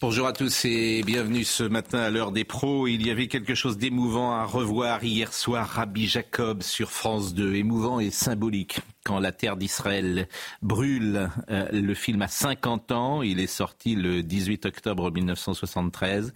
Bonjour 0.00 0.28
à 0.28 0.32
tous 0.32 0.64
et 0.64 1.02
bienvenue 1.02 1.42
ce 1.42 1.64
matin 1.64 1.98
à 1.98 2.08
l'heure 2.08 2.30
des 2.30 2.44
pros. 2.44 2.86
Il 2.86 3.04
y 3.04 3.10
avait 3.10 3.26
quelque 3.26 3.56
chose 3.56 3.78
d'émouvant 3.78 4.30
à 4.30 4.44
revoir 4.44 5.02
hier 5.02 5.32
soir, 5.32 5.66
Rabbi 5.66 6.06
Jacob 6.06 6.62
sur 6.62 6.92
France 6.92 7.34
2. 7.34 7.56
Émouvant 7.56 7.98
et 7.98 8.10
symbolique 8.10 8.78
quand 9.04 9.18
la 9.18 9.32
terre 9.32 9.56
d'Israël 9.56 10.28
brûle. 10.62 11.30
Euh, 11.50 11.68
le 11.72 11.94
film 11.94 12.22
a 12.22 12.28
50 12.28 12.92
ans. 12.92 13.22
Il 13.22 13.40
est 13.40 13.46
sorti 13.46 13.94
le 13.94 14.22
18 14.22 14.66
octobre 14.66 15.10
1973. 15.10 16.32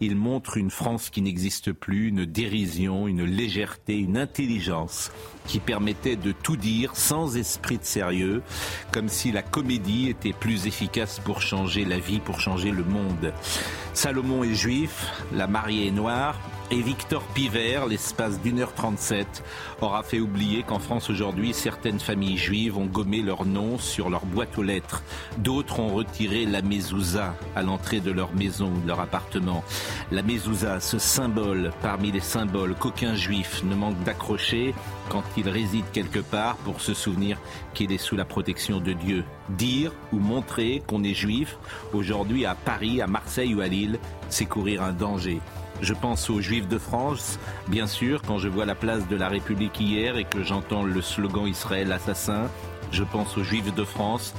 Il 0.00 0.16
montre 0.16 0.56
une 0.56 0.70
France 0.70 1.10
qui 1.10 1.22
n'existe 1.22 1.72
plus, 1.72 2.08
une 2.08 2.24
dérision, 2.24 3.08
une 3.08 3.24
légèreté, 3.24 3.96
une 3.96 4.16
intelligence 4.16 5.10
qui 5.46 5.58
permettait 5.58 6.16
de 6.16 6.32
tout 6.32 6.56
dire 6.56 6.94
sans 6.94 7.36
esprit 7.36 7.78
de 7.78 7.84
sérieux, 7.84 8.42
comme 8.92 9.08
si 9.08 9.32
la 9.32 9.42
comédie 9.42 10.08
était 10.08 10.32
plus 10.32 10.66
efficace 10.66 11.18
pour 11.18 11.40
changer 11.40 11.84
la 11.84 11.98
vie, 11.98 12.20
pour 12.20 12.40
changer 12.40 12.70
le 12.70 12.84
monde. 12.84 13.32
Salomon 13.94 14.44
est 14.44 14.54
juif, 14.54 15.06
la 15.32 15.46
mariée 15.46 15.88
est 15.88 15.92
noire, 15.92 16.38
et 16.70 16.82
Victor 16.82 17.22
Piver, 17.34 17.80
l'espace 17.88 18.40
d'une 18.40 18.60
heure 18.60 18.74
trente-sept, 18.74 19.42
aura 19.80 20.02
fait 20.02 20.20
oublier 20.20 20.62
qu'en 20.62 20.78
France 20.78 21.10
aujourd'hui, 21.10 21.52
certaines 21.52 21.98
familles 21.98 22.36
juives 22.36 22.78
ont 22.78 22.86
gommé 22.86 23.22
leur 23.22 23.44
nom 23.44 23.78
sur 23.78 24.08
leur 24.08 24.24
boîte 24.24 24.56
aux 24.56 24.62
lettres. 24.62 25.02
D'autres 25.38 25.80
ont 25.80 25.88
retiré 25.88 26.46
la 26.46 26.62
mezouza 26.62 27.34
à 27.56 27.62
l'entrée 27.62 28.00
de 28.00 28.12
leur 28.12 28.32
maison 28.34 28.72
ou 28.72 28.80
de 28.80 28.86
leur 28.86 29.00
appartement. 29.00 29.64
La 30.12 30.22
mezouza, 30.22 30.78
ce 30.80 30.98
symbole 30.98 31.72
parmi 31.82 32.12
les 32.12 32.20
symboles 32.20 32.74
qu'aucun 32.74 33.14
juif 33.14 33.62
ne 33.64 33.74
manque 33.74 34.00
d'accrocher 34.04 34.74
quand 35.08 35.24
il 35.36 35.48
réside 35.48 35.90
quelque 35.92 36.20
part 36.20 36.56
pour 36.58 36.80
se 36.80 36.94
souvenir 36.94 37.38
qu'il 37.74 37.90
est 37.90 37.98
sous 37.98 38.16
la 38.16 38.24
protection 38.24 38.80
de 38.80 38.92
Dieu. 38.92 39.24
Dire 39.48 39.92
ou 40.12 40.18
montrer 40.18 40.82
qu'on 40.86 41.02
est 41.02 41.14
juif 41.14 41.58
aujourd'hui 41.92 42.46
à 42.46 42.54
Paris, 42.54 43.02
à 43.02 43.08
Marseille 43.08 43.54
ou 43.54 43.60
à 43.60 43.66
Lille, 43.66 43.98
c'est 44.28 44.46
courir 44.46 44.82
un 44.82 44.92
danger. 44.92 45.40
Je 45.82 45.94
pense 45.94 46.28
aux 46.28 46.40
Juifs 46.40 46.68
de 46.68 46.78
France, 46.78 47.38
bien 47.68 47.86
sûr, 47.86 48.20
quand 48.22 48.38
je 48.38 48.48
vois 48.48 48.66
la 48.66 48.74
place 48.74 49.08
de 49.08 49.16
la 49.16 49.28
République 49.28 49.80
hier 49.80 50.18
et 50.18 50.24
que 50.24 50.42
j'entends 50.42 50.82
le 50.82 51.00
slogan 51.00 51.46
Israël 51.46 51.90
assassin. 51.92 52.50
Je 52.92 53.02
pense 53.02 53.38
aux 53.38 53.44
Juifs 53.44 53.72
de 53.74 53.84
France, 53.84 54.34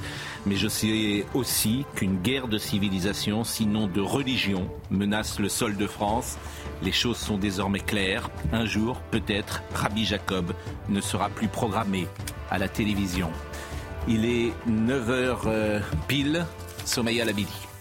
mais 0.46 0.56
je 0.56 0.68
sais 0.68 1.26
aussi 1.34 1.84
qu'une 1.96 2.18
guerre 2.18 2.48
de 2.48 2.58
civilisation, 2.58 3.44
sinon 3.44 3.86
de 3.86 4.00
religion, 4.00 4.68
menace 4.90 5.40
le 5.40 5.48
sol 5.48 5.76
de 5.76 5.86
France. 5.86 6.36
Les 6.82 6.92
choses 6.92 7.16
sont 7.16 7.38
désormais 7.38 7.80
claires. 7.80 8.28
Un 8.52 8.66
jour, 8.66 9.00
peut-être, 9.10 9.62
Rabbi 9.74 10.04
Jacob 10.04 10.52
ne 10.88 11.00
sera 11.00 11.28
plus 11.28 11.48
programmé 11.48 12.06
à 12.50 12.58
la 12.58 12.68
télévision. 12.68 13.30
Il 14.06 14.26
est 14.26 14.52
9h 14.68 15.38
euh, 15.46 15.80
pile, 16.06 16.44
Somaya 16.84 17.24
Labidi. 17.24 17.71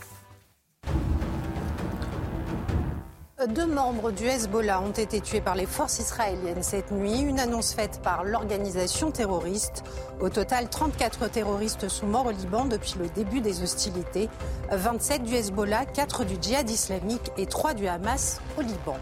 Deux 3.48 3.66
membres 3.66 4.12
du 4.12 4.28
Hezbollah 4.28 4.82
ont 4.82 4.92
été 4.92 5.20
tués 5.20 5.42
par 5.42 5.56
les 5.56 5.66
forces 5.66 5.98
israéliennes 5.98 6.62
cette 6.62 6.92
nuit, 6.92 7.22
une 7.22 7.40
annonce 7.40 7.74
faite 7.74 8.00
par 8.04 8.24
l'organisation 8.24 9.10
terroriste. 9.10 9.84
Au 10.20 10.30
total, 10.30 10.70
34 10.70 11.28
terroristes 11.28 11.90
sont 11.90 12.06
morts 12.06 12.28
au 12.28 12.32
Liban 12.32 12.66
depuis 12.66 12.94
le 13.00 13.08
début 13.08 13.42
des 13.42 13.64
hostilités, 13.64 14.30
27 14.72 15.24
du 15.24 15.34
Hezbollah, 15.34 15.86
4 15.88 16.24
du 16.24 16.36
djihad 16.40 16.70
islamique 16.70 17.32
et 17.36 17.48
3 17.48 17.74
du 17.74 17.88
Hamas 17.88 18.42
au 18.60 18.62
Liban. 18.62 18.98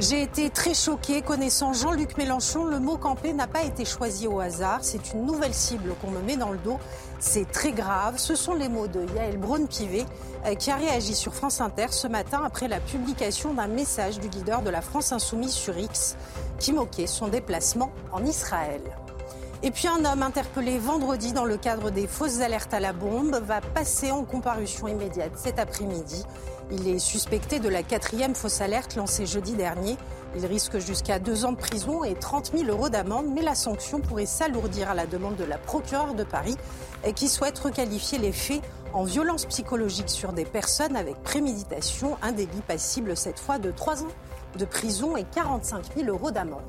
J'ai 0.00 0.22
été 0.22 0.50
très 0.50 0.74
choquée 0.74 1.22
connaissant 1.22 1.72
Jean-Luc 1.72 2.16
Mélenchon. 2.18 2.64
Le 2.64 2.80
mot 2.80 2.96
campé 2.96 3.32
n'a 3.32 3.46
pas 3.46 3.62
été 3.62 3.84
choisi 3.84 4.26
au 4.26 4.40
hasard. 4.40 4.80
C'est 4.82 5.12
une 5.12 5.24
nouvelle 5.24 5.54
cible 5.54 5.94
qu'on 6.00 6.10
me 6.10 6.20
met 6.20 6.36
dans 6.36 6.50
le 6.50 6.58
dos. 6.58 6.80
C'est 7.26 7.50
très 7.50 7.72
grave. 7.72 8.18
Ce 8.18 8.34
sont 8.34 8.52
les 8.52 8.68
mots 8.68 8.86
de 8.86 9.06
Yael 9.16 9.38
Braun-Pivet 9.38 10.04
euh, 10.44 10.54
qui 10.56 10.70
a 10.70 10.76
réagi 10.76 11.14
sur 11.14 11.34
France 11.34 11.62
Inter 11.62 11.86
ce 11.90 12.06
matin 12.06 12.42
après 12.44 12.68
la 12.68 12.80
publication 12.80 13.54
d'un 13.54 13.66
message 13.66 14.20
du 14.20 14.28
leader 14.28 14.60
de 14.60 14.68
la 14.68 14.82
France 14.82 15.10
Insoumise 15.10 15.54
sur 15.54 15.76
X 15.76 16.16
qui 16.58 16.74
moquait 16.74 17.06
son 17.06 17.28
déplacement 17.28 17.90
en 18.12 18.26
Israël. 18.26 18.82
Et 19.62 19.70
puis 19.70 19.88
un 19.88 20.04
homme 20.04 20.22
interpellé 20.22 20.76
vendredi 20.78 21.32
dans 21.32 21.46
le 21.46 21.56
cadre 21.56 21.90
des 21.90 22.06
fausses 22.06 22.40
alertes 22.40 22.74
à 22.74 22.78
la 22.78 22.92
bombe 22.92 23.40
va 23.42 23.62
passer 23.62 24.10
en 24.10 24.22
comparution 24.24 24.86
immédiate 24.86 25.32
cet 25.36 25.58
après-midi. 25.58 26.22
Il 26.70 26.86
est 26.86 26.98
suspecté 26.98 27.58
de 27.58 27.70
la 27.70 27.82
quatrième 27.82 28.34
fausse 28.34 28.60
alerte 28.60 28.96
lancée 28.96 29.24
jeudi 29.24 29.54
dernier. 29.54 29.96
Il 30.36 30.46
risque 30.46 30.78
jusqu'à 30.78 31.18
deux 31.18 31.44
ans 31.44 31.52
de 31.52 31.56
prison 31.56 32.02
et 32.02 32.14
30 32.14 32.52
000 32.56 32.64
euros 32.68 32.88
d'amende, 32.88 33.26
mais 33.32 33.42
la 33.42 33.54
sanction 33.54 34.00
pourrait 34.00 34.26
s'alourdir 34.26 34.90
à 34.90 34.94
la 34.94 35.06
demande 35.06 35.36
de 35.36 35.44
la 35.44 35.58
procureure 35.58 36.14
de 36.14 36.24
Paris, 36.24 36.56
qui 37.14 37.28
souhaite 37.28 37.58
requalifier 37.58 38.18
les 38.18 38.32
faits 38.32 38.62
en 38.92 39.04
violence 39.04 39.46
psychologique 39.46 40.08
sur 40.08 40.32
des 40.32 40.44
personnes 40.44 40.96
avec 40.96 41.22
préméditation, 41.22 42.16
un 42.22 42.32
délit 42.32 42.62
passible 42.66 43.16
cette 43.16 43.38
fois 43.38 43.58
de 43.58 43.70
trois 43.70 44.02
ans 44.02 44.12
de 44.58 44.64
prison 44.64 45.16
et 45.16 45.24
45 45.24 45.94
000 45.96 46.08
euros 46.08 46.30
d'amende. 46.30 46.62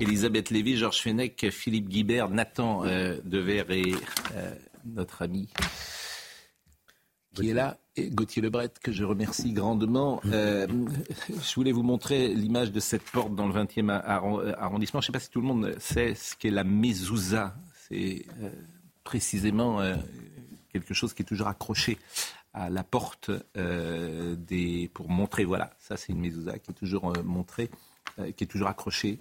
Elisabeth 0.00 0.50
Lévy, 0.50 0.76
Georges 0.76 1.02
Fenech, 1.02 1.50
Philippe 1.50 1.88
Guibert, 1.88 2.28
Nathan 2.28 2.84
euh, 2.84 3.18
Dever 3.24 3.64
et 3.70 3.94
euh, 4.36 4.54
notre 4.84 5.22
ami 5.22 5.48
qui 7.34 7.50
est 7.50 7.54
là, 7.54 7.76
Gauthier 8.06 8.42
Lebret, 8.42 8.70
que 8.82 8.92
je 8.92 9.04
remercie 9.04 9.52
grandement. 9.52 10.20
Euh, 10.26 10.66
je 11.28 11.54
voulais 11.54 11.72
vous 11.72 11.82
montrer 11.82 12.28
l'image 12.28 12.72
de 12.72 12.80
cette 12.80 13.02
porte 13.02 13.34
dans 13.34 13.46
le 13.46 13.54
20e 13.54 13.90
arrondissement. 13.90 15.00
Je 15.00 15.04
ne 15.04 15.06
sais 15.06 15.12
pas 15.12 15.20
si 15.20 15.30
tout 15.30 15.40
le 15.40 15.46
monde 15.46 15.74
sait 15.78 16.14
ce 16.14 16.36
qu'est 16.36 16.50
la 16.50 16.64
mezouza. 16.64 17.54
C'est 17.88 18.26
euh, 18.42 18.50
précisément 19.04 19.80
euh, 19.80 19.96
quelque 20.72 20.94
chose 20.94 21.14
qui 21.14 21.22
est 21.22 21.26
toujours 21.26 21.48
accroché 21.48 21.98
à 22.54 22.70
la 22.70 22.84
porte 22.84 23.30
euh, 23.56 24.36
des, 24.36 24.90
pour 24.94 25.08
montrer, 25.10 25.44
voilà, 25.44 25.70
ça 25.78 25.96
c'est 25.96 26.12
une 26.12 26.20
mezouza 26.20 26.58
qui 26.58 26.70
est 26.70 26.74
toujours 26.74 27.12
montrée, 27.22 27.70
qui 28.36 28.44
est 28.44 28.48
toujours 28.48 28.68
accrochée 28.68 29.20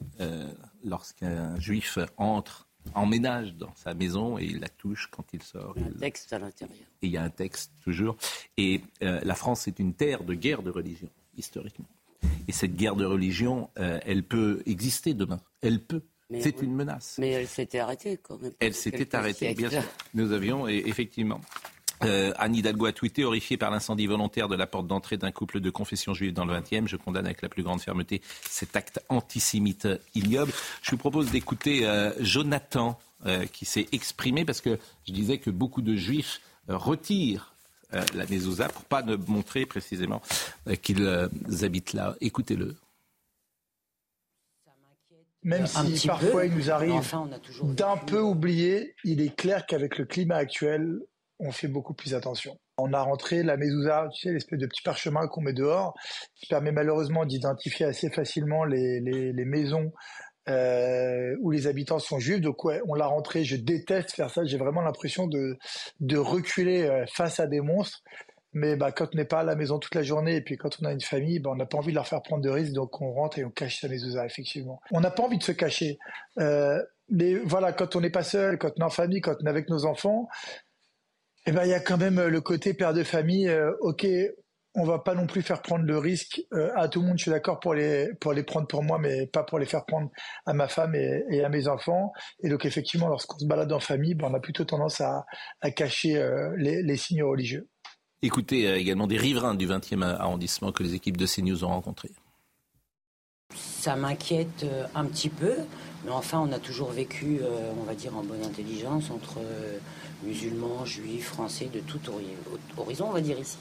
lorsqu'un 0.83 1.59
juif 1.59 1.99
entre 2.17 2.66
emménage 2.95 3.53
dans 3.55 3.73
sa 3.75 3.93
maison 3.93 4.37
et 4.37 4.45
il 4.45 4.59
la 4.59 4.69
touche 4.69 5.07
quand 5.11 5.25
il 5.33 5.43
sort. 5.43 5.75
Il 5.77 5.83
y 5.83 5.85
a 5.85 5.89
un 5.89 5.99
texte 5.99 6.33
à 6.33 6.39
l'intérieur. 6.39 6.77
Et 7.01 7.07
il 7.07 7.11
y 7.11 7.17
a 7.17 7.23
un 7.23 7.29
texte 7.29 7.71
toujours. 7.83 8.17
Et 8.57 8.81
euh, 9.03 9.19
la 9.23 9.35
France 9.35 9.67
est 9.67 9.79
une 9.79 9.93
terre 9.93 10.23
de 10.23 10.33
guerre 10.33 10.63
de 10.63 10.71
religion, 10.71 11.09
historiquement. 11.37 11.87
Et 12.47 12.51
cette 12.51 12.75
guerre 12.75 12.95
de 12.95 13.05
religion, 13.05 13.69
euh, 13.77 13.99
elle 14.05 14.23
peut 14.23 14.63
exister 14.65 15.13
demain. 15.13 15.39
Elle 15.61 15.81
peut. 15.81 16.03
C'est 16.41 16.61
une 16.61 16.75
menace. 16.75 17.15
Mais 17.19 17.31
elle 17.31 17.47
s'était 17.47 17.79
arrêtée 17.79 18.17
quand 18.17 18.41
même. 18.41 18.51
Elle 18.59 18.73
s'était 18.73 19.15
arrêtée, 19.15 19.53
bien 19.53 19.69
sûr. 19.69 19.83
Nous 20.13 20.33
avions, 20.33 20.67
et 20.67 20.83
effectivement. 20.85 21.39
Euh, 22.03 22.33
Anne 22.37 22.55
Hidalgo 22.55 22.85
a 22.85 22.91
tweeté, 22.91 23.23
horrifié 23.23 23.57
par 23.57 23.71
l'incendie 23.71 24.07
volontaire 24.07 24.47
de 24.47 24.55
la 24.55 24.67
porte 24.67 24.87
d'entrée 24.87 25.17
d'un 25.17 25.31
couple 25.31 25.59
de 25.59 25.69
confession 25.69 26.13
juive 26.13 26.33
dans 26.33 26.45
le 26.45 26.53
20e. 26.53 26.87
Je 26.87 26.95
condamne 26.95 27.25
avec 27.25 27.41
la 27.41 27.49
plus 27.49 27.63
grande 27.63 27.81
fermeté 27.81 28.21
cet 28.49 28.75
acte 28.75 28.99
antisémite 29.09 29.87
ignoble. 30.15 30.51
Je 30.81 30.91
vous 30.91 30.97
propose 30.97 31.31
d'écouter 31.31 31.85
euh, 31.85 32.11
Jonathan 32.19 32.99
euh, 33.25 33.45
qui 33.45 33.65
s'est 33.65 33.87
exprimé 33.91 34.45
parce 34.45 34.61
que 34.61 34.77
je 35.07 35.13
disais 35.13 35.39
que 35.39 35.49
beaucoup 35.49 35.81
de 35.81 35.95
juifs 35.95 36.41
euh, 36.69 36.77
retirent 36.77 37.53
la 38.13 38.25
mezouza 38.25 38.67
pour 38.67 38.83
pas 38.83 39.01
ne 39.01 39.15
montrer 39.15 39.65
précisément 39.65 40.21
qu'ils 40.81 41.07
habitent 41.61 41.93
là. 41.93 42.17
Écoutez-le. 42.19 42.75
Même 45.43 45.65
si 45.67 46.05
parfois 46.05 46.45
il 46.45 46.53
nous 46.53 46.69
arrive 46.69 47.01
d'un 47.63 47.95
peu 47.95 48.19
oublier, 48.19 48.93
il 49.05 49.21
est 49.21 49.33
clair 49.33 49.65
qu'avec 49.65 49.97
le 49.97 50.03
climat 50.03 50.35
actuel, 50.35 50.99
on 51.39 51.51
fait 51.51 51.67
beaucoup 51.67 51.93
plus 51.93 52.13
attention. 52.13 52.57
On 52.77 52.93
a 52.93 53.01
rentré 53.01 53.43
la 53.43 53.57
mezouza, 53.57 54.07
tu 54.13 54.27
sais, 54.27 54.33
l'espèce 54.33 54.59
de 54.59 54.67
petit 54.67 54.81
parchemin 54.81 55.27
qu'on 55.27 55.41
met 55.41 55.53
dehors, 55.53 55.93
qui 56.35 56.47
permet 56.47 56.71
malheureusement 56.71 57.25
d'identifier 57.25 57.85
assez 57.85 58.09
facilement 58.09 58.63
les, 58.63 58.99
les, 58.99 59.45
maisons 59.45 59.91
euh, 60.49 61.35
où 61.41 61.51
les 61.51 61.67
habitants 61.67 61.99
sont 61.99 62.19
juifs. 62.19 62.41
Donc 62.41 62.63
ouais, 62.65 62.81
on 62.87 62.93
l'a 62.93 63.07
rentré. 63.07 63.43
Je 63.43 63.55
déteste 63.55 64.11
faire 64.11 64.29
ça. 64.29 64.45
J'ai 64.45 64.57
vraiment 64.57 64.81
l'impression 64.81 65.27
de, 65.27 65.57
de 65.99 66.17
reculer 66.17 66.83
euh, 66.83 67.05
face 67.13 67.39
à 67.39 67.47
des 67.47 67.61
monstres. 67.61 68.01
Mais 68.53 68.75
bah, 68.75 68.91
quand 68.91 69.09
on 69.13 69.17
n'est 69.17 69.25
pas 69.25 69.41
à 69.41 69.43
la 69.43 69.55
maison 69.55 69.77
toute 69.77 69.93
la 69.93 70.03
journée 70.03 70.37
et 70.37 70.41
puis 70.41 70.57
quand 70.57 70.77
on 70.81 70.85
a 70.85 70.91
une 70.91 71.01
famille, 71.01 71.39
bah, 71.39 71.51
on 71.51 71.55
n'a 71.55 71.65
pas 71.65 71.77
envie 71.77 71.91
de 71.91 71.95
leur 71.95 72.07
faire 72.07 72.21
prendre 72.21 72.43
de 72.43 72.49
risques. 72.49 72.73
Donc 72.73 73.01
on 73.01 73.11
rentre 73.11 73.37
et 73.37 73.45
on 73.45 73.51
cache 73.51 73.81
sa 73.81 73.87
mezouza, 73.87 74.25
effectivement. 74.25 74.79
On 74.91 74.99
n'a 74.99 75.11
pas 75.11 75.23
envie 75.23 75.37
de 75.37 75.43
se 75.43 75.51
cacher. 75.51 75.99
Euh, 76.39 76.81
mais 77.09 77.35
voilà, 77.35 77.71
quand 77.71 77.95
on 77.95 78.01
n'est 78.01 78.09
pas 78.09 78.23
seul, 78.23 78.57
quand 78.57 78.71
on 78.77 78.81
est 78.81 78.85
en 78.85 78.89
famille, 78.89 79.21
quand 79.21 79.35
on 79.41 79.45
est 79.45 79.49
avec 79.49 79.69
nos 79.69 79.85
enfants, 79.85 80.27
eh 81.49 81.53
ben, 81.53 81.63
il 81.63 81.69
y 81.69 81.73
a 81.73 81.79
quand 81.79 81.97
même 81.97 82.21
le 82.21 82.41
côté 82.41 82.73
père 82.73 82.93
de 82.93 83.03
famille. 83.05 83.47
Euh, 83.47 83.71
ok, 83.79 84.05
on 84.75 84.83
va 84.83 84.99
pas 84.99 85.15
non 85.15 85.27
plus 85.27 85.41
faire 85.41 85.61
prendre 85.61 85.85
le 85.85 85.97
risque 85.97 86.41
euh, 86.51 86.69
à 86.75 86.89
tout 86.89 86.99
le 86.99 87.07
monde. 87.07 87.17
Je 87.17 87.23
suis 87.23 87.31
d'accord 87.31 87.61
pour 87.61 87.73
les 87.73 88.09
pour 88.19 88.33
les 88.33 88.43
prendre 88.43 88.67
pour 88.67 88.83
moi, 88.83 88.99
mais 88.99 89.27
pas 89.27 89.43
pour 89.43 89.57
les 89.57 89.65
faire 89.65 89.85
prendre 89.85 90.09
à 90.45 90.53
ma 90.53 90.67
femme 90.67 90.93
et, 90.93 91.41
à 91.41 91.47
mes 91.47 91.69
enfants. 91.69 92.11
Et 92.43 92.49
donc 92.49 92.65
effectivement, 92.65 93.07
lorsqu'on 93.07 93.39
se 93.39 93.45
balade 93.45 93.71
en 93.71 93.79
famille, 93.79 94.13
ben, 94.13 94.27
on 94.29 94.33
a 94.33 94.41
plutôt 94.41 94.65
tendance 94.65 94.99
à, 94.99 95.25
cacher 95.73 96.17
euh, 96.17 96.53
les, 96.57 96.97
signes 96.97 97.23
religieux. 97.23 97.69
Écoutez 98.21 98.69
également 98.73 99.07
des 99.07 99.17
riverains 99.17 99.55
du 99.55 99.69
20e 99.69 100.03
arrondissement 100.03 100.73
que 100.73 100.83
les 100.83 100.95
équipes 100.95 101.15
de 101.15 101.25
CNews 101.25 101.63
ont 101.63 101.69
rencontrés. 101.69 102.11
Ça 103.55 103.95
m'inquiète 103.95 104.65
un 104.93 105.05
petit 105.05 105.29
peu, 105.29 105.53
mais 106.05 106.11
enfin, 106.11 106.39
on 106.39 106.51
a 106.51 106.59
toujours 106.59 106.91
vécu, 106.91 107.39
on 107.79 107.83
va 107.83 107.95
dire, 107.95 108.15
en 108.15 108.23
bonne 108.23 108.43
intelligence 108.43 109.09
entre 109.09 109.39
musulmans, 110.23 110.85
juifs, 110.85 111.27
français, 111.27 111.69
de 111.73 111.79
tout 111.79 111.99
horizon, 112.77 113.07
on 113.09 113.13
va 113.13 113.21
dire 113.21 113.39
ici. 113.39 113.57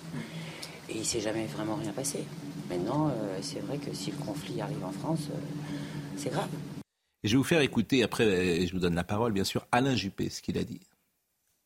Et 0.88 0.94
il 0.94 1.00
ne 1.00 1.04
s'est 1.04 1.20
jamais 1.20 1.46
vraiment 1.46 1.76
rien 1.76 1.92
passé. 1.92 2.24
Maintenant, 2.68 3.08
euh, 3.08 3.38
c'est 3.42 3.60
vrai 3.60 3.78
que 3.78 3.92
si 3.94 4.10
le 4.10 4.18
conflit 4.18 4.60
arrive 4.60 4.84
en 4.84 4.92
France, 4.92 5.28
euh, 5.30 5.38
c'est 6.16 6.30
grave. 6.30 6.48
Et 7.22 7.28
je 7.28 7.32
vais 7.32 7.38
vous 7.38 7.44
faire 7.44 7.60
écouter, 7.60 8.02
après, 8.02 8.66
je 8.66 8.72
vous 8.72 8.78
donne 8.78 8.94
la 8.94 9.04
parole, 9.04 9.32
bien 9.32 9.44
sûr, 9.44 9.66
Alain 9.72 9.94
Juppé, 9.94 10.30
ce 10.30 10.42
qu'il 10.42 10.58
a 10.58 10.64
dit. 10.64 10.80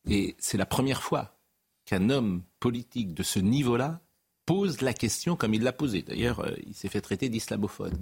Et 0.08 0.36
c'est 0.38 0.56
la 0.56 0.66
première 0.66 1.02
fois 1.02 1.36
qu'un 1.84 2.08
homme 2.08 2.42
politique 2.60 3.14
de 3.14 3.22
ce 3.22 3.38
niveau-là 3.38 4.00
pose 4.46 4.80
la 4.80 4.94
question 4.94 5.36
comme 5.36 5.54
il 5.54 5.62
l'a 5.62 5.72
posée. 5.72 6.02
D'ailleurs, 6.02 6.40
euh, 6.40 6.54
il 6.66 6.74
s'est 6.74 6.88
fait 6.88 7.00
traiter 7.00 7.28
d'islamophobe. 7.28 7.94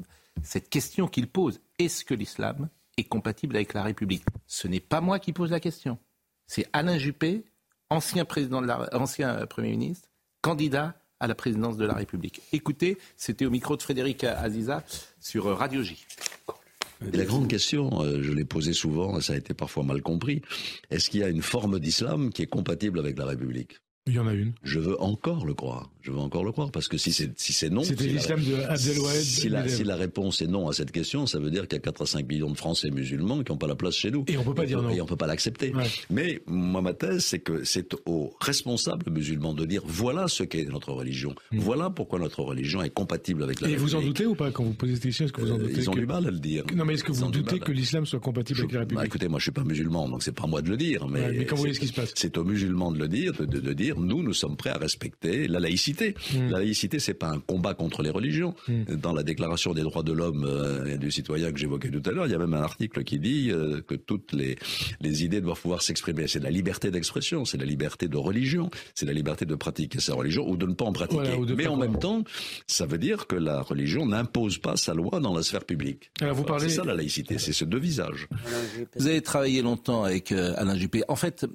Cette 0.43 0.69
question 0.69 1.09
qu'il 1.09 1.29
pose, 1.29 1.61
est-ce 1.79 2.05
que 2.05 2.15
l'islam 2.15 2.69
est 2.97 3.05
compatible 3.05 3.57
avec 3.57 3.75
la 3.75 3.83
République? 3.83 4.25
Ce 4.47 4.69
n'est 4.69 4.81
pas 4.81 5.01
moi 5.01 5.19
qui 5.19 5.33
pose 5.33 5.51
la 5.51 5.61
question. 5.61 5.99
C'est 6.47 6.67
Alain 6.73 6.99
Juppé, 6.99 7.45
ancien, 7.91 8.25
président 8.25 8.63
de 8.63 8.67
la, 8.67 8.89
ancien 8.95 9.37
euh, 9.37 9.47
Premier 9.47 9.71
ministre, 9.71 10.09
candidat 10.43 10.95
à 11.21 11.27
la 11.27 11.35
présidence 11.35 11.77
de 11.77 11.85
la 11.85 11.95
République. 11.95 12.43
Écoutez, 12.53 12.99
c'était 13.17 13.45
au 13.45 13.51
micro 13.51 13.77
de 13.77 13.83
Frédéric 13.83 14.25
Aziza 14.25 14.85
sur 15.21 15.47
euh, 15.47 15.55
Radio 15.55 15.83
J. 15.83 16.07
la 17.01 17.25
grande 17.25 17.49
question, 17.49 18.03
euh, 18.03 18.23
je 18.23 18.33
l'ai 18.33 18.45
posée 18.45 18.73
souvent, 18.73 19.19
et 19.19 19.21
ça 19.21 19.33
a 19.33 19.37
été 19.37 19.53
parfois 19.53 19.83
mal 19.83 20.01
compris, 20.01 20.43
est-ce 20.91 21.11
qu'il 21.11 21.21
y 21.21 21.25
a 21.25 21.29
une 21.29 21.43
forme 21.43 21.81
d'islam 21.81 22.31
qui 22.31 22.43
est 22.43 22.47
compatible 22.47 22.99
avec 22.99 23.19
la 23.19 23.27
République? 23.27 23.81
Il 24.09 24.15
y 24.15 24.19
en 24.19 24.27
a 24.27 24.33
une. 24.33 24.53
Je 24.63 24.79
veux 24.79 25.01
encore 25.03 25.45
le 25.45 25.55
croire. 25.55 25.91
Je 26.01 26.11
veux 26.11 26.19
encore 26.19 26.45
le 26.45 26.53
croire 26.53 26.71
parce 26.71 26.89
que 26.89 26.97
si 26.97 27.13
c'est 27.13 27.39
si 27.39 27.53
c'est 27.53 27.69
non, 27.69 27.83
c'était 27.83 28.07
l'islam 28.07 28.41
de 28.41 28.55
Abdelwahid. 28.55 29.21
Si 29.21 29.49
la, 29.51 29.69
si 29.69 29.85
la 29.85 29.97
réponse 29.97 30.41
est 30.41 30.47
non 30.47 30.69
à 30.69 30.73
cette 30.73 30.91
question, 30.91 31.27
ça 31.27 31.39
veut 31.39 31.51
dire 31.51 31.69
qu'il 31.69 31.77
y 31.77 31.81
a 31.81 31.83
4 31.83 32.03
à 32.03 32.07
5 32.07 32.27
millions 32.27 32.51
de 32.51 32.57
Français 32.57 32.91
musulmans 32.91 33.43
qui 33.43 33.53
n'ont 33.53 33.59
pas 33.59 33.67
la 33.67 33.77
place 33.77 33.95
chez 33.95 34.11
nous. 34.11 34.25
Et 34.27 34.39
on 34.39 34.45
peut 34.45 34.55
pas 34.55 34.65
dire 34.65 34.81
non. 34.81 34.89
Et 34.89 35.03
on 35.03 35.07
peut 35.07 35.17
pas 35.17 35.27
l'accepter. 35.27 35.75
Mais 36.09 36.41
moi 36.47 36.81
ma 36.81 36.95
thèse 36.95 37.25
c'est 37.25 37.41
que 37.41 37.65
c'est 37.65 37.95
aux 38.07 38.33
responsables 38.41 39.11
musulmans 39.11 39.53
de 39.53 39.67
dire 39.67 39.83
voilà 39.85 40.29
ce 40.29 40.43
qu'est 40.43 40.65
notre 40.65 40.93
religion. 40.93 41.35
Hmm. 41.53 41.59
Voilà 41.59 41.91
pourquoi 41.91 42.19
notre 42.19 42.43
religion 42.43 42.83
est 42.83 42.91
compatible 42.91 43.43
avec 43.43 43.61
la. 43.61 43.69
Et 43.69 43.77
vous 43.77 43.95
en 43.95 44.01
doutez 44.01 44.25
ou 44.25 44.35
pas 44.35 44.51
quand 44.51 44.65
vous 44.65 44.73
posez 44.73 44.95
cette 44.95 45.03
question 45.05 45.27
Est-ce 45.27 45.33
que 45.35 45.43
vous 45.43 45.53
en 45.53 45.57
euh, 45.57 45.65
doutez 45.65 45.81
Ils 45.81 45.91
ont 45.91 45.95
du 45.95 46.07
mal 46.07 46.27
à 46.27 46.31
le 46.31 46.39
dire. 46.39 46.65
Non 46.75 46.87
mais 46.87 46.95
est-ce 46.95 47.05
que 47.05 47.13
vous 47.13 47.31
doutez 47.31 47.59
que 47.59 47.73
l'islam 47.73 48.07
soit 48.07 48.21
compatible 48.21 48.61
avec 48.61 48.73
la 48.73 48.81
République 48.81 49.01
bah, 49.01 49.07
Écoutez, 49.07 49.29
moi 49.29 49.39
je 49.39 49.45
suis 49.45 49.53
pas 49.53 49.65
musulman 49.65 50.09
donc 50.09 50.23
c'est 50.23 50.33
pas 50.33 50.45
à 50.45 50.47
moi 50.47 50.63
de 50.63 50.71
le 50.71 50.77
dire. 50.77 51.07
Mais, 51.09 51.33
mais 51.33 51.45
quand 51.45 51.57
vous 51.57 51.63
voyez 51.63 51.75
ce 51.75 51.81
qui 51.81 51.89
se 51.89 51.93
passe, 51.93 52.13
c'est 52.15 52.39
aux 52.39 52.45
musulmans 52.45 52.93
de 52.93 52.99
le 52.99 53.09
dire, 53.09 53.33
de, 53.35 53.73
dire 53.73 53.98
nous 54.07 54.23
nous 54.23 54.35
sommes 54.35 54.57
prêts 54.57 54.71
à 54.71 54.79
respecter 54.79 55.49
la 55.49 55.61
laïcité. 55.61 56.15
Hmm. 56.35 56.51
La 56.51 56.59
laïcité 56.59 56.99
c'est 56.99 57.15
pas 57.15 57.29
un 57.29 57.41
combat 57.41 57.75
contre 57.75 58.03
les 58.03 58.11
religions. 58.11 58.55
Hmm. 58.67 58.85
Dans 58.97 59.13
la 59.13 59.23
Déclaration 59.23 59.75
des 59.75 59.83
droits 59.83 60.03
de 60.03 60.13
l'homme 60.13 60.45
euh, 60.45 60.95
et 60.95 60.99
du 60.99 61.11
citoyen 61.11 61.53
que 61.53 61.59
j'évoquais 61.59 61.91
tout 61.91 62.03
à 62.09 62.13
l'heure, 62.13 62.27
il 62.27 62.33
y 62.33 62.35
a 62.35 62.39
même 62.39 62.55
un 62.55 62.63
article 62.63 63.05
qui 63.05 63.19
dit 63.19 63.51
euh, 63.51 63.81
que 63.81 63.95
toutes 63.95 64.33
les, 64.33 64.57
les 65.01 65.25
idées 65.25 65.41
doivent 65.41 65.61
pouvoir 65.61 65.83
s'exprimer. 65.83 66.27
C'est 66.29 66.43
la 66.43 66.51
liberté 66.51 66.91
d'expression, 66.91 67.45
c'est 67.45 67.59
la 67.59 67.65
liberté 67.65 68.09
de 68.09 68.17
religion, 68.17 68.71
c'est 68.95 69.07
la 69.07 69.13
liberté 69.13 69.45
de 69.45 69.55
pratiquer 69.55 70.01
sa 70.01 70.15
religion 70.15 70.49
ou 70.49 70.57
de 70.57 70.67
ne 70.67 70.75
pas 70.75 70.87
en 70.87 70.93
pratiquer. 70.93 71.39
Mais 71.57 71.67
en 71.67 71.77
même 71.77 71.99
temps, 71.99 72.25
ça 72.67 72.87
veut 72.87 72.99
dire 72.99 73.27
que 73.27 73.37
la 73.37 73.63
religion 73.63 74.07
n'impose 74.07 74.59
pas 74.59 74.77
sa 74.77 74.95
loi 74.95 75.21
dans 75.21 75.35
la 75.35 75.43
sphère 75.43 75.65
publique. 75.65 76.11
vous 76.21 76.45
parlez... 76.45 76.69
C'est 76.69 76.77
ça 76.77 76.85
la 76.85 76.95
laïcité, 76.95 77.39
c'est 77.39 77.53
ce 77.53 77.65
deux 77.65 77.79
visages. 77.79 78.29
Vous 78.97 79.07
avez 79.07 79.21
travaillé 79.21 79.63
longtemps 79.63 80.05
avec 80.05 80.33
euh, 80.33 80.55
Alain 80.57 80.77
Juppé. 80.77 81.03
En 81.09 81.17
fait, 81.17 81.47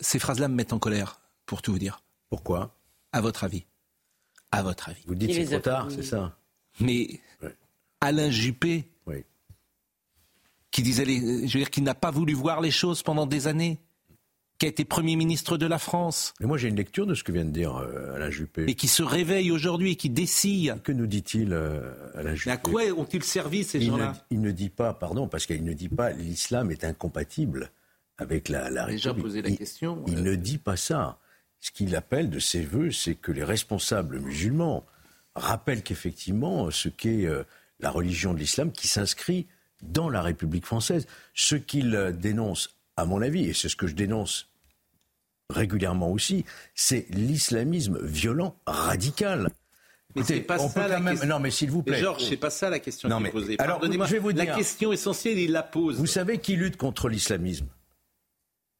ces 0.00 0.18
phrases-là 0.18 0.48
me 0.48 0.54
mettent 0.54 0.72
en 0.72 0.78
colère, 0.78 1.20
pour 1.48 1.62
tout 1.62 1.72
vous 1.72 1.78
dire. 1.78 2.02
Pourquoi? 2.28 2.76
À 3.12 3.20
votre 3.20 3.42
avis. 3.42 3.64
À 4.52 4.62
votre 4.62 4.90
avis. 4.90 5.02
Vous 5.06 5.14
dites 5.16 5.34
c'est 5.34 5.46
trop 5.46 5.58
tard, 5.58 5.88
c'est 5.90 6.04
ça? 6.04 6.38
Mais 6.78 7.20
Alain 8.00 8.30
Juppé, 8.30 8.84
qui 10.70 10.82
disait, 10.82 11.04
je 11.06 11.52
veux 11.52 11.58
dire, 11.58 11.70
qui 11.70 11.82
n'a 11.82 11.94
pas 11.94 12.10
voulu 12.10 12.34
voir 12.34 12.60
les 12.60 12.70
choses 12.70 13.02
pendant 13.02 13.26
des 13.26 13.46
années, 13.48 13.78
qui 14.58 14.66
a 14.66 14.68
été 14.68 14.84
Premier 14.84 15.16
ministre 15.16 15.56
de 15.56 15.66
la 15.66 15.78
France. 15.78 16.34
Mais 16.40 16.46
moi 16.46 16.58
j'ai 16.58 16.68
une 16.68 16.76
lecture 16.76 17.06
de 17.06 17.14
ce 17.14 17.24
que 17.24 17.32
vient 17.32 17.44
de 17.44 17.50
dire 17.50 17.76
euh, 17.76 18.14
Alain 18.14 18.30
Juppé. 18.30 18.64
Et 18.68 18.74
qui 18.74 18.88
se 18.88 19.02
réveille 19.02 19.50
aujourd'hui, 19.50 19.96
qui 19.96 20.10
décide. 20.10 20.82
Que 20.82 20.92
nous 20.92 21.06
dit-il 21.06 21.52
euh, 21.52 21.92
Alain 22.14 22.34
Juppé 22.34 22.50
À 22.50 22.56
quoi 22.56 22.82
ont-ils 22.96 23.22
servi 23.22 23.64
ces 23.64 23.80
gens-là? 23.80 24.14
Il 24.30 24.40
ne 24.40 24.50
dit 24.50 24.68
pas, 24.68 24.92
pardon, 24.92 25.28
parce 25.28 25.46
qu'il 25.46 25.64
ne 25.64 25.72
dit 25.72 25.88
pas 25.88 26.10
l'islam 26.10 26.70
est 26.70 26.84
incompatible 26.84 27.70
avec 28.18 28.48
la, 28.48 28.68
la 28.68 28.86
Déjà 28.86 29.14
posé 29.14 29.42
la 29.42 29.52
question. 29.52 30.02
Il, 30.08 30.14
il 30.14 30.22
ne 30.24 30.34
dit 30.34 30.58
pas 30.58 30.76
ça 30.76 31.18
ce 31.60 31.70
qu'il 31.70 31.94
appelle 31.96 32.30
de 32.30 32.38
ses 32.38 32.62
voeux, 32.62 32.92
c'est 32.92 33.14
que 33.14 33.32
les 33.32 33.44
responsables 33.44 34.20
musulmans 34.20 34.86
rappellent 35.34 35.82
qu'effectivement, 35.82 36.70
ce 36.70 36.88
qu'est 36.88 37.26
euh, 37.26 37.44
la 37.80 37.90
religion 37.90 38.34
de 38.34 38.38
l'islam 38.38 38.72
qui 38.72 38.88
s'inscrit 38.88 39.46
dans 39.82 40.08
la 40.08 40.22
République 40.22 40.66
française. 40.66 41.06
Ce 41.34 41.54
qu'il 41.54 41.94
euh, 41.94 42.12
dénonce, 42.12 42.76
à 42.96 43.04
mon 43.04 43.22
avis, 43.22 43.46
et 43.46 43.54
c'est 43.54 43.68
ce 43.68 43.76
que 43.76 43.86
je 43.86 43.94
dénonce 43.94 44.48
régulièrement 45.50 46.10
aussi, 46.10 46.44
c'est 46.74 47.06
l'islamisme 47.10 47.98
violent, 48.04 48.56
radical. 48.66 49.48
Mais 50.14 50.22
c'est 50.22 50.40
pas 50.40 50.58
ça 50.58 50.88
la 50.88 51.00
question. 51.00 51.28
Non, 51.28 51.38
mais 51.38 51.50
s'il 51.50 51.70
vous 51.70 51.82
plaît. 51.82 51.98
Georges, 51.98 52.24
c'est 52.28 52.36
pas 52.36 52.50
ça 52.50 52.70
la 52.70 52.80
question 52.80 53.08
non, 53.08 53.20
mais... 53.20 53.30
posée. 53.30 53.56
Alors, 53.58 53.80
je 53.82 54.12
vais 54.12 54.18
vous 54.18 54.32
dire. 54.32 54.44
La 54.44 54.56
question 54.56 54.92
essentielle, 54.92 55.38
il 55.38 55.52
la 55.52 55.62
pose. 55.62 55.96
Vous 55.98 56.06
savez 56.06 56.38
qui 56.38 56.56
lutte 56.56 56.76
contre 56.76 57.08
l'islamisme? 57.08 57.66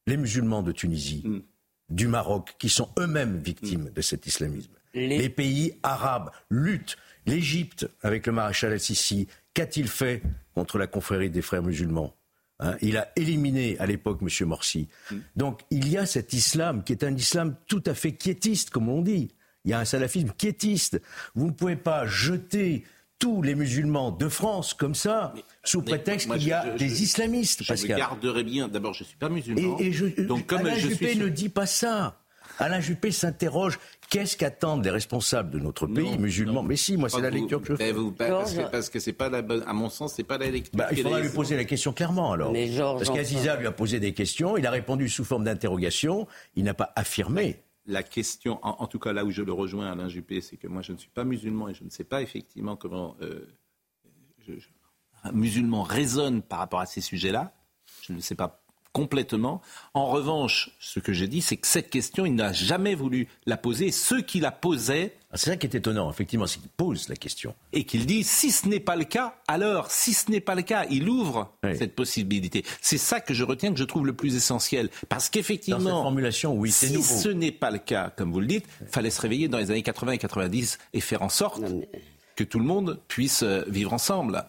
Les 0.07 0.17
musulmans 0.17 0.63
de 0.63 0.71
Tunisie. 0.71 1.23
Hmm 1.25 1.39
du 1.89 2.07
Maroc 2.07 2.55
qui 2.59 2.69
sont 2.69 2.89
eux-mêmes 2.99 3.37
victimes 3.37 3.89
de 3.89 4.01
cet 4.01 4.27
islamisme. 4.27 4.71
Les... 4.93 5.29
pays 5.29 5.73
arabes 5.83 6.31
luttent. 6.49 6.97
L'Égypte, 7.25 7.87
avec 8.01 8.25
le 8.25 8.33
maréchal 8.33 8.71
al-Sisi, 8.71 9.27
qu'a-t-il 9.53 9.87
fait 9.87 10.23
contre 10.55 10.77
la 10.77 10.87
confrérie 10.87 11.29
des 11.29 11.41
frères 11.41 11.61
musulmans 11.61 12.15
hein? 12.59 12.75
Il 12.81 12.97
a 12.97 13.11
éliminé 13.15 13.77
à 13.79 13.85
l'époque 13.85 14.19
M. 14.21 14.47
Morsi. 14.47 14.87
Mm. 15.11 15.15
Donc 15.35 15.61
il 15.69 15.89
y 15.89 15.97
a 15.97 16.05
cet 16.05 16.33
islam 16.33 16.83
qui 16.83 16.93
est 16.93 17.03
un 17.03 17.15
islam 17.15 17.55
tout 17.67 17.83
à 17.85 17.93
fait 17.93 18.13
quiétiste, 18.13 18.71
comme 18.71 18.89
on 18.89 19.01
dit. 19.01 19.29
Il 19.65 19.71
y 19.71 19.73
a 19.73 19.79
un 19.79 19.85
salafisme 19.85 20.31
quiétiste. 20.37 21.01
Vous 21.35 21.47
ne 21.47 21.51
pouvez 21.51 21.75
pas 21.75 22.07
jeter 22.07 22.85
tous 23.19 23.41
les 23.41 23.53
musulmans 23.53 24.11
de 24.11 24.29
France 24.29 24.73
comme 24.73 24.95
ça, 24.95 25.33
sous 25.63 25.81
prétexte 25.81 26.31
qu'il 26.31 26.47
y 26.47 26.53
a 26.53 26.69
des 26.69 27.03
islamistes. 27.03 27.63
Je 27.63 27.73
me 27.73 27.87
garderai 27.87 28.43
bien. 28.43 28.69
D'abord, 28.69 28.93
je 28.93 29.03
ne 29.03 29.07
suis 29.07 29.17
pas 29.17 29.29
musulman. 29.29 29.77
Et, 29.79 29.91
donc, 30.23 30.47
comme 30.47 30.59
Alain 30.59 30.75
Juppé 30.75 31.15
ne 31.15 31.27
dit 31.27 31.49
pas 31.49 31.65
ça. 31.65 32.21
Alain 32.57 32.81
Juppé 32.81 33.11
s'interroge 33.11 33.79
qu'est-ce 34.09 34.35
qu'attendent 34.35 34.83
les 34.83 34.91
responsables 34.91 35.49
de 35.49 35.59
notre 35.59 35.87
pays 35.87 36.17
musulmans 36.17 36.63
Mais 36.63 36.75
si, 36.75 36.97
moi, 36.97 37.09
c'est 37.09 37.21
la 37.21 37.29
lecture 37.29 37.61
que 37.61 37.67
je 37.67 37.75
fais. 37.75 37.93
parce, 38.71 38.89
que, 38.89 38.99
c'est 38.99 39.13
pas 39.13 39.29
la 39.29 39.41
bonne, 39.41 39.63
à 39.67 39.73
mon 39.73 39.89
sens, 39.89 40.13
c'est 40.15 40.23
pas 40.23 40.37
la 40.37 40.49
lecture. 40.49 40.77
Bah, 40.77 40.87
il 40.91 41.01
faudra 41.01 41.19
lui 41.19 41.29
poser 41.29 41.55
la 41.55 41.65
question 41.65 41.93
clairement 41.93 42.31
alors. 42.33 42.53
parce 42.97 43.09
qu'Aziza 43.09 43.55
lui 43.57 43.67
a 43.67 43.71
posé 43.71 43.99
des 43.99 44.13
questions, 44.13 44.57
il 44.57 44.65
a 44.65 44.71
répondu 44.71 45.09
sous 45.09 45.25
forme 45.25 45.43
d'interrogation, 45.43 46.27
il 46.55 46.63
n'a 46.63 46.73
pas 46.73 46.91
affirmé 46.95 47.61
la 47.89 48.03
question, 48.03 48.59
en, 48.61 48.85
tout 48.85 48.99
cas 48.99 49.13
là 49.13 49.25
où 49.25 49.31
je 49.31 49.41
le 49.41 49.51
rejoins, 49.51 49.91
Alain 49.91 50.07
Juppé, 50.09 50.41
c'est 50.41 50.57
que 50.57 50.67
moi 50.67 50.83
je 50.83 50.91
ne 50.91 50.97
suis 50.97 51.09
pas 51.09 51.23
musulman 51.23 51.69
et 51.69 51.73
je 51.73 51.83
ne 51.83 51.89
sais 51.89 52.03
pas 52.03 52.21
effectivement 52.21 52.75
comment 52.75 53.15
euh, 53.21 53.47
un 55.23 55.31
musulman 55.31 55.81
raisonne 55.81 56.43
par 56.43 56.59
rapport 56.59 56.79
à 56.79 56.85
ces 56.85 57.01
sujets-là. 57.01 57.53
Je 58.03 58.13
ne 58.13 58.19
sais 58.19 58.35
pas 58.35 58.63
complètement. 58.93 59.61
En 59.93 60.07
revanche, 60.07 60.71
ce 60.79 60.99
que 60.99 61.13
j'ai 61.13 61.27
dit, 61.27 61.41
c'est 61.41 61.57
que 61.57 61.67
cette 61.67 61.89
question, 61.89 62.25
il 62.25 62.35
n'a 62.35 62.51
jamais 62.53 62.95
voulu 62.95 63.27
la 63.45 63.57
poser. 63.57 63.91
Ceux 63.91 64.21
qui 64.21 64.39
la 64.39 64.51
posaient... 64.51 65.15
Ah, 65.31 65.37
c'est 65.37 65.51
ça 65.51 65.57
qui 65.57 65.67
est 65.67 65.75
étonnant, 65.75 66.09
effectivement, 66.09 66.47
c'est 66.47 66.59
qu'il 66.59 66.69
pose 66.69 67.07
la 67.07 67.15
question. 67.15 67.53
Et 67.71 67.83
qu'il 67.83 68.07
dit, 68.07 68.23
si 68.23 68.51
ce 68.51 68.67
n'est 68.67 68.79
pas 68.79 68.95
le 68.95 69.03
cas, 69.03 69.35
alors, 69.47 69.91
si 69.91 70.13
ce 70.13 70.31
n'est 70.31 70.39
pas 70.39 70.55
le 70.55 70.63
cas, 70.63 70.85
il 70.89 71.07
ouvre 71.07 71.53
cette 71.63 71.95
possibilité. 71.95 72.65
C'est 72.81 72.97
ça 72.97 73.21
que 73.21 73.33
je 73.33 73.43
retiens, 73.43 73.71
que 73.71 73.79
je 73.79 73.83
trouve 73.83 74.07
le 74.07 74.13
plus 74.13 74.35
essentiel. 74.35 74.89
Parce 75.07 75.29
qu'effectivement... 75.29 75.79
Dans 75.79 76.01
formulation, 76.03 76.55
oui, 76.55 76.71
c'est 76.71 76.87
Si 76.87 77.03
ce 77.03 77.29
n'est 77.29 77.51
pas 77.51 77.69
le 77.69 77.79
cas, 77.79 78.11
comme 78.15 78.31
vous 78.31 78.39
le 78.39 78.47
dites, 78.47 78.65
il 78.81 78.87
fallait 78.87 79.11
se 79.11 79.21
réveiller 79.21 79.47
dans 79.47 79.59
les 79.59 79.69
années 79.69 79.83
80 79.83 80.13
et 80.13 80.17
90 80.17 80.79
et 80.93 81.01
faire 81.01 81.21
en 81.21 81.29
sorte 81.29 81.61
que 82.35 82.43
tout 82.43 82.59
le 82.59 82.65
monde 82.65 82.99
puisse 83.07 83.43
euh, 83.43 83.63
vivre 83.67 83.93
ensemble. 83.93 84.45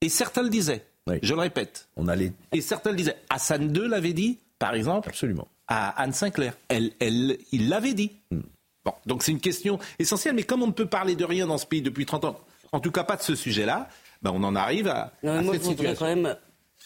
Et 0.00 0.08
certains 0.08 0.42
le 0.42 0.50
disaient. 0.50 0.86
Je 1.22 1.34
le 1.34 1.40
répète. 1.40 1.88
On 1.96 2.08
allait... 2.08 2.32
Et 2.52 2.60
certains 2.60 2.90
le 2.90 2.96
disaient. 2.96 3.16
Hassan 3.30 3.74
II 3.74 3.88
l'avait 3.88 4.12
dit, 4.12 4.38
par 4.58 4.74
exemple. 4.74 5.08
Absolument. 5.08 5.48
À 5.68 6.00
Anne 6.02 6.12
Sinclair. 6.12 6.54
Elle, 6.68 6.92
elle, 7.00 7.38
il 7.52 7.68
l'avait 7.68 7.94
dit. 7.94 8.12
Hmm. 8.30 8.40
Bon, 8.84 8.92
donc 9.04 9.22
c'est 9.22 9.32
une 9.32 9.40
question 9.40 9.78
essentielle. 9.98 10.34
Mais 10.34 10.44
comme 10.44 10.62
on 10.62 10.68
ne 10.68 10.72
peut 10.72 10.86
parler 10.86 11.16
de 11.16 11.24
rien 11.24 11.46
dans 11.46 11.58
ce 11.58 11.66
pays 11.66 11.82
depuis 11.82 12.06
30 12.06 12.24
ans, 12.24 12.40
en 12.72 12.80
tout 12.80 12.90
cas 12.90 13.04
pas 13.04 13.16
de 13.16 13.22
ce 13.22 13.34
sujet-là, 13.34 13.88
ben 14.22 14.32
on 14.34 14.42
en 14.44 14.54
arrive 14.56 14.88
à, 14.88 15.12
non, 15.22 15.42
moi, 15.42 15.54
je 15.54 15.60
voudrais 15.60 15.94
quand 15.94 16.06
même 16.06 16.36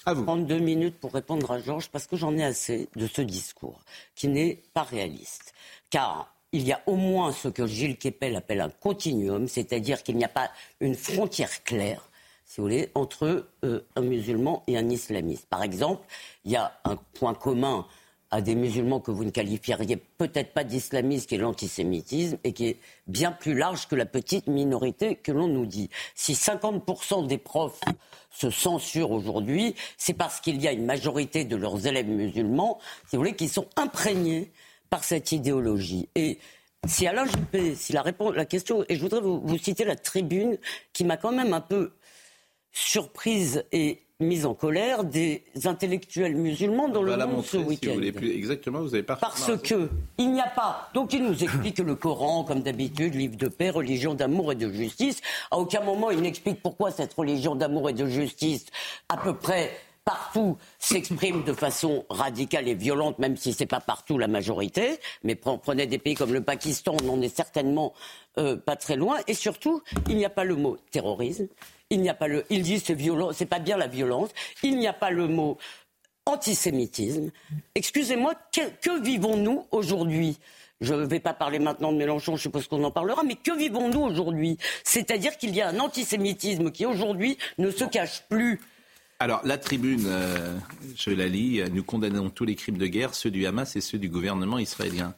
prendre 0.04 0.46
deux 0.46 0.58
minutes 0.58 0.98
pour 0.98 1.12
répondre 1.12 1.50
à 1.50 1.58
Georges 1.58 1.88
parce 1.90 2.06
que 2.06 2.16
j'en 2.16 2.36
ai 2.36 2.44
assez 2.44 2.88
de 2.96 3.06
ce 3.06 3.22
discours 3.22 3.80
qui 4.14 4.28
n'est 4.28 4.62
pas 4.72 4.82
réaliste. 4.82 5.52
Car 5.90 6.34
il 6.52 6.66
y 6.66 6.72
a 6.72 6.80
au 6.86 6.96
moins 6.96 7.32
ce 7.32 7.48
que 7.48 7.66
Gilles 7.66 7.96
Kepel 7.96 8.34
appelle 8.34 8.60
un 8.60 8.70
continuum, 8.70 9.46
c'est-à-dire 9.46 10.02
qu'il 10.02 10.16
n'y 10.16 10.24
a 10.24 10.28
pas 10.28 10.50
une 10.80 10.94
frontière 10.94 11.62
claire, 11.64 12.09
si 12.50 12.60
vous 12.60 12.66
voulez, 12.66 12.90
entre 12.96 13.46
euh, 13.64 13.80
un 13.94 14.00
musulman 14.00 14.64
et 14.66 14.76
un 14.76 14.88
islamiste. 14.88 15.46
Par 15.46 15.62
exemple, 15.62 16.02
il 16.44 16.50
y 16.50 16.56
a 16.56 16.72
un 16.84 16.96
point 16.96 17.32
commun 17.32 17.86
à 18.32 18.40
des 18.40 18.56
musulmans 18.56 18.98
que 18.98 19.12
vous 19.12 19.24
ne 19.24 19.30
qualifieriez 19.30 19.96
peut-être 19.96 20.52
pas 20.52 20.64
d'islamistes, 20.64 21.28
qui 21.28 21.36
est 21.36 21.38
l'antisémitisme, 21.38 22.38
et 22.42 22.52
qui 22.52 22.66
est 22.66 22.78
bien 23.06 23.30
plus 23.30 23.54
large 23.54 23.86
que 23.86 23.94
la 23.94 24.04
petite 24.04 24.48
minorité 24.48 25.14
que 25.14 25.30
l'on 25.30 25.46
nous 25.46 25.64
dit. 25.64 25.90
Si 26.16 26.32
50% 26.32 27.28
des 27.28 27.38
profs 27.38 27.80
se 28.32 28.50
censurent 28.50 29.12
aujourd'hui, 29.12 29.76
c'est 29.96 30.14
parce 30.14 30.40
qu'il 30.40 30.60
y 30.60 30.66
a 30.66 30.72
une 30.72 30.86
majorité 30.86 31.44
de 31.44 31.54
leurs 31.54 31.86
élèves 31.86 32.08
musulmans, 32.08 32.80
si 33.08 33.14
vous 33.14 33.22
voulez, 33.22 33.36
qui 33.36 33.48
sont 33.48 33.68
imprégnés 33.76 34.50
par 34.90 35.04
cette 35.04 35.30
idéologie. 35.30 36.08
Et 36.16 36.40
si 36.84 37.06
Alain 37.06 37.26
Juppé, 37.26 37.76
si 37.76 37.92
la, 37.92 38.02
réponse, 38.02 38.34
la 38.34 38.44
question, 38.44 38.84
et 38.88 38.96
je 38.96 39.02
voudrais 39.02 39.20
vous, 39.20 39.40
vous 39.40 39.58
citer 39.58 39.84
la 39.84 39.94
tribune 39.94 40.58
qui 40.92 41.04
m'a 41.04 41.16
quand 41.16 41.30
même 41.30 41.52
un 41.52 41.60
peu 41.60 41.92
surprise 42.72 43.64
et 43.72 44.02
mise 44.20 44.44
en 44.44 44.54
colère 44.54 45.04
des 45.04 45.42
intellectuels 45.64 46.36
musulmans 46.36 46.88
dans 46.88 47.02
le 47.02 47.16
monde 47.16 47.44
ce 47.44 47.56
week-end. 47.56 47.98
exactement, 48.22 48.80
vous 48.80 48.94
avez 48.94 49.02
pas. 49.02 49.16
Parce 49.16 49.50
que 49.62 49.88
il 50.18 50.32
n'y 50.32 50.40
a 50.40 50.48
pas. 50.48 50.90
Donc 50.94 51.12
il 51.12 51.22
nous 51.22 51.42
explique 51.42 51.78
le 51.78 51.94
Coran, 51.94 52.44
comme 52.44 52.60
d'habitude, 52.60 53.14
livre 53.14 53.36
de 53.36 53.48
paix, 53.48 53.70
religion 53.70 54.14
d'amour 54.14 54.52
et 54.52 54.56
de 54.56 54.70
justice. 54.70 55.20
À 55.50 55.58
aucun 55.58 55.80
moment 55.80 56.10
il 56.10 56.20
n'explique 56.20 56.62
pourquoi 56.62 56.90
cette 56.90 57.14
religion 57.14 57.54
d'amour 57.54 57.88
et 57.88 57.94
de 57.94 58.06
justice, 58.06 58.66
à 59.08 59.16
peu 59.16 59.34
près 59.34 59.70
partout 60.04 60.56
s'exprime 60.78 61.44
de 61.44 61.52
façon 61.52 62.04
radicale 62.08 62.68
et 62.68 62.74
violente, 62.74 63.18
même 63.18 63.36
si 63.36 63.52
ce 63.52 63.60
n'est 63.60 63.66
pas 63.66 63.80
partout 63.80 64.18
la 64.18 64.28
majorité. 64.28 64.98
Mais 65.24 65.34
prenez 65.34 65.86
des 65.86 65.98
pays 65.98 66.14
comme 66.14 66.32
le 66.32 66.42
Pakistan, 66.42 66.96
on 67.02 67.16
n'en 67.16 67.22
est 67.22 67.34
certainement 67.34 67.92
euh, 68.38 68.56
pas 68.56 68.76
très 68.76 68.96
loin. 68.96 69.18
Et 69.28 69.34
surtout, 69.34 69.82
il 70.08 70.16
n'y 70.16 70.24
a 70.24 70.30
pas 70.30 70.44
le 70.44 70.56
mot 70.56 70.78
terrorisme, 70.90 71.48
il 71.90 72.00
n'y 72.00 72.08
a 72.08 72.14
pas 72.14 72.28
le. 72.28 72.44
Il 72.50 72.62
dit 72.62 72.80
c'est 72.80 72.94
violent, 72.94 73.32
c'est 73.32 73.46
pas 73.46 73.58
bien 73.58 73.76
la 73.76 73.88
violence. 73.88 74.30
Il 74.62 74.78
n'y 74.78 74.86
a 74.86 74.92
pas 74.92 75.10
le 75.10 75.26
mot 75.26 75.58
antisémitisme. 76.26 77.30
Excusez-moi, 77.74 78.34
que, 78.52 79.02
vivons-nous 79.02 79.66
aujourd'hui? 79.70 80.38
Je 80.80 80.94
ne 80.94 81.04
vais 81.04 81.20
pas 81.20 81.34
parler 81.34 81.58
maintenant 81.58 81.92
de 81.92 81.98
Mélenchon, 81.98 82.36
je 82.36 82.42
suppose 82.42 82.66
qu'on 82.66 82.82
en 82.84 82.90
parlera, 82.90 83.22
mais 83.22 83.34
que 83.34 83.54
vivons-nous 83.56 84.00
aujourd'hui? 84.00 84.56
C'est-à-dire 84.82 85.36
qu'il 85.36 85.54
y 85.54 85.60
a 85.60 85.68
un 85.68 85.78
antisémitisme 85.78 86.70
qui 86.70 86.86
aujourd'hui 86.86 87.36
ne 87.58 87.70
se 87.70 87.84
cache 87.84 88.22
plus. 88.30 88.60
Alors, 89.18 89.42
la 89.44 89.58
tribune, 89.58 90.04
euh, 90.06 90.56
je 90.96 91.10
la 91.10 91.28
lis, 91.28 91.62
nous 91.70 91.84
condamnons 91.84 92.30
tous 92.30 92.46
les 92.46 92.54
crimes 92.54 92.78
de 92.78 92.86
guerre, 92.86 93.14
ceux 93.14 93.30
du 93.30 93.44
Hamas 93.44 93.76
et 93.76 93.82
ceux 93.82 93.98
du 93.98 94.08
gouvernement 94.08 94.58
israélien. 94.58 95.14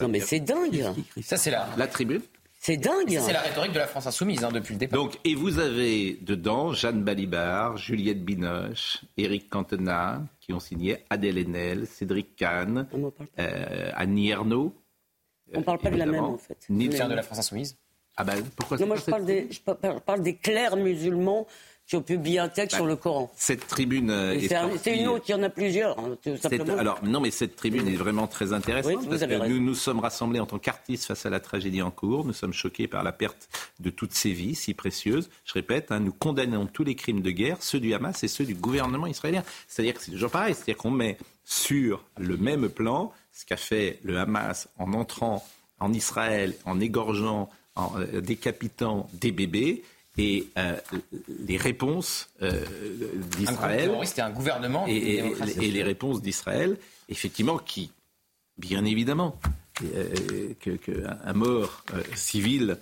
Non, 0.00 0.08
mais 0.08 0.20
c'est 0.20 0.40
dingue. 0.40 0.82
Ça, 1.22 1.36
c'est 1.36 1.50
la... 1.50 1.68
La 1.76 1.86
tribune 1.86 2.22
c'est 2.62 2.76
dingue. 2.76 3.18
C'est 3.18 3.32
la 3.32 3.40
rhétorique 3.40 3.72
de 3.72 3.80
la 3.80 3.88
France 3.88 4.06
insoumise 4.06 4.44
hein, 4.44 4.52
depuis 4.52 4.74
le 4.74 4.78
départ. 4.78 5.02
Donc, 5.02 5.18
et 5.24 5.34
vous 5.34 5.58
avez 5.58 6.16
dedans 6.20 6.72
Jeanne 6.72 7.02
Balibar, 7.02 7.76
Juliette 7.76 8.24
Binoche, 8.24 9.00
Éric 9.16 9.50
Cantona, 9.50 10.22
qui 10.38 10.52
ont 10.52 10.60
signé 10.60 10.98
Adèle 11.10 11.38
Haenel, 11.38 11.88
Cédric 11.88 12.36
Kahn, 12.36 12.86
euh, 13.40 13.90
Annie 13.94 14.30
Ernaux. 14.30 14.72
On 15.52 15.58
ne 15.58 15.64
parle 15.64 15.78
pas 15.78 15.90
de 15.90 15.96
la 15.96 16.06
même, 16.06 16.22
en 16.22 16.38
fait. 16.38 16.64
Ni 16.70 16.88
de 16.88 16.96
la 16.96 17.22
France 17.22 17.40
insoumise. 17.40 17.76
Ah 18.16 18.22
ben, 18.22 18.44
pourquoi 18.56 18.78
non, 18.78 18.86
moi, 18.86 18.96
je 18.96 19.10
parle, 19.10 19.24
des, 19.24 19.48
je 19.50 19.60
parle 19.60 20.22
des 20.22 20.36
clercs 20.36 20.76
musulmans 20.76 21.48
qui 21.86 21.96
ont 21.96 22.02
publié 22.02 22.38
un 22.38 22.48
texte 22.48 22.76
sur 22.76 22.86
le 22.86 22.96
Coran. 22.96 23.30
Cette 23.36 23.66
tribune 23.66 24.10
euh, 24.10 24.38
C'est 24.82 24.96
une 24.96 25.08
autre, 25.08 25.24
il 25.28 25.32
y 25.32 25.34
en 25.34 25.42
a 25.42 25.50
plusieurs. 25.50 25.98
Hein, 25.98 26.16
alors 26.78 27.02
non, 27.04 27.20
mais 27.20 27.30
cette 27.30 27.56
tribune 27.56 27.88
est 27.88 27.96
vraiment 27.96 28.26
très 28.26 28.52
intéressante 28.52 29.08
parce 29.08 29.22
que 29.22 29.48
nous 29.48 29.60
nous 29.60 29.74
sommes 29.74 30.00
rassemblés 30.00 30.40
en 30.40 30.46
tant 30.46 30.58
qu'artistes 30.58 31.06
face 31.06 31.26
à 31.26 31.30
la 31.30 31.40
tragédie 31.40 31.82
en 31.82 31.90
cours. 31.90 32.24
Nous 32.24 32.32
sommes 32.32 32.52
choqués 32.52 32.88
par 32.88 33.02
la 33.02 33.12
perte 33.12 33.48
de 33.80 33.90
toutes 33.90 34.14
ces 34.14 34.32
vies 34.32 34.54
si 34.54 34.74
précieuses. 34.74 35.28
Je 35.44 35.52
répète, 35.54 35.90
hein, 35.90 36.00
nous 36.00 36.12
condamnons 36.12 36.66
tous 36.66 36.84
les 36.84 36.94
crimes 36.94 37.20
de 37.20 37.30
guerre, 37.30 37.58
ceux 37.60 37.80
du 37.80 37.92
Hamas 37.94 38.22
et 38.22 38.28
ceux 38.28 38.44
du 38.44 38.54
gouvernement 38.54 39.06
israélien. 39.06 39.42
C'est-à-dire 39.68 39.94
que 39.94 40.02
c'est 40.02 40.12
toujours 40.12 40.30
pareil, 40.30 40.54
c'est-à-dire 40.54 40.76
qu'on 40.76 40.90
met 40.90 41.18
sur 41.44 42.04
le 42.18 42.36
même 42.36 42.68
plan 42.68 43.12
ce 43.32 43.44
qu'a 43.44 43.56
fait 43.56 43.98
le 44.04 44.18
Hamas 44.18 44.68
en 44.78 44.92
entrant 44.92 45.44
en 45.80 45.92
Israël, 45.92 46.54
en 46.64 46.80
égorgeant, 46.80 47.50
en 47.74 47.92
euh, 47.98 48.20
décapitant 48.20 49.08
des 49.14 49.32
bébés 49.32 49.82
et 50.18 50.48
euh, 50.58 50.76
les 51.46 51.56
réponses 51.56 52.28
euh, 52.42 52.64
d'Israël. 53.36 53.90
Un, 53.90 54.22
un 54.24 54.30
gouvernement. 54.30 54.86
Et, 54.86 55.18
et, 55.60 55.70
les 55.70 55.82
réponses 55.82 56.20
d'Israël, 56.20 56.76
effectivement, 57.08 57.58
qui, 57.58 57.92
bien 58.58 58.84
évidemment, 58.84 59.38
euh, 59.94 60.54
qu'un 60.60 61.32
mort 61.32 61.84
civil 62.14 62.78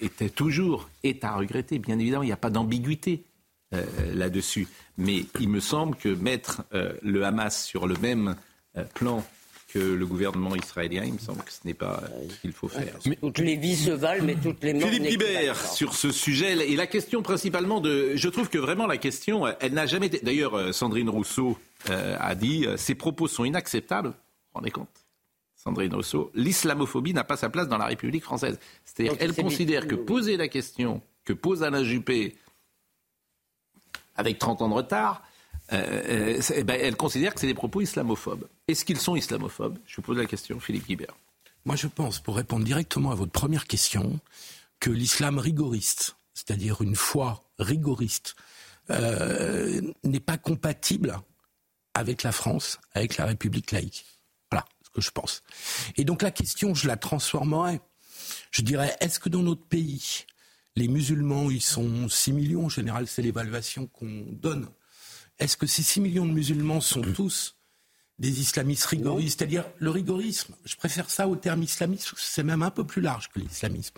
était 0.00 0.30
toujours, 0.30 0.88
est 1.02 1.22
à 1.24 1.36
regretter, 1.36 1.78
bien 1.78 1.98
évidemment, 1.98 2.22
il 2.22 2.26
n'y 2.26 2.32
a 2.32 2.36
pas 2.36 2.50
d'ambiguïté 2.50 3.24
là-dessus. 4.14 4.68
Mais 4.96 5.24
il 5.40 5.48
me 5.48 5.60
semble 5.60 5.96
que 5.96 6.08
mettre 6.08 6.62
le 7.02 7.24
Hamas 7.24 7.64
sur 7.64 7.86
le 7.86 7.96
même 7.96 8.36
plan 8.94 9.24
que 9.72 9.78
le 9.78 10.06
gouvernement 10.06 10.54
israélien. 10.54 11.04
Il 11.04 11.14
me 11.14 11.18
semble 11.18 11.42
que 11.42 11.52
ce 11.52 11.60
n'est 11.64 11.74
pas 11.74 12.02
ce 12.28 12.40
qu'il 12.40 12.52
faut 12.52 12.68
faire. 12.68 12.94
toutes 13.20 13.38
les 13.38 13.56
vies 13.56 13.76
se 13.76 13.90
valent, 13.90 14.24
mais 14.24 14.34
toutes 14.34 14.62
les 14.62 14.74
morts. 14.74 14.88
Philippe 14.88 15.08
Guibert, 15.08 15.56
sur 15.72 15.94
ce 15.94 16.12
sujet, 16.12 16.52
et 16.70 16.76
la 16.76 16.86
question 16.86 17.22
principalement 17.22 17.80
de. 17.80 18.12
Je 18.14 18.28
trouve 18.28 18.48
que 18.48 18.58
vraiment 18.58 18.86
la 18.86 18.98
question, 18.98 19.46
elle 19.60 19.72
n'a 19.72 19.86
jamais 19.86 20.06
été. 20.06 20.20
D'ailleurs, 20.20 20.54
euh, 20.54 20.72
Sandrine 20.72 21.08
Rousseau 21.08 21.58
euh, 21.90 22.16
a 22.20 22.34
dit 22.34 22.66
euh, 22.66 22.76
ces 22.76 22.94
propos 22.94 23.28
sont 23.28 23.44
inacceptables. 23.44 24.08
Vous 24.08 24.14
vous 24.14 24.58
rendez 24.58 24.70
compte? 24.70 24.88
Sandrine 25.56 25.94
Rousseau, 25.94 26.30
l'islamophobie 26.34 27.14
n'a 27.14 27.24
pas 27.24 27.36
sa 27.36 27.48
place 27.48 27.68
dans 27.68 27.78
la 27.78 27.86
République 27.86 28.24
française. 28.24 28.58
C'est-à-dire 28.84 29.16
qu'elle 29.16 29.34
considère 29.34 29.86
que 29.86 29.94
poser 29.94 30.36
la 30.36 30.48
question 30.48 31.00
que 31.24 31.32
pose 31.32 31.62
Alain 31.62 31.84
Juppé 31.84 32.34
avec 34.16 34.38
30 34.38 34.62
ans 34.62 34.68
de 34.68 34.74
retard, 34.74 35.22
euh, 35.72 36.38
euh, 36.38 36.42
eh 36.54 36.64
ben, 36.64 36.78
elle 36.80 36.96
considère 36.96 37.34
que 37.34 37.40
c'est 37.40 37.46
des 37.46 37.54
propos 37.54 37.80
islamophobes. 37.80 38.46
Est-ce 38.68 38.84
qu'ils 38.84 38.98
sont 38.98 39.16
islamophobes? 39.16 39.78
Je 39.86 39.96
vous 39.96 40.02
pose 40.02 40.18
la 40.18 40.26
question, 40.26 40.60
Philippe 40.60 40.86
Guibert. 40.86 41.14
Moi, 41.64 41.76
je 41.76 41.86
pense, 41.86 42.20
pour 42.20 42.36
répondre 42.36 42.64
directement 42.64 43.10
à 43.10 43.14
votre 43.14 43.32
première 43.32 43.66
question, 43.66 44.20
que 44.80 44.90
l'islam 44.90 45.38
rigoriste, 45.38 46.16
c'est-à-dire 46.34 46.82
une 46.82 46.96
foi 46.96 47.44
rigoriste, 47.58 48.34
euh, 48.90 49.80
n'est 50.02 50.20
pas 50.20 50.38
compatible 50.38 51.18
avec 51.94 52.22
la 52.22 52.32
France, 52.32 52.80
avec 52.94 53.16
la 53.16 53.26
République 53.26 53.70
laïque. 53.70 54.04
Voilà 54.50 54.66
ce 54.84 54.90
que 54.90 55.00
je 55.00 55.10
pense. 55.10 55.42
Et 55.96 56.04
donc 56.04 56.22
la 56.22 56.32
question, 56.32 56.74
je 56.74 56.88
la 56.88 56.96
transformerai. 56.96 57.80
Je 58.50 58.62
dirais, 58.62 58.96
est-ce 59.00 59.20
que 59.20 59.28
dans 59.28 59.42
notre 59.42 59.64
pays, 59.64 60.24
les 60.74 60.88
musulmans, 60.88 61.50
ils 61.50 61.62
sont 61.62 62.08
6 62.08 62.32
millions, 62.32 62.64
en 62.66 62.68
général, 62.68 63.06
c'est 63.06 63.22
l'évaluation 63.22 63.86
qu'on 63.86 64.24
donne 64.32 64.68
est-ce 65.42 65.56
que 65.56 65.66
ces 65.66 65.82
6 65.82 66.00
millions 66.00 66.26
de 66.26 66.32
musulmans 66.32 66.80
sont 66.80 67.02
tous 67.02 67.56
des 68.18 68.40
islamistes 68.40 68.84
rigoristes 68.84 69.38
C'est-à-dire 69.38 69.64
le 69.78 69.90
rigorisme, 69.90 70.54
je 70.64 70.76
préfère 70.76 71.10
ça 71.10 71.26
au 71.26 71.34
terme 71.34 71.64
islamiste, 71.64 72.12
c'est 72.16 72.44
même 72.44 72.62
un 72.62 72.70
peu 72.70 72.84
plus 72.84 73.02
large 73.02 73.28
que 73.30 73.40
l'islamisme. 73.40 73.94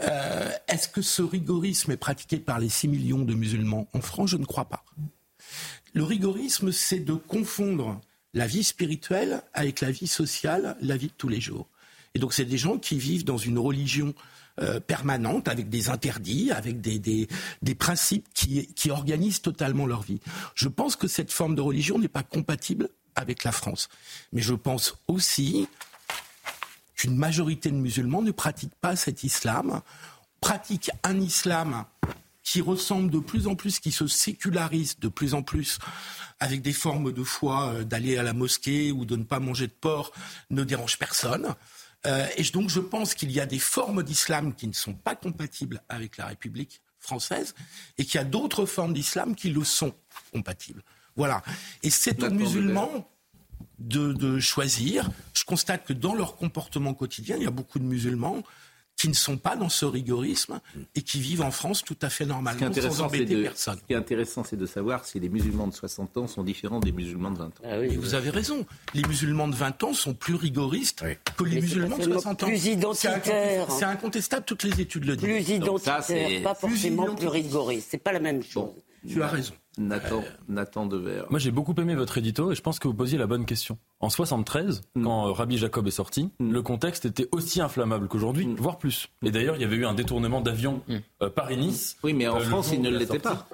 Euh, 0.00 0.50
est-ce 0.66 0.88
que 0.88 1.02
ce 1.02 1.22
rigorisme 1.22 1.92
est 1.92 1.96
pratiqué 1.96 2.38
par 2.38 2.58
les 2.58 2.68
6 2.68 2.88
millions 2.88 3.22
de 3.22 3.34
musulmans 3.34 3.88
en 3.92 4.00
France? 4.00 4.30
Je 4.30 4.36
ne 4.36 4.44
crois 4.44 4.64
pas. 4.64 4.84
Le 5.92 6.02
rigorisme, 6.02 6.72
c'est 6.72 6.98
de 6.98 7.14
confondre 7.14 8.00
la 8.32 8.48
vie 8.48 8.64
spirituelle 8.64 9.42
avec 9.52 9.80
la 9.80 9.92
vie 9.92 10.08
sociale, 10.08 10.76
la 10.80 10.96
vie 10.96 11.06
de 11.06 11.12
tous 11.16 11.28
les 11.28 11.40
jours. 11.40 11.68
Et 12.14 12.18
donc 12.18 12.32
c'est 12.34 12.44
des 12.44 12.58
gens 12.58 12.78
qui 12.78 12.98
vivent 12.98 13.24
dans 13.24 13.38
une 13.38 13.58
religion 13.58 14.12
euh, 14.60 14.80
permanente, 14.80 15.48
avec 15.48 15.68
des 15.68 15.88
interdits, 15.88 16.52
avec 16.52 16.80
des, 16.80 16.98
des, 16.98 17.74
principes 17.74 18.26
qui, 18.34 18.66
qui 18.74 18.90
organisent 18.90 19.42
totalement 19.42 19.86
leur 19.86 20.02
vie. 20.02 20.20
Je 20.54 20.68
pense 20.68 20.96
que 20.96 21.08
cette 21.08 21.32
forme 21.32 21.54
de 21.54 21.60
religion 21.60 21.98
n'est 21.98 22.08
pas 22.08 22.22
compatible 22.22 22.88
avec 23.16 23.44
la 23.44 23.52
France. 23.52 23.88
Mais 24.32 24.42
je 24.42 24.54
pense 24.54 24.96
aussi 25.08 25.68
qu'une 26.94 27.16
majorité 27.16 27.70
de 27.70 27.76
musulmans 27.76 28.22
ne 28.22 28.30
pratiquent 28.30 28.76
pas 28.80 28.96
cet 28.96 29.24
islam, 29.24 29.80
pratiquent 30.40 30.90
un 31.02 31.18
islam 31.20 31.84
qui 32.44 32.60
ressemble 32.60 33.10
de 33.10 33.18
plus 33.18 33.46
en 33.48 33.56
plus, 33.56 33.80
qui 33.80 33.90
se 33.90 34.06
sécularise 34.06 34.98
de 35.00 35.08
plus 35.08 35.34
en 35.34 35.42
plus, 35.42 35.78
avec 36.38 36.62
des 36.62 36.74
formes 36.74 37.10
de 37.10 37.24
foi 37.24 37.72
euh, 37.72 37.84
d'aller 37.84 38.18
à 38.18 38.22
la 38.22 38.34
mosquée 38.34 38.92
ou 38.92 39.04
de 39.04 39.16
ne 39.16 39.24
pas 39.24 39.40
manger 39.40 39.66
de 39.66 39.72
porc, 39.72 40.12
ne 40.50 40.62
dérange 40.62 40.98
personne. 40.98 41.54
Euh, 42.06 42.26
et 42.36 42.42
donc 42.44 42.68
je 42.68 42.80
pense 42.80 43.14
qu'il 43.14 43.30
y 43.30 43.40
a 43.40 43.46
des 43.46 43.58
formes 43.58 44.02
d'islam 44.02 44.54
qui 44.54 44.66
ne 44.66 44.72
sont 44.72 44.94
pas 44.94 45.14
compatibles 45.14 45.82
avec 45.88 46.16
la 46.16 46.26
République 46.26 46.82
française 46.98 47.54
et 47.98 48.04
qu'il 48.04 48.16
y 48.16 48.20
a 48.20 48.24
d'autres 48.24 48.66
formes 48.66 48.92
d'islam 48.92 49.34
qui 49.34 49.50
le 49.50 49.64
sont 49.64 49.94
compatibles. 50.32 50.82
Voilà. 51.16 51.42
Et 51.82 51.90
c'est 51.90 52.22
aux 52.22 52.30
musulmans 52.30 53.08
de, 53.78 54.12
de, 54.12 54.38
choisir. 54.40 55.10
Je 55.34 55.44
constate 55.44 55.86
que 55.86 55.92
dans 55.92 56.14
leur 56.14 56.36
comportement 56.36 56.94
quotidien, 56.94 57.36
il 57.36 57.44
y 57.44 57.46
a 57.46 57.50
beaucoup 57.50 57.78
de 57.78 57.84
musulmans 57.84 58.42
qui 58.96 59.08
ne 59.08 59.14
sont 59.14 59.36
pas 59.36 59.56
dans 59.56 59.68
ce 59.68 59.84
rigorisme 59.84 60.60
et 60.94 61.02
qui 61.02 61.20
vivent 61.20 61.42
en 61.42 61.50
France 61.50 61.82
tout 61.82 61.96
à 62.00 62.08
fait 62.08 62.26
normalement 62.26 62.72
ce 62.72 62.80
qui 62.80 62.86
est 62.86 62.90
sans 62.90 63.02
embêter 63.02 63.34
de, 63.34 63.42
personne. 63.42 63.78
Ce 63.78 63.86
qui 63.86 63.92
est 63.92 63.96
intéressant, 63.96 64.44
c'est 64.44 64.56
de 64.56 64.66
savoir 64.66 65.04
si 65.04 65.18
les 65.20 65.28
musulmans 65.28 65.66
de 65.66 65.74
60 65.74 66.16
ans 66.16 66.26
sont 66.26 66.42
différents 66.42 66.80
des 66.80 66.92
musulmans 66.92 67.30
de 67.30 67.38
20 67.38 67.44
ans. 67.44 67.50
Ah 67.64 67.78
oui, 67.80 67.96
vous 67.96 68.14
avez 68.14 68.30
raison. 68.30 68.64
Les 68.94 69.02
musulmans 69.02 69.48
de 69.48 69.54
20 69.54 69.84
ans 69.84 69.92
sont 69.92 70.14
plus 70.14 70.34
rigoristes 70.34 71.02
oui. 71.04 71.16
que 71.36 71.44
les 71.44 71.60
musulmans 71.60 71.98
de 71.98 72.04
60 72.04 72.42
ans. 72.42 72.46
Plus 72.46 72.66
identitaires. 72.66 73.70
C'est 73.70 73.84
incontestable, 73.84 74.44
toutes 74.44 74.62
les 74.62 74.80
études 74.80 75.04
le 75.04 75.16
disent. 75.16 75.24
Plus 75.24 75.48
identitaires, 75.50 76.42
pas 76.42 76.54
forcément 76.54 77.06
plus, 77.06 77.16
plus 77.16 77.28
rigoristes. 77.28 77.88
C'est 77.90 77.98
pas 77.98 78.12
la 78.12 78.20
même 78.20 78.42
chose. 78.42 78.64
Bon, 78.64 78.74
tu 79.08 79.22
as 79.22 79.28
raison. 79.28 79.54
Nathan, 79.76 80.20
euh... 80.20 80.30
Nathan 80.48 80.86
Devers. 80.86 81.26
Moi, 81.30 81.38
j'ai 81.38 81.50
beaucoup 81.50 81.74
aimé 81.78 81.94
votre 81.94 82.16
édito 82.18 82.52
et 82.52 82.54
je 82.54 82.62
pense 82.62 82.78
que 82.78 82.86
vous 82.86 82.94
posiez 82.94 83.18
la 83.18 83.26
bonne 83.26 83.44
question. 83.44 83.78
En 84.00 84.08
73, 84.08 84.82
mm. 84.94 85.02
quand 85.02 85.28
euh, 85.28 85.32
Rabbi 85.32 85.58
Jacob 85.58 85.86
est 85.86 85.92
sorti, 85.92 86.30
mm. 86.38 86.52
le 86.52 86.62
contexte 86.62 87.06
était 87.06 87.28
aussi 87.32 87.60
inflammable 87.60 88.06
qu'aujourd'hui, 88.08 88.46
mm. 88.46 88.56
voire 88.56 88.78
plus. 88.78 89.08
Et 89.24 89.30
d'ailleurs, 89.30 89.56
il 89.56 89.62
y 89.62 89.64
avait 89.64 89.76
eu 89.76 89.86
un 89.86 89.94
détournement 89.94 90.40
d'avion 90.40 90.82
euh, 91.22 91.28
Paris-Nice. 91.28 91.96
Oui, 92.04 92.12
mais 92.12 92.28
en 92.28 92.40
France, 92.40 92.70
il 92.72 92.82
ne 92.82 92.90
l'était 92.90 93.18
pas. 93.18 93.48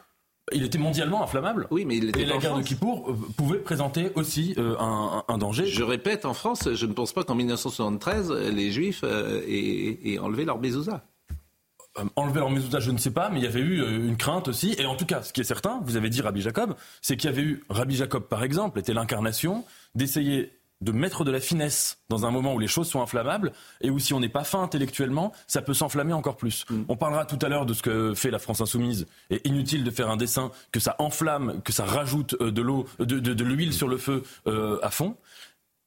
Il 0.52 0.64
était 0.64 0.78
mondialement 0.78 1.22
inflammable. 1.22 1.66
Oui, 1.70 1.84
mais 1.84 1.96
il 1.96 2.08
était 2.08 2.22
Et 2.22 2.24
la 2.24 2.38
guerre 2.38 2.50
France. 2.52 2.62
de 2.62 2.68
Kippour 2.68 3.10
euh, 3.10 3.16
pouvait 3.36 3.58
présenter 3.58 4.10
aussi 4.16 4.54
euh, 4.58 4.76
un, 4.78 5.24
un, 5.28 5.38
danger. 5.38 5.66
Je 5.66 5.82
répète, 5.82 6.24
en 6.24 6.34
France, 6.34 6.68
je 6.72 6.86
ne 6.86 6.92
pense 6.92 7.12
pas 7.12 7.22
qu'en 7.22 7.34
1973, 7.34 8.32
les 8.32 8.70
Juifs 8.72 9.02
euh, 9.04 9.42
aient, 9.46 9.98
aient 10.04 10.18
enlevé 10.18 10.44
leur 10.44 10.58
mezouza. 10.58 11.04
Euh, 11.98 12.04
enlever 12.14 12.38
leur 12.38 12.50
mezouza, 12.50 12.78
je 12.78 12.92
ne 12.92 12.98
sais 12.98 13.10
pas, 13.10 13.30
mais 13.30 13.40
il 13.40 13.44
y 13.44 13.48
avait 13.48 13.60
eu 13.60 13.82
euh, 13.82 14.06
une 14.06 14.16
crainte 14.16 14.46
aussi. 14.46 14.76
Et 14.78 14.86
en 14.86 14.94
tout 14.94 15.06
cas, 15.06 15.22
ce 15.22 15.32
qui 15.32 15.40
est 15.40 15.44
certain, 15.44 15.80
vous 15.84 15.96
avez 15.96 16.08
dit 16.08 16.22
Rabbi 16.22 16.40
Jacob, 16.40 16.76
c'est 17.02 17.16
qu'il 17.16 17.28
y 17.28 17.32
avait 17.32 17.42
eu 17.42 17.64
Rabbi 17.68 17.96
Jacob, 17.96 18.28
par 18.28 18.44
exemple, 18.44 18.78
était 18.78 18.94
l'incarnation 18.94 19.64
d'essayer 19.96 20.52
de 20.80 20.92
mettre 20.92 21.24
de 21.24 21.30
la 21.30 21.40
finesse 21.40 21.98
dans 22.08 22.24
un 22.24 22.30
moment 22.30 22.54
où 22.54 22.58
les 22.58 22.66
choses 22.66 22.88
sont 22.88 23.02
inflammables 23.02 23.52
et 23.80 23.90
où 23.90 23.98
si 23.98 24.14
on 24.14 24.20
n'est 24.20 24.30
pas 24.30 24.44
fin 24.44 24.62
intellectuellement, 24.62 25.32
ça 25.46 25.60
peut 25.62 25.74
s'enflammer 25.74 26.12
encore 26.12 26.36
plus. 26.36 26.64
Mm. 26.70 26.82
On 26.88 26.96
parlera 26.96 27.26
tout 27.26 27.38
à 27.42 27.48
l'heure 27.48 27.66
de 27.66 27.74
ce 27.74 27.82
que 27.82 28.14
fait 28.14 28.30
la 28.30 28.38
France 28.38 28.60
insoumise. 28.60 29.06
Et 29.30 29.46
inutile 29.46 29.84
de 29.84 29.90
faire 29.90 30.08
un 30.10 30.16
dessin 30.16 30.50
que 30.72 30.80
ça 30.80 30.96
enflamme, 30.98 31.60
que 31.62 31.72
ça 31.72 31.84
rajoute 31.84 32.34
euh, 32.40 32.50
de 32.50 32.62
l'eau, 32.62 32.86
de, 32.98 33.18
de, 33.18 33.34
de 33.34 33.44
l'huile 33.44 33.74
sur 33.74 33.88
le 33.88 33.98
feu 33.98 34.22
euh, 34.46 34.78
à 34.82 34.90
fond. 34.90 35.16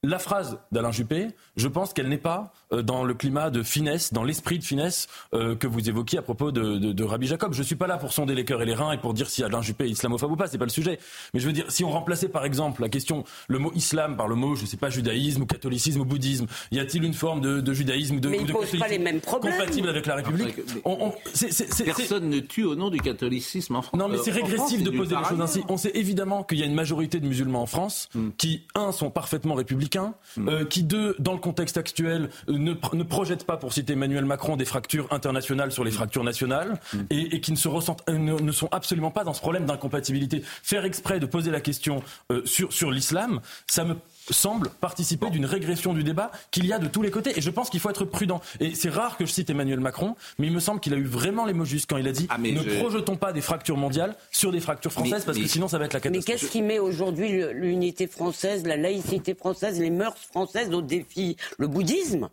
La 0.05 0.19
phrase 0.19 0.59
d'Alain 0.73 0.91
Juppé, 0.91 1.29
je 1.55 1.69
pense 1.69 1.93
qu'elle 1.93 2.09
n'est 2.09 2.17
pas 2.17 2.51
dans 2.81 3.03
le 3.03 3.13
climat 3.13 3.49
de 3.49 3.63
finesse, 3.63 4.13
dans 4.13 4.23
l'esprit 4.23 4.59
de 4.59 4.63
finesse 4.63 5.07
euh, 5.33 5.55
que 5.55 5.67
vous 5.67 5.89
évoquiez 5.89 6.19
à 6.19 6.21
propos 6.21 6.51
de, 6.51 6.77
de, 6.77 6.91
de 6.91 7.03
Rabbi 7.03 7.27
Jacob. 7.27 7.53
Je 7.53 7.63
suis 7.63 7.75
pas 7.75 7.87
là 7.87 7.97
pour 7.97 8.13
sonder 8.13 8.35
les 8.35 8.45
cœurs 8.45 8.61
et 8.61 8.65
les 8.65 8.73
reins 8.73 8.91
et 8.91 8.97
pour 8.97 9.13
dire 9.13 9.29
si 9.29 9.43
Alain 9.43 9.61
Juppé 9.61 9.85
est 9.85 9.89
islamophobe 9.89 10.31
ou 10.31 10.35
pas, 10.35 10.47
c'est 10.47 10.57
pas 10.57 10.65
le 10.65 10.71
sujet. 10.71 10.99
Mais 11.33 11.39
je 11.39 11.45
veux 11.47 11.53
dire, 11.53 11.65
si 11.69 11.83
on 11.83 11.91
remplaçait 11.91 12.29
par 12.29 12.45
exemple 12.45 12.81
la 12.81 12.89
question, 12.89 13.23
le 13.47 13.59
mot 13.59 13.71
islam 13.75 14.17
par 14.17 14.27
le 14.27 14.35
mot, 14.35 14.55
je 14.55 14.65
sais 14.65 14.77
pas, 14.77 14.89
judaïsme 14.89 15.43
ou 15.43 15.45
catholicisme 15.45 16.01
ou 16.01 16.05
bouddhisme, 16.05 16.47
y 16.71 16.79
a-t-il 16.79 17.03
une 17.03 17.13
forme 17.13 17.41
de, 17.41 17.61
de 17.61 17.73
judaïsme 17.73 18.15
ou 18.15 18.19
de, 18.19 18.29
mais 18.29 18.39
ou 18.39 18.45
de 18.45 18.51
pose 18.51 18.77
pas 18.77 18.87
les 18.87 18.99
mêmes 18.99 19.21
problèmes. 19.21 19.53
compatible 19.53 19.89
avec 19.89 20.05
la 20.05 20.15
République 20.15 20.55
on, 20.85 20.97
on, 20.99 21.13
c 21.33 21.47
est, 21.47 21.51
c 21.51 21.83
est, 21.83 21.85
Personne 21.85 22.29
ne 22.29 22.39
tue 22.39 22.63
au 22.63 22.75
nom 22.75 22.89
du 22.89 22.99
catholicisme 22.99 23.75
en 23.75 23.81
France. 23.81 23.99
Non, 23.99 24.07
mais 24.07 24.17
c'est 24.17 24.31
régressif 24.31 24.79
France, 24.79 24.83
de 24.83 24.89
poser 24.89 25.15
les 25.15 25.23
choses 25.23 25.41
ainsi. 25.41 25.61
On 25.69 25.77
sait 25.77 25.91
évidemment 25.95 26.43
qu'il 26.43 26.59
y 26.59 26.63
a 26.63 26.65
une 26.65 26.73
majorité 26.73 27.19
de 27.19 27.27
musulmans 27.27 27.61
en 27.61 27.65
France 27.65 28.09
mm. 28.15 28.29
qui, 28.37 28.63
un, 28.75 28.91
sont 28.91 29.09
parfaitement 29.09 29.55
républicains, 29.55 30.13
mm. 30.37 30.49
euh, 30.49 30.65
qui, 30.65 30.83
deux, 30.83 31.15
dans 31.19 31.33
le 31.33 31.39
contexte 31.39 31.77
actuel, 31.77 32.29
ne, 32.63 32.73
ne 32.93 33.03
projettent 33.03 33.45
pas, 33.45 33.57
pour 33.57 33.73
citer 33.73 33.93
Emmanuel 33.93 34.25
Macron, 34.25 34.57
des 34.57 34.65
fractures 34.65 35.07
internationales 35.11 35.71
sur 35.71 35.83
les 35.83 35.91
fractures 35.91 36.23
nationales, 36.23 36.79
mm. 36.93 36.99
et, 37.09 37.35
et, 37.35 37.41
qui 37.41 37.51
ne 37.51 37.57
se 37.57 37.67
ressentent, 37.67 38.07
ne, 38.09 38.39
ne, 38.39 38.51
sont 38.51 38.69
absolument 38.71 39.11
pas 39.11 39.23
dans 39.23 39.33
ce 39.33 39.41
problème 39.41 39.65
d'incompatibilité. 39.65 40.43
Faire 40.63 40.85
exprès 40.85 41.19
de 41.19 41.25
poser 41.25 41.51
la 41.51 41.61
question 41.61 42.03
euh, 42.31 42.41
sur, 42.45 42.73
sur 42.73 42.91
l'islam, 42.91 43.41
ça 43.67 43.83
me 43.83 43.95
semble 44.29 44.69
participer 44.69 45.29
d'une 45.29 45.45
régression 45.45 45.93
du 45.93 46.03
débat 46.03 46.31
qu'il 46.51 46.65
y 46.65 46.73
a 46.73 46.79
de 46.79 46.87
tous 46.87 47.01
les 47.01 47.11
côtés. 47.11 47.37
Et 47.37 47.41
je 47.41 47.49
pense 47.49 47.69
qu'il 47.69 47.79
faut 47.79 47.89
être 47.89 48.05
prudent. 48.05 48.41
Et 48.59 48.75
c'est 48.75 48.89
rare 48.89 49.17
que 49.17 49.25
je 49.25 49.31
cite 49.31 49.49
Emmanuel 49.49 49.79
Macron, 49.79 50.15
mais 50.39 50.47
il 50.47 50.53
me 50.53 50.59
semble 50.59 50.79
qu'il 50.79 50.93
a 50.93 50.97
eu 50.97 51.03
vraiment 51.03 51.45
les 51.45 51.53
mots 51.53 51.65
justes 51.65 51.89
quand 51.89 51.97
il 51.97 52.07
a 52.07 52.11
dit 52.11 52.27
ah, 52.29 52.37
ne 52.37 52.55
je... 52.55 52.79
projetons 52.79 53.15
pas 53.15 53.33
des 53.33 53.41
fractures 53.41 53.77
mondiales 53.77 54.15
sur 54.31 54.51
des 54.51 54.59
fractures 54.59 54.91
françaises 54.91 55.19
mais, 55.19 55.25
parce 55.25 55.37
mais... 55.37 55.43
que 55.43 55.49
sinon 55.49 55.67
ça 55.67 55.77
va 55.77 55.85
être 55.85 55.93
la 55.93 55.99
catastrophe. 55.99 56.27
Mais 56.27 56.33
qu'est-ce 56.33 56.51
qui 56.51 56.61
met 56.61 56.79
aujourd'hui 56.79 57.43
l'unité 57.53 58.07
française, 58.07 58.65
la 58.65 58.77
laïcité 58.77 59.35
française, 59.35 59.79
les 59.79 59.89
mœurs 59.89 60.17
françaises 60.17 60.73
au 60.73 60.81
défi? 60.81 61.35
Le 61.57 61.67
bouddhisme? 61.67 62.29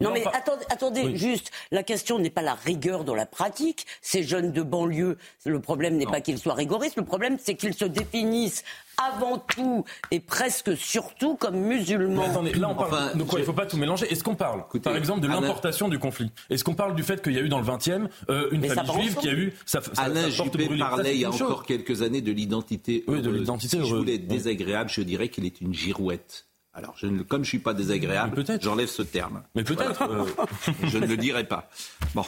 Non 0.00 0.10
mais 0.12 0.24
attendez, 0.26 0.64
attendez 0.68 1.02
oui. 1.04 1.16
juste, 1.16 1.50
la 1.70 1.82
question 1.82 2.18
n'est 2.18 2.30
pas 2.30 2.42
la 2.42 2.54
rigueur 2.54 3.04
dans 3.04 3.14
la 3.14 3.24
pratique. 3.24 3.86
Ces 4.02 4.22
jeunes 4.22 4.52
de 4.52 4.62
banlieue, 4.62 5.16
le 5.46 5.60
problème 5.60 5.96
n'est 5.96 6.06
pas 6.06 6.20
qu'ils 6.20 6.38
soient 6.38 6.54
rigoristes, 6.54 6.96
le 6.96 7.04
problème 7.04 7.38
c'est 7.42 7.54
qu'ils 7.54 7.74
se 7.74 7.86
définissent 7.86 8.62
avant 9.02 9.38
tout 9.38 9.84
et 10.10 10.20
presque 10.20 10.76
surtout 10.76 11.36
comme 11.36 11.56
musulmans. 11.56 12.22
Mais 12.22 12.28
attendez, 12.28 12.52
là 12.54 12.68
on 12.68 12.74
parle 12.74 12.94
enfin, 12.94 13.14
de 13.14 13.22
quoi? 13.22 13.32
Je... 13.32 13.36
Il 13.38 13.40
ne 13.40 13.46
faut 13.46 13.52
pas 13.52 13.66
tout 13.66 13.76
mélanger. 13.76 14.06
Est-ce 14.10 14.24
qu'on 14.24 14.34
parle, 14.34 14.60
Écoutez, 14.66 14.84
par 14.84 14.96
exemple, 14.96 15.20
de 15.20 15.28
l'importation 15.28 15.88
du 15.88 15.98
conflit? 15.98 16.30
Est-ce 16.50 16.64
qu'on 16.64 16.74
parle 16.74 16.94
du 16.94 17.02
fait 17.02 17.22
qu'il 17.22 17.32
y 17.32 17.38
a 17.38 17.42
eu 17.42 17.48
dans 17.48 17.60
le 17.60 17.66
20e 17.66 18.08
euh, 18.28 18.48
une 18.52 18.60
Mais 18.60 18.68
famille 18.68 19.02
juive 19.02 19.16
qui 19.16 19.28
a 19.28 19.32
eu 19.32 19.54
sa, 19.64 19.80
sa 19.82 20.02
Alain 20.02 20.22
sa 20.22 20.30
Juppé 20.30 20.68
parlait 20.78 21.14
il 21.14 21.20
y 21.20 21.24
a 21.24 21.30
encore 21.30 21.64
quelques 21.64 22.02
années 22.02 22.22
de 22.22 22.32
l'identité 22.32 23.04
oui, 23.08 23.22
de 23.22 23.30
l'identité 23.30 23.78
si 23.78 23.86
je 23.86 23.94
voulais 23.94 24.16
être 24.16 24.26
désagréable, 24.26 24.90
je 24.90 25.00
dirais 25.00 25.28
qu'il 25.28 25.46
est 25.46 25.60
une 25.60 25.74
girouette. 25.74 26.46
Alors, 26.76 26.94
je 26.98 27.06
ne, 27.06 27.22
comme 27.22 27.42
je 27.42 27.48
suis 27.48 27.58
pas 27.58 27.72
désagréable, 27.72 28.44
j'enlève 28.60 28.88
ce 28.88 29.00
terme. 29.02 29.42
Mais 29.54 29.64
peut-être. 29.64 30.06
Voilà. 30.06 30.22
Euh... 30.22 30.72
je 30.84 30.98
ne 30.98 31.06
le 31.06 31.16
dirai 31.16 31.44
pas. 31.44 31.70
Bon. 32.14 32.24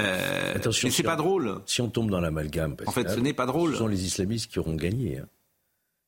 Euh, 0.00 0.56
Attention, 0.56 0.88
mais 0.88 0.90
c'est 0.90 0.96
si 0.96 1.02
pas 1.04 1.14
on, 1.14 1.18
drôle. 1.18 1.60
Si 1.64 1.80
on 1.80 1.88
tombe 1.88 2.10
dans 2.10 2.20
l'amalgame, 2.20 2.76
en 2.84 2.90
fait, 2.90 3.08
ce 3.08 3.20
n'est 3.20 3.32
pas 3.32 3.46
drôle. 3.46 3.72
Ce 3.72 3.78
sont 3.78 3.86
les 3.86 4.04
islamistes 4.04 4.50
qui 4.50 4.58
auront 4.58 4.74
gagné. 4.74 5.18
Hein. 5.18 5.26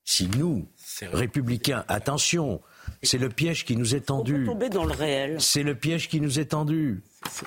Si 0.04 0.26
nous, 0.36 0.66
républicains, 1.12 1.84
attention, 1.86 2.60
c'est 3.02 3.18
le 3.18 3.28
piège 3.28 3.64
qui 3.64 3.76
nous 3.76 3.94
est 3.94 4.00
tendu. 4.00 4.34
On 4.34 4.38
peut 4.38 4.46
tomber 4.46 4.68
dans 4.70 4.84
le 4.84 4.94
réel. 4.94 5.36
C'est 5.38 5.62
le 5.62 5.74
piège 5.74 6.08
qui 6.08 6.20
nous 6.20 6.40
est 6.40 6.46
tendu. 6.46 7.02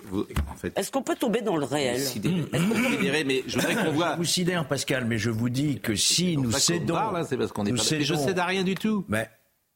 Vous, 0.05 0.25
en 0.49 0.55
fait, 0.55 0.77
Est-ce 0.77 0.91
qu'on 0.91 1.01
peut 1.01 1.15
tomber 1.15 1.41
dans 1.41 1.57
le 1.57 1.65
réel? 1.65 1.99
sidéré, 1.99 2.45
sidéré, 2.91 3.23
mais 3.23 3.43
je 3.47 3.57
voudrais 3.59 3.75
qu'on 3.75 3.91
voit. 3.91 4.13
Je 4.13 4.17
vous 4.17 4.25
sidère, 4.25 4.67
Pascal, 4.67 5.05
mais 5.05 5.17
je 5.17 5.31
vous 5.31 5.49
dis 5.49 5.79
que 5.79 5.95
si 5.95 6.37
nous 6.37 6.51
cédons, 6.51 6.95
c'est 7.27 7.35
parce 7.37 7.51
qu'on 7.51 7.65
est 7.65 7.73
pas. 7.73 7.83
Cédons, 7.83 8.05
je 8.05 8.15
cède 8.15 8.39
à 8.39 8.45
rien 8.45 8.63
du 8.63 8.75
tout. 8.75 9.05
Mais 9.09 9.27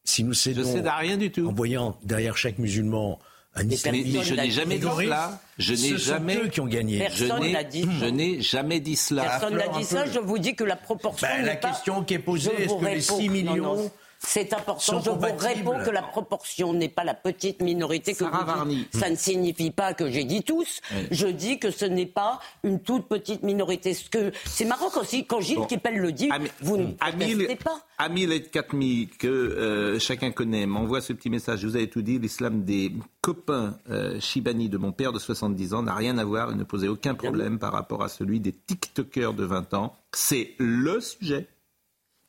si 0.06 0.24
nous 0.24 0.34
cédons, 0.34 0.62
je 0.62 0.68
cède 0.68 0.88
à 0.88 0.96
rien 0.96 1.18
du 1.18 1.32
tout. 1.32 1.48
En 1.48 1.54
voyant 1.54 1.98
derrière 2.04 2.38
chaque 2.38 2.60
musulman 2.60 3.20
un 3.56 3.70
islamiste, 3.70 4.24
je 4.24 4.34
n'ai 4.36 4.52
jamais 4.52 4.78
dit 4.78 4.88
cela. 4.98 5.42
Je 5.58 5.74
n'ai 5.74 5.98
jamais. 5.98 6.38
Eux 6.38 6.48
qui 6.48 6.60
ont 6.60 6.68
gagné. 6.68 7.00
Personne 7.00 7.52
n'a 7.52 7.64
dit. 7.64 7.86
Je 8.00 8.06
n'ai 8.06 8.42
jamais 8.42 8.80
dit 8.80 8.96
cela. 8.96 9.24
Personne 9.24 9.56
n'a 9.56 9.68
dit 9.70 9.84
ça. 9.84 10.06
Je 10.06 10.20
vous 10.20 10.38
dis 10.38 10.56
que 10.56 10.64
la 10.64 10.76
proportion. 10.76 11.28
Ben, 11.28 11.46
la 11.46 11.56
pas... 11.56 11.70
question 11.70 12.04
qui 12.04 12.16
est 12.16 12.20
posée, 12.20 12.52
est-ce 12.58 12.74
que 12.74 12.86
les 12.86 13.02
6 13.02 13.30
millions 13.30 13.56
non, 13.56 13.76
non. 13.76 13.92
C'est 14.20 14.54
important. 14.54 15.02
Je 15.04 15.10
vous 15.10 15.20
réponds 15.38 15.84
que 15.84 15.90
la 15.90 16.02
proportion 16.02 16.74
n'est 16.74 16.90
pas 16.90 17.04
la 17.04 17.14
petite 17.14 17.62
minorité 17.62 18.14
que 18.14 18.20
Sarah 18.20 18.64
vous. 18.66 18.76
Ça 19.00 19.10
ne 19.10 19.16
signifie 19.16 19.72
pas 19.72 19.94
que 19.94 20.10
j'ai 20.10 20.24
dit 20.24 20.44
tous. 20.44 20.82
Oui. 20.92 21.08
Je 21.12 21.28
dis 21.28 21.60
que 21.60 21.72
ce 21.72 21.86
n'est 21.86 22.06
pas 22.06 22.40
une 22.64 22.80
toute 22.82 23.08
petite 23.08 23.44
minorité. 23.44 23.94
Ce 23.94 24.10
que 24.10 24.32
c'est 24.46 24.66
marrant 24.66 24.90
aussi 25.00 25.26
quand 25.26 25.42
Gilles 25.42 25.58
bon. 25.58 25.66
Kepel 25.66 25.98
le 25.98 26.12
dit. 26.12 26.30
Ami, 26.32 26.50
vous 26.62 26.78
ne 26.78 26.92
protestez 26.94 27.56
pas. 27.56 27.80
Amil 27.98 28.32
et 28.34 28.44
Katmi, 28.44 29.08
que 29.20 29.28
euh, 29.28 30.00
chacun 30.00 30.32
connaît, 30.32 30.66
m'envoie 30.66 31.00
ce 31.00 31.14
petit 31.14 31.30
message. 31.30 31.60
Je 31.60 31.68
vous 31.68 31.76
avez 31.76 31.90
tout 31.90 32.02
dit. 32.02 32.20
L'islam 32.20 32.64
des 32.64 32.92
copains 33.22 33.78
euh, 33.90 34.20
Shibani 34.20 34.70
de 34.70 34.78
mon 34.78 34.92
père 34.92 35.14
de 35.14 35.20
70 35.20 35.74
ans 35.74 35.84
n'a 35.84 35.94
rien 35.96 36.18
à 36.18 36.26
voir 36.26 36.52
et 36.52 36.56
ne 36.56 36.64
posait 36.64 36.88
aucun 36.88 37.16
problème 37.16 37.58
par 37.58 37.72
rapport 37.72 38.04
à 38.04 38.10
celui 38.10 38.40
des 38.40 38.52
TikTokers 38.52 39.34
de 39.34 39.46
20 39.46 39.74
ans. 39.74 39.96
C'est 40.12 40.56
le 40.58 41.00
sujet. 41.00 41.48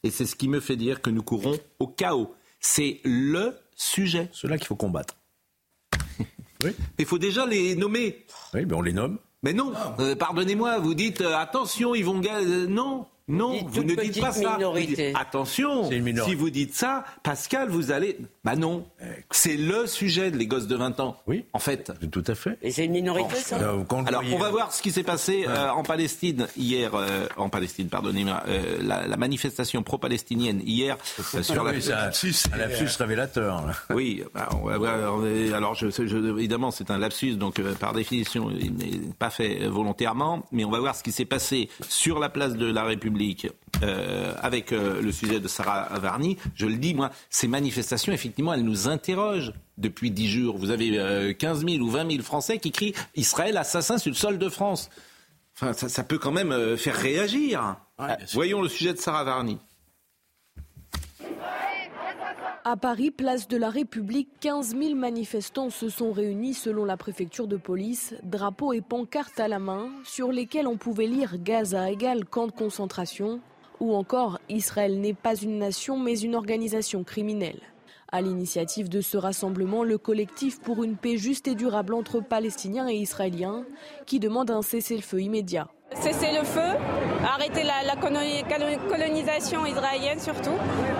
Et 0.06 0.10
c'est 0.10 0.24
ce 0.24 0.36
qui 0.36 0.46
me 0.46 0.60
fait 0.60 0.76
dire 0.76 1.02
que 1.02 1.10
nous 1.10 1.24
courons 1.24 1.58
au 1.80 1.88
chaos. 1.88 2.32
C'est 2.60 3.00
le 3.02 3.56
sujet. 3.74 4.28
Cela 4.30 4.56
qu'il 4.56 4.68
faut 4.68 4.76
combattre. 4.76 5.16
oui. 6.62 6.70
Il 6.98 7.06
faut 7.06 7.18
déjà 7.18 7.44
les 7.44 7.74
nommer. 7.74 8.24
Oui, 8.54 8.64
mais 8.66 8.74
on 8.74 8.82
les 8.82 8.92
nomme. 8.92 9.18
Mais 9.42 9.52
non, 9.52 9.72
euh, 9.98 10.14
pardonnez-moi, 10.14 10.78
vous 10.78 10.94
dites 10.94 11.22
euh, 11.22 11.36
attention, 11.36 11.96
ils 11.96 12.04
vont. 12.04 12.22
Euh, 12.22 12.68
non, 12.68 13.06
non, 13.28 13.58
vous 13.66 13.82
ne 13.82 13.94
dites 13.96 14.20
pas 14.20 14.30
ça. 14.30 14.56
Vous 14.60 14.78
dites, 14.78 15.00
attention, 15.16 15.90
si 15.90 16.34
vous 16.36 16.50
dites 16.50 16.74
ça, 16.74 17.04
Pascal, 17.24 17.68
vous 17.68 17.90
allez. 17.90 18.18
Bah 18.44 18.54
non, 18.54 18.86
c'est 19.32 19.56
le 19.56 19.88
sujet 19.88 20.30
de 20.30 20.36
les 20.36 20.46
gosses 20.46 20.68
de 20.68 20.76
20 20.76 21.00
ans. 21.00 21.16
Oui. 21.26 21.44
En 21.52 21.58
fait. 21.58 21.92
Tout 22.12 22.22
à 22.28 22.36
fait. 22.36 22.56
Et 22.62 22.70
c'est 22.70 22.84
une 22.84 22.92
minorité, 22.92 23.34
bon, 23.34 23.40
ça 23.40 23.56
Alors, 24.06 24.22
on 24.32 24.38
va 24.38 24.50
voir 24.50 24.72
ce 24.72 24.80
qui 24.80 24.92
s'est 24.92 25.02
passé 25.02 25.38
ouais. 25.38 25.48
euh, 25.48 25.70
en 25.72 25.82
Palestine 25.82 26.46
hier. 26.56 26.94
Euh, 26.94 27.26
en 27.36 27.48
Palestine, 27.48 27.88
pardonnez-moi. 27.88 28.44
Euh, 28.46 28.78
la, 28.80 29.08
la, 29.08 29.16
manifestation 29.16 29.82
pro-palestinienne 29.82 30.60
hier 30.64 30.96
sur 31.42 31.64
la. 31.64 31.80
C'est 31.80 31.92
un 32.52 32.56
lapsus 32.56 32.96
révélateur. 32.96 33.66
Là. 33.66 33.72
Oui. 33.90 34.22
Bah, 34.34 34.48
on 34.62 34.66
va 34.66 34.78
voir, 34.78 34.94
alors, 35.52 35.74
je, 35.74 35.90
je, 35.90 36.38
évidemment, 36.38 36.70
c'est 36.70 36.92
un 36.92 36.98
lapsus, 36.98 37.34
donc 37.34 37.60
par 37.80 37.92
définition, 37.92 38.50
il 38.56 38.74
n'est 38.74 39.00
pas 39.18 39.30
fait 39.30 39.66
volontairement. 39.66 40.46
Mais 40.52 40.64
on 40.64 40.70
va 40.70 40.78
voir 40.78 40.94
ce 40.94 41.02
qui 41.02 41.10
s'est 41.10 41.24
passé 41.24 41.68
sur 41.88 42.20
la 42.20 42.28
place 42.28 42.54
de 42.54 42.66
la 42.66 42.84
République 42.84 43.15
euh, 43.82 44.34
avec 44.40 44.72
euh, 44.72 45.00
le 45.02 45.12
sujet 45.12 45.40
de 45.40 45.48
Sarah 45.48 45.98
Varni, 45.98 46.36
je 46.54 46.66
le 46.66 46.76
dis, 46.76 46.94
moi, 46.94 47.10
ces 47.30 47.48
manifestations, 47.48 48.12
effectivement, 48.12 48.54
elles 48.54 48.64
nous 48.64 48.88
interrogent 48.88 49.52
depuis 49.78 50.10
dix 50.10 50.28
jours. 50.28 50.56
Vous 50.56 50.70
avez 50.70 50.98
euh, 50.98 51.32
15 51.32 51.66
000 51.66 51.84
ou 51.84 51.90
20 51.90 52.10
000 52.10 52.22
Français 52.22 52.58
qui 52.58 52.72
crient 52.72 52.94
Israël 53.14 53.56
assassin 53.56 53.98
sur 53.98 54.10
le 54.10 54.16
sol 54.16 54.38
de 54.38 54.48
France. 54.48 54.88
Enfin, 55.54 55.72
ça, 55.72 55.88
ça 55.88 56.02
peut 56.02 56.18
quand 56.18 56.32
même 56.32 56.52
euh, 56.52 56.76
faire 56.76 56.96
réagir. 56.96 57.76
Ouais, 57.98 58.16
Voyons 58.32 58.60
le 58.60 58.68
sujet 58.68 58.92
de 58.92 58.98
Sarah 58.98 59.24
Varni. 59.24 59.58
À 62.68 62.76
Paris, 62.76 63.12
place 63.12 63.46
de 63.46 63.56
la 63.56 63.70
République, 63.70 64.28
15 64.40 64.76
000 64.76 64.96
manifestants 64.96 65.70
se 65.70 65.88
sont 65.88 66.10
réunis 66.10 66.52
selon 66.52 66.84
la 66.84 66.96
préfecture 66.96 67.46
de 67.46 67.56
police, 67.56 68.16
drapeaux 68.24 68.72
et 68.72 68.80
pancartes 68.80 69.38
à 69.38 69.46
la 69.46 69.60
main, 69.60 69.88
sur 70.02 70.32
lesquels 70.32 70.66
on 70.66 70.76
pouvait 70.76 71.06
lire 71.06 71.36
Gaza 71.38 71.88
égale 71.88 72.24
camp 72.24 72.48
de 72.48 72.50
concentration, 72.50 73.38
ou 73.78 73.94
encore 73.94 74.40
Israël 74.48 75.00
n'est 75.00 75.14
pas 75.14 75.36
une 75.36 75.60
nation 75.60 75.96
mais 75.96 76.18
une 76.18 76.34
organisation 76.34 77.04
criminelle. 77.04 77.60
À 78.10 78.20
l'initiative 78.20 78.88
de 78.88 79.00
ce 79.00 79.16
rassemblement, 79.16 79.84
le 79.84 79.96
collectif 79.96 80.60
pour 80.60 80.82
une 80.82 80.96
paix 80.96 81.18
juste 81.18 81.46
et 81.46 81.54
durable 81.54 81.94
entre 81.94 82.18
Palestiniens 82.18 82.88
et 82.88 82.96
Israéliens, 82.96 83.64
qui 84.06 84.18
demande 84.18 84.50
un 84.50 84.62
cessez-le-feu 84.62 85.22
immédiat. 85.22 85.68
Cesser 85.94 86.32
le 86.32 86.44
feu, 86.44 86.76
arrêter 87.24 87.62
la, 87.62 87.94
colonisation 87.96 89.64
israélienne 89.64 90.18
surtout, 90.18 90.56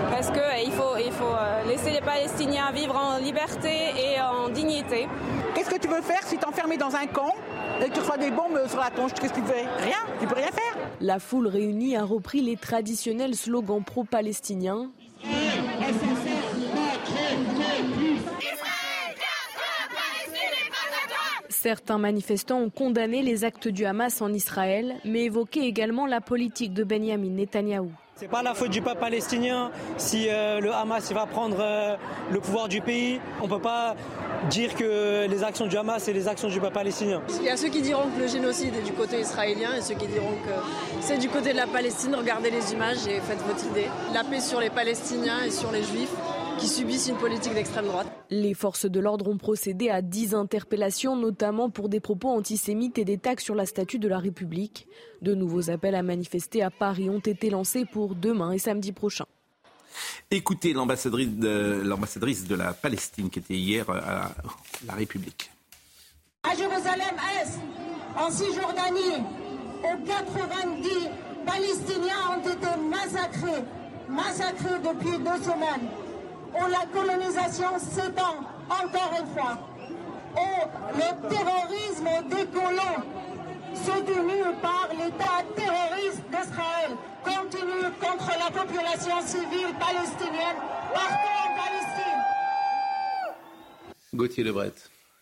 parce 0.09 0.27
qu'il 0.27 0.39
euh, 0.39 0.71
faut, 0.71 0.97
il 0.97 1.11
faut 1.11 1.25
euh, 1.25 1.63
laisser 1.67 1.91
les 1.91 2.01
Palestiniens 2.01 2.71
vivre 2.71 2.95
en 2.95 3.17
liberté 3.17 3.69
et 3.69 4.21
en 4.21 4.49
dignité. 4.49 5.07
Qu'est-ce 5.53 5.69
que 5.69 5.79
tu 5.79 5.87
veux 5.87 6.01
faire 6.01 6.23
si 6.23 6.37
tu 6.37 6.41
es 6.41 6.47
enfermé 6.47 6.77
dans 6.77 6.95
un 6.95 7.05
camp 7.05 7.35
et 7.81 7.89
que 7.89 7.93
tu 7.93 7.99
reçois 7.99 8.17
des 8.17 8.31
bombes 8.31 8.59
sur 8.67 8.79
la 8.79 8.89
tronche 8.89 9.11
Qu'est-ce 9.13 9.33
que 9.33 9.39
tu 9.39 9.45
fais 9.45 9.65
Rien, 9.83 9.97
tu 10.19 10.25
peux 10.25 10.35
rien 10.35 10.47
faire. 10.47 10.77
La 11.01 11.19
foule 11.19 11.47
réunie 11.47 11.97
a 11.97 12.03
repris 12.03 12.41
les 12.41 12.55
traditionnels 12.55 13.35
slogans 13.35 13.83
pro-palestiniens. 13.83 14.89
Certains 21.59 21.97
manifestants 21.97 22.59
ont 22.59 22.69
condamné 22.69 23.23
les 23.23 23.43
actes 23.43 23.67
du 23.67 23.85
Hamas 23.85 24.21
en 24.21 24.31
Israël, 24.31 24.97
mais 25.03 25.23
évoqué 25.23 25.61
également 25.61 26.05
la 26.05 26.21
politique 26.21 26.71
de 26.71 26.83
Benjamin 26.83 27.31
Netanyahou. 27.31 27.89
C'est 28.15 28.27
pas 28.27 28.43
la 28.43 28.53
faute 28.53 28.69
du 28.69 28.83
peuple 28.83 28.99
palestinien 28.99 29.71
si 29.97 30.27
euh, 30.29 30.59
le 30.59 30.71
Hamas 30.71 31.11
va 31.11 31.25
prendre 31.25 31.57
euh, 31.59 31.95
le 32.31 32.39
pouvoir 32.39 32.67
du 32.67 32.79
pays. 32.81 33.19
On 33.41 33.47
peut 33.47 33.59
pas 33.59 33.95
dire 34.51 34.75
que 34.75 35.25
les 35.27 35.43
actions 35.43 35.65
du 35.65 35.75
Hamas 35.77 36.03
c'est 36.03 36.13
les 36.13 36.27
actions 36.27 36.47
du 36.47 36.59
peuple 36.59 36.75
palestinien. 36.75 37.23
Il 37.39 37.45
y 37.45 37.49
a 37.49 37.57
ceux 37.57 37.69
qui 37.69 37.81
diront 37.81 38.07
que 38.15 38.21
le 38.21 38.27
génocide 38.27 38.75
est 38.75 38.85
du 38.85 38.93
côté 38.93 39.19
israélien 39.19 39.75
et 39.75 39.81
ceux 39.81 39.95
qui 39.95 40.07
diront 40.07 40.35
que 40.45 41.01
c'est 41.01 41.17
du 41.17 41.27
côté 41.27 41.53
de 41.53 41.57
la 41.57 41.67
Palestine. 41.67 42.13
Regardez 42.13 42.51
les 42.51 42.71
images 42.71 43.07
et 43.07 43.19
faites 43.19 43.41
votre 43.47 43.65
idée. 43.65 43.87
La 44.13 44.23
paix 44.23 44.41
sur 44.41 44.59
les 44.59 44.69
Palestiniens 44.69 45.43
et 45.43 45.49
sur 45.49 45.71
les 45.71 45.81
Juifs 45.81 46.13
qui 46.57 46.67
subissent 46.67 47.07
une 47.07 47.17
politique 47.17 47.53
d'extrême 47.53 47.85
droite. 47.85 48.07
Les 48.29 48.53
forces 48.53 48.85
de 48.85 48.99
l'ordre 48.99 49.27
ont 49.27 49.37
procédé 49.37 49.89
à 49.89 50.01
10 50.01 50.33
interpellations, 50.33 51.15
notamment 51.15 51.69
pour 51.69 51.89
des 51.89 51.99
propos 51.99 52.29
antisémites 52.29 52.97
et 52.97 53.05
des 53.05 53.17
tags 53.17 53.35
sur 53.37 53.55
la 53.55 53.65
statue 53.65 53.99
de 53.99 54.07
la 54.07 54.17
République. 54.17 54.87
De 55.21 55.35
nouveaux 55.35 55.69
appels 55.69 55.95
à 55.95 56.03
manifester 56.03 56.63
à 56.63 56.71
Paris 56.71 57.09
ont 57.09 57.19
été 57.19 57.49
lancés 57.49 57.85
pour 57.85 58.15
demain 58.15 58.51
et 58.51 58.57
samedi 58.57 58.91
prochain. 58.91 59.25
Écoutez 60.31 60.73
l'ambassadrice 60.73 61.29
de, 61.29 61.81
l'ambassadrice 61.83 62.47
de 62.47 62.55
la 62.55 62.73
Palestine 62.73 63.29
qui 63.29 63.39
était 63.39 63.55
hier 63.55 63.89
à 63.89 64.31
la 64.85 64.93
République. 64.93 65.51
À 66.43 66.55
Jérusalem-Est, 66.55 67.59
en 68.17 68.31
Cisjordanie, 68.31 69.23
où 69.83 70.05
90 70.05 70.89
Palestiniens 71.45 72.35
ont 72.35 72.41
été 72.41 72.79
massacrés, 72.89 73.63
massacrés 74.09 74.79
depuis 74.83 75.17
deux 75.17 75.43
semaines 75.43 76.06
où 76.59 76.67
la 76.67 76.85
colonisation 76.93 77.79
s'étend 77.79 78.39
encore 78.69 79.13
une 79.19 79.27
fois, 79.33 79.57
où 80.35 80.95
le 80.95 81.29
terrorisme 81.29 82.29
des 82.29 82.45
colons 82.47 83.03
soutenu 83.75 84.43
par 84.61 84.89
l'État 84.91 85.43
terroriste 85.55 86.23
d'Israël 86.29 86.91
continue 87.23 87.91
contre 87.99 88.31
la 88.37 88.51
population 88.51 89.21
civile 89.25 89.73
palestinienne 89.79 90.57
partout 90.93 91.35
en 91.45 91.55
Palestine. 91.55 92.21
Gauthier 94.13 94.43
Lebret. 94.43 94.73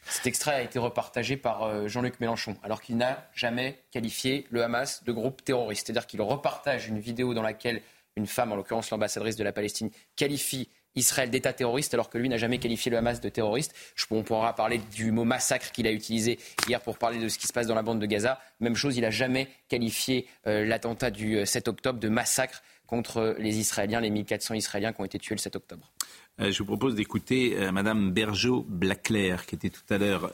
Cet 0.08 0.28
extrait 0.28 0.54
a 0.54 0.62
été 0.62 0.78
repartagé 0.78 1.36
par 1.36 1.63
euh, 1.63 1.88
Jean-Luc 1.88 2.19
Mélenchon, 2.19 2.56
alors 2.63 2.82
qu'il 2.82 2.95
n'a 2.95 3.28
jamais 3.34 3.80
qualifié 3.91 4.45
le 4.52 4.63
Hamas 4.63 5.04
de 5.04 5.12
groupe 5.12 5.43
terroriste. 5.43 5.88
C'est-à-dire 5.88 6.06
qu'il 6.06 6.21
repartage 6.21 6.88
une 6.88 7.00
vidéo 7.00 7.34
dans 7.34 7.41
laquelle 7.41 7.82
une 8.15 8.28
femme, 8.28 8.52
en 8.52 8.56
l'occurrence 8.56 8.91
l'ambassadrice 8.91 9.36
de 9.36 9.43
la 9.43 9.52
Palestine, 9.52 9.89
qualifie 10.15 10.69
Israël 10.95 11.29
d'État 11.29 11.53
terroriste 11.53 11.93
alors 11.93 12.10
que 12.10 12.17
lui 12.17 12.29
n'a 12.29 12.38
jamais 12.38 12.58
qualifié 12.58 12.89
le 12.89 12.97
Hamas 12.97 13.21
de 13.21 13.29
terroriste. 13.29 13.73
on 14.12 14.23
pourra 14.23 14.55
parler 14.55 14.79
du 14.93 15.12
mot 15.12 15.25
massacre 15.25 15.71
qu'il 15.71 15.88
a 15.88 15.91
utilisé 15.91 16.39
hier 16.67 16.81
pour 16.81 16.97
parler 16.97 17.19
de 17.19 17.27
ce 17.27 17.38
qui 17.38 17.47
se 17.47 17.53
passe 17.53 17.67
dans 17.67 17.75
la 17.75 17.84
bande 17.84 17.99
de 17.99 18.05
Gaza. 18.05 18.39
Même 18.60 18.75
chose, 18.75 18.97
il 18.97 19.01
n'a 19.01 19.12
jamais 19.12 19.49
qualifié 19.67 20.27
euh, 20.47 20.65
l'attentat 20.65 21.12
du 21.12 21.45
7 21.45 21.67
euh, 21.67 21.71
octobre 21.71 21.99
de 21.99 22.10
massacre 22.10 22.63
contre 22.88 23.36
les 23.39 23.58
Israéliens, 23.58 23.99
les 23.99 24.12
1400 24.12 24.53
Israéliens 24.53 24.93
qui 24.93 25.01
ont 25.01 25.05
été 25.05 25.17
tués 25.17 25.36
le 25.36 25.39
7 25.39 25.55
octobre. 25.55 25.91
Euh, 26.39 26.51
je 26.51 26.60
vous 26.60 26.65
propose 26.65 26.95
d'écouter 26.95 27.58
Madame 27.71 28.12
Bergeau-Blaclair, 28.12 29.45
qui 29.45 29.55
était 29.55 29.69
tout 29.69 29.81
à 29.89 29.97
l'heure 29.97 30.31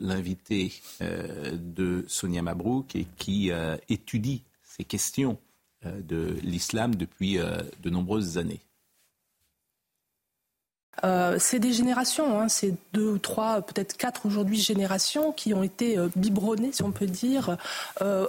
l'invitée 0.00 0.72
de 1.00 2.04
Sonia 2.08 2.42
Mabrouk 2.42 2.94
et 2.94 3.06
qui 3.16 3.50
étudie 3.88 4.42
ces 4.62 4.84
questions 4.84 5.38
de 5.84 6.36
l'islam 6.42 6.94
depuis 6.94 7.38
de 7.38 7.90
nombreuses 7.90 8.36
années. 8.36 8.60
Euh, 11.04 11.36
c'est 11.38 11.58
des 11.58 11.72
générations, 11.72 12.40
hein, 12.40 12.48
c'est 12.48 12.74
deux, 12.92 13.18
trois, 13.18 13.62
peut-être 13.62 13.96
quatre 13.96 14.26
aujourd'hui 14.26 14.58
générations 14.58 15.32
qui 15.32 15.54
ont 15.54 15.62
été 15.62 15.98
euh, 15.98 16.08
biberonnées, 16.16 16.72
si 16.72 16.82
on 16.82 16.90
peut 16.90 17.06
dire, 17.06 17.56
euh, 18.02 18.26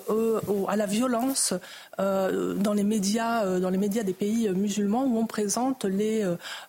à 0.68 0.76
la 0.76 0.86
violence 0.86 1.54
dans 1.98 2.74
les 2.74 2.84
médias, 2.84 3.60
dans 3.60 3.70
les 3.70 3.78
médias 3.78 4.04
des 4.04 4.14
pays 4.14 4.50
musulmans 4.50 5.04
où 5.04 5.18
on 5.18 5.26
présente 5.26 5.84
les 5.84 6.26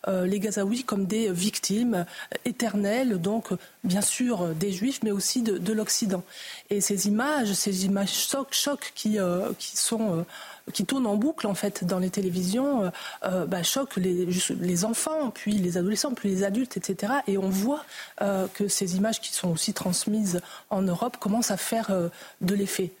les 0.07 0.39
Gazaouis 0.39 0.83
comme 0.83 1.05
des 1.05 1.31
victimes 1.31 2.05
éternelles, 2.43 3.21
donc 3.21 3.49
bien 3.85 4.01
sûr 4.01 4.49
des 4.49 4.71
Juifs, 4.71 4.99
mais 5.03 5.11
aussi 5.11 5.41
de, 5.41 5.57
de 5.57 5.71
l'Occident. 5.71 6.23
Et 6.69 6.81
ces 6.81 7.07
images, 7.07 7.53
ces 7.53 7.85
images 7.85 8.11
choc, 8.11 8.49
choc 8.51 8.91
qui 8.93 9.17
qui 9.57 9.77
sont 9.77 10.25
qui 10.73 10.85
tourne 10.85 11.05
en 11.07 11.15
boucle 11.15 11.47
en 11.47 11.55
fait 11.55 11.83
dans 11.83 11.99
les 11.99 12.09
télévisions, 12.09 12.83
euh, 12.83 12.89
euh 13.23 13.45
bah, 13.45 13.63
choque 13.63 13.95
les, 13.97 14.27
les, 14.59 14.85
enfants, 14.85 15.31
puis 15.31 15.53
les 15.53 15.77
adolescents, 15.77 16.13
puis 16.13 16.29
les 16.29 16.43
adultes, 16.43 16.77
etc. 16.77 17.13
Et 17.27 17.37
on 17.37 17.49
voit 17.49 17.85
euh, 18.21 18.47
que 18.53 18.67
ces 18.67 18.95
images 18.95 19.21
qui 19.21 19.33
sont 19.33 19.51
aussi 19.51 19.73
transmises 19.73 20.41
en 20.69 20.81
Europe 20.81 21.17
commencent 21.17 21.51
à 21.51 21.57
faire 21.57 21.91
euh, 21.91 22.09
de 22.41 22.55
l'effet. 22.55 22.91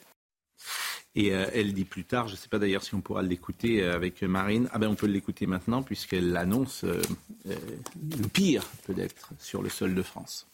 Et 1.13 1.27
elle 1.27 1.73
dit 1.73 1.83
plus 1.83 2.05
tard, 2.05 2.29
je 2.29 2.33
ne 2.33 2.37
sais 2.37 2.47
pas 2.47 2.57
d'ailleurs 2.57 2.83
si 2.83 2.95
on 2.95 3.01
pourra 3.01 3.21
l'écouter 3.21 3.83
avec 3.83 4.21
Marine, 4.21 4.69
ah 4.71 4.79
ben 4.79 4.87
on 4.87 4.95
peut 4.95 5.07
l'écouter 5.07 5.45
maintenant 5.45 5.83
puisqu'elle 5.83 6.37
annonce 6.37 6.85
le 6.85 8.27
pire 8.31 8.63
peut-être 8.87 9.31
sur 9.37 9.61
le 9.61 9.67
sol 9.67 9.93
de 9.93 10.03
France. 10.03 10.47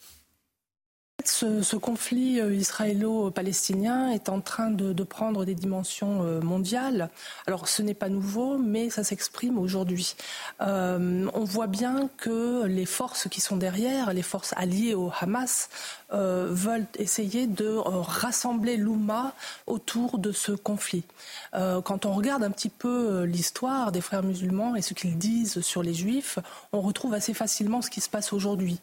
Ce, 1.24 1.74
conflit 1.74 2.40
euh, 2.40 2.54
israélo-palestinien 2.54 4.12
est 4.12 4.28
en 4.28 4.40
train 4.40 4.70
de, 4.70 5.02
prendre 5.02 5.44
des 5.44 5.56
dimensions 5.56 6.22
euh, 6.22 6.40
mondiales. 6.40 7.10
Alors 7.48 7.66
ce 7.66 7.82
n'est 7.82 7.94
pas 7.94 8.08
nouveau, 8.08 8.56
mais 8.56 8.88
ça 8.88 9.02
s'exprime 9.02 9.58
aujourd'hui. 9.58 10.14
Euh, 10.60 11.28
on 11.34 11.44
voit 11.44 11.66
bien 11.66 12.08
que 12.18 12.64
les 12.66 12.86
forces 12.86 13.28
qui 13.28 13.40
sont 13.40 13.56
derrière, 13.56 14.12
les 14.12 14.22
forces 14.22 14.54
alliées 14.56 14.94
au 14.94 15.10
Hamas, 15.20 15.70
veulent 16.10 16.86
essayer 16.98 17.46
de 17.46 17.76
rassembler 17.76 18.76
l'Oumma 18.76 19.34
autour 19.66 20.18
de 20.18 20.32
ce 20.32 20.52
conflit. 20.52 21.04
quand 21.52 22.06
on 22.06 22.12
regarde 22.12 22.42
un 22.42 22.50
petit 22.50 22.68
peu 22.70 23.22
l'histoire 23.24 23.92
des 23.92 24.00
frères 24.00 24.22
musulmans 24.22 24.74
et 24.74 24.82
ce 24.82 24.94
qu'ils 24.94 25.18
disent 25.18 25.60
sur 25.60 25.82
les 25.82 25.94
juifs, 25.94 26.38
on 26.72 26.80
retrouve 26.80 27.14
assez 27.14 27.34
facilement 27.34 27.82
ce 27.82 27.90
qui 27.90 28.00
se 28.00 28.08
passe 28.08 28.32
aujourd'hui. 28.32 28.80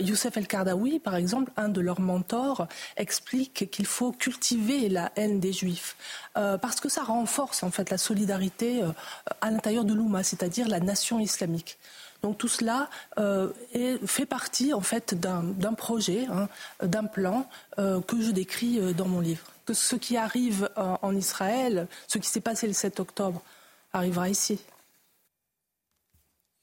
Youssef 0.00 0.36
El-Kardawi, 0.36 0.98
par 0.98 1.16
exemple, 1.16 1.50
un 1.56 1.68
de 1.68 1.80
leurs 1.80 2.00
mentors, 2.00 2.68
explique 2.96 3.70
qu'il 3.70 3.86
faut 3.86 4.12
cultiver 4.12 4.88
la 4.88 5.10
haine 5.16 5.40
des 5.40 5.52
juifs. 5.52 5.96
Euh, 6.36 6.58
parce 6.58 6.80
que 6.80 6.88
ça 6.88 7.02
renforce 7.02 7.62
en 7.62 7.70
fait 7.70 7.90
la 7.90 7.98
solidarité 7.98 8.82
euh, 8.82 8.92
à 9.40 9.50
l'intérieur 9.50 9.84
de 9.84 9.94
l'Oumma, 9.94 10.22
c'est-à-dire 10.22 10.68
la 10.68 10.80
nation 10.80 11.18
islamique. 11.18 11.78
Donc 12.22 12.38
tout 12.38 12.48
cela 12.48 12.90
euh, 13.18 13.50
fait 14.04 14.26
partie 14.26 14.72
en 14.74 14.80
fait 14.80 15.14
d'un 15.14 15.72
projet, 15.74 16.26
hein, 16.26 16.48
d'un 16.82 17.04
plan 17.04 17.48
que 17.76 18.20
je 18.20 18.30
décris 18.30 18.94
dans 18.94 19.08
mon 19.08 19.20
livre. 19.20 19.46
Que 19.64 19.74
ce 19.74 19.96
qui 19.96 20.16
arrive 20.16 20.68
en 20.76 21.14
Israël, 21.14 21.86
ce 22.08 22.18
qui 22.18 22.28
s'est 22.28 22.40
passé 22.40 22.66
le 22.66 22.72
7 22.72 23.00
octobre, 23.00 23.42
arrivera 23.92 24.28
ici. 24.28 24.60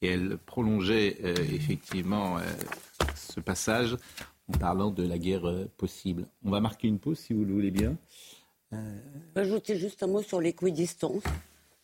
Et 0.00 0.12
elle 0.12 0.38
prolongeait 0.38 1.16
effectivement 1.52 2.38
ce 3.16 3.40
passage 3.40 3.96
en 4.48 4.58
parlant 4.58 4.90
de 4.90 5.06
la 5.06 5.18
guerre 5.18 5.46
euh, 5.46 5.70
possible. 5.76 6.26
On 6.44 6.50
va 6.50 6.60
marquer 6.60 6.88
une 6.88 6.98
pause 6.98 7.18
si 7.18 7.32
vous 7.32 7.44
le 7.44 7.52
voulez 7.52 7.70
bien. 7.70 7.96
Euh... 8.72 8.98
Ajouter 9.34 9.76
juste 9.76 10.02
un 10.02 10.06
mot 10.06 10.22
sur 10.22 10.40
l'équidistance 10.40 11.22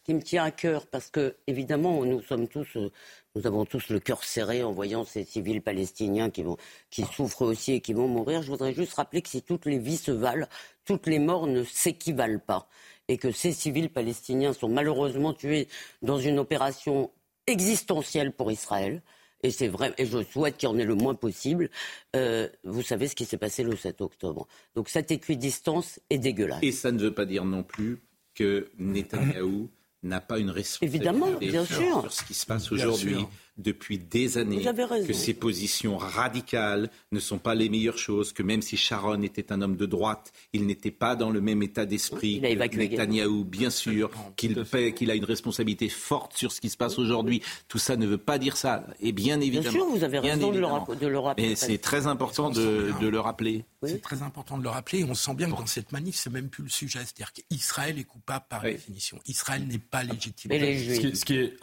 qui 0.05 0.15
me 0.15 0.23
tient 0.23 0.45
à 0.45 0.51
cœur 0.51 0.87
parce 0.87 1.11
que 1.11 1.35
évidemment 1.47 2.05
nous 2.05 2.23
sommes 2.23 2.47
tous 2.47 2.77
euh, 2.77 2.91
nous 3.35 3.47
avons 3.47 3.65
tous 3.65 3.89
le 3.89 3.99
cœur 3.99 4.23
serré 4.23 4.63
en 4.63 4.71
voyant 4.71 5.05
ces 5.05 5.25
civils 5.25 5.61
palestiniens 5.61 6.31
qui 6.31 7.03
souffrent 7.03 7.43
aussi 7.43 7.73
et 7.73 7.81
qui 7.81 7.93
vont 7.93 8.07
mourir. 8.07 8.43
Je 8.43 8.51
voudrais 8.51 8.73
juste 8.73 8.95
rappeler 8.95 9.23
que 9.23 9.29
si 9.29 9.43
toutes 9.43 9.67
les 9.67 9.79
vies 9.79 9.97
se 9.97 10.13
valent, 10.13 10.47
toutes 10.85 11.09
les 11.09 11.19
morts 11.19 11.49
ne 11.49 11.65
s'équivalent 11.65 12.39
pas 12.39 12.69
et 13.09 13.19
que 13.19 13.33
ces 13.33 13.53
civils 13.53 13.91
palestiniens 13.91 14.53
sont 14.53 14.69
malheureusement 14.69 15.33
tués 15.33 15.67
dans 16.03 16.19
une 16.19 16.39
opération 16.39 17.11
existentielle 17.49 18.33
pour 18.33 18.53
Israël. 18.53 19.03
Et 19.43 19.51
c'est 19.51 19.69
vrai, 19.69 19.93
et 19.99 20.07
je 20.07 20.23
souhaite 20.23 20.57
qu'il 20.57 20.69
y 20.69 20.73
en 20.73 20.79
ait 20.79 20.87
le 20.87 20.95
moins 20.95 21.15
possible. 21.15 21.69
Euh, 22.17 22.49
vous 22.63 22.81
savez 22.81 23.09
ce 23.09 23.15
qui 23.15 23.27
s'est 23.27 23.37
passé 23.37 23.63
le 23.63 23.77
7 23.77 24.01
octobre. 24.01 24.47
Donc 24.75 24.89
cette 24.89 25.11
équidistance 25.11 26.01
est 26.09 26.19
dégueulasse. 26.19 26.63
Et 26.63 26.73
ça 26.73 26.93
ne 26.93 26.99
veut 26.99 27.13
pas 27.13 27.27
dire 27.27 27.45
non 27.45 27.63
plus 27.63 28.01
que 28.35 28.71
Netanyahou 28.79 29.69
n'a 30.05 30.21
pas 30.21 30.39
une 30.39 30.51
responsabilité 30.51 31.09
Évidemment, 31.09 31.39
bien 31.39 31.65
sûr. 31.65 32.03
sur 32.03 32.13
ce 32.13 32.25
qui 32.25 32.35
se 32.35 32.47
passe 32.47 32.71
aujourd'hui 32.71 33.27
depuis 33.57 33.99
des 33.99 34.37
années 34.39 34.65
que 35.07 35.13
ces 35.13 35.35
positions 35.35 35.97
radicales 35.97 36.91
ne 37.13 37.21
sont 37.21 37.39
pas 37.39 37.55
les 37.55 37.69
meilleures 37.69 37.99
choses, 37.99 38.33
que 38.33 38.43
même 38.43 38.63
si 38.63 38.77
Sharon 38.77 39.23
était 39.23 39.53
un 39.53 39.63
homme 39.63 39.77
de 39.77 39.87
droite, 39.87 40.33
il 40.53 40.67
n'était 40.67 40.91
pas 40.91 41.15
dans 41.15 41.31
le 41.31 41.41
même 41.41 41.63
état 41.63 41.87
d'esprit 41.87 42.41
que 42.41 42.77
Netanyahou, 42.77 43.45
bien 43.45 43.71
sûr, 43.71 44.11
qu'il 44.37 45.11
a 45.11 45.15
une 45.15 45.25
responsabilité 45.25 45.89
forte 45.89 46.37
sur 46.37 46.53
ce 46.53 46.61
qui 46.61 46.69
se 46.69 46.77
passe 46.77 46.99
aujourd'hui. 46.99 47.43
Tout 47.69 47.79
ça 47.79 47.97
ne 47.97 48.07
veut 48.07 48.19
pas 48.19 48.39
dire 48.39 48.57
ça. 48.57 48.85
Et 49.01 49.13
bien 49.13 49.41
évidemment. 49.41 49.63
Bien 49.63 49.73
sûr, 49.73 49.87
vous 49.87 50.05
avez 50.05 50.19
raison 50.19 50.51
de 50.51 50.59
le, 51.07 51.19
rappeler. 51.19 51.49
Mais 51.49 51.55
c'est 51.55 51.79
très 51.79 52.07
important 52.07 52.51
de, 52.51 52.93
le 53.01 53.21
rappeler. 53.21 53.65
C'est 53.85 54.03
très 54.03 54.23
important 54.23 54.59
de 54.59 54.63
le 54.63 54.69
rappeler. 54.69 55.05
on 55.05 55.15
sent 55.15 55.35
bien 55.35 55.51
que 55.51 55.57
dans 55.57 55.67
cette 55.67 55.93
manif, 55.93 56.17
c'est 56.17 56.31
même 56.31 56.49
plus 56.49 56.65
le 56.65 56.71
sujet. 56.71 57.01
C'est-à-dire 57.01 57.33
qu'Israël 57.33 57.99
est 57.99 58.05
coupable 58.05 58.47
par 58.49 58.63
définition. 58.63 59.19
Israël 59.27 59.65
n'est 59.67 59.79
pas 59.79 60.03
légitime. 60.03 60.51
Ce 60.51 61.25
qui 61.25 61.37
est, 61.37 61.57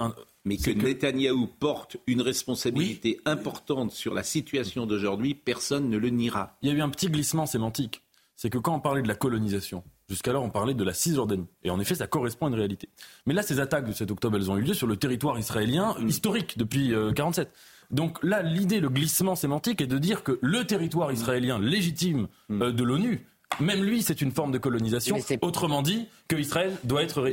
mais 0.45 0.58
que, 0.58 0.71
Netanyahou 0.71 1.47
porte 1.47 1.97
une 2.08 2.21
responsabilité 2.21 3.19
importante 3.25 3.91
sur 3.91 4.13
la 4.13 4.23
situation 4.23 4.86
d'aujourd'hui, 4.86 5.36
personne 5.36 5.89
ne 5.89 5.97
le 5.97 6.10
niera. 6.10 6.58
Il 6.62 6.69
y 6.69 6.71
a 6.71 6.75
eu 6.75 6.82
un 6.82 6.89
petit 6.89 7.08
glissement 7.08 7.45
sémantique. 7.45 8.01
C'est 8.36 8.49
que 8.49 8.58
quand 8.58 8.73
on 8.73 8.80
parlait 8.80 9.04
de 9.04 9.08
la 9.08 9.15
colonisation, 9.15 9.84
jusqu'alors 10.10 10.43
on 10.43 10.49
parlait 10.49 10.73
de 10.73 10.84
la 10.84 10.93
Cisjordanie. 10.93 11.47
Et 11.63 11.69
en 11.69 11.80
effet, 11.80 11.93
ça 11.93 12.08
correspond 12.08 12.47
à 12.47 12.49
une 12.49 12.56
réalité. 12.56 12.89
Mais 13.27 13.36
là, 13.36 13.43
ces 13.43 13.60
attaques 13.60 13.86
de 13.86 13.91
7 13.91 14.10
octobre, 14.10 14.38
elles 14.38 14.49
ont 14.49 14.58
eu 14.58 14.62
lieu 14.62 14.73
sur 14.73 14.88
le 14.88 14.97
territoire 14.97 15.38
israélien 15.38 15.95
mm. 15.99 16.08
historique 16.08 16.58
depuis 16.58 16.89
1947. 16.89 17.47
Euh, 17.47 17.95
Donc 17.95 18.17
là, 18.23 18.41
l'idée, 18.41 18.80
le 18.80 18.89
glissement 18.89 19.36
sémantique 19.36 19.80
est 19.80 19.88
de 19.88 19.99
dire 19.99 20.23
que 20.23 20.39
le 20.41 20.65
territoire 20.65 21.12
israélien 21.12 21.60
légitime 21.60 22.27
mm. 22.49 22.62
euh, 22.63 22.71
de 22.71 22.84
l'ONU, 22.84 23.27
même 23.60 23.84
lui, 23.84 24.02
c'est 24.02 24.22
une 24.22 24.32
forme 24.32 24.52
de 24.52 24.58
colonisation. 24.58 25.18
Autrement 25.42 25.82
dit, 25.82 26.08
que 26.28 26.36
Israël 26.36 26.72
doit 26.84 27.04
être 27.04 27.30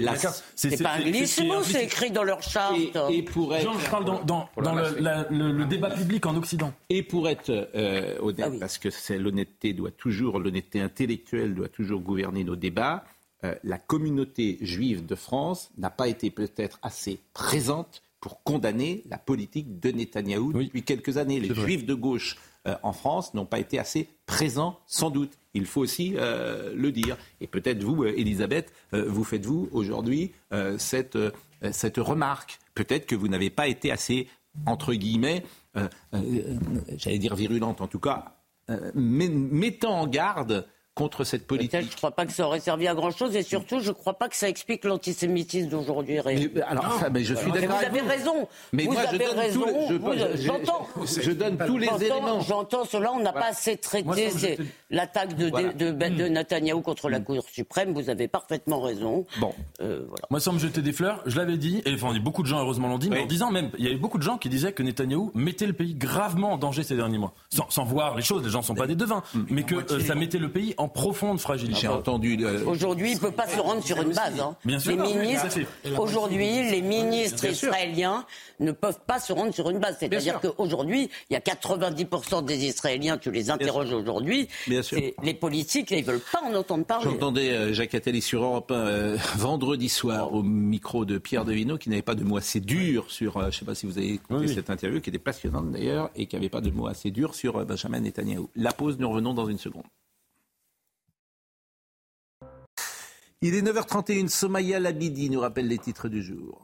C'est 0.55 0.83
pas 0.83 0.95
un 0.95 1.01
glissement, 1.01 1.63
c'est 1.63 1.85
écrit 1.85 2.11
dans 2.11 2.25
leur 2.25 2.43
charte. 2.43 2.77
Et, 3.11 3.23
pour 3.23 3.55
être... 3.55 3.71
je 3.79 3.91
parle 3.91 4.05
dans, 4.05 4.49
le, 4.57 5.65
débat 5.65 5.91
public 5.91 6.27
en 6.27 6.37
Occident. 6.37 6.73
Et 6.91 7.03
pour 7.03 7.29
être 7.29 7.51
euh, 7.51 8.19
honnête, 8.21 8.53
ah 8.55 8.59
parce 8.61 8.79
que 8.79 8.89
l'honnêteté 9.15 9.73
doit 9.73 9.91
toujours, 9.91 10.39
l'honnêteté 10.39 10.81
intellectuelle 10.81 11.55
doit 11.55 11.69
toujours 11.69 12.01
gouverner 12.01 12.45
nos 12.45 12.57
débats. 12.57 13.05
Euh, 13.45 13.55
la 13.63 13.79
communauté 13.79 14.59
juive 14.61 15.07
de 15.07 15.15
France 15.15 15.71
n'a 15.79 15.91
pas 15.91 16.09
été 16.09 16.31
peut-être 16.31 16.79
assez 16.83 17.21
présente 17.35 18.03
pour 18.21 18.43
condamner 18.43 19.05
la 19.09 19.19
politique 19.19 19.79
de 19.79 19.91
Netanyahou 19.91 20.53
depuis 20.53 20.83
quelques 20.83 21.19
années. 21.19 21.39
Les 21.39 21.55
juifs 21.55 21.87
de 21.87 21.95
gauche 21.95 22.37
euh, 22.67 22.75
en 22.83 22.93
France 22.93 23.35
n'ont 23.35 23.47
pas 23.47 23.59
été 23.59 23.79
assez 23.79 24.09
présents, 24.27 24.79
sans 24.87 25.11
doute. 25.11 25.39
Il 25.55 25.67
faut 25.67 25.81
aussi 25.81 26.15
euh, 26.17 26.73
le 26.75 26.93
dire. 26.93 27.17
Et 27.41 27.47
peut-être 27.47 27.83
vous, 27.83 28.05
euh, 28.05 28.13
Elisabeth, 28.17 28.73
vous 28.93 29.25
faites-vous 29.25 29.69
aujourd'hui 29.73 30.33
cette, 30.79 31.19
cette 31.73 31.99
remarque. 31.99 32.59
Peut-être 32.75 33.07
que 33.07 33.15
vous 33.15 33.29
n'avez 33.29 33.51
pas 33.51 33.69
été 33.69 33.91
assez, 33.91 34.29
entre 34.67 34.95
guillemets, 34.95 35.45
j'allais 36.97 37.19
dire 37.19 37.35
virulente 37.35 37.81
en 37.81 37.87
tout 37.87 37.99
cas, 37.99 38.37
mettant 38.95 40.01
en 40.01 40.07
garde 40.07 40.67
contre 40.99 41.23
cette 41.23 41.47
politique. 41.47 41.81
Je 41.81 41.87
ne 41.87 41.93
crois 41.93 42.11
pas 42.11 42.27
que 42.27 42.33
ça 42.33 42.45
aurait 42.45 42.59
servi 42.59 42.89
à 42.89 42.95
grand-chose 42.95 43.37
et 43.37 43.45
surtout, 43.45 43.79
je 43.79 43.91
ne 43.91 43.95
crois 43.95 44.15
pas 44.15 44.29
que 44.29 44.35
ça 44.35 44.49
explique 44.49 44.85
l'antisémitisme 44.85 45.69
d'aujourd'hui. 45.69 46.19
Alors, 46.19 47.01
mais 47.13 47.23
je 47.23 47.35
suis 47.37 47.53
d'accord. 47.53 47.79
Vous 47.79 47.87
avez 47.87 48.01
raison. 48.01 48.49
Mais 48.73 48.85
vous 48.85 48.93
moi, 48.93 49.03
avez 49.03 49.25
je 49.25 49.31
raison. 49.31 49.65
J'entends. 50.35 50.89
Je, 51.05 51.31
donne 51.31 51.57
tous 51.57 51.79
les 51.79 51.89
éléments. 52.01 52.41
J'entends 52.41 52.85
cela. 52.85 53.13
On 53.13 53.21
n'a 53.21 53.33
pas 53.33 53.51
assez 53.51 53.77
traité 53.77 54.59
l'attaque 54.91 55.37
de, 55.37 55.51
de, 55.51 55.93
de, 55.93 56.29
Netanyahou 56.29 56.81
contre 56.81 57.09
la 57.09 57.21
Cour 57.21 57.45
suprême. 57.49 57.93
Vous 57.93 58.11
avez 58.11 58.27
parfaitement 58.27 58.81
raison. 58.81 59.25
Bon. 59.39 59.55
Euh, 59.81 60.05
voilà. 60.09 60.27
Moi, 60.31 60.41
sans 60.41 60.53
me 60.53 60.59
jeter 60.59 60.83
des 60.83 60.93
fleurs, 60.93 61.23
je 61.27 61.37
l'avais 61.37 61.59
dit, 61.59 61.81
et 61.85 61.95
enfin, 61.95 62.19
beaucoup 62.19 62.43
de 62.43 62.49
gens, 62.49 62.59
heureusement, 62.59 62.89
l'ont 62.89 62.99
dit, 62.99 63.11
mais 63.11 63.21
en 63.21 63.27
disant 63.27 63.53
même, 63.53 63.71
il 63.79 63.85
y 63.85 63.89
avait 63.89 63.97
beaucoup 63.97 64.19
de 64.19 64.23
gens 64.25 64.39
qui 64.39 64.49
disaient 64.49 64.73
que 64.73 64.83
Netanyahou 64.83 65.31
mettait 65.35 65.67
le 65.67 65.75
pays 65.75 65.95
gravement 65.95 66.55
en 66.55 66.59
danger 66.59 66.83
ces 66.83 66.97
derniers 66.97 67.19
mois. 67.19 67.35
Sans, 67.51 67.85
voir 67.85 68.17
les 68.17 68.23
choses, 68.23 68.43
les 68.43 68.51
gens 68.51 68.61
ne 68.61 68.65
sont 68.65 68.75
pas 68.75 68.89
des 68.89 68.97
devins, 68.97 69.23
mais 69.49 69.63
que 69.63 69.77
euh, 69.77 70.01
ça 70.01 70.17
mettait 70.17 70.39
le 70.39 70.51
pays 70.51 70.75
en 70.77 70.88
profonde 70.89 71.41
fragilité. 71.41 71.81
J'ai 71.81 71.89
entendu. 71.89 72.39
Euh, 72.41 72.65
aujourd'hui, 72.67 73.13
il 73.13 73.15
ne 73.15 73.21
peut 73.21 73.31
pas 73.31 73.47
se 73.47 73.61
rendre 73.61 73.83
sur 73.83 74.01
une 74.01 74.13
base. 74.13 74.41
Hein. 74.41 74.57
Bien 74.65 74.79
sûr. 74.79 74.93
Les 74.93 75.15
ministres, 75.15 75.47
aujourd'hui, 75.99 76.71
les 76.71 76.83
ministres 76.83 77.45
israéliens 77.47 78.25
ne 78.61 78.73
peuvent 78.73 79.01
pas 79.07 79.21
se 79.21 79.33
rendre 79.33 79.55
sur 79.55 79.71
une 79.71 79.79
base. 79.79 79.97
C'est-à-dire 79.99 80.41
qu'aujourd'hui, 80.41 81.11
il 81.31 81.35
y 81.35 81.37
a 81.37 81.41
90% 81.41 82.45
des 82.45 82.67
Israéliens, 82.67 83.19
tu 83.19 83.31
les 83.31 83.51
interroges 83.51 83.93
aujourd'hui, 83.93 84.49
les 84.67 85.35
politiques, 85.35 85.91
ils 85.91 86.01
ne 86.01 86.05
veulent 86.07 86.21
pas 86.33 86.43
en 86.43 86.55
entendre 86.55 86.85
parler. 86.85 87.05
J'entendais 87.05 87.53
euh, 87.53 87.73
Jacques 87.73 87.95
Attali 87.95 88.21
sur 88.21 88.43
Europe 88.43 88.71
1 88.71 88.75
euh, 88.75 89.17
vendredi 89.37 89.89
soir 89.89 90.33
au 90.33 90.43
micro 90.43 91.05
de 91.05 91.19
Pierre 91.19 91.45
Devino 91.45 91.79
qui 91.79 91.91
n'avait 91.91 92.03
pas 92.03 92.15
de 92.15 92.25
mots 92.25 92.37
assez 92.37 92.61
durs 92.61 93.11
sur, 93.11 93.41
je 93.41 93.47
ne 93.47 93.51
sais 93.51 93.65
pas 93.65 93.75
si 93.75 93.87
vous 93.87 93.99
avez 93.99 94.15
écouté 94.15 94.49
cette 94.49 94.71
interview, 94.71 95.01
qui 95.01 95.11
était 95.11 95.19
passionnante 95.19 95.71
d'ailleurs, 95.71 96.11
et 96.17 96.27
qui 96.27 96.37
n'avait 96.37 96.49
pas 96.49 96.61
de 96.61 96.71
mots 96.71 96.87
assez 96.87 97.11
durs 97.11 97.35
sur 97.35 97.65
Benjamin 97.65 98.01
Netanyahu. 98.01 98.47
La 98.57 98.73
pause, 98.73 98.99
nous 98.99 99.09
revenons 99.11 99.35
dans 99.35 99.47
une 99.47 99.59
seconde. 99.59 99.85
Il 103.41 103.55
est 103.55 103.63
9h31, 103.63 104.27
Somaya 104.27 104.81
Labidi 104.81 105.31
nous 105.31 105.39
rappelle 105.39 105.69
les 105.69 105.79
titres 105.79 106.09
du 106.09 106.25
jour. 106.25 106.61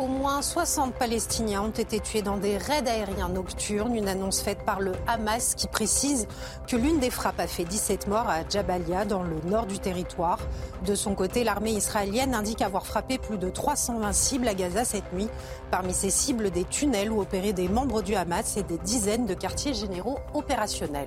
Au 0.00 0.08
moins 0.08 0.42
60 0.42 0.94
Palestiniens 0.94 1.62
ont 1.62 1.70
été 1.70 2.00
tués 2.00 2.20
dans 2.20 2.36
des 2.36 2.58
raids 2.58 2.88
aériens 2.88 3.28
nocturnes. 3.28 3.94
Une 3.94 4.08
annonce 4.08 4.40
faite 4.42 4.64
par 4.66 4.80
le 4.80 4.94
Hamas 5.06 5.54
qui 5.54 5.68
précise 5.68 6.26
que 6.66 6.74
l'une 6.74 6.98
des 6.98 7.10
frappes 7.10 7.38
a 7.38 7.46
fait 7.46 7.62
17 7.62 8.08
morts 8.08 8.28
à 8.28 8.40
Jabalia, 8.48 9.04
dans 9.04 9.22
le 9.22 9.36
nord 9.48 9.66
du 9.66 9.78
territoire. 9.78 10.40
De 10.84 10.96
son 10.96 11.14
côté, 11.14 11.44
l'armée 11.44 11.74
israélienne 11.74 12.34
indique 12.34 12.62
avoir 12.62 12.88
frappé 12.88 13.18
plus 13.18 13.38
de 13.38 13.48
320 13.48 14.12
cibles 14.12 14.48
à 14.48 14.54
Gaza 14.54 14.84
cette 14.84 15.12
nuit. 15.12 15.28
Parmi 15.70 15.94
ces 15.94 16.10
cibles, 16.10 16.50
des 16.50 16.64
tunnels 16.64 17.12
où 17.12 17.20
opéraient 17.20 17.52
des 17.52 17.68
membres 17.68 18.02
du 18.02 18.16
Hamas 18.16 18.56
et 18.56 18.64
des 18.64 18.78
dizaines 18.78 19.26
de 19.26 19.34
quartiers 19.34 19.72
généraux 19.72 20.18
opérationnels. 20.34 21.06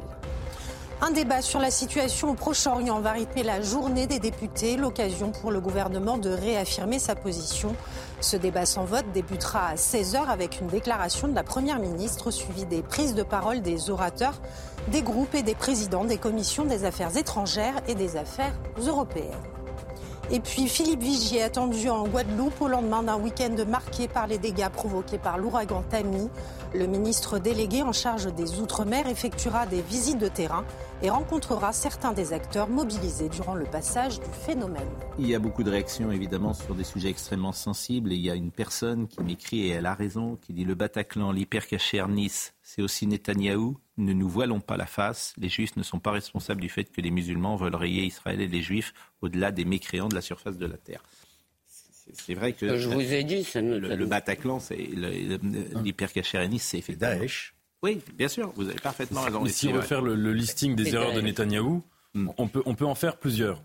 Un 1.00 1.12
débat 1.12 1.44
sur 1.44 1.60
la 1.60 1.70
situation 1.70 2.32
au 2.32 2.34
Proche-Orient 2.34 3.00
va 3.02 3.12
rythmer 3.12 3.44
la 3.44 3.62
journée 3.62 4.08
des 4.08 4.18
députés, 4.18 4.78
l'occasion 4.78 5.32
pour 5.32 5.52
le 5.52 5.62
gouvernement 5.62 6.18
de 6.18 6.32
réaffirmer 6.32 6.98
sa 6.98 7.14
position. 7.14 7.76
Ce 8.20 8.36
débat 8.36 8.66
sans 8.66 8.86
vote 8.86 9.06
débutera 9.14 9.68
à 9.68 9.76
16h 9.76 10.26
avec 10.28 10.60
une 10.60 10.68
déclaration 10.68 11.28
de 11.28 11.36
la 11.36 11.44
Première 11.44 11.78
ministre 11.78 12.32
suivie 12.32 12.66
des 12.66 12.82
prises 12.82 13.14
de 13.14 13.22
parole 13.22 13.62
des 13.62 13.92
orateurs, 13.92 14.42
des 14.88 15.04
groupes 15.04 15.36
et 15.36 15.44
des 15.44 15.54
présidents 15.54 16.04
des 16.04 16.18
commissions 16.18 16.66
des 16.66 16.84
affaires 16.84 17.16
étrangères 17.16 17.76
et 17.88 17.94
des 17.94 18.18
affaires 18.18 18.58
européennes. 18.80 19.38
Et 20.30 20.42
puis 20.42 20.68
Philippe 20.68 21.02
Vigier 21.02 21.42
attendu 21.42 21.90
en 21.90 22.06
Guadeloupe 22.06 22.60
au 22.62 22.68
lendemain 22.68 23.02
d'un 23.02 23.16
week-end 23.16 23.56
marqué 23.66 24.10
par 24.10 24.28
les 24.28 24.38
dégâts 24.38 24.68
provoqués 24.68 25.18
par 25.18 25.38
l'ouragan 25.38 25.84
Tammy. 25.90 26.30
Le 26.74 26.86
ministre 26.86 27.40
délégué 27.40 27.82
en 27.82 27.94
charge 27.94 28.34
des 28.36 28.60
Outre-mer 28.60 29.08
effectuera 29.08 29.66
des 29.66 29.82
visites 29.82 30.18
de 30.18 30.28
terrain 30.28 30.66
et 31.02 31.10
rencontrera 31.10 31.72
certains 31.72 32.12
des 32.12 32.34
acteurs 32.34 32.68
mobilisés 32.68 33.30
durant 33.30 33.56
le 33.56 33.64
passage 33.64 34.20
du 34.20 34.30
phénomène. 34.46 34.90
Il 35.18 35.28
y 35.28 35.36
a 35.36 35.40
beaucoup 35.40 35.64
de 35.64 35.70
réactions 35.70 36.12
évidemment 36.12 36.54
sur 36.54 36.76
des 36.76 36.84
sujets 36.84 37.10
extrêmement 37.10 37.54
sensibles 37.54 38.12
et 38.12 38.16
il 38.16 38.22
y 38.22 38.30
a 38.30 38.36
une 38.36 38.52
personne 38.52 39.08
qui 39.08 39.22
m'écrit 39.24 39.68
et 39.68 39.70
elle 39.70 39.86
a 39.86 39.94
raison, 39.94 40.36
qui 40.36 40.52
dit 40.52 40.66
le 40.66 40.76
Bataclan, 40.76 41.32
l'hypercacher 41.32 42.06
Nice, 42.10 42.54
c'est 42.62 42.82
aussi 42.82 43.08
Netanyahou. 43.08 43.78
Ne 43.98 44.14
nous 44.14 44.28
voilons 44.30 44.60
pas 44.60 44.78
la 44.78 44.86
face. 44.86 45.34
Les 45.38 45.50
Juifs 45.50 45.78
ne 45.78 45.84
sont 45.84 46.00
pas 46.00 46.12
responsables 46.12 46.62
du 46.62 46.70
fait 46.70 46.92
que 46.92 47.02
les 47.02 47.12
musulmans 47.12 47.56
veulent 47.56 47.76
rayer 47.76 48.04
Israël 48.04 48.42
et 48.42 48.48
les 48.48 48.62
Juifs 48.62 48.94
au-delà 49.22 49.52
des 49.52 49.66
mécréants 49.66 50.10
de 50.10 50.16
la 50.16 50.22
surface 50.22 50.58
de 50.58 50.66
la 50.66 50.78
terre. 50.78 51.02
C'est 52.14 52.34
vrai 52.34 52.54
que. 52.54 52.78
Je 52.78 52.90
vous 52.90 53.14
ai 53.14 53.24
dit, 53.24 53.44
ça 53.44 53.62
le, 53.62 54.06
Bataclan, 54.06 54.60
c'est 54.60 54.78
l'hypercachérénisme, 55.84 56.66
c'est 56.70 56.78
effectivement. 56.78 57.20
Daesh. 57.20 57.54
Oui, 57.84 58.00
bien 58.18 58.28
sûr, 58.28 58.52
vous 58.56 58.68
avez 58.68 58.80
parfaitement 58.80 59.22
raison. 59.22 59.46
si 59.46 59.68
on 59.68 59.74
veut 59.74 59.82
faire 59.82 60.02
le, 60.02 60.34
listing 60.34 60.76
des 60.76 60.96
erreurs 60.96 61.14
de 61.14 61.22
Netanyahou, 61.22 61.84
hmm. 62.14 62.30
on, 62.38 62.48
peut, 62.48 62.64
on 62.66 62.76
peut 62.76 62.86
en 62.86 62.96
faire 62.96 63.18
plusieurs. 63.18 63.62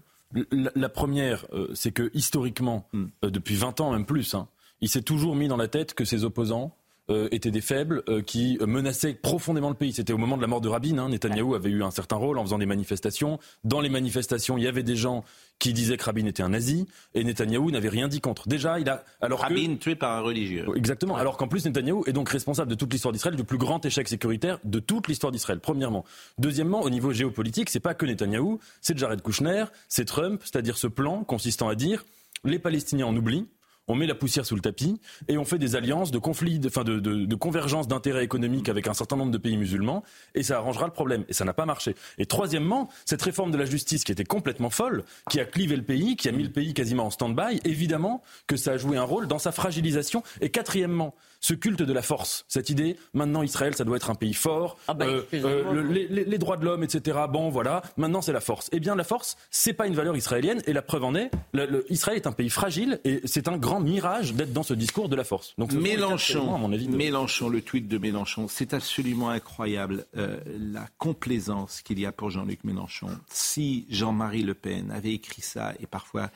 La, 0.50 0.88
première, 0.88 1.46
euh, 1.52 1.68
c'est 1.74 1.92
que 1.92 2.11
historiquement, 2.14 2.88
hmm. 2.92 3.07
euh, 3.24 3.31
depuis 3.31 3.55
20 3.55 3.81
ans, 3.81 3.92
même 3.92 4.07
plus, 4.07 4.35
hein, 4.35 4.48
il 4.81 4.88
s'est 4.88 5.02
toujours 5.02 5.37
mis 5.37 5.48
dans 5.48 5.57
la 5.57 5.68
tête 5.68 5.94
que 5.94 6.05
ses 6.05 6.24
opposants 6.24 6.74
euh, 7.11 7.29
étaient 7.33 7.51
des 7.51 7.61
faibles 7.61 8.03
euh, 8.09 8.23
qui 8.23 8.59
menaçaient 8.61 9.15
profondément 9.15 9.69
le 9.69 9.75
pays. 9.75 9.93
C'était 9.93 10.12
au 10.12 10.19
moment 10.19 10.37
de 10.37 10.43
la 10.43 10.49
mort 10.49 10.61
de 10.61 10.69
Rabin. 10.69 10.99
Hein, 10.99 11.09
Netanyahou 11.09 11.55
avait 11.55 11.71
eu 11.71 11.83
un 11.83 11.91
certain 11.91 12.17
rôle 12.17 12.38
en 12.38 12.45
faisant 12.45 12.59
des 12.59 12.67
manifestations. 12.67 13.38
Dans 13.65 13.81
les 13.81 13.88
manifestations, 13.88 14.57
il 14.57 14.65
y 14.65 14.69
avait 14.69 14.85
des 14.85 14.95
gens 14.95 15.25
qui 15.59 15.73
disaient 15.73 15.97
que 15.97 16.05
Rabin 16.05 16.27
était 16.27 16.43
un 16.43 16.51
nazi 16.51 16.87
et 17.15 17.25
Netanyahou 17.25 17.71
n'avait 17.71 17.88
rien 17.88 18.09
dit 18.09 18.21
contre. 18.21 18.49
Déjà, 18.49 18.79
il 18.79 18.88
a 18.88 19.05
alors 19.21 19.41
Rabin 19.41 19.77
tué 19.77 19.95
par 19.95 20.17
un 20.17 20.21
religieux. 20.21 20.67
Exactement. 20.77 21.17
Alors 21.17 21.37
qu'en 21.37 21.49
plus 21.49 21.65
Netanyahou 21.65 22.05
est 22.07 22.12
donc 22.12 22.29
responsable 22.29 22.71
de 22.71 22.75
toute 22.77 22.93
l'histoire 22.93 23.12
d'Israël, 23.12 23.37
du 23.37 23.45
plus 23.45 23.59
grand 23.59 23.85
échec 23.85 24.09
sécuritaire 24.09 24.59
de 24.65 24.79
toute 24.79 25.09
l'histoire 25.09 25.33
d'Israël. 25.33 25.61
Premièrement. 25.61 26.05
Deuxièmement, 26.38 26.83
au 26.83 26.91
niveau 26.91 27.12
géopolitique, 27.12 27.71
c'est 27.71 27.81
pas 27.81 27.95
que 27.95 28.07
Netanyahou, 28.07 28.61
c'est 28.81 28.97
Jared 28.97 29.23
Kushner, 29.23 29.65
c'est 29.88 30.05
Trump, 30.05 30.41
c'est-à-dire 30.45 30.77
ce 30.77 30.87
plan 30.87 31.25
consistant 31.25 31.69
à 31.69 31.75
dire 31.75 32.05
les 32.45 32.59
Palestiniens 32.59 33.07
en 33.07 33.17
oublient 33.17 33.47
on 33.88 33.95
met 33.95 34.07
la 34.07 34.14
poussière 34.14 34.47
sous 34.47 34.55
le 34.55 34.61
tapis 34.61 35.01
et 35.29 35.38
on 35.38 35.45
fait 35.45 35.59
des 35.59 35.77
alliances 35.77 36.11
de 36.11 36.18
conflits, 36.18 36.59
de, 36.59 36.68
enfin 36.68 36.85
de, 36.85 37.01
de, 37.01 37.25
de 37.25 37.35
convergence 37.35 37.88
d'intérêts 37.88 38.25
économiques 38.25 38.68
avec 38.68 38.87
un 38.88 38.95
certain 38.95 39.16
nombre 39.16 39.33
de 39.33 39.38
pays 39.38 39.57
musulmans 39.57 40.03
et 40.35 40.42
ça 40.42 40.59
arrangera 40.59 40.87
le 40.87 40.92
problème. 40.92 41.25
Et 41.29 41.33
ça 41.33 41.45
n'a 41.45 41.53
pas 41.53 41.66
marché. 41.66 41.95
Et 42.18 42.27
troisièmement, 42.27 42.88
cette 43.05 43.23
réforme 43.23 43.51
de 43.51 43.57
la 43.57 43.64
justice 43.64 44.05
qui 44.05 44.12
était 44.12 44.25
complètement 44.25 44.71
folle, 44.71 45.05
qui 45.31 45.40
a 45.40 45.45
clivé 45.45 45.77
le 45.77 45.83
pays, 45.83 46.16
qui 46.16 46.29
a 46.29 46.33
mis 46.33 46.45
le 46.45 46.53
pays 46.53 46.75
quasiment 46.75 47.07
en 47.07 47.11
stand-by, 47.11 47.61
évidemment 47.64 48.23
que 48.47 48.57
ça 48.57 48.73
a 48.73 48.77
joué 48.77 48.97
un 48.97 49.03
rôle 49.03 49.27
dans 49.27 49.38
sa 49.38 49.53
fragilisation. 49.53 50.23
Et 50.40 50.51
quatrièmement, 50.51 51.14
ce 51.40 51.55
culte 51.55 51.83
de 51.83 51.92
la 51.92 52.03
force, 52.03 52.45
cette 52.49 52.71
idée, 52.71 52.97
maintenant 53.14 53.42
Israël, 53.42 53.75
ça 53.75 53.85
doit 53.85 53.97
être 53.97 54.11
un 54.11 54.14
pays 54.14 54.33
fort, 54.33 54.79
ah 54.87 54.95
bah, 54.95 55.07
euh, 55.07 55.23
euh, 55.35 55.83
les, 55.83 56.07
les, 56.07 56.38
droits 56.38 56.57
de 56.57 56.64
l'homme, 56.64 56.85
etc. 56.85 57.18
Bon, 57.29 57.51
voilà, 57.51 57.83
maintenant 57.97 58.23
c'est 58.23 58.33
la 58.33 58.40
force. 58.40 58.68
Eh 58.73 58.79
bien, 58.79 58.95
la 58.95 59.03
force, 59.03 59.37
c'est 59.51 59.73
pas 59.73 59.88
une 59.88 59.95
valeur 59.95 60.16
israélienne, 60.16 60.62
et 60.66 60.73
la 60.73 60.83
preuve 60.83 61.03
en 61.03 61.16
est, 61.16 61.33
le, 61.53 61.85
Israël 61.90 62.16
est 62.16 62.29
un 62.29 62.33
pays 62.33 62.49
fragile, 62.49 63.01
et 63.05 63.21
c'est 63.25 63.49
un 63.49 63.57
grand 63.57 63.71
mirage 63.80 64.35
d'être 64.35 64.52
dans 64.52 64.62
ce 64.62 64.74
discours 64.74 65.08
de 65.08 65.16
la 65.16 65.24
force. 65.24 65.54
Donc, 65.58 65.72
Mélenchon, 65.72 66.54
à 66.54 66.58
mon 66.58 66.72
avis, 66.72 66.88
Mélenchon, 66.88 67.48
le 67.48 67.62
tweet 67.62 67.88
de 67.88 67.98
Mélenchon, 67.98 68.48
c'est 68.48 68.74
absolument 68.74 69.30
incroyable 69.30 70.06
euh, 70.16 70.38
la 70.58 70.87
complaisance 70.98 71.82
qu'il 71.82 71.98
y 71.98 72.06
a 72.06 72.12
pour 72.12 72.30
Jean-Luc 72.30 72.64
Mélenchon. 72.64 73.08
Si 73.28 73.87
Jean-Marie 73.90 74.42
Le 74.42 74.54
Pen 74.54 74.90
avait 74.90 75.12
écrit 75.12 75.42
ça, 75.42 75.74
et 75.80 75.87
parfois 75.87 76.30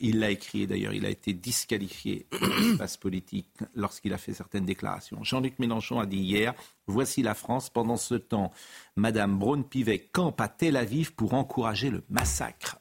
il 0.00 0.18
l'a 0.20 0.30
écrit, 0.30 0.66
d'ailleurs 0.66 0.92
il 0.92 1.04
a 1.04 1.10
été 1.10 1.32
disqualifié 1.32 2.26
de 2.32 2.68
l'espace 2.68 2.96
politique 2.96 3.48
lorsqu'il 3.74 4.12
a 4.12 4.18
fait 4.18 4.34
certaines 4.34 4.64
déclarations. 4.64 5.22
Jean-Luc 5.22 5.58
Mélenchon 5.58 6.00
a 6.00 6.06
dit 6.06 6.18
hier 6.18 6.54
Voici 6.86 7.22
la 7.22 7.34
France. 7.34 7.70
Pendant 7.70 7.96
ce 7.96 8.14
temps, 8.14 8.52
Madame 8.96 9.38
Braun-Pivet 9.38 10.08
campe 10.12 10.40
à 10.40 10.48
Tel 10.48 10.76
Aviv 10.76 11.14
pour 11.14 11.34
encourager 11.34 11.90
le 11.90 12.02
massacre. 12.10 12.78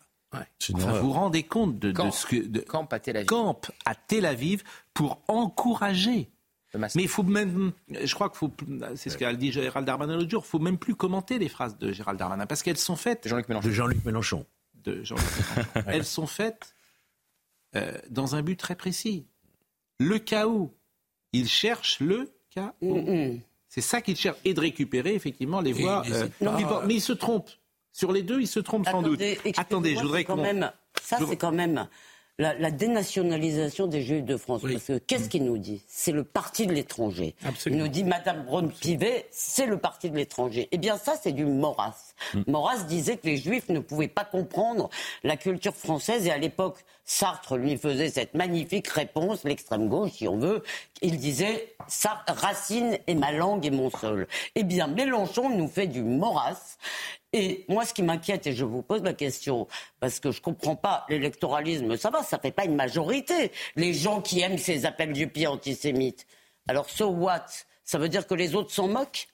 Vous 0.69 0.95
vous 1.01 1.11
rendez 1.11 1.43
compte 1.43 1.77
de, 1.79 1.93
ce 2.11 2.25
que. 2.25 2.35
De, 2.35 2.59
campe 2.59 2.93
à 2.93 2.99
Tel 2.99 3.17
Aviv. 3.17 3.27
Campe 3.27 3.71
à 3.85 3.95
Tel 3.95 4.25
Aviv 4.25 4.63
pour 4.93 5.21
encourager. 5.27 6.29
Mais 6.73 6.89
il 6.95 7.09
faut 7.09 7.23
même, 7.23 7.73
je 7.89 8.13
crois 8.15 8.29
que 8.29 8.37
c'est 8.95 9.09
ce 9.09 9.17
qu'a 9.17 9.33
dit 9.33 9.51
Gérald 9.51 9.85
Darmanin 9.85 10.15
l'autre 10.15 10.29
jour, 10.29 10.43
il 10.45 10.49
faut 10.49 10.59
même 10.59 10.77
plus 10.77 10.95
commenter 10.95 11.37
les 11.37 11.49
phrases 11.49 11.77
de 11.77 11.91
Gérald 11.91 12.17
Darmanin 12.17 12.45
parce 12.45 12.63
qu'elles 12.63 12.77
sont 12.77 12.95
faites. 12.95 13.27
Jean-Luc 13.27 13.49
Mélenchon. 13.49 13.67
De 13.67 13.73
Jean-Luc 13.73 14.05
Mélenchon. 14.05 14.45
De 14.75 15.03
Jean-Luc 15.03 15.25
Mélenchon. 15.25 15.69
Elles 15.87 16.05
sont 16.05 16.27
faites 16.27 16.73
euh, 17.75 17.91
dans 18.09 18.35
un 18.35 18.41
but 18.41 18.55
très 18.55 18.75
précis. 18.75 19.27
Le 19.99 20.17
chaos 20.17 20.73
il 21.33 21.47
cherche 21.47 21.99
le 21.99 22.31
chaos. 22.49 23.39
C'est 23.69 23.81
ça 23.81 24.01
qu'il 24.01 24.17
cherche. 24.17 24.37
Et 24.43 24.53
de 24.53 24.59
récupérer 24.59 25.13
effectivement 25.13 25.61
les 25.61 25.73
voix. 25.73 26.03
Euh, 26.09 26.27
mais 26.85 26.95
il 26.95 27.01
se 27.01 27.13
trompe. 27.13 27.49
Sur 27.93 28.11
les 28.11 28.23
deux, 28.23 28.41
il 28.41 28.47
se 28.47 28.59
trompe 28.59 28.87
sans 28.87 29.01
doute. 29.01 29.21
Attendez, 29.57 29.95
je 29.95 30.01
voudrais 30.01 30.23
quand 30.23 30.37
même. 30.37 30.71
Ça, 31.01 31.17
c'est 31.27 31.37
quand 31.37 31.51
même 31.51 31.87
la, 32.41 32.71
dénationalisation 32.71 33.87
des 33.87 34.01
Juifs 34.01 34.25
de 34.25 34.37
France. 34.37 34.61
Parce 34.61 34.85
que 34.85 34.97
qu'est-ce 34.97 35.29
qu'il 35.29 35.45
nous 35.45 35.57
dit? 35.57 35.83
C'est 35.87 36.11
le 36.11 36.23
parti 36.23 36.67
de 36.67 36.73
l'étranger. 36.73 37.35
Il 37.65 37.77
nous 37.77 37.87
dit 37.87 38.03
Madame 38.03 38.43
Braun-Pivet, 38.43 39.27
c'est 39.31 39.65
le 39.65 39.77
parti 39.77 40.09
de 40.09 40.15
l'étranger. 40.15 40.67
Eh 40.71 40.77
bien, 40.77 40.97
ça, 40.97 41.13
c'est 41.21 41.31
du 41.31 41.45
Maurras. 41.45 42.13
Mm. 42.33 42.41
Maurras 42.47 42.83
disait 42.83 43.17
que 43.17 43.27
les 43.27 43.37
Juifs 43.37 43.69
ne 43.69 43.79
pouvaient 43.79 44.07
pas 44.07 44.25
comprendre 44.25 44.89
la 45.23 45.37
culture 45.37 45.75
française 45.75 46.25
et 46.25 46.31
à 46.31 46.37
l'époque, 46.37 46.83
Sartre 47.03 47.57
lui 47.57 47.77
faisait 47.77 48.09
cette 48.09 48.33
magnifique 48.33 48.87
réponse, 48.87 49.43
l'extrême 49.43 49.89
gauche, 49.89 50.11
si 50.11 50.27
on 50.27 50.37
veut. 50.37 50.63
Il 51.01 51.17
disait 51.17 51.75
Racine 52.27 52.97
est 53.07 53.15
ma 53.15 53.31
langue 53.31 53.65
et 53.65 53.71
mon 53.71 53.89
sol. 53.89 54.27
Eh 54.55 54.63
bien, 54.63 54.87
Mélenchon 54.87 55.49
nous 55.49 55.67
fait 55.67 55.87
du 55.87 56.03
Maurras 56.03 56.77
et 57.33 57.65
moi, 57.69 57.85
ce 57.85 57.93
qui 57.93 58.03
m'inquiète, 58.03 58.47
et 58.47 58.53
je 58.53 58.65
vous 58.65 58.81
pose 58.81 59.03
la 59.03 59.13
question, 59.13 59.67
parce 59.99 60.19
que 60.19 60.31
je 60.31 60.39
ne 60.39 60.43
comprends 60.43 60.75
pas, 60.75 61.05
l'électoralisme, 61.09 61.95
ça 61.95 62.09
va, 62.09 62.23
ça 62.23 62.37
ne 62.37 62.41
fait 62.41 62.51
pas 62.51 62.65
une 62.65 62.75
majorité. 62.75 63.51
Les 63.75 63.93
gens 63.93 64.21
qui 64.21 64.41
aiment 64.41 64.57
ces 64.57 64.85
appels 64.85 65.13
du 65.13 65.27
pied 65.27 65.47
antisémites. 65.47 66.27
Alors, 66.67 66.89
so 66.89 67.07
what? 67.07 67.45
Ça 67.85 67.97
veut 67.97 68.09
dire 68.09 68.27
que 68.27 68.33
les 68.33 68.53
autres 68.53 68.71
s'en 68.71 68.87
moquent? 68.87 69.27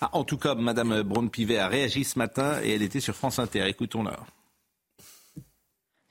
Ah, 0.00 0.10
En 0.12 0.24
tout 0.24 0.38
cas, 0.38 0.54
Mme 0.54 1.02
Braun-Pivet 1.02 1.58
a 1.58 1.68
réagi 1.68 2.04
ce 2.04 2.18
matin 2.18 2.60
et 2.62 2.74
elle 2.74 2.82
était 2.82 3.00
sur 3.00 3.14
France 3.14 3.38
Inter. 3.38 3.66
Écoutons-la. 3.66 4.18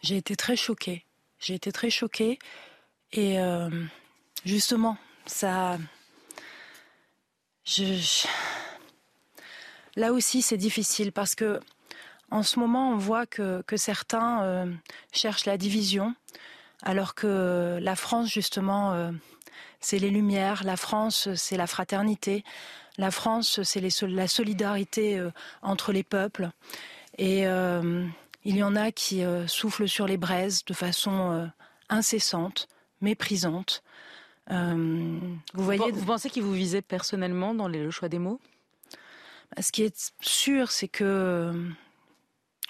J'ai 0.02 0.18
été 0.18 0.36
très 0.36 0.56
choquée. 0.56 1.06
J'ai 1.40 1.56
été 1.56 1.72
très 1.72 1.90
choquée. 1.90 2.38
Et 3.12 3.40
euh, 3.40 3.70
justement, 4.46 4.98
ça. 5.26 5.78
je 7.66 8.26
là 9.96 10.14
aussi 10.14 10.42
c'est 10.42 10.58
difficile 10.58 11.12
parce 11.12 11.36
que 11.36 11.60
en 12.32 12.44
ce 12.44 12.60
moment 12.60 12.92
on 12.92 12.98
voit 12.98 13.26
que, 13.26 13.64
certains 13.76 14.44
euh, 14.44 14.74
cherchent 15.12 15.46
la 15.46 15.58
division 15.58 16.16
alors 16.84 17.16
que 17.16 17.80
la 17.82 17.96
France 17.96 18.30
justement 18.30 18.94
euh, 18.94 19.12
c'est 19.80 20.00
les 20.00 20.10
lumières, 20.10 20.64
la 20.64 20.78
France 20.78 21.30
c'est 21.36 21.58
la 21.58 21.68
fraternité, 21.68 22.44
la 22.98 23.12
France 23.12 23.62
c'est 23.64 23.82
la 24.02 24.28
solidarité 24.28 25.18
euh, 25.18 25.32
entre 25.62 25.92
les 25.92 26.04
peuples 26.04 26.50
et 27.18 27.44
il 28.48 28.58
y 28.58 28.62
en 28.62 28.76
a 28.76 28.92
qui 28.92 29.24
soufflent 29.48 29.88
sur 29.88 30.06
les 30.06 30.18
braises 30.18 30.66
de 30.66 30.74
façon 30.74 31.50
incessante, 31.88 32.68
méprisante. 33.00 33.84
vous 34.50 35.38
voyez, 35.54 35.92
vous 35.94 36.06
pensez 36.06 36.30
qu'il 36.30 36.44
vous 36.44 36.52
visait 36.52 36.82
personnellement 36.82 37.54
dans 37.54 37.70
le 37.70 37.90
choix 37.90 38.10
des 38.10 38.20
mots? 38.20 38.42
Ce 39.60 39.72
qui 39.72 39.84
est 39.84 40.14
sûr, 40.22 40.72
c'est 40.72 40.88
que, 40.88 41.54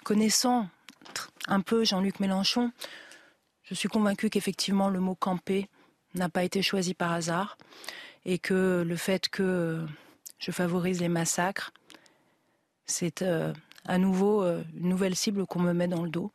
connaissant 0.03 0.67
un 1.47 1.61
peu 1.61 1.83
Jean-Luc 1.83 2.19
Mélenchon, 2.19 2.71
je 3.63 3.73
suis 3.73 3.89
convaincue 3.89 4.29
qu'effectivement 4.29 4.89
le 4.89 4.99
mot 4.99 5.15
camper 5.15 5.67
n'a 6.13 6.29
pas 6.29 6.43
été 6.43 6.61
choisi 6.61 6.93
par 6.93 7.11
hasard 7.11 7.57
et 8.23 8.39
que 8.39 8.83
le 8.85 8.95
fait 8.95 9.29
que 9.29 9.85
je 10.39 10.51
favorise 10.51 11.01
les 11.01 11.09
massacres, 11.09 11.71
c'est 12.85 13.21
euh, 13.21 13.53
à 13.85 13.97
nouveau 13.97 14.43
euh, 14.43 14.63
une 14.75 14.89
nouvelle 14.89 15.15
cible 15.15 15.45
qu'on 15.45 15.59
me 15.59 15.73
met 15.73 15.87
dans 15.87 16.03
le 16.03 16.09
dos. 16.09 16.31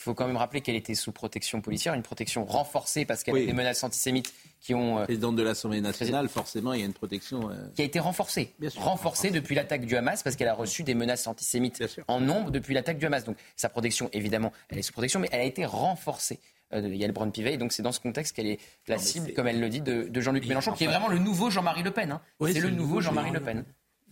Il 0.00 0.04
faut 0.04 0.14
quand 0.14 0.26
même 0.26 0.38
rappeler 0.38 0.62
qu'elle 0.62 0.76
était 0.76 0.94
sous 0.94 1.12
protection 1.12 1.60
policière, 1.60 1.92
une 1.92 2.02
protection 2.02 2.46
renforcée 2.46 3.04
parce 3.04 3.22
qu'elle 3.22 3.36
y 3.36 3.42
a 3.42 3.46
des 3.46 3.52
menaces 3.52 3.84
antisémites 3.84 4.32
qui 4.58 4.74
ont. 4.74 4.98
Euh, 4.98 5.04
Présidente 5.04 5.36
de 5.36 5.42
l'Assemblée 5.42 5.82
nationale, 5.82 6.30
forcément, 6.30 6.72
il 6.72 6.80
y 6.80 6.82
a 6.82 6.86
une 6.86 6.94
protection. 6.94 7.50
Euh, 7.50 7.68
qui 7.74 7.82
a 7.82 7.84
été 7.84 8.00
renforcée. 8.00 8.54
renforcée 8.76 9.30
depuis 9.30 9.54
l'attaque 9.54 9.84
du 9.84 9.96
Hamas 9.96 10.22
parce 10.22 10.36
qu'elle 10.36 10.48
a 10.48 10.54
reçu 10.54 10.84
des 10.84 10.94
menaces 10.94 11.26
antisémites 11.26 11.84
en 12.08 12.18
nombre 12.18 12.50
depuis 12.50 12.72
l'attaque 12.72 12.96
du 12.96 13.04
Hamas. 13.04 13.24
Donc 13.24 13.36
sa 13.56 13.68
protection, 13.68 14.08
évidemment, 14.14 14.54
elle 14.70 14.78
est 14.78 14.82
sous 14.82 14.94
protection, 14.94 15.20
mais 15.20 15.28
elle 15.32 15.40
a 15.40 15.44
été 15.44 15.66
renforcée. 15.66 16.40
Euh, 16.72 16.88
Yael 16.88 17.12
Braun-Pivet. 17.12 17.54
Et 17.54 17.56
donc 17.58 17.72
c'est 17.72 17.82
dans 17.82 17.92
ce 17.92 18.00
contexte 18.00 18.34
qu'elle 18.34 18.46
est 18.46 18.58
la 18.86 18.96
cible, 18.96 19.34
comme 19.34 19.48
elle 19.48 19.60
le 19.60 19.68
dit, 19.68 19.82
de, 19.82 20.08
Jean-Luc 20.20 20.46
Mélenchon, 20.46 20.72
qui 20.72 20.84
est 20.84 20.88
vraiment 20.88 21.08
le 21.08 21.18
nouveau 21.18 21.50
Jean-Marie 21.50 21.82
Le 21.82 21.90
Pen. 21.90 22.12
Hein. 22.12 22.22
c'est 22.40 22.60
le 22.60 22.70
nouveau 22.70 23.00
Jean-Marie 23.00 23.32
Le 23.32 23.40
Pen. 23.40 23.64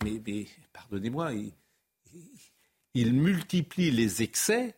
Mais, 0.03 0.21
pardonnez-moi, 0.71 1.31
il, 2.93 3.13
multiplie 3.13 3.91
les 3.91 4.21
excès 4.21 4.75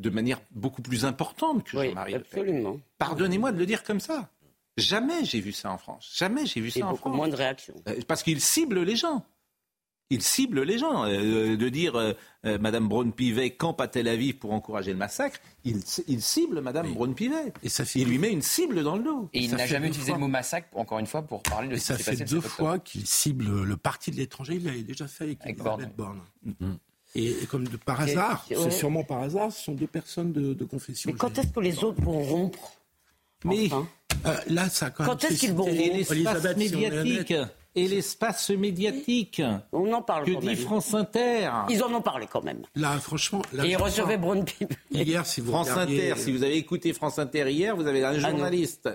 de 0.00 0.10
manière 0.10 0.40
beaucoup 0.50 0.82
plus 0.82 1.04
importante 1.04 1.62
que 1.64 1.82
Jean-Marie 1.82 2.14
Le 2.14 2.20
Pen. 2.20 2.80
Pardonnez-moi 2.98 3.52
de 3.52 3.58
le 3.58 3.66
dire 3.66 3.84
comme 3.84 4.00
ça. 4.00 4.30
Jamais 4.76 5.24
j'ai 5.24 5.40
vu 5.40 5.52
ça 5.52 5.70
en 5.70 5.78
France. 5.78 6.10
Jamais 6.16 6.46
j'ai 6.46 6.60
vu 6.60 6.70
ça 6.70 6.86
en 6.86 6.96
France. 6.96 7.14
moins 7.14 7.28
de 7.28 7.36
réactions. 7.36 7.74
Euh, 7.86 8.00
parce 8.08 8.22
qu'il 8.22 8.40
cible 8.40 8.82
les 8.82 8.96
gens. 8.96 9.24
Il 10.08 10.22
cible 10.22 10.62
les 10.62 10.78
gens. 10.78 11.04
Euh, 11.04 11.56
de 11.56 11.68
dire 11.68 11.96
euh, 11.96 12.14
Madame 12.58 12.88
Braun-Pivet 12.88 13.50
campe 13.50 13.80
à 13.80 13.88
Tel 13.88 14.08
Aviv 14.08 14.38
pour 14.38 14.52
encourager 14.52 14.92
le 14.92 14.98
massacre, 14.98 15.38
il, 15.64 15.82
cible 15.84 16.62
Madame 16.62 16.92
Braun-Pivet. 16.94 17.52
Et 17.62 17.68
ça 17.68 17.84
fait... 17.84 18.00
Il 18.00 18.08
lui 18.08 18.18
met 18.18 18.32
une 18.32 18.42
cible 18.42 18.82
dans 18.82 18.96
le 18.96 19.04
dos. 19.04 19.28
Et 19.34 19.40
il 19.40 19.54
n'a 19.54 19.66
jamais 19.66 19.88
utilisé 19.88 20.12
le 20.12 20.18
mot 20.18 20.28
massacre, 20.28 20.68
encore 20.76 20.98
une 20.98 21.06
fois, 21.06 21.22
pour 21.22 21.42
parler 21.42 21.68
de 21.68 21.76
ce 21.76 21.92
qui 21.92 22.02
s'est 22.02 22.10
passé. 22.10 22.16
Ça 22.16 22.24
fait 22.24 22.30
deux 22.30 22.40
fois 22.40 22.78
qu'il 22.78 23.06
cible 23.06 23.62
le 23.62 23.76
parti 23.76 24.10
de 24.10 24.16
l'étranger. 24.16 24.54
Il 24.54 24.64
l'avait 24.64 24.82
déjà 24.82 25.06
fait 25.06 25.24
avec, 25.24 25.42
avec 25.42 25.58
Borne. 25.58 26.22
Mm. 26.42 26.74
Et, 27.14 27.34
comme 27.50 27.66
de 27.66 27.76
par 27.76 28.00
hasard, 28.00 28.44
c'est 28.48 28.70
sûrement 28.70 29.04
par 29.04 29.22
hasard, 29.22 29.50
ce 29.52 29.64
sont 29.64 29.72
deux 29.72 29.86
personnes 29.86 30.32
de, 30.32 30.64
confession. 30.64 31.10
Mais 31.10 31.16
quand 31.16 31.36
est-ce 31.38 31.48
que 31.48 31.60
les 31.60 31.82
autres 31.82 32.00
vont 32.02 32.22
rompre 32.22 32.72
Mais 33.44 33.68
euh, 34.26 34.36
là, 34.48 34.68
ça 34.68 34.90
quand, 34.90 35.04
quand 35.04 35.24
est-ce 35.24 35.40
qu'ils 35.40 35.54
vont 35.54 35.66
Et 35.66 35.90
l'espace 35.90 36.56
médiatique 36.56 37.34
et 37.74 37.86
l'espace 37.86 38.50
médiatique. 38.50 39.42
On 39.72 39.92
en 39.92 40.02
parle. 40.02 40.24
Que 40.24 40.40
dit 40.40 40.56
France 40.56 40.92
Inter 40.94 41.50
Ils 41.68 41.82
en 41.82 41.92
ont 41.94 42.02
parlé 42.02 42.26
quand 42.30 42.42
même. 42.42 42.62
Là, 42.74 42.98
franchement. 42.98 43.42
et 43.62 43.70
ils 43.70 43.76
recevaient 43.76 44.18
Brun 44.18 44.44
Hier, 44.90 45.24
si 45.26 45.40
vous 45.40 45.52
France 45.52 45.70
Inter, 45.70 46.14
si 46.16 46.32
vous 46.32 46.42
avez 46.42 46.56
écouté 46.56 46.92
France 46.92 47.18
Inter 47.18 47.50
hier, 47.50 47.76
vous 47.76 47.86
avez 47.86 48.04
un 48.04 48.14
ah 48.14 48.18
journaliste 48.18 48.88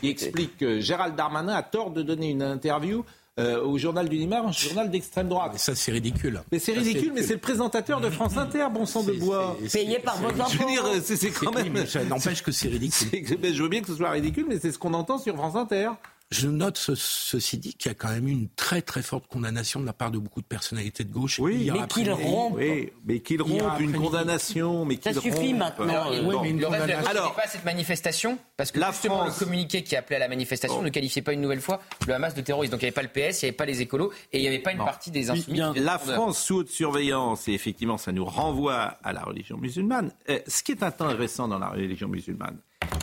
qui 0.00 0.08
explique 0.08 0.58
que 0.58 0.80
Gérald 0.80 1.16
Darmanin 1.16 1.54
a 1.54 1.62
tort 1.62 1.90
de 1.90 2.02
donner 2.02 2.30
une 2.30 2.42
interview 2.42 3.04
euh, 3.40 3.64
au 3.64 3.78
journal 3.78 4.08
du 4.08 4.20
un 4.32 4.52
journal 4.52 4.90
d'extrême 4.90 5.28
droite. 5.28 5.58
ça, 5.58 5.74
c'est 5.74 5.92
ridicule. 5.92 6.42
Mais 6.52 6.58
c'est 6.58 6.72
ridicule, 6.72 7.12
mais 7.14 7.22
c'est 7.22 7.34
le 7.34 7.40
présentateur 7.40 8.00
de 8.00 8.10
France 8.10 8.36
Inter, 8.36 8.66
bon 8.72 8.86
sang 8.86 9.02
de 9.02 9.12
bois. 9.12 9.56
Payé 9.72 9.98
par 9.98 10.18
votre 10.18 10.40
impôt. 10.40 10.50
Je 10.52 10.58
veux 10.58 10.66
dire, 10.66 10.84
c'est 11.02 11.30
quand 11.30 11.52
même. 11.52 11.86
ça 11.86 12.04
n'empêche 12.04 12.42
que 12.42 12.52
c'est 12.52 12.68
ridicule. 12.70 13.38
je 13.42 13.62
veux 13.62 13.68
bien 13.68 13.80
que 13.80 13.88
ce 13.88 13.96
soit 13.96 14.10
ridicule, 14.10 14.46
mais 14.48 14.58
c'est 14.58 14.72
ce 14.72 14.78
qu'on 14.78 14.94
entend 14.94 15.18
sur 15.18 15.34
France 15.36 15.56
Inter. 15.56 15.90
Je 16.30 16.46
note 16.46 16.78
ceci 16.78 17.58
dit 17.58 17.74
qu'il 17.74 17.90
y 17.90 17.92
a 17.92 17.94
quand 17.96 18.08
même 18.10 18.28
une 18.28 18.48
très 18.50 18.82
très 18.82 19.02
forte 19.02 19.26
condamnation 19.26 19.80
de 19.80 19.86
la 19.86 19.92
part 19.92 20.12
de 20.12 20.18
beaucoup 20.18 20.40
de 20.40 20.46
personnalités 20.46 21.02
de 21.02 21.12
gauche. 21.12 21.40
Oui, 21.40 21.68
mais 21.72 21.88
qu'il 21.88 22.08
rompe. 22.12 22.54
Oui, 22.56 22.92
mais 23.04 23.18
qu'il 23.18 23.42
rompe 23.42 23.80
une 23.80 23.92
condamnation. 23.92 24.84
Mais 24.84 24.96
ça 25.02 25.12
suffit 25.12 25.54
maintenant. 25.54 26.08
oui, 26.08 26.36
mais 26.42 26.50
une 26.50 26.60
le 26.60 26.68
reste 26.68 27.08
Alors, 27.08 27.34
pas 27.34 27.48
cette 27.48 27.64
manifestation 27.64 28.38
parce 28.56 28.70
que 28.70 28.78
la 28.78 28.92
justement 28.92 29.24
France... 29.24 29.40
le 29.40 29.44
communiqué 29.44 29.82
qui 29.82 29.96
appelait 29.96 30.16
à 30.16 30.20
la 30.20 30.28
manifestation 30.28 30.82
ne 30.82 30.88
qualifiait 30.88 31.22
pas 31.22 31.32
une 31.32 31.40
nouvelle 31.40 31.60
fois 31.60 31.80
le 32.06 32.14
Hamas 32.14 32.32
de 32.32 32.42
terroriste. 32.42 32.70
Donc 32.70 32.82
il 32.82 32.84
n'y 32.84 32.88
avait 32.88 32.94
pas 32.94 33.02
le 33.02 33.08
PS, 33.08 33.42
il 33.42 33.46
n'y 33.46 33.48
avait 33.48 33.56
pas 33.56 33.66
les 33.66 33.80
écolos 33.80 34.12
et 34.32 34.38
il 34.38 34.42
n'y 34.42 34.48
avait 34.48 34.60
pas 34.60 34.70
une 34.70 34.78
partie 34.78 35.10
des 35.10 35.30
insoumis. 35.30 35.60
la 35.74 35.98
France 35.98 36.44
sous 36.44 36.58
haute 36.58 36.68
surveillance 36.68 37.48
et 37.48 37.52
effectivement 37.54 37.98
ça 37.98 38.12
nous 38.12 38.24
renvoie 38.24 38.98
à 39.02 39.12
la 39.12 39.22
religion 39.22 39.56
musulmane. 39.56 40.12
Euh, 40.28 40.38
ce 40.46 40.62
qui 40.62 40.70
est 40.70 40.84
intéressant 40.84 41.48
dans 41.48 41.58
la 41.58 41.70
religion 41.70 42.06
musulmane, 42.06 42.58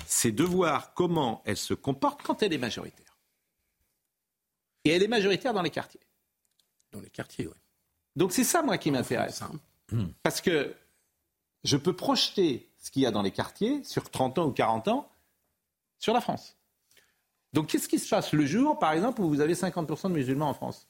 c'est 0.06 0.32
de 0.32 0.46
voir 0.46 0.94
comment 0.94 1.42
elle 1.46 1.58
se 1.58 1.74
comporte 1.74 2.22
quand 2.24 2.42
elle 2.42 2.54
est 2.54 2.58
majoritaire. 2.58 3.07
Et 4.88 4.96
elle 4.96 5.04
est 5.04 5.08
majoritaire 5.08 5.54
dans 5.54 5.62
les 5.62 5.70
quartiers. 5.70 6.02
Dans 6.92 7.02
les 7.02 7.10
quartiers, 7.10 7.48
oui. 7.48 7.54
Donc 8.16 8.32
c'est 8.32 8.44
ça, 8.44 8.62
moi, 8.64 8.78
qui 8.78 8.90
m'intéresse. 8.90 9.42
Hein. 9.42 9.52
Hmm. 9.92 10.08
Parce 10.24 10.42
que 10.42 10.74
je 11.64 11.78
peux 11.78 11.94
projeter 11.94 12.70
ce 12.78 12.92
qu'il 12.92 13.04
y 13.04 13.06
a 13.06 13.12
dans 13.12 13.22
les 13.22 13.32
quartiers 13.32 13.84
sur 13.84 14.10
30 14.10 14.40
ans 14.40 14.48
ou 14.48 14.52
40 14.52 14.88
ans 14.88 15.12
sur 16.00 16.14
la 16.14 16.22
France. 16.22 16.58
Donc 17.54 17.68
qu'est-ce 17.68 17.88
qui 17.88 18.00
se 18.00 18.10
passe 18.10 18.34
le 18.34 18.46
jour, 18.46 18.80
par 18.80 18.94
exemple, 18.94 19.22
où 19.22 19.30
vous 19.30 19.42
avez 19.42 19.54
50% 19.54 20.10
de 20.10 20.14
musulmans 20.14 20.50
en 20.50 20.54
France? 20.54 20.88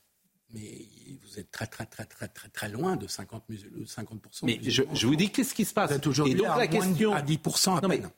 Mais 0.53 0.87
vous 1.23 1.39
êtes 1.39 1.51
très 1.51 1.67
très 1.67 1.85
très 1.85 2.05
très 2.05 2.27
très 2.29 2.47
très 2.47 2.69
loin 2.69 2.95
de 2.95 3.07
50 3.07 3.43
50%. 3.49 4.17
Mais 4.43 4.59
je, 4.63 4.83
vous 5.05 5.15
dis 5.15 5.29
qu'est-ce 5.29 5.53
qui 5.53 5.65
se 5.65 5.73
passe? 5.73 5.91
Vous 5.91 5.97
êtes 5.97 6.07
aujourd'hui 6.07 6.45
à, 6.45 6.57
la 6.57 6.67
question... 6.67 7.13
à 7.13 7.21
10% 7.21 7.77
à 7.77 7.87
peine. 7.87 8.09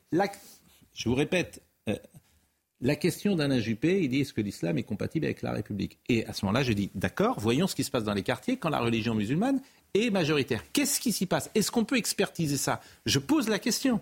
je 0.93 1.09
vous 1.09 1.15
répète, 1.15 1.63
euh, 1.87 1.95
la 2.81 2.95
question 2.95 3.35
d'Alain 3.35 3.59
Juppé, 3.59 4.01
il 4.01 4.09
dit 4.09 4.21
est-ce 4.21 4.33
que 4.33 4.41
l'islam 4.41 4.77
est 4.77 4.83
compatible 4.83 5.25
avec 5.25 5.41
la 5.41 5.51
République? 5.51 5.97
Et 6.07 6.25
à 6.25 6.33
ce 6.33 6.45
moment-là, 6.45 6.63
je 6.63 6.73
dis 6.73 6.89
d'accord, 6.95 7.39
voyons 7.39 7.67
ce 7.67 7.75
qui 7.75 7.83
se 7.83 7.91
passe 7.91 8.03
dans 8.03 8.13
les 8.13 8.23
quartiers 8.23 8.57
quand 8.57 8.69
la 8.69 8.79
religion 8.79 9.15
musulmane 9.15 9.61
est 9.93 10.09
majoritaire. 10.11 10.63
Qu'est-ce 10.71 10.99
qui 10.99 11.11
s'y 11.11 11.25
passe? 11.25 11.49
Est-ce 11.55 11.71
qu'on 11.71 11.85
peut 11.85 11.97
expertiser 11.97 12.57
ça? 12.57 12.81
Je 13.05 13.19
pose 13.19 13.49
la 13.49 13.59
question. 13.59 14.01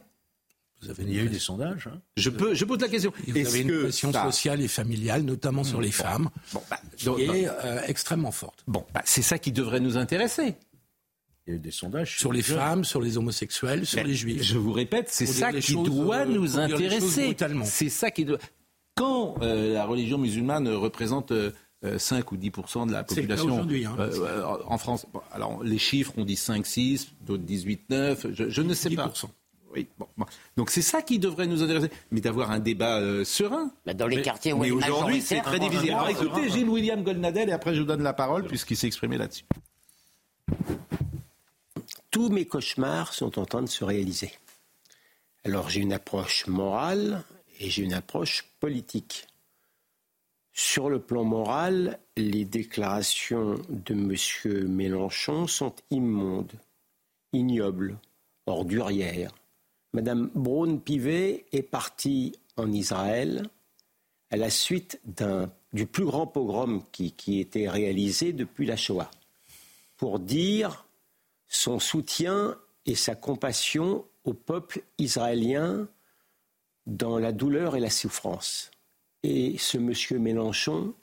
Vous 0.81 0.91
avez, 0.91 1.03
il 1.03 1.13
y 1.13 1.19
a 1.19 1.23
eu 1.23 1.29
des 1.29 1.39
sondages. 1.39 1.87
Hein? 1.87 1.99
Je, 2.17 2.29
peux, 2.29 2.53
je 2.53 2.63
pose 2.63 2.79
la 2.79 2.87
question. 2.87 3.11
vous 3.25 3.35
avez 3.35 3.61
une 3.61 3.79
pression 3.79 4.13
sociale 4.13 4.61
et 4.61 4.67
familiale, 4.67 5.23
notamment 5.23 5.63
sur 5.63 5.81
les 5.81 5.91
femmes, 5.91 6.29
bah, 6.69 6.79
qui 6.95 7.09
est 7.09 7.47
euh, 7.47 7.81
extrêmement 7.87 8.31
forte. 8.31 8.63
Bon, 8.67 8.85
bah, 8.93 9.01
c'est 9.03 9.23
ça 9.23 9.39
qui 9.39 9.51
devrait 9.51 9.79
nous 9.79 9.97
intéresser. 9.97 10.55
Il 11.47 11.51
y 11.51 11.53
a 11.53 11.55
eu 11.55 11.59
des 11.59 11.71
sondages 11.71 12.19
sur 12.19 12.33
les 12.33 12.43
femmes, 12.43 12.83
sur 12.83 13.01
les 13.01 13.17
homosexuels, 13.17 13.87
sur 13.87 14.03
les 14.03 14.13
juifs. 14.13 14.43
Je 14.43 14.57
vous 14.57 14.73
répète, 14.73 15.07
c'est 15.09 15.25
ça 15.25 15.51
qui 15.53 15.73
doit 15.73 16.25
nous 16.25 16.59
intéresser. 16.59 17.35
C'est 17.63 17.89
ça 17.89 18.11
qui 18.11 18.25
doit 18.25 18.37
quand 18.97 19.35
euh, 19.41 19.73
la 19.73 19.85
religion 19.85 20.17
musulmane 20.17 20.67
représente 20.67 21.31
5 21.83 21.85
euh, 21.85 22.35
ou 22.35 22.37
10% 22.37 22.87
de 22.87 22.91
la 22.91 23.03
population 23.03 23.61
hein. 23.61 23.67
euh, 23.99 24.43
en 24.65 24.77
France. 24.77 25.05
alors 25.31 25.63
les 25.63 25.77
chiffres, 25.77 26.11
on 26.17 26.25
dit 26.25 26.35
5, 26.35 26.65
6, 26.65 27.13
d'autres 27.21 27.43
18, 27.43 27.89
9, 27.89 28.27
je, 28.33 28.61
ne 28.61 28.73
sais 28.73 28.89
10%. 28.89 28.95
pas. 28.95 29.13
Oui, 29.73 29.87
bon, 29.99 30.07
Donc 30.55 30.71
c'est 30.71 30.81
ça 30.81 31.01
qui 31.01 31.19
devrait 31.19 31.45
nous 31.45 31.61
intéresser, 31.61 31.91
mais 32.09 32.19
d'avoir 32.19 32.51
un 32.51 32.59
débat 32.59 33.23
serein. 33.23 33.69
Bah, 33.85 33.93
dans 33.93 34.07
les 34.07 34.21
quartiers 34.21 34.53
où 34.53 34.59
Mais 34.59 34.71
aujourd'hui, 34.71 35.21
c'est 35.21 35.41
très 35.41 35.59
difficile. 35.59 35.91
Alors 35.91 36.09
écoutez, 36.09 36.49
Gilles 36.49 36.69
William 36.69 37.03
Goldnadel, 37.03 37.49
et 37.49 37.51
après 37.51 37.75
je 37.75 37.81
vous 37.81 37.85
donne 37.85 38.03
la 38.03 38.13
parole 38.13 38.45
puisqu'il 38.45 38.75
s'est 38.75 38.87
exprimé 38.87 39.17
là-dessus. 39.17 39.45
Tous 42.09 42.29
mes 42.29 42.45
cauchemars 42.45 43.13
sont 43.13 43.37
en 43.37 43.45
train 43.45 43.61
de 43.61 43.69
se 43.69 43.83
réaliser. 43.83 44.31
Alors 45.45 45.69
j'ai 45.69 45.81
une 45.81 45.93
approche 45.93 46.47
morale, 46.47 47.23
et 47.59 47.69
j'ai 47.69 47.83
une 47.83 47.93
approche 47.93 48.45
politique. 48.59 49.27
Sur 50.53 50.89
le 50.89 50.99
plan 50.99 51.23
moral, 51.23 51.99
les 52.15 52.45
déclarations 52.45 53.55
de 53.69 53.93
M. 53.93 54.67
Mélenchon 54.67 55.45
sont 55.45 55.75
immondes, 55.91 56.53
ignobles, 57.31 57.97
ordurières. 58.47 59.31
Madame 59.93 60.31
Braun-Pivet 60.33 61.45
est 61.51 61.63
partie 61.63 62.33
en 62.55 62.71
Israël 62.71 63.43
à 64.29 64.37
la 64.37 64.49
suite 64.49 64.99
du 65.73 65.85
plus 65.85 66.05
grand 66.05 66.27
pogrom 66.27 66.83
qui, 66.91 67.11
qui 67.11 67.39
était 67.39 67.69
réalisé 67.69 68.33
depuis 68.33 68.65
la 68.65 68.75
Shoah, 68.75 69.11
pour 69.95 70.19
dire 70.19 70.85
son 71.47 71.79
soutien 71.79 72.57
et 72.85 72.95
sa 72.95 73.15
compassion 73.15 74.05
au 74.23 74.33
peuple 74.33 74.81
israélien 74.97 75.87
dans 76.87 77.19
la 77.19 77.31
douleur 77.31 77.75
et 77.75 77.79
la 77.79 77.91
souffrance. 77.91 78.71
Et 79.21 79.57
ce 79.57 79.77
monsieur 79.77 80.17
Mélenchon 80.17 80.95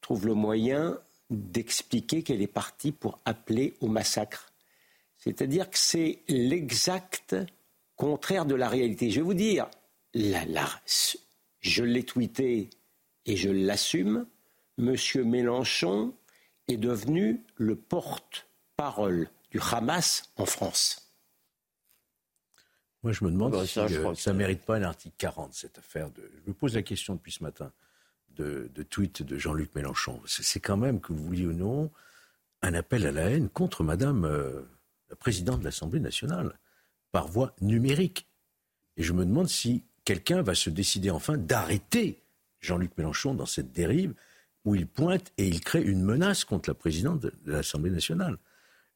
trouve 0.00 0.26
le 0.26 0.34
moyen 0.34 0.98
d'expliquer 1.28 2.22
qu'elle 2.22 2.40
est 2.40 2.46
partie 2.46 2.92
pour 2.92 3.18
appeler 3.24 3.74
au 3.80 3.88
massacre. 3.88 4.52
C'est-à-dire 5.18 5.68
que 5.68 5.78
c'est 5.78 6.20
l'exact 6.28 7.34
contraire 7.96 8.46
de 8.46 8.54
la 8.54 8.68
réalité. 8.68 9.10
Je 9.10 9.16
vais 9.16 9.26
vous 9.26 9.34
dire, 9.34 9.68
la, 10.12 10.44
je 11.60 11.82
l'ai 11.82 12.04
tweeté 12.04 12.70
et 13.26 13.36
je 13.36 13.50
l'assume, 13.50 14.26
monsieur 14.78 15.24
Mélenchon 15.24 16.14
est 16.68 16.76
devenu 16.76 17.42
le 17.56 17.74
porte-parole 17.76 19.30
du 19.50 19.60
Hamas 19.72 20.30
en 20.36 20.46
France. 20.46 21.03
Moi, 23.04 23.12
je 23.12 23.22
me 23.22 23.30
demande 23.30 23.52
bah, 23.52 23.66
si 23.66 23.74
ça, 23.74 24.32
ne 24.32 24.38
mérite 24.38 24.62
pas 24.62 24.76
un 24.76 24.82
article 24.82 25.14
40, 25.18 25.52
cette 25.52 25.78
affaire. 25.78 26.10
De... 26.10 26.22
Je 26.42 26.48
me 26.48 26.54
pose 26.54 26.74
la 26.74 26.82
question 26.82 27.14
depuis 27.14 27.32
ce 27.32 27.42
matin 27.42 27.70
de, 28.30 28.66
tweet 28.88 29.22
de 29.22 29.36
Jean-Luc 29.36 29.74
Mélenchon. 29.74 30.22
C'est 30.26 30.58
quand 30.58 30.78
même, 30.78 31.00
que 31.00 31.12
vous 31.12 31.22
vouliez 31.22 31.46
ou 31.46 31.52
non, 31.52 31.90
un 32.62 32.72
appel 32.72 33.06
à 33.06 33.12
la 33.12 33.28
haine 33.28 33.50
contre 33.50 33.84
Madame 33.84 34.24
euh, 34.24 34.62
la 35.10 35.16
présidente 35.16 35.60
de 35.60 35.64
l'Assemblée 35.64 36.00
nationale, 36.00 36.58
par 37.12 37.28
voie 37.28 37.54
numérique. 37.60 38.26
Et 38.96 39.02
je 39.02 39.12
me 39.12 39.26
demande 39.26 39.48
si 39.48 39.84
quelqu'un 40.06 40.40
va 40.40 40.54
se 40.54 40.70
décider 40.70 41.10
enfin 41.10 41.36
d'arrêter 41.36 42.22
Jean-Luc 42.60 42.96
Mélenchon 42.96 43.34
dans 43.34 43.46
cette 43.46 43.70
dérive 43.70 44.14
où 44.64 44.74
il 44.74 44.86
pointe 44.86 45.30
et 45.36 45.46
il 45.46 45.60
crée 45.60 45.82
une 45.82 46.02
menace 46.02 46.46
contre 46.46 46.70
la 46.70 46.74
présidente 46.74 47.20
de 47.20 47.32
l'Assemblée 47.44 47.90
nationale 47.90 48.38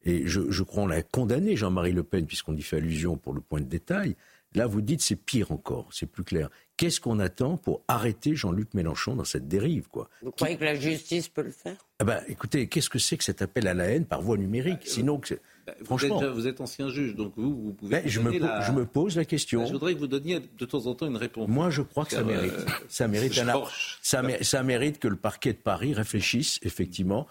et 0.05 0.26
je, 0.26 0.51
je 0.51 0.62
crois 0.62 0.84
qu'on 0.84 0.88
l'a 0.88 1.03
condamné, 1.03 1.57
Jean-Marie 1.57 1.92
Le 1.92 2.03
Pen, 2.03 2.26
puisqu'on 2.26 2.57
y 2.57 2.62
fait 2.62 2.76
allusion 2.76 3.16
pour 3.16 3.34
le 3.34 3.40
point 3.40 3.61
de 3.61 3.66
détail. 3.66 4.16
Là, 4.55 4.66
vous 4.66 4.80
dites 4.80 5.03
c'est 5.03 5.16
pire 5.16 5.53
encore, 5.53 5.88
c'est 5.90 6.07
plus 6.07 6.24
clair. 6.24 6.49
Qu'est-ce 6.78 7.01
qu'on 7.01 7.18
attend 7.18 7.59
pour 7.59 7.82
arrêter 7.86 8.34
Jean-Luc 8.34 8.72
Mélenchon 8.72 9.14
dans 9.14 9.24
cette 9.24 9.46
dérive 9.46 9.88
quoi 9.88 10.09
Vous 10.22 10.30
croyez 10.30 10.57
que 10.57 10.64
la 10.64 10.74
justice 10.74 11.28
peut 11.28 11.42
le 11.42 11.51
faire? 11.51 11.76
Ah 11.99 12.05
ben, 12.05 12.22
Écoutez, 12.28 12.66
qu'est-ce 12.66 12.88
que 12.88 12.99
c'est 12.99 13.18
que 13.18 13.24
cet 13.24 13.42
appel 13.42 13.66
à 13.68 13.74
la 13.74 13.84
haine 13.84 14.07
par 14.07 14.22
voie 14.22 14.38
numérique 14.38 14.78
bah, 14.78 14.86
Sinon, 14.86 15.18
que 15.18 15.34
bah, 15.66 15.74
franchement, 15.84 16.22
vous 16.32 16.46
êtes, 16.46 16.62
ancien 16.62 16.88
juge, 16.88 17.14
donc 17.14 17.34
vous, 17.36 17.62
vous 17.62 17.72
pouvez. 17.74 18.01
je, 18.07 18.20
me, 18.20 18.32
je 18.32 18.72
me 18.72 18.86
pose 18.86 19.16
la 19.16 19.26
question. 19.26 19.66
je 19.66 19.72
voudrais 19.72 19.92
que 19.92 19.99
vous 19.99 20.07
donniez 20.07 20.40
de 20.40 20.64
temps 20.64 20.86
en 20.86 20.94
temps 20.94 21.07
une 21.07 21.16
réponse. 21.18 21.46
Moi, 21.49 21.68
je 21.68 21.82
crois 21.82 22.07
que 22.07 22.12
ça 22.12 22.22
mérite. 22.22 22.53
Euh, 22.53 22.70
ça 22.88 23.07
mérite 23.07 23.36
un, 23.38 23.64
ça, 24.01 24.22
ça 24.40 24.62
mérite 24.62 24.99
que 24.99 25.09
le 25.09 25.16
parquet 25.16 25.53
de 25.53 25.59
Paris 25.59 25.92
réfléchisse 25.92 26.59
effectivement 26.62 27.26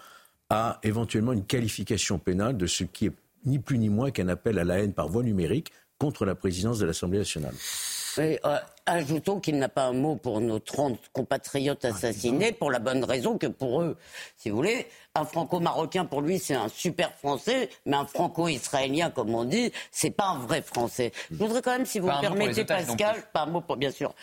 à 0.50 0.78
éventuellement 0.82 1.32
une 1.32 1.44
qualification 1.44 2.18
pénale 2.18 2.56
de 2.56 2.66
ce 2.66 2.84
qui 2.84 3.06
est 3.06 3.12
ni 3.44 3.58
plus 3.58 3.78
ni 3.78 3.88
moins 3.88 4.10
qu'un 4.10 4.28
appel 4.28 4.58
à 4.58 4.64
la 4.64 4.80
haine 4.80 4.92
par 4.92 5.08
voie 5.08 5.22
numérique 5.22 5.72
contre 5.98 6.24
la 6.24 6.34
présidence 6.34 6.78
de 6.78 6.86
l'Assemblée 6.86 7.18
nationale. 7.18 7.54
Euh, 8.18 8.58
ajoutons 8.88 9.40
qu'il 9.40 9.58
n'a 9.58 9.68
pas 9.68 9.84
un 9.84 9.92
mot 9.92 10.16
pour 10.16 10.40
nos 10.40 10.58
30 10.58 10.98
compatriotes 11.12 11.84
ah, 11.84 11.88
assassinés, 11.88 12.52
pour 12.52 12.70
la 12.70 12.78
bonne 12.78 13.04
raison 13.04 13.38
que 13.38 13.46
pour 13.46 13.82
eux, 13.82 13.96
si 14.36 14.50
vous 14.50 14.56
voulez, 14.56 14.86
un 15.14 15.24
franco-marocain, 15.24 16.04
pour 16.04 16.22
lui, 16.22 16.38
c'est 16.38 16.54
un 16.54 16.68
super 16.68 17.12
français, 17.12 17.68
mais 17.86 17.96
un 17.96 18.06
franco-israélien, 18.06 19.10
comme 19.10 19.34
on 19.34 19.44
dit, 19.44 19.72
c'est 19.90 20.10
pas 20.10 20.28
un 20.28 20.38
vrai 20.38 20.62
français. 20.62 21.12
Je 21.30 21.36
voudrais 21.36 21.62
quand 21.62 21.72
même, 21.72 21.86
si 21.86 21.98
vous 21.98 22.08
me 22.08 22.20
permettez, 22.20 22.64
Pascal, 22.64 23.16
pas 23.32 23.42
un 23.42 23.46
mot 23.46 23.60
pour, 23.60 23.76
bien 23.76 23.90
sûr, 23.90 24.14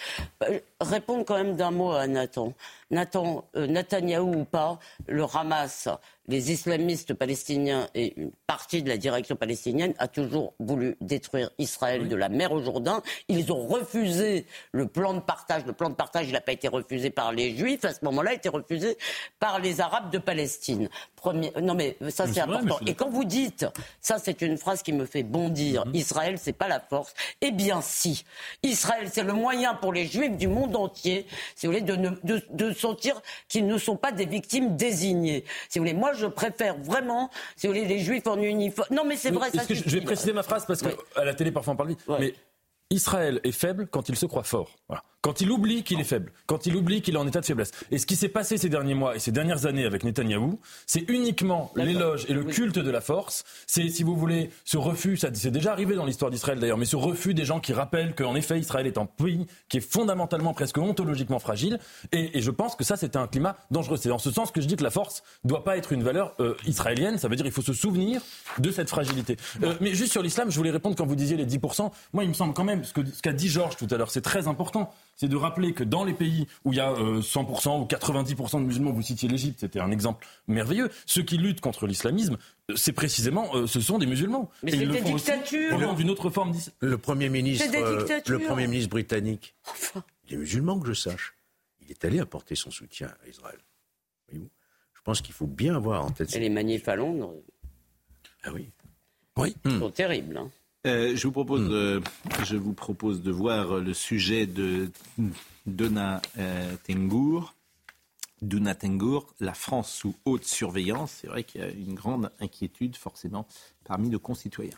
euh, 0.44 0.60
répondre 0.82 1.26
quand 1.26 1.36
même 1.36 1.56
d'un 1.56 1.72
mot 1.72 1.92
à 1.92 2.08
Nathan. 2.08 2.54
Nathan, 2.92 3.46
euh, 3.56 3.68
Netanyahou 3.68 4.42
ou 4.42 4.46
pas, 4.46 4.80
le 5.08 5.26
Hamas, 5.34 5.90
les 6.28 6.52
islamistes 6.52 7.14
palestiniens 7.14 7.88
et 7.94 8.20
une 8.20 8.32
partie 8.48 8.84
de 8.84 8.90
la 8.90 8.98
direction 8.98 9.36
palestinienne 9.36 9.94
a 9.98 10.08
toujours 10.08 10.54
voulu 10.60 10.96
détruire 11.02 11.50
Israël 11.58 12.08
de 12.08 12.16
la 12.16 12.30
mer 12.30 12.52
au 12.52 12.62
Jourdain. 12.62 13.02
Ils 13.28 13.52
ont 13.52 13.68
refusé 13.68 14.46
le 14.72 14.88
plan 14.88 15.14
de 15.14 15.20
partage. 15.20 15.66
Le 15.66 15.74
plan 15.74 15.90
de 15.90 15.96
partage, 15.96 16.28
il 16.28 16.34
n'a 16.34 16.42
pas 16.42 16.52
été 16.52 16.68
refusé 16.68 17.10
par 17.10 17.32
les 17.32 17.56
Juifs. 17.56 17.86
À 17.86 17.94
ce 17.94 18.04
moment-là, 18.06 18.32
il 18.32 18.36
a 18.36 18.38
été 18.38 18.50
refusé 18.50 18.98
par 19.40 19.60
les 19.60 19.82
Arabes 19.82 20.12
de 20.12 20.18
Palestine. 20.18 20.90
Premier... 21.16 21.52
Non, 21.62 21.74
mais 21.74 21.98
ça, 22.10 22.28
c'est 22.28 22.42
important. 22.42 22.80
Et 22.86 22.94
quand 22.94 23.10
vous 23.10 23.26
dites, 23.26 23.66
ça, 24.02 24.18
c'est 24.20 24.42
une 24.42 24.58
phrase 24.58 24.84
qui 24.84 24.94
me 24.94 25.06
fait 25.06 25.24
bondir, 25.24 25.86
mhm. 25.86 25.96
Israël, 25.96 26.38
c'est 26.38 26.54
pas 26.54 26.68
la 26.68 26.80
force. 26.80 27.14
Eh 27.42 27.52
bien, 27.52 27.82
si. 27.82 28.26
Israël, 28.64 29.10
c'est 29.12 29.24
le 29.24 29.34
moyen 29.34 29.74
pour 29.74 29.94
les 29.94 30.06
Juifs 30.06 30.38
du 30.38 30.48
monde 30.48 30.76
entier, 30.76 31.26
si 31.56 31.66
vous 31.66 31.74
voulez, 31.74 31.84
de, 31.84 31.96
de, 32.24 32.44
de 32.50 32.74
sentir 32.74 33.22
qu'ils 33.48 33.68
ne 33.68 33.78
sont 33.78 33.96
pas 33.96 34.12
des 34.12 34.26
victimes 34.26 34.76
désignées. 34.76 35.46
Si 35.70 35.80
vous 35.80 35.86
voulez, 35.86 35.98
moi, 35.98 36.14
je 36.14 36.26
préfère 36.28 36.78
vraiment, 36.78 37.30
si 37.56 37.68
vous 37.68 37.74
voulez, 37.74 37.86
les 37.86 38.00
Juifs 38.00 38.28
en 38.28 38.40
uniforme. 38.40 38.88
Non, 38.92 39.04
mais 39.06 39.16
c'est 39.16 39.32
vrai, 39.32 39.50
ça. 39.52 39.64
je 39.70 39.96
vais 39.96 40.02
préciser 40.02 40.34
ma 40.34 40.44
phrase 40.44 40.66
parce 40.66 40.82
qu'à 40.82 41.24
la 41.24 41.34
télé, 41.34 41.52
parfois, 41.52 41.74
on 41.74 41.78
parle. 41.78 41.96
Mais 42.20 42.34
Israël 42.90 43.40
est 43.44 43.52
faible 43.52 43.88
quand 43.88 44.10
il 44.10 44.16
se 44.16 44.26
croit 44.26 44.44
fort. 44.44 44.76
Quand 45.26 45.42
il 45.42 45.50
oublie 45.50 45.82
qu'il 45.82 46.00
est 46.00 46.04
faible, 46.04 46.32
quand 46.46 46.68
il 46.68 46.76
oublie 46.76 47.02
qu'il 47.02 47.16
est 47.16 47.18
en 47.18 47.26
état 47.26 47.42
de 47.42 47.46
faiblesse. 47.48 47.72
Et 47.90 47.98
ce 47.98 48.06
qui 48.06 48.16
s'est 48.16 48.30
passé 48.30 48.60
ces 48.60 48.70
derniers 48.70 48.94
mois 48.94 49.16
et 49.16 49.20
ces 49.20 49.32
dernières 49.32 49.66
années 49.66 49.84
avec 49.84 50.04
Netanyahou, 50.04 50.60
c'est 50.86 51.10
uniquement 51.10 51.72
l'éloge 51.76 52.28
et 52.30 52.34
le 52.34 52.44
culte 52.44 52.78
de 52.78 52.92
la 52.92 53.02
force. 53.02 53.44
C'est, 53.66 53.90
si 53.90 54.04
vous 54.04 54.16
voulez, 54.16 54.52
ce 54.66 54.78
refus, 54.78 55.18
ça 55.18 55.30
c'est 55.34 55.50
déjà 55.50 55.72
arrivé 55.72 55.96
dans 55.96 56.06
l'histoire 56.06 56.30
d'Israël 56.30 56.60
d'ailleurs, 56.60 56.78
mais 56.78 56.86
ce 56.86 56.96
refus 56.96 57.34
des 57.34 57.44
gens 57.44 57.60
qui 57.60 57.74
rappellent 57.74 58.14
qu'en 58.14 58.36
effet 58.36 58.60
Israël 58.60 58.86
est 58.86 59.00
un 59.00 59.08
pays 59.08 59.48
qui 59.68 59.78
est 59.78 59.82
fondamentalement, 59.82 60.54
presque 60.54 60.78
ontologiquement 60.78 61.40
fragile. 61.40 61.80
Et, 62.12 62.40
je 62.40 62.52
pense 62.52 62.76
que 62.76 62.84
ça, 62.84 62.96
c'était 62.96 63.18
un 63.18 63.26
climat 63.26 63.58
dangereux. 63.72 63.98
C'est 63.98 64.10
dans 64.10 64.20
ce 64.20 64.30
sens 64.30 64.52
que 64.52 64.62
je 64.62 64.68
dis 64.68 64.76
que 64.76 64.84
la 64.84 64.92
force 64.92 65.24
ne 65.44 65.50
doit 65.50 65.64
pas 65.64 65.76
être 65.76 65.92
une 65.92 66.04
valeur 66.04 66.36
euh, 66.40 66.54
israélienne. 66.68 67.18
Ça 67.18 67.30
veut 67.30 67.36
dire 67.36 67.46
qu'il 67.46 67.52
faut 67.52 67.64
se 67.64 67.74
souvenir 67.74 68.22
de 68.60 68.70
cette 68.70 68.90
fragilité. 68.90 69.38
Euh, 69.64 69.74
mais 69.82 69.96
juste 69.96 70.12
sur 70.12 70.22
l'islam, 70.22 70.52
je 70.52 70.58
voulais 70.58 70.70
répondre 70.70 70.96
quand 70.96 71.08
vous 71.08 71.16
disiez 71.16 71.36
les 71.36 71.48
10%. 71.48 71.90
Moi, 72.14 72.24
il 72.24 72.30
me 72.30 72.36
semble 72.36 72.54
quand 72.54 72.64
même, 72.64 72.84
ce 72.84 72.94
qu'a 73.24 73.34
dit 73.34 73.50
Georges 73.50 73.78
tout 73.78 73.88
à 73.90 73.98
l'heure, 73.98 74.12
c'est 74.12 74.22
très 74.22 74.48
important 74.48 74.94
c'est 75.16 75.28
de 75.28 75.36
rappeler 75.36 75.74
que 75.74 75.84
dans 75.84 76.04
les 76.04 76.14
pays 76.14 76.48
où 76.64 76.74
il 76.74 76.78
y 76.78 76.82
a 76.82 76.92
100% 76.92 77.00
euh, 77.00 77.82
ou 77.82 77.86
90% 77.86 78.60
de 78.60 78.66
musulmans, 78.66 78.92
vous 78.92 79.02
citiez 79.02 79.30
l'Égypte, 79.30 79.62
c'était 79.62 79.80
un 79.80 79.92
exemple 79.92 80.28
merveilleux, 80.48 80.90
ceux 81.06 81.24
qui 81.24 81.38
luttent 81.38 81.62
contre 81.62 81.88
l'islamisme, 81.88 82.38
euh, 82.70 82.76
c'est 82.76 82.92
précisément, 82.92 83.56
euh, 83.56 83.68
ce 83.68 83.80
sont 83.80 83.98
des 83.98 84.06
musulmans. 84.06 84.50
Mais 84.64 84.72
c'est 84.72 84.86
des 84.86 85.02
dictatures. 85.02 85.96
d'une 85.96 86.10
autre 86.10 86.30
forme. 86.30 86.54
Le 86.80 86.98
premier 86.98 87.30
ministre, 87.30 87.66
le 88.28 88.40
premier 88.40 88.68
ministre 88.68 88.90
britannique, 88.90 89.56
des 90.30 90.38
musulmans 90.38 90.80
que 90.80 90.88
je 90.88 90.94
sache, 90.94 91.36
il 91.82 91.92
est 91.92 92.04
allé 92.04 92.20
apporter 92.20 92.56
son 92.56 92.72
soutien 92.72 93.08
à 93.24 93.30
Israël. 93.30 93.60
Je 94.32 95.02
pense 95.04 95.22
qu'il 95.22 95.36
faut 95.36 95.48
bien 95.48 95.76
avoir 95.76 96.04
en 96.04 96.10
tête. 96.10 96.36
Et 96.36 96.40
les 96.40 96.50
manifs 96.50 96.88
à 96.88 96.96
Londres. 96.96 97.36
Ah 98.44 98.50
oui. 98.54 98.72
Oui. 99.38 99.56
Ils 99.66 99.80
sont 99.80 99.92
terribles. 99.92 100.38
Hein. 100.38 100.50
Euh, 100.86 101.16
je, 101.16 101.28
vous 101.28 101.32
propose 101.32 101.62
hmm. 101.62 101.70
de, 101.70 102.02
je 102.44 102.58
vous 102.58 102.74
propose 102.74 103.22
de 103.22 103.32
voir 103.32 103.80
le 103.80 103.94
sujet 103.94 104.46
de 104.46 104.92
Dona 105.66 106.22
euh, 106.38 106.76
Tengour. 106.86 107.56
Dona 108.42 108.76
Tengour, 108.76 109.34
la 109.40 109.54
France 109.54 109.92
sous 109.92 110.16
haute 110.26 110.46
surveillance. 110.46 111.20
C'est 111.22 111.28
vrai 111.28 111.44
qu'il 111.44 111.62
y 111.62 111.64
a 111.64 111.70
une 111.70 111.96
grande 111.96 112.30
inquiétude 112.40 112.96
forcément 112.96 113.48
parmi 113.84 114.10
nos 114.10 114.20
concitoyens. 114.20 114.78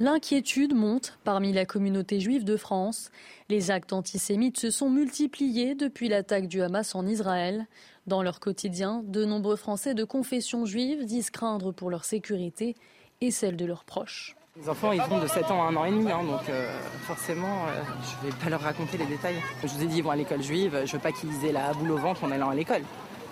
L'inquiétude 0.00 0.74
monte 0.74 1.18
parmi 1.22 1.52
la 1.52 1.64
communauté 1.64 2.18
juive 2.18 2.42
de 2.42 2.56
France. 2.56 3.12
Les 3.48 3.70
actes 3.70 3.92
antisémites 3.92 4.58
se 4.58 4.70
sont 4.70 4.90
multipliés 4.90 5.76
depuis 5.76 6.08
l'attaque 6.08 6.48
du 6.48 6.62
Hamas 6.62 6.96
en 6.96 7.06
Israël. 7.06 7.66
Dans 8.08 8.20
leur 8.20 8.40
quotidien, 8.40 9.02
de 9.06 9.24
nombreux 9.24 9.54
Français 9.54 9.94
de 9.94 10.02
confession 10.02 10.66
juive 10.66 11.04
disent 11.04 11.30
craindre 11.30 11.70
pour 11.70 11.90
leur 11.90 12.04
sécurité 12.04 12.74
et 13.20 13.30
celle 13.30 13.56
de 13.56 13.64
leurs 13.66 13.84
proches. 13.84 14.34
Les 14.56 14.68
enfants, 14.68 14.90
ils 14.90 15.00
vont 15.02 15.20
de 15.20 15.28
7 15.28 15.50
ans 15.52 15.62
à 15.62 15.70
1 15.70 15.76
an 15.76 15.84
et 15.84 15.90
demi, 15.90 16.10
hein, 16.10 16.24
donc 16.24 16.48
euh, 16.48 16.76
forcément, 17.02 17.66
euh, 17.66 17.82
je 18.02 18.26
ne 18.26 18.32
vais 18.32 18.38
pas 18.38 18.50
leur 18.50 18.60
raconter 18.60 18.98
les 18.98 19.06
détails. 19.06 19.36
Je 19.62 19.68
vous 19.68 19.82
ai 19.82 19.86
dit, 19.86 19.98
ils 19.98 20.02
vont 20.02 20.10
à 20.10 20.16
l'école 20.16 20.42
juive, 20.42 20.82
je 20.84 20.92
veux 20.92 20.98
pas 20.98 21.12
qu'ils 21.12 21.44
aient 21.44 21.52
la 21.52 21.72
boule 21.72 21.92
au 21.92 21.98
ventre 21.98 22.24
en 22.24 22.32
allant 22.32 22.50
à 22.50 22.54
l'école. 22.54 22.82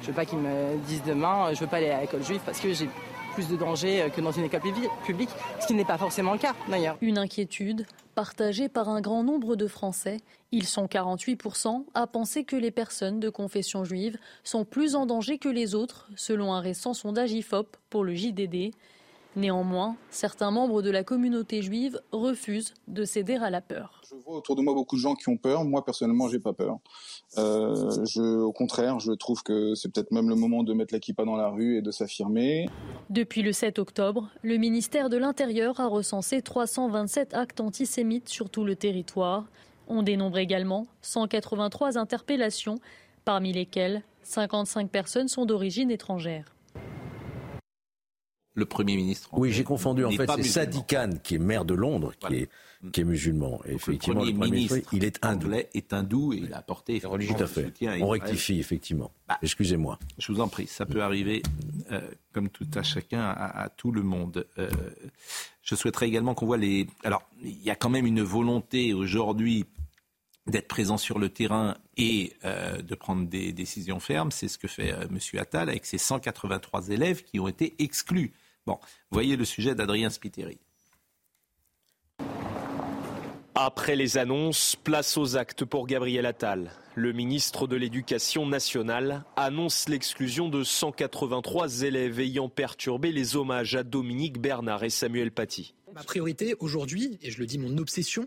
Je 0.00 0.08
veux 0.08 0.12
pas 0.12 0.24
qu'ils 0.24 0.38
me 0.38 0.76
disent 0.86 1.02
demain, 1.04 1.52
je 1.54 1.60
veux 1.60 1.66
pas 1.66 1.76
aller 1.78 1.90
à 1.90 2.00
l'école 2.00 2.24
juive 2.24 2.40
parce 2.44 2.60
que 2.60 2.72
j'ai 2.72 2.88
plus 3.33 3.49
de 3.49 3.57
danger 3.57 4.11
que 4.14 4.20
dans 4.20 4.33
une 4.33 4.45
école 4.45 4.61
publique, 5.05 5.30
ce 5.61 5.66
qui 5.66 5.74
n'est 5.74 5.85
pas 5.85 5.99
forcément 5.99 6.33
le 6.33 6.39
cas 6.39 6.55
d'ailleurs. 6.68 6.97
Une 7.01 7.18
inquiétude 7.18 7.87
partagée 8.14 8.68
par 8.68 8.89
un 8.89 9.01
grand 9.01 9.22
nombre 9.22 9.57
de 9.57 9.66
Français. 9.66 10.18
Ils 10.53 10.66
sont 10.66 10.87
48% 10.87 11.85
à 11.95 12.07
penser 12.07 12.45
que 12.45 12.57
les 12.57 12.70
personnes 12.70 13.20
de 13.20 13.30
confession 13.30 13.85
juive 13.85 14.18
sont 14.45 14.64
plus 14.64 14.95
en 14.95 15.07
danger 15.07 15.39
que 15.39 15.49
les 15.49 15.74
autres, 15.74 16.09
selon 16.14 16.53
un 16.53 16.61
récent 16.61 16.93
sondage 16.93 17.33
IFOP 17.33 17.76
pour 17.89 18.05
le 18.05 18.14
JDD. 18.14 18.74
Néanmoins, 19.35 19.97
certains 20.11 20.51
membres 20.51 20.83
de 20.83 20.91
la 20.91 21.05
communauté 21.05 21.62
juive 21.62 21.99
refusent 22.12 22.74
de 22.87 23.05
céder 23.05 23.37
à 23.37 23.49
la 23.49 23.62
peur. 23.62 24.03
Je 24.11 24.14
vois 24.16 24.37
autour 24.37 24.57
de 24.57 24.62
moi 24.62 24.74
beaucoup 24.74 24.97
de 24.97 25.01
gens 25.01 25.14
qui 25.14 25.30
ont 25.30 25.39
peur. 25.39 25.64
Moi, 25.64 25.83
personnellement, 25.85 26.28
j'ai 26.28 26.39
pas 26.39 26.53
peur. 26.53 26.78
Euh, 27.39 28.05
je, 28.05 28.20
au 28.20 28.53
contraire, 28.53 29.01
je 29.01 29.12
trouve 29.12 29.43
que 29.43 29.74
c'est 29.74 29.91
peut-être 29.91 30.11
même 30.12 30.28
le 30.28 30.35
moment 30.35 30.62
de 30.62 30.74
mettre 30.74 30.93
la 30.93 31.01
kippa 31.01 31.24
dans 31.24 31.37
la 31.37 31.49
rue 31.49 31.78
et 31.78 31.83
de 31.83 31.91
s'affirmer. 31.91 32.68
Depuis 33.09 33.41
le 33.41 33.53
7 33.53 33.78
octobre, 33.78 34.28
le 34.43 34.59
ministère 34.59 35.09
de 35.09 35.16
l'Intérieur 35.16 35.80
a 35.80 35.87
recensé 35.87 36.43
327 36.43 37.33
actes 37.33 37.61
antisémites 37.61 38.28
sur 38.28 38.51
tout 38.51 38.64
le 38.64 38.76
territoire. 38.76 39.47
On 39.89 40.03
dénombre 40.03 40.39
également 40.39 40.87
183 41.01 41.97
interpellations, 41.97 42.78
parmi 43.24 43.55
lesquelles 43.55 44.03
55 44.24 44.91
personnes 44.91 45.28
sont 45.28 45.47
d'origine 45.47 45.91
étrangère 45.91 46.55
le 48.55 48.66
Premier 48.66 48.96
ministre. 48.96 49.30
Oui, 49.32 49.50
j'ai 49.50 49.64
confondu. 49.64 50.05
En 50.05 50.11
fait, 50.11 50.30
c'est 50.36 50.42
Sadi 50.42 50.84
Khan, 50.86 51.11
qui 51.22 51.36
est 51.36 51.38
maire 51.38 51.64
de 51.64 51.74
Londres, 51.74 52.12
qui, 52.18 52.34
est, 52.34 52.48
qui 52.92 53.00
est 53.00 53.05
musulman. 53.05 53.61
Et 53.64 53.74
effectivement, 53.74 54.24
le 54.24 54.32
Premier, 54.32 54.50
ministre, 54.50 54.78
il 54.92 55.05
est 55.05 55.24
hindou. 55.24 55.53
est 55.53 55.92
hindou 55.92 56.32
et 56.34 56.38
il 56.38 56.53
a 56.53 56.59
apporté 56.59 57.00
Tout 57.00 57.34
à 57.38 57.46
fait. 57.46 57.72
On 58.00 58.09
rectifie, 58.09 58.59
effectivement. 58.59 59.11
Bah, 59.28 59.38
Excusez-moi. 59.42 59.98
Je 60.18 60.32
vous 60.32 60.40
en 60.40 60.48
prie, 60.48 60.66
ça 60.66 60.84
peut 60.84 61.03
arriver, 61.03 61.42
euh, 61.90 62.00
comme 62.32 62.50
tout 62.50 62.66
à 62.74 62.82
chacun, 62.82 63.22
à, 63.22 63.68
tout 63.70 63.90
le 63.90 64.03
monde. 64.03 64.46
Euh, 64.59 64.68
je 65.62 65.74
souhaiterais 65.74 66.09
également 66.09 66.34
qu'on 66.34 66.46
voit 66.46 66.59
les... 66.59 66.86
Alors, 67.05 67.22
il 67.42 67.62
y 67.62 67.70
a 67.70 67.76
quand 67.76 67.90
même 67.90 68.07
une 68.07 68.22
volonté 68.22 68.92
aujourd'hui 68.92 69.64
d'être 70.48 70.66
présent 70.66 70.96
sur 70.96 71.20
le 71.20 71.28
terrain 71.28 71.76
et 71.96 72.32
euh, 72.44 72.82
de 72.82 72.94
prendre 72.96 73.28
des 73.28 73.53
décisions 73.53 74.00
fermes. 74.00 74.32
C'est 74.32 74.48
ce 74.48 74.59
que 74.59 74.66
fait 74.66 74.88
M. 74.88 75.18
Attal 75.38 75.70
avec 75.70 75.86
ses 75.86 75.98
183 75.98 76.88
élèves 76.88 77.22
qui 77.22 77.38
ont 77.38 77.46
été 77.46 77.76
exclus 77.78 78.32
Bon, 78.66 78.78
voyez 79.10 79.36
le 79.36 79.44
sujet 79.44 79.74
d'Adrien 79.74 80.10
Spiteri. 80.10 80.60
Après 83.54 83.96
les 83.96 84.16
annonces, 84.16 84.76
place 84.76 85.16
aux 85.18 85.36
actes 85.36 85.64
pour 85.64 85.86
Gabriel 85.86 86.26
Attal. 86.26 86.72
Le 86.94 87.12
ministre 87.12 87.66
de 87.66 87.76
l'Éducation 87.76 88.46
nationale 88.46 89.24
annonce 89.36 89.88
l'exclusion 89.88 90.48
de 90.48 90.64
183 90.64 91.82
élèves 91.82 92.20
ayant 92.20 92.48
perturbé 92.48 93.12
les 93.12 93.36
hommages 93.36 93.74
à 93.74 93.82
Dominique 93.82 94.40
Bernard 94.40 94.84
et 94.84 94.90
Samuel 94.90 95.32
Paty. 95.32 95.74
Ma 95.94 96.02
priorité 96.02 96.54
aujourd'hui, 96.60 97.18
et 97.20 97.30
je 97.30 97.38
le 97.40 97.46
dis 97.46 97.58
mon 97.58 97.76
obsession, 97.78 98.26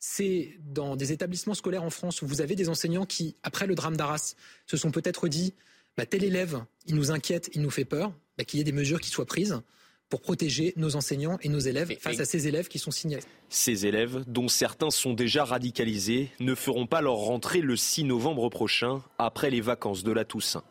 c'est 0.00 0.58
dans 0.60 0.96
des 0.96 1.12
établissements 1.12 1.54
scolaires 1.54 1.82
en 1.82 1.90
France 1.90 2.20
où 2.20 2.26
vous 2.26 2.40
avez 2.40 2.54
des 2.54 2.68
enseignants 2.68 3.06
qui, 3.06 3.36
après 3.42 3.66
le 3.66 3.74
drame 3.74 3.96
d'Arras, 3.96 4.34
se 4.66 4.76
sont 4.76 4.90
peut-être 4.90 5.28
dit 5.28 5.54
bah, 5.96 6.04
tel 6.04 6.24
élève, 6.24 6.64
il 6.86 6.94
nous 6.94 7.10
inquiète, 7.10 7.50
il 7.54 7.62
nous 7.62 7.70
fait 7.70 7.84
peur, 7.84 8.12
bah, 8.38 8.44
qu'il 8.44 8.58
y 8.58 8.60
ait 8.60 8.64
des 8.64 8.72
mesures 8.72 9.00
qui 9.00 9.10
soient 9.10 9.26
prises 9.26 9.60
pour 10.08 10.22
protéger 10.22 10.72
nos 10.76 10.96
enseignants 10.96 11.36
et 11.42 11.48
nos 11.48 11.58
élèves 11.58 11.94
face 11.98 12.20
à 12.20 12.24
ces 12.24 12.48
élèves 12.48 12.68
qui 12.68 12.78
sont 12.78 12.90
signalés. 12.90 13.24
Ces 13.50 13.84
élèves, 13.84 14.24
dont 14.26 14.48
certains 14.48 14.90
sont 14.90 15.12
déjà 15.12 15.44
radicalisés, 15.44 16.30
ne 16.40 16.54
feront 16.54 16.86
pas 16.86 17.02
leur 17.02 17.16
rentrée 17.16 17.60
le 17.60 17.76
6 17.76 18.04
novembre 18.04 18.48
prochain, 18.48 19.02
après 19.18 19.50
les 19.50 19.60
vacances 19.60 20.04
de 20.04 20.12
la 20.12 20.24
Toussaint. 20.24 20.64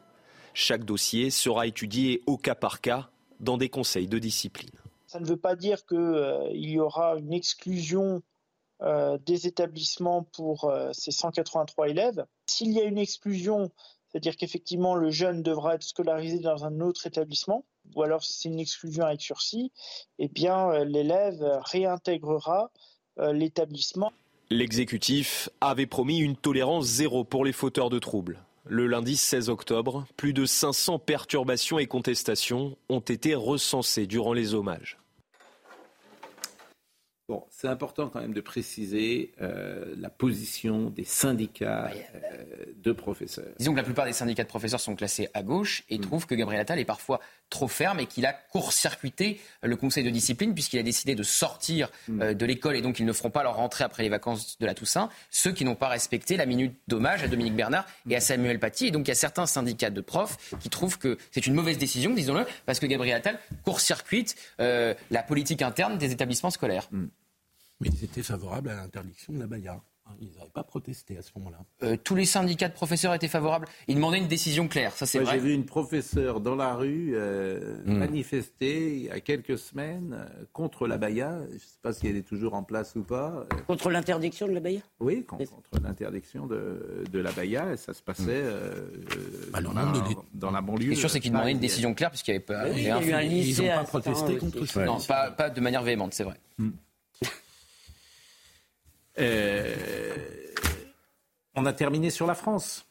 Chaque 0.53 0.85
dossier 0.85 1.29
sera 1.29 1.67
étudié 1.67 2.23
au 2.25 2.37
cas 2.37 2.55
par 2.55 2.81
cas 2.81 3.11
dans 3.39 3.57
des 3.57 3.69
conseils 3.69 4.07
de 4.07 4.17
discipline. 4.17 4.71
Ça 5.05 5.19
ne 5.19 5.25
veut 5.25 5.37
pas 5.37 5.55
dire 5.55 5.85
qu'il 5.85 5.97
euh, 5.97 6.49
y 6.53 6.79
aura 6.79 7.17
une 7.17 7.31
exclusion 7.31 8.23
euh, 8.81 9.17
des 9.25 9.47
établissements 9.47 10.23
pour 10.23 10.65
euh, 10.65 10.89
ces 10.93 11.11
183 11.11 11.89
élèves. 11.89 12.25
S'il 12.47 12.71
y 12.71 12.79
a 12.79 12.83
une 12.83 12.97
exclusion, 12.97 13.71
c'est-à-dire 14.09 14.37
qu'effectivement, 14.37 14.95
le 14.95 15.11
jeune 15.11 15.43
devra 15.43 15.75
être 15.75 15.83
scolarisé 15.83 16.39
dans 16.39 16.65
un 16.65 16.79
autre 16.79 17.05
établissement, 17.07 17.65
ou 17.95 18.03
alors 18.03 18.23
si 18.23 18.33
c'est 18.33 18.49
une 18.49 18.59
exclusion 18.59 19.05
avec 19.05 19.21
sursis, 19.21 19.71
eh 20.19 20.27
bien, 20.27 20.69
euh, 20.69 20.85
l'élève 20.85 21.43
réintégrera 21.65 22.71
euh, 23.19 23.33
l'établissement. 23.33 24.11
L'exécutif 24.49 25.49
avait 25.59 25.87
promis 25.87 26.19
une 26.19 26.37
tolérance 26.37 26.85
zéro 26.85 27.23
pour 27.23 27.43
les 27.43 27.51
fauteurs 27.51 27.89
de 27.89 27.99
troubles. 27.99 28.39
Le 28.65 28.85
lundi 28.85 29.17
16 29.17 29.49
octobre, 29.49 30.05
plus 30.17 30.33
de 30.33 30.45
500 30.45 30.99
perturbations 30.99 31.79
et 31.79 31.87
contestations 31.87 32.77
ont 32.89 32.99
été 32.99 33.33
recensées 33.33 34.07
durant 34.07 34.33
les 34.33 34.53
hommages. 34.53 34.97
Bon, 37.29 37.43
c'est 37.49 37.67
important 37.67 38.07
quand 38.07 38.21
même 38.21 38.33
de 38.33 38.39
préciser 38.39 39.33
euh, 39.41 39.93
la 39.97 40.09
position 40.09 40.89
des 40.89 41.03
syndicats 41.03 41.91
euh, 41.91 42.43
de 42.81 42.93
professeurs. 42.93 43.53
Disons 43.59 43.73
que 43.73 43.77
la 43.77 43.83
plupart 43.83 44.05
des 44.05 44.13
syndicats 44.13 44.45
de 44.45 44.47
professeurs 44.47 44.79
sont 44.79 44.95
classés 44.95 45.27
à 45.33 45.43
gauche 45.43 45.83
et 45.89 45.97
mm. 45.97 46.01
trouvent 46.01 46.25
que 46.25 46.35
Gabriel 46.35 46.61
Attal 46.61 46.79
est 46.79 46.85
parfois 46.85 47.19
trop 47.49 47.67
ferme 47.67 47.99
et 47.99 48.05
qu'il 48.05 48.25
a 48.25 48.31
court-circuité 48.31 49.41
le 49.61 49.75
conseil 49.75 50.05
de 50.05 50.09
discipline 50.09 50.53
puisqu'il 50.53 50.79
a 50.79 50.83
décidé 50.83 51.15
de 51.15 51.23
sortir 51.23 51.91
euh, 52.11 52.33
de 52.33 52.45
l'école 52.45 52.77
et 52.77 52.81
donc 52.81 52.97
ils 52.97 53.05
ne 53.05 53.11
feront 53.11 53.29
pas 53.29 53.43
leur 53.43 53.57
rentrée 53.57 53.83
après 53.83 54.03
les 54.03 54.09
vacances 54.09 54.57
de 54.57 54.65
la 54.65 54.73
Toussaint, 54.73 55.09
ceux 55.29 55.51
qui 55.51 55.65
n'ont 55.65 55.75
pas 55.75 55.89
respecté 55.89 56.37
la 56.37 56.45
minute 56.45 56.77
d'hommage 56.87 57.23
à 57.23 57.27
Dominique 57.27 57.57
Bernard 57.57 57.85
et 58.09 58.15
à 58.15 58.21
Samuel 58.21 58.57
Paty. 58.57 58.87
Et 58.87 58.91
donc 58.91 59.05
il 59.05 59.09
y 59.09 59.11
a 59.11 59.15
certains 59.15 59.47
syndicats 59.47 59.89
de 59.89 59.99
profs 59.99 60.55
qui 60.61 60.69
trouvent 60.69 60.97
que 60.97 61.17
c'est 61.31 61.45
une 61.45 61.55
mauvaise 61.55 61.77
décision, 61.77 62.13
disons-le, 62.13 62.45
parce 62.65 62.79
que 62.79 62.85
Gabriel 62.85 63.17
Attal 63.17 63.37
court-circuite 63.65 64.37
la 64.59 65.23
politique 65.27 65.61
interne 65.61 65.97
des 65.97 66.13
établissements 66.13 66.51
scolaires. 66.51 66.87
Mm. 66.91 67.07
Mais 67.79 67.89
ils 67.89 68.03
étaient 68.03 68.23
favorables 68.23 68.69
à 68.69 68.75
l'interdiction 68.75 69.33
de 69.33 69.39
la 69.39 69.47
baïa. 69.47 69.81
Ils 70.19 70.29
n'avaient 70.37 70.49
pas 70.53 70.63
protesté 70.63 71.17
à 71.17 71.21
ce 71.21 71.31
moment-là. 71.37 71.57
Euh, 71.83 71.97
tous 72.01 72.15
les 72.15 72.25
syndicats 72.25 72.69
de 72.69 72.73
professeurs 72.73 73.13
étaient 73.13 73.27
favorables. 73.27 73.67
Ils 73.87 73.95
demandaient 73.95 74.17
une 74.17 74.27
décision 74.27 74.67
claire, 74.67 74.93
ça 74.95 75.05
c'est 75.05 75.19
vrai. 75.19 75.35
J'ai 75.35 75.39
vu 75.39 75.53
une 75.53 75.65
professeure 75.65 76.39
dans 76.39 76.55
la 76.55 76.75
rue 76.75 77.11
euh, 77.13 77.77
hmm. 77.85 77.97
manifester 77.97 78.95
il 78.95 79.03
y 79.03 79.09
a 79.09 79.19
quelques 79.19 79.57
semaines 79.57 80.15
euh, 80.17 80.43
contre 80.53 80.87
la 80.87 80.97
Baïa. 80.97 81.37
Je 81.49 81.53
ne 81.53 81.59
sais 81.59 81.79
pas 81.81 81.93
si 81.93 82.07
elle 82.07 82.15
est 82.15 82.27
toujours 82.27 82.53
en 82.53 82.63
place 82.63 82.95
ou 82.95 83.03
pas. 83.03 83.45
Contre 83.67 83.89
l'interdiction 83.89 84.47
de 84.47 84.53
la 84.53 84.59
Baïa? 84.59 84.81
Oui, 84.99 85.23
contre, 85.23 85.43
l'interdiction 85.83 86.47
de, 86.47 87.03
de, 87.11 87.19
la 87.19 87.31
Baïa. 87.31 87.73
Et 87.73 87.77
ça 87.77 87.93
se 87.93 88.01
passait 88.01 88.43
bah, 89.51 89.61
dans, 89.61 89.73
la, 89.73 89.93
dans, 90.33 90.51
la, 90.51 90.61
banlieue. 90.61 90.81
Ce 90.81 90.87
qui 90.87 90.93
est 90.93 90.95
sûr, 90.95 91.09
c'est 91.09 91.19
qu'ils 91.19 91.31
demandaient 91.31 91.51
une 91.51 91.59
décision 91.59 91.93
claire 91.93 92.09
puisqu'il 92.09 92.31
n'y 92.31 92.37
avait 92.37 92.45
pas. 92.45 92.69
il 92.69 92.83
y 92.83 92.89
a 92.89 93.01
eu 93.01 93.13
un 93.13 93.21
lycée 93.21 93.63
Ils 93.63 93.67
n'ont 93.67 93.75
pas 93.75 93.83
protesté 93.83 94.37
contre 94.37 94.65
ça. 94.65 94.85
Non, 94.85 94.99
pas, 94.99 95.31
pas, 95.31 95.49
de 95.49 95.61
manière 95.61 95.83
véhémente, 95.83 96.13
c'est 96.13 96.23
vrai. 96.23 96.39
Hmm. 96.57 96.71
Euh, 99.19 99.75
on 101.55 101.65
a 101.65 101.73
terminé 101.73 102.09
sur 102.09 102.27
la 102.27 102.35
France. 102.35 102.85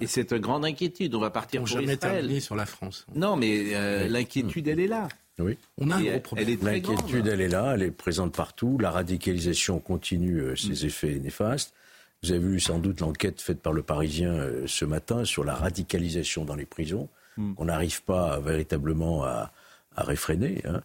Et 0.00 0.06
c'est 0.06 0.32
une 0.32 0.38
grande 0.38 0.64
inquiétude. 0.64 1.14
On 1.14 1.20
va 1.20 1.30
partir 1.30 1.60
on 1.60 1.64
pour 1.64 1.72
jamais 1.72 1.96
terminé 1.96 2.40
sur 2.40 2.54
la 2.54 2.66
France. 2.66 3.06
Non, 3.14 3.36
mais 3.36 3.74
euh, 3.74 4.08
l'inquiétude, 4.08 4.68
elle 4.68 4.80
est 4.80 4.86
là. 4.86 5.08
Oui. 5.38 5.56
On 5.78 5.90
a 5.90 5.96
un 5.96 6.02
gros 6.02 6.20
problème. 6.20 6.58
L'inquiétude, 6.62 7.26
elle 7.26 7.40
est 7.40 7.48
là, 7.48 7.74
elle 7.74 7.82
est 7.82 7.90
présente 7.90 8.34
partout. 8.34 8.78
La 8.78 8.90
radicalisation 8.90 9.78
continue 9.80 10.40
euh, 10.40 10.56
ses 10.56 10.84
mm. 10.84 10.86
effets 10.86 11.18
néfastes. 11.18 11.74
Vous 12.22 12.32
avez 12.32 12.40
vu 12.40 12.60
sans 12.60 12.78
doute 12.78 13.00
l'enquête 13.00 13.40
faite 13.40 13.60
par 13.60 13.72
le 13.72 13.82
Parisien 13.82 14.34
ce 14.66 14.84
matin 14.84 15.24
sur 15.24 15.44
la 15.44 15.54
radicalisation 15.54 16.44
dans 16.44 16.56
les 16.56 16.66
prisons. 16.66 17.08
Mm. 17.36 17.54
On 17.56 17.64
n'arrive 17.64 18.02
pas 18.02 18.40
véritablement 18.40 19.24
à, 19.24 19.52
à 19.96 20.04
réfréner. 20.04 20.62
Hein. 20.64 20.82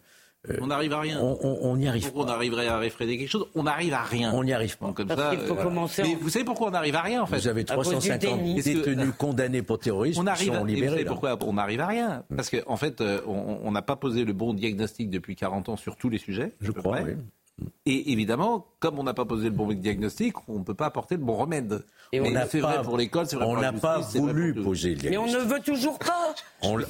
Euh, 0.50 0.58
on 0.60 0.68
n'arrive 0.68 0.92
à 0.92 1.00
rien. 1.00 1.20
On 1.22 1.78
n'y 1.78 1.88
arrive 1.88 2.12
pas. 2.12 2.20
On 2.20 2.28
arriverait 2.28 2.68
à 2.68 2.78
réfréner 2.78 3.18
quelque 3.18 3.30
chose. 3.30 3.48
On 3.56 3.64
n'arrive 3.64 3.94
à 3.94 4.04
rien. 4.04 4.34
On 4.34 4.44
n'y 4.44 4.52
arrive 4.52 4.78
pas. 4.78 4.92
comme 4.92 5.08
ça, 5.08 5.32
faut 5.48 5.54
euh, 5.54 5.64
commencer 5.64 6.04
Mais 6.04 6.16
vous 6.16 6.30
savez 6.30 6.44
pourquoi 6.44 6.68
on 6.68 6.72
n'arrive 6.72 6.96
à 6.96 7.02
rien 7.02 7.22
en 7.22 7.26
fait 7.26 7.38
Vous 7.38 7.48
avez 7.48 7.64
350 7.64 8.44
détenus 8.56 9.14
condamnés 9.18 9.62
pour 9.62 9.80
terrorisme 9.80 10.22
on 10.22 10.28
arrive, 10.28 10.50
qui 10.52 10.56
sont 10.56 10.66
libérés. 10.66 10.88
Vous 10.88 10.94
savez 10.94 11.06
pourquoi 11.06 11.38
on 11.46 11.54
n'arrive 11.54 11.80
à 11.80 11.88
rien 11.88 12.24
Parce 12.36 12.50
qu'en 12.50 12.74
en 12.74 12.78
fait, 12.78 13.00
euh, 13.00 13.22
on 13.26 13.72
n'a 13.72 13.82
pas 13.82 13.96
posé 13.96 14.26
le 14.26 14.34
bon 14.34 14.54
diagnostic 14.54 15.10
depuis 15.10 15.36
40 15.36 15.70
ans 15.70 15.78
sur 15.78 15.96
tous 15.96 16.10
les 16.10 16.18
sujets. 16.18 16.52
Je 16.60 16.72
crois. 16.72 17.02
Oui. 17.02 17.14
Et 17.86 18.12
évidemment, 18.14 18.66
comme 18.80 18.98
on 18.98 19.04
n'a 19.04 19.14
pas 19.14 19.26
posé 19.26 19.46
le 19.46 19.52
bon 19.52 19.68
diagnostic, 19.74 20.36
on 20.48 20.60
ne 20.60 20.64
peut 20.64 20.74
pas 20.74 20.86
apporter 20.88 21.16
le 21.16 21.22
bon 21.22 21.36
remède. 21.36 21.86
Et 22.12 22.22
on 22.22 22.32
n'a 22.32 22.46
pas 22.46 22.80
pour 22.80 22.98
l'école, 22.98 23.28
c'est 23.28 23.36
vrai 23.36 23.46
On 23.46 23.60
n'a 23.60 23.74
pas 23.74 24.00
voulu 24.00 24.54
poser 24.54 24.92
le 24.92 24.96
diagnostic. 24.96 25.12
Mais 25.12 25.18
on 25.18 25.44
ne 25.44 25.54
veut 25.54 25.60
toujours 25.60 26.00
pas. 26.00 26.34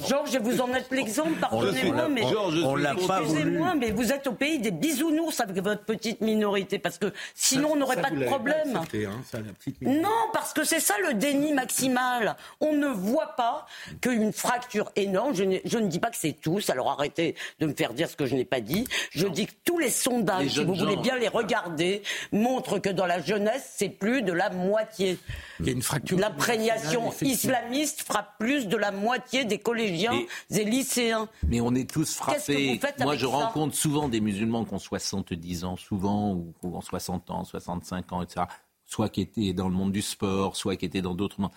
Georges, 0.08 0.36
vous 0.40 0.60
en 0.60 0.72
êtes 0.72 0.90
l'exemple, 0.92 1.34
pardonnez-moi, 1.40 2.08
mais 2.08 2.22
on 2.64 2.76
l'a 2.76 2.94
pas 2.94 3.20
voulu. 3.22 3.60
mais 3.78 3.90
vous 3.90 4.12
êtes 4.12 4.26
au 4.26 4.32
pays 4.32 4.60
des 4.60 4.70
bisounours 4.70 5.40
avec 5.40 5.62
votre 5.62 5.84
petite 5.84 6.20
minorité, 6.20 6.78
parce 6.78 6.98
que 6.98 7.12
sinon 7.34 7.70
on 7.72 7.76
n'aurait 7.76 8.00
pas 8.00 8.10
de 8.10 8.24
problème. 8.24 8.76
Hein, 8.76 9.42
non, 9.82 10.30
parce 10.32 10.52
que 10.52 10.64
c'est 10.64 10.80
ça 10.80 10.94
le 11.06 11.14
déni 11.14 11.52
maximal. 11.52 12.36
On 12.60 12.72
ne 12.72 12.86
voit 12.88 13.34
pas 13.36 13.66
qu'une 14.00 14.32
fracture 14.32 14.92
énorme. 14.96 15.34
Je 15.34 15.44
ne, 15.44 15.58
je 15.64 15.78
ne 15.78 15.88
dis 15.88 15.98
pas 15.98 16.10
que 16.10 16.16
c'est 16.16 16.36
tous. 16.40 16.70
Alors 16.70 16.90
arrêtez 16.90 17.34
de 17.58 17.66
me 17.66 17.74
faire 17.74 17.94
dire 17.94 18.08
ce 18.08 18.16
que 18.16 18.26
je 18.26 18.34
n'ai 18.36 18.44
pas 18.44 18.60
dit. 18.60 18.86
Je 19.10 19.26
dis 19.26 19.46
que 19.46 19.52
tous 19.64 19.78
les 19.78 19.90
sondages, 19.90 20.53
si 20.54 20.64
vous 20.64 20.74
voulez 20.74 20.96
bien 20.96 21.18
les 21.18 21.28
regarder, 21.28 22.02
montrent 22.32 22.78
que 22.78 22.90
dans 22.90 23.06
la 23.06 23.20
jeunesse, 23.20 23.74
c'est 23.76 23.88
plus 23.88 24.22
de 24.22 24.32
la 24.32 24.50
moitié. 24.50 25.18
Il 25.60 25.66
y 25.66 25.68
a 25.70 25.72
une 25.72 25.82
fracture. 25.82 26.18
L'imprégnation 26.18 27.12
islamiste 27.20 28.02
frappe 28.02 28.38
plus 28.38 28.68
de 28.68 28.76
la 28.76 28.90
moitié 28.92 29.44
des 29.44 29.58
collégiens 29.58 30.18
et 30.50 30.64
lycéens. 30.64 31.28
Mais 31.46 31.60
on 31.60 31.74
est 31.74 31.90
tous 31.90 32.14
frappés. 32.14 32.80
Moi, 33.00 33.16
je 33.16 33.26
rencontre 33.26 33.74
souvent 33.74 34.08
des 34.08 34.20
musulmans 34.20 34.64
qui 34.64 34.74
ont 34.74 34.78
70 34.78 35.64
ans, 35.64 35.76
souvent, 35.76 36.32
ou 36.32 36.54
qui 36.60 36.66
ont 36.66 36.80
60 36.80 37.30
ans, 37.30 37.44
65 37.44 38.12
ans, 38.12 38.22
etc. 38.22 38.46
Soit 38.84 39.08
qui 39.08 39.22
étaient 39.22 39.52
dans 39.52 39.68
le 39.68 39.74
monde 39.74 39.92
du 39.92 40.02
sport, 40.02 40.56
soit 40.56 40.76
qui 40.76 40.84
étaient 40.84 41.02
dans 41.02 41.14
d'autres 41.14 41.40
mondes. 41.40 41.52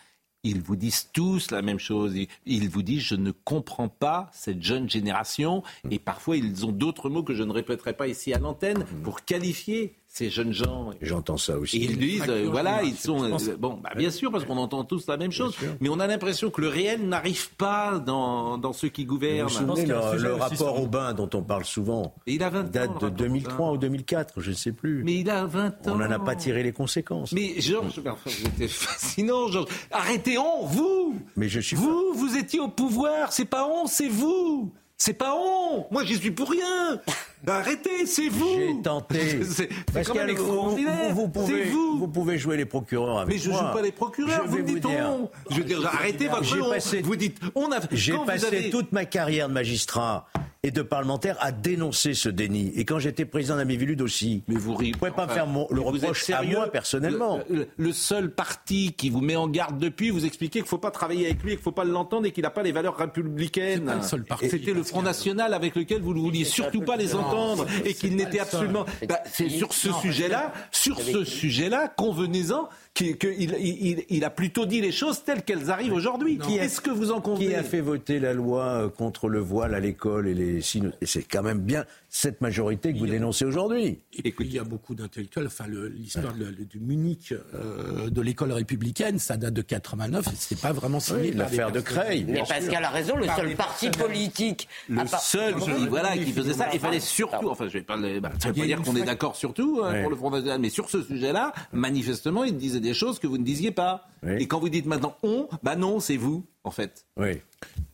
Ils 0.48 0.62
vous 0.62 0.78
disent 0.78 1.10
tous 1.12 1.52
la 1.52 1.62
même 1.62 1.80
chose. 1.80 2.16
Ils 2.46 2.70
vous 2.70 2.82
disent 2.82 3.02
je 3.02 3.16
ne 3.16 3.32
comprends 3.32 3.90
pas 3.90 4.30
cette 4.32 4.64
jeune 4.64 4.90
génération. 4.90 5.62
Et 5.92 6.00
parfois, 6.00 6.38
ils 6.38 6.66
ont 6.66 6.72
d'autres 6.72 7.10
mots 7.10 7.24
que 7.24 7.34
je 7.34 7.44
ne 7.44 7.52
répéterai 7.52 7.94
pas 7.94 8.08
ici 8.08 8.34
à 8.34 8.40
l'antenne 8.40 8.86
pour 9.04 9.26
qualifier 9.26 9.94
ces 10.18 10.32
jeunes 10.32 10.52
gens. 10.52 10.90
J'entends 11.02 11.38
ça 11.38 11.58
aussi. 11.58 11.80
ils 11.80 11.98
disent, 11.98 12.24
euh, 12.28 12.48
voilà, 12.50 12.82
ils 12.84 12.96
sont. 12.96 13.24
Euh, 13.24 13.56
bon, 13.60 13.80
bah, 13.84 13.92
bien 13.96 14.10
sûr, 14.10 14.32
parce 14.32 14.46
qu'on 14.46 14.58
entend 14.58 14.84
tous 14.84 15.06
la 15.08 15.18
même 15.18 15.32
chose. 15.32 15.56
Mais 15.80 15.90
on 15.90 16.00
a 16.00 16.08
l'impression 16.08 16.50
que 16.50 16.60
le 16.62 16.70
réel 16.70 17.08
n'arrive 17.08 17.54
pas 17.56 18.00
dans, 18.00 18.58
dans 18.58 18.74
ceux 18.74 18.90
qui 18.90 19.06
gouvernent. 19.06 19.48
Vous 19.48 19.76
le, 19.86 20.34
rapport 20.34 20.82
au 20.82 20.88
bain 20.88 21.14
dont 21.14 21.30
on 21.34 21.44
parle 21.44 21.66
souvent 21.66 22.16
il 22.26 22.44
a 22.44 22.50
20 22.50 22.72
date 22.72 23.02
de 23.02 23.10
2003 23.10 23.72
ou 23.74 23.78
2004, 23.78 24.42
je 24.42 24.50
ne 24.50 24.56
sais 24.56 24.72
plus. 24.72 25.04
Mais 25.04 25.16
il 25.16 25.30
a 25.30 25.46
20 25.46 25.88
ans. 25.88 25.94
On 25.94 25.98
n'en 25.98 26.12
a 26.12 26.20
pas 26.20 26.36
tiré 26.36 26.64
les 26.64 26.74
conséquences. 26.74 27.32
Mais 27.32 27.60
Georges, 27.60 28.02
c'était 28.26 28.68
fascinant, 28.68 29.48
Georges. 29.48 29.70
Arrêtez 29.92 30.38
on, 30.38 30.66
vous 30.66 31.16
Mais 31.36 31.48
je 31.48 31.60
suis 31.60 31.76
Vous, 31.76 32.14
vous 32.14 32.38
étiez 32.38 32.60
au 32.60 32.70
pouvoir, 32.70 33.32
c'est 33.32 33.46
pas 33.46 33.68
on, 33.68 33.86
c'est 33.86 34.10
vous 34.10 34.74
c'est 34.98 35.14
pas 35.14 35.36
on 35.36 35.86
Moi, 35.92 36.04
j'y 36.04 36.16
suis 36.16 36.32
pour 36.32 36.50
rien 36.50 37.00
Arrêtez, 37.48 38.06
c'est 38.06 38.28
vous 38.28 38.56
J'ai 38.58 38.82
tenté. 38.82 39.44
C'est 39.44 39.70
quand 40.06 40.16
même 40.16 40.30
extraordinaire. 40.30 41.14
Vous, 41.14 41.22
vous, 41.22 41.28
pouvez, 41.30 41.64
vous. 41.66 41.98
vous. 41.98 42.08
pouvez 42.08 42.38
jouer 42.38 42.58
les 42.58 42.66
procureurs 42.66 43.20
avec 43.20 43.34
Mais 43.34 43.42
je 43.42 43.50
ne 43.50 43.56
joue 43.56 43.60
pas 43.60 43.82
les 43.82 43.92
procureurs, 43.92 44.44
je 44.46 44.50
vous 44.50 44.58
me 44.58 44.64
dites 44.64 44.86
on. 44.86 45.30
Je 45.50 45.58
veux 45.58 45.64
dire, 45.64 45.86
arrêtez 45.86 46.28
votre 46.28 46.70
passé, 46.70 47.02
Vous 47.02 47.16
dites 47.16 47.40
on 47.56 47.72
a... 47.72 47.80
J'ai 47.92 48.18
passé 48.26 48.70
toute 48.70 48.92
ma 48.92 49.06
carrière 49.06 49.48
de 49.48 49.54
magistrat 49.54 50.28
et 50.64 50.72
de 50.72 50.82
parlementaire 50.82 51.38
à 51.40 51.52
dénoncer 51.52 52.14
ce 52.14 52.30
déni. 52.30 52.74
Et 52.76 52.84
quand 52.84 53.00
j'étais 53.00 53.26
président 53.26 53.56
d'Amivilude 53.56 54.02
aussi. 54.02 54.44
Mais 54.48 54.56
vous 54.56 54.72
ne 54.74 54.92
pouvez 54.92 55.12
pas 55.12 55.28
faire 55.28 55.48
le 55.70 55.82
reproche 55.82 56.30
à 56.32 56.44
moi 56.44 56.68
personnellement. 56.68 57.40
Le, 57.78 57.92
seul 57.94 58.32
parti 58.32 58.94
qui 58.94 59.10
vous 59.10 59.22
met 59.22 59.36
en 59.36 59.48
garde 59.48 59.80
depuis, 59.80 60.10
vous 60.10 60.26
expliquez 60.26 60.60
qu'il 60.60 60.64
ne 60.64 60.68
faut 60.68 60.78
pas 60.78 60.92
travailler 60.92 61.28
avec 61.28 61.42
lui, 61.44 61.52
qu'il 61.52 61.60
ne 61.60 61.64
faut 61.64 61.72
pas 61.72 61.86
l'entendre 61.86 62.26
et 62.26 62.32
qu'il 62.32 62.44
n'a 62.44 62.50
pas 62.50 62.64
les 62.64 62.72
valeurs 62.72 62.98
républicaines. 62.98 64.02
C'était 64.42 64.74
le 64.74 64.84
Front 64.84 65.02
National 65.02 65.54
avec 65.54 65.76
lequel 65.76 66.02
vous 66.02 66.14
ne 66.14 66.20
vouliez 66.20 66.44
surtout 66.44 66.82
pas 66.82 66.98
les 66.98 67.16
entendre 67.16 67.37
et 67.86 67.94
qu'il 67.94 68.16
n'était 68.16 68.40
absolument. 68.40 68.86
Bah, 69.08 69.20
c'est 69.32 69.50
sur 69.50 69.74
ce 69.74 69.92
sujet-là, 69.92 70.54
sur 70.72 71.00
ce 71.02 71.24
sujet-là, 71.24 71.88
convenez-en 71.96 72.70
qu'il 72.94 74.06
il, 74.10 74.24
a 74.24 74.30
plutôt 74.30 74.66
dit 74.66 74.82
les 74.82 74.92
choses 74.92 75.24
telles 75.24 75.44
qu'elles 75.44 75.70
arrivent 75.70 75.94
aujourd'hui. 75.94 76.40
Est-ce 76.60 76.82
que 76.82 76.90
vous 76.90 77.12
en 77.12 77.22
convenez 77.22 77.50
Qui 77.50 77.56
a 77.56 77.64
fait 77.64 77.82
voter 77.82 78.20
la 78.20 78.34
loi 78.34 78.64
euh, 78.64 78.90
contre 78.90 79.30
le 79.30 79.40
voile 79.40 79.76
à 79.76 79.80
l'école 79.80 80.28
et 80.28 80.34
les 80.34 80.62
signes 80.62 80.92
C'est 81.04 81.24
quand 81.24 81.44
même 81.44 81.60
bien 81.60 81.86
cette 82.18 82.42
majorité 82.42 82.94
que 82.94 82.98
vous 82.98 83.06
dénoncez 83.06 83.46
aujourd'hui. 83.46 84.00
Et 84.24 84.32
puis 84.32 84.48
il 84.48 84.52
y 84.52 84.58
a 84.58 84.64
beaucoup 84.64 84.96
d'intellectuels. 84.96 85.46
Enfin, 85.46 85.66
l'histoire 85.68 86.34
du 86.34 86.80
Munich 86.80 87.32
euh, 87.32 88.10
de 88.10 88.22
l'école 88.22 88.54
républicaine, 88.54 89.20
ça 89.20 89.38
date 89.38 89.54
de 89.54 89.62
89. 89.62 90.26
C'est 90.34 90.60
pas 90.60 90.72
vraiment 90.72 91.00
signé. 91.00 91.32
L'affaire 91.32 91.72
de 91.72 91.80
Creil. 91.80 92.26
Mais 92.28 92.40
Pascal 92.40 92.84
a 92.84 92.90
raison. 92.90 93.16
Le 93.18 93.28
seul 93.28 93.56
parti 93.56 93.92
politique, 93.92 94.68
le 94.90 95.06
seul, 95.22 95.54
voilà, 95.90 96.18
qui 96.18 96.32
faisait 96.32 96.54
ça. 96.54 96.70
Il 96.74 96.80
fallait 96.80 97.00
surtout. 97.00 97.50
Enfin, 97.50 97.68
je 97.68 97.74
vais 97.74 97.84
pas. 97.84 97.98
Bah, 97.98 98.32
ça 98.40 98.48
veut 98.48 98.56
pas 98.56 98.66
dire 98.66 98.82
qu'on 98.82 98.96
est 98.96 99.06
d'accord 99.06 99.36
sur 99.36 99.54
tout 99.54 99.82
hein, 99.84 100.02
pour 100.02 100.10
le 100.10 100.16
Front 100.16 100.32
National, 100.32 100.60
mais 100.60 100.70
sur 100.70 100.90
ce 100.90 101.04
sujet-là, 101.04 101.54
manifestement, 101.72 102.44
il 102.46 102.58
disait 102.58 102.80
des 102.80 102.96
choses 102.96 103.20
que 103.20 103.28
vous 103.28 103.38
ne 103.38 103.46
disiez 103.46 103.70
pas. 103.70 104.08
Et 104.28 104.48
quand 104.48 104.60
vous 104.60 104.70
dites 104.70 104.88
maintenant 104.88 105.16
on, 105.22 105.48
bah 105.62 105.76
non, 105.76 106.00
c'est 106.00 106.18
vous, 106.18 106.48
en 106.64 106.72
fait. 106.72 107.06
Oui. 107.16 107.42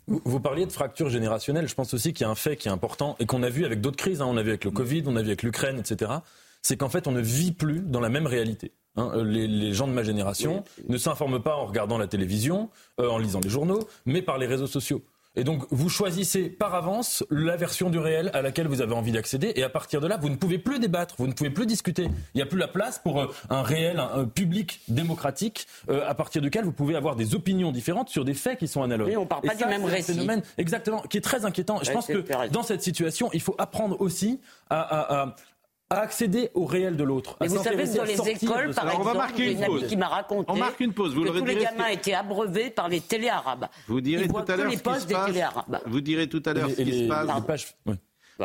Vous 0.07 0.39
parliez 0.39 0.65
de 0.65 0.71
fracture 0.71 1.09
générationnelle. 1.09 1.67
Je 1.67 1.75
pense 1.75 1.93
aussi 1.93 2.13
qu'il 2.13 2.25
y 2.25 2.27
a 2.27 2.29
un 2.29 2.35
fait 2.35 2.57
qui 2.57 2.67
est 2.67 2.71
important 2.71 3.15
et 3.19 3.25
qu'on 3.25 3.43
a 3.43 3.49
vu 3.49 3.65
avec 3.65 3.81
d'autres 3.81 3.97
crises. 3.97 4.21
Hein. 4.21 4.27
On 4.27 4.37
a 4.37 4.43
vu 4.43 4.49
avec 4.49 4.65
le 4.65 4.71
Covid, 4.71 5.03
on 5.05 5.15
a 5.15 5.21
vu 5.21 5.27
avec 5.27 5.43
l'Ukraine, 5.43 5.79
etc. 5.79 6.11
C'est 6.61 6.77
qu'en 6.77 6.89
fait, 6.89 7.07
on 7.07 7.11
ne 7.11 7.21
vit 7.21 7.51
plus 7.51 7.79
dans 7.79 7.99
la 7.99 8.09
même 8.09 8.27
réalité. 8.27 8.73
Hein. 8.95 9.11
Euh, 9.15 9.23
les, 9.23 9.73
gens 9.73 9.87
de 9.87 9.93
ma 9.93 10.03
génération 10.03 10.63
ne 10.87 10.97
s'informent 10.97 11.41
pas 11.41 11.55
en 11.55 11.65
regardant 11.65 11.97
la 11.97 12.07
télévision, 12.07 12.69
euh, 12.99 13.09
en 13.09 13.17
lisant 13.17 13.39
les 13.41 13.49
journaux, 13.49 13.87
mais 14.05 14.21
par 14.21 14.37
les 14.37 14.45
réseaux 14.45 14.67
sociaux. 14.67 15.01
Et 15.35 15.43
donc, 15.43 15.65
vous 15.71 15.89
choisissez 15.89 16.47
par 16.47 16.75
avance 16.75 17.23
la 17.31 17.55
version 17.55 17.89
du 17.89 17.97
réel 17.97 18.29
à 18.33 18.43
laquelle 18.43 18.67
vous 18.67 18.81
avez 18.81 18.93
envie 18.93 19.11
d'accéder. 19.11 19.51
Et 19.55 19.63
à 19.63 19.69
partir 19.69 19.99
de 19.99 20.05
là, 20.05 20.17
vous 20.21 20.29
ne 20.29 20.35
pouvez 20.35 20.59
plus 20.59 20.77
débattre, 20.77 21.15
vous 21.17 21.25
ne 21.25 21.33
pouvez 21.33 21.49
plus 21.49 21.65
discuter. 21.65 22.03
Il 22.03 22.37
n'y 22.37 22.41
a 22.43 22.45
plus 22.45 22.59
la 22.59 22.67
place 22.67 22.99
pour 22.99 23.19
euh, 23.19 23.27
un 23.49 23.63
réel, 23.63 23.99
un, 23.99 24.25
public 24.25 24.81
démocratique 24.87 25.67
euh, 25.89 26.07
à 26.07 26.13
partir 26.13 26.41
duquel 26.41 26.65
vous 26.65 26.71
pouvez 26.71 26.95
avoir 26.95 27.15
des 27.15 27.33
opinions 27.33 27.71
différentes 27.71 28.09
sur 28.09 28.25
des 28.25 28.35
faits 28.35 28.59
qui 28.59 28.67
sont 28.67 28.83
analogues. 28.83 29.07
Oui, 29.07 29.17
on 29.17 29.25
parle 29.25 29.41
pas 29.41 29.55
du 29.55 29.65
même 29.65 29.85
récit. 29.85 30.13
phénomène, 30.13 30.43
exactement, 30.59 31.01
qui 31.01 31.17
est 31.17 31.21
très 31.21 31.45
inquiétant. 31.45 31.79
Je 31.81 31.91
pense 31.91 32.05
que 32.05 32.23
dans 32.49 32.63
cette 32.63 32.83
situation, 32.83 33.29
il 33.33 33.41
faut 33.41 33.55
apprendre 33.57 33.99
aussi 34.01 34.39
à, 34.69 35.21
à 35.21 35.35
accéder 36.01 36.49
au 36.53 36.65
réel 36.65 36.95
de 36.95 37.03
l'autre. 37.03 37.37
Mais 37.41 37.47
vous 37.47 37.61
savez 37.63 37.85
dans 37.87 38.03
les 38.03 38.29
écoles, 38.29 38.73
par 38.73 38.89
exemple, 38.89 39.33
il 39.37 39.43
y 39.43 39.47
a 39.47 39.51
une 39.51 39.63
amie 39.63 39.87
qui 39.87 39.97
m'a 39.97 40.07
raconté 40.07 40.51
on 40.51 40.55
marque 40.55 40.79
une 40.79 40.93
pause. 40.93 41.13
Vous 41.13 41.23
que 41.23 41.39
tous 41.39 41.45
les 41.45 41.55
gamins 41.55 41.87
étaient 41.87 42.13
abreuvés 42.13 42.69
par 42.69 42.89
les 42.89 43.01
télés 43.01 43.29
arabes. 43.29 43.67
Vous 43.87 44.01
direz 44.01 44.27
tout 44.27 44.37
à 44.47 44.55
l'heure 44.55 44.67
ce 44.69 44.71
qui 44.71 44.77
se 44.77 44.83
passe. 44.83 45.05
Vous 45.85 46.01
direz 46.01 46.27
tout 46.27 46.43
à 46.45 46.53
l'heure 46.53 46.69
ce 46.69 46.81
qui 46.81 47.05
se 47.05 47.07
passe. 47.07 47.73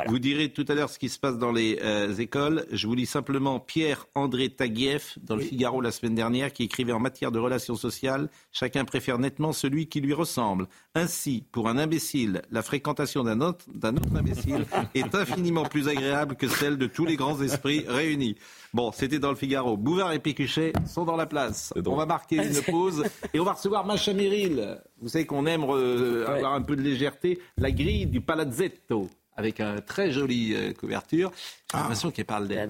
Vous 0.06 0.18
direz 0.18 0.50
tout 0.50 0.64
à 0.68 0.74
l'heure 0.74 0.90
ce 0.90 0.98
qui 0.98 1.08
se 1.08 1.18
passe 1.18 1.38
dans 1.38 1.52
les 1.52 1.78
euh, 1.82 2.14
écoles. 2.14 2.66
Je 2.72 2.86
vous 2.86 2.94
lis 2.94 3.06
simplement 3.06 3.58
Pierre-André 3.60 4.50
Taguieff 4.50 5.18
dans 5.22 5.36
le 5.36 5.42
Figaro 5.42 5.80
la 5.80 5.90
semaine 5.90 6.14
dernière 6.14 6.52
qui 6.52 6.64
écrivait 6.64 6.92
en 6.92 7.00
matière 7.00 7.32
de 7.32 7.38
relations 7.38 7.76
sociales 7.76 8.28
Chacun 8.52 8.84
préfère 8.84 9.18
nettement 9.18 9.52
celui 9.52 9.88
qui 9.88 10.00
lui 10.00 10.12
ressemble. 10.12 10.68
Ainsi, 10.94 11.44
pour 11.52 11.68
un 11.68 11.78
imbécile, 11.78 12.42
la 12.50 12.62
fréquentation 12.62 13.24
d'un 13.24 13.40
autre, 13.40 13.64
autre 13.74 14.16
imbécile 14.16 14.66
est 14.94 15.14
infiniment 15.14 15.64
plus 15.64 15.88
agréable 15.88 16.36
que 16.36 16.48
celle 16.48 16.76
de 16.76 16.86
tous 16.86 17.04
les 17.04 17.16
grands 17.16 17.40
esprits 17.40 17.84
réunis. 17.86 18.36
Bon, 18.74 18.92
c'était 18.92 19.18
dans 19.18 19.30
le 19.30 19.36
Figaro. 19.36 19.76
Bouvard 19.76 20.12
et 20.12 20.18
Pécuchet 20.18 20.72
sont 20.86 21.04
dans 21.04 21.16
la 21.16 21.26
place. 21.26 21.72
On 21.86 21.96
va 21.96 22.06
marquer 22.06 22.36
une 22.36 22.62
pause 22.70 23.04
et 23.32 23.40
on 23.40 23.44
va 23.44 23.52
recevoir 23.52 23.86
Macha 23.86 24.12
Merrill. 24.12 24.78
Vous 25.00 25.08
savez 25.08 25.26
qu'on 25.26 25.46
aime 25.46 25.64
euh, 25.68 26.26
avoir 26.26 26.54
un 26.54 26.62
peu 26.62 26.76
de 26.76 26.82
légèreté. 26.82 27.38
La 27.56 27.70
grille 27.70 28.06
du 28.06 28.20
Palazzetto 28.20 29.08
avec 29.38 29.60
une 29.60 29.80
très 29.80 30.10
jolie 30.10 30.54
euh, 30.54 30.72
couverture. 30.74 31.30
J'ai 31.70 31.78
ah. 31.78 31.78
l'impression 31.78 32.10
qu'elle 32.10 32.24
parle 32.24 32.48
d'elle. 32.48 32.68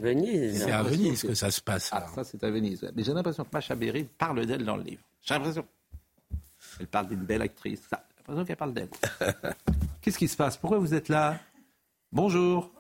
C'est 0.54 0.70
à 0.70 0.82
Venise 0.82 1.22
que 1.22 1.34
ça 1.34 1.50
se 1.50 1.62
passe. 1.62 1.88
Ah, 1.92 2.06
ça, 2.14 2.24
c'est 2.24 2.44
à 2.44 2.50
Venise. 2.50 2.86
Mais 2.94 3.02
j'ai 3.02 3.14
l'impression 3.14 3.42
que 3.42 3.48
Macha 3.50 3.74
Merrill 3.74 4.06
parle 4.06 4.44
d'elle 4.44 4.64
dans 4.64 4.76
le 4.76 4.82
livre. 4.82 5.02
J'ai 5.22 5.34
l'impression. 5.34 5.64
Elle 6.78 6.86
parle 6.86 7.08
d'une 7.08 7.24
belle 7.24 7.40
actrice. 7.40 7.88
J'ai 7.90 7.96
l'impression 8.18 8.44
qu'elle 8.44 8.56
parle 8.56 8.74
d'elle. 8.74 8.90
Qu'est-ce 10.02 10.18
qui 10.18 10.28
se 10.28 10.36
passe? 10.36 10.58
Pourquoi 10.58 10.78
vous 10.78 10.92
êtes 10.92 11.08
là? 11.08 11.38
Bonjour. 12.12 12.70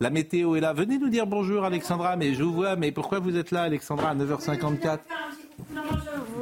La 0.00 0.10
météo 0.10 0.56
est 0.56 0.60
là. 0.60 0.72
Venez 0.72 0.98
nous 0.98 1.08
dire 1.08 1.26
bonjour, 1.26 1.64
Alexandra. 1.64 2.16
Mais 2.16 2.34
je 2.34 2.42
vous 2.42 2.52
vois. 2.52 2.74
Mais 2.74 2.90
pourquoi 2.90 3.20
vous 3.20 3.36
êtes 3.36 3.52
là, 3.52 3.62
Alexandra, 3.62 4.10
à 4.10 4.14
9h54 4.16 4.98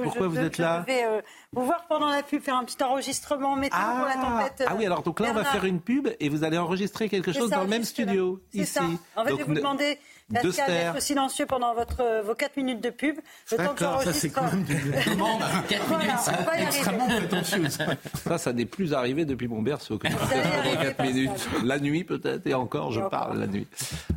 Pourquoi 0.02 0.28
vous 0.28 0.38
êtes 0.38 0.58
là 0.58 0.84
Je 0.86 0.92
vais 0.92 1.04
euh, 1.04 1.20
vous 1.52 1.64
voir 1.64 1.86
pendant 1.88 2.08
la 2.08 2.22
pub, 2.22 2.42
faire 2.42 2.56
un 2.56 2.64
petit 2.64 2.82
enregistrement 2.82 3.56
météo 3.56 3.78
pour 3.78 4.06
la 4.06 4.14
ah. 4.16 4.40
tempête. 4.40 4.64
ah 4.66 4.74
oui, 4.76 4.86
alors 4.86 5.02
donc 5.02 5.20
là, 5.20 5.28
on 5.30 5.34
va 5.34 5.44
faire 5.44 5.64
une 5.64 5.80
pub 5.80 6.08
et 6.20 6.28
vous 6.28 6.44
allez 6.44 6.58
enregistrer 6.58 7.08
quelque 7.08 7.32
chose 7.32 7.50
dans 7.50 7.62
le 7.62 7.68
même 7.68 7.84
studio, 7.84 8.40
ici. 8.52 8.66
Ça. 8.66 8.82
En 9.16 9.24
fait, 9.24 9.30
je 9.30 9.36
vais 9.36 9.42
vous 9.44 9.54
demander 9.54 9.98
d'être 10.30 11.00
silencieux 11.00 11.46
pendant 11.46 11.74
votre, 11.74 12.22
vos 12.24 12.34
4 12.34 12.56
minutes 12.56 12.82
de 12.82 12.90
pub. 12.90 13.16
D'accord, 13.56 14.02
ça 14.02 14.12
c'est 14.12 14.30
quand 14.30 14.44
même 14.44 14.64
une 14.68 15.12
demande. 15.12 15.42
4 15.68 15.98
minutes, 15.98 16.12
voilà, 16.44 16.62
extrêmement 16.62 17.06
prétentieuse. 17.06 17.78
Ça, 18.24 18.38
ça 18.38 18.52
n'est 18.52 18.66
plus 18.66 18.92
arrivé 18.92 19.24
depuis 19.24 19.48
mon 19.48 19.62
berceau. 19.62 19.98
Que 19.98 20.08
je 20.08 20.16
pendant 20.16 20.82
4 20.82 21.02
minutes. 21.02 21.48
La 21.64 21.78
nuit 21.78 22.04
peut-être, 22.04 22.46
et 22.46 22.54
encore, 22.54 22.92
je 22.92 23.00
parle 23.00 23.38
la 23.38 23.46
nuit. 23.46 23.66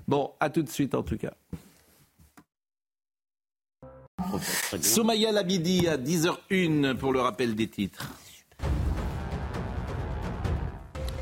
Bon, 0.08 0.32
à 0.40 0.50
tout 0.50 0.64
de 0.64 0.70
suite 0.70 0.96
en 0.96 1.04
tout 1.04 1.18
cas. 1.18 1.32
Somaya 4.82 5.32
Labidi 5.32 5.88
à 5.88 5.98
10h01 5.98 6.96
pour 6.96 7.14
le 7.14 7.22
rappel 7.22 7.56
des 7.56 7.68
titres. 7.68 8.10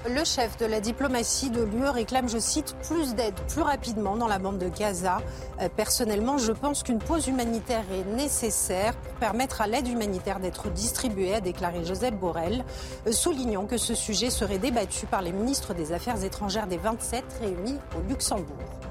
Le 0.08 0.24
chef 0.24 0.58
de 0.58 0.66
la 0.66 0.80
diplomatie 0.80 1.50
de 1.50 1.62
l'UE 1.62 1.90
réclame, 1.90 2.30
je 2.30 2.40
cite, 2.40 2.76
plus 2.88 3.14
d'aide 3.16 3.36
plus 3.50 3.62
rapidement 3.62 4.16
dans 4.16 4.28
la 4.28 4.40
bande 4.40 4.58
de 4.58 4.70
Gaza. 4.70 5.22
Euh, 5.62 5.70
personnellement, 5.76 6.38
je 6.38 6.52
pense 6.52 6.84
qu'une 6.84 7.00
pause 7.00 7.28
humanitaire 7.28 7.84
est 7.92 8.16
nécessaire 8.16 8.96
pour 8.96 9.14
permettre 9.16 9.62
à 9.62 9.68
l'aide 9.68 9.88
humanitaire 9.88 10.40
d'être 10.40 10.72
distribuée, 10.72 11.36
a 11.36 11.42
déclaré 11.42 11.86
Joseph 11.86 12.16
Borrell, 12.16 12.64
euh, 13.08 13.12
soulignant 13.12 13.66
que 13.66 13.78
ce 13.78 13.94
sujet 13.94 14.30
serait 14.30 14.58
débattu 14.58 15.06
par 15.06 15.22
les 15.22 15.34
ministres 15.34 15.74
des 15.74 15.92
Affaires 15.92 16.24
étrangères 16.24 16.68
des 16.68 16.78
27 16.78 17.24
réunis 17.42 17.78
au 17.96 18.10
Luxembourg. 18.10 18.89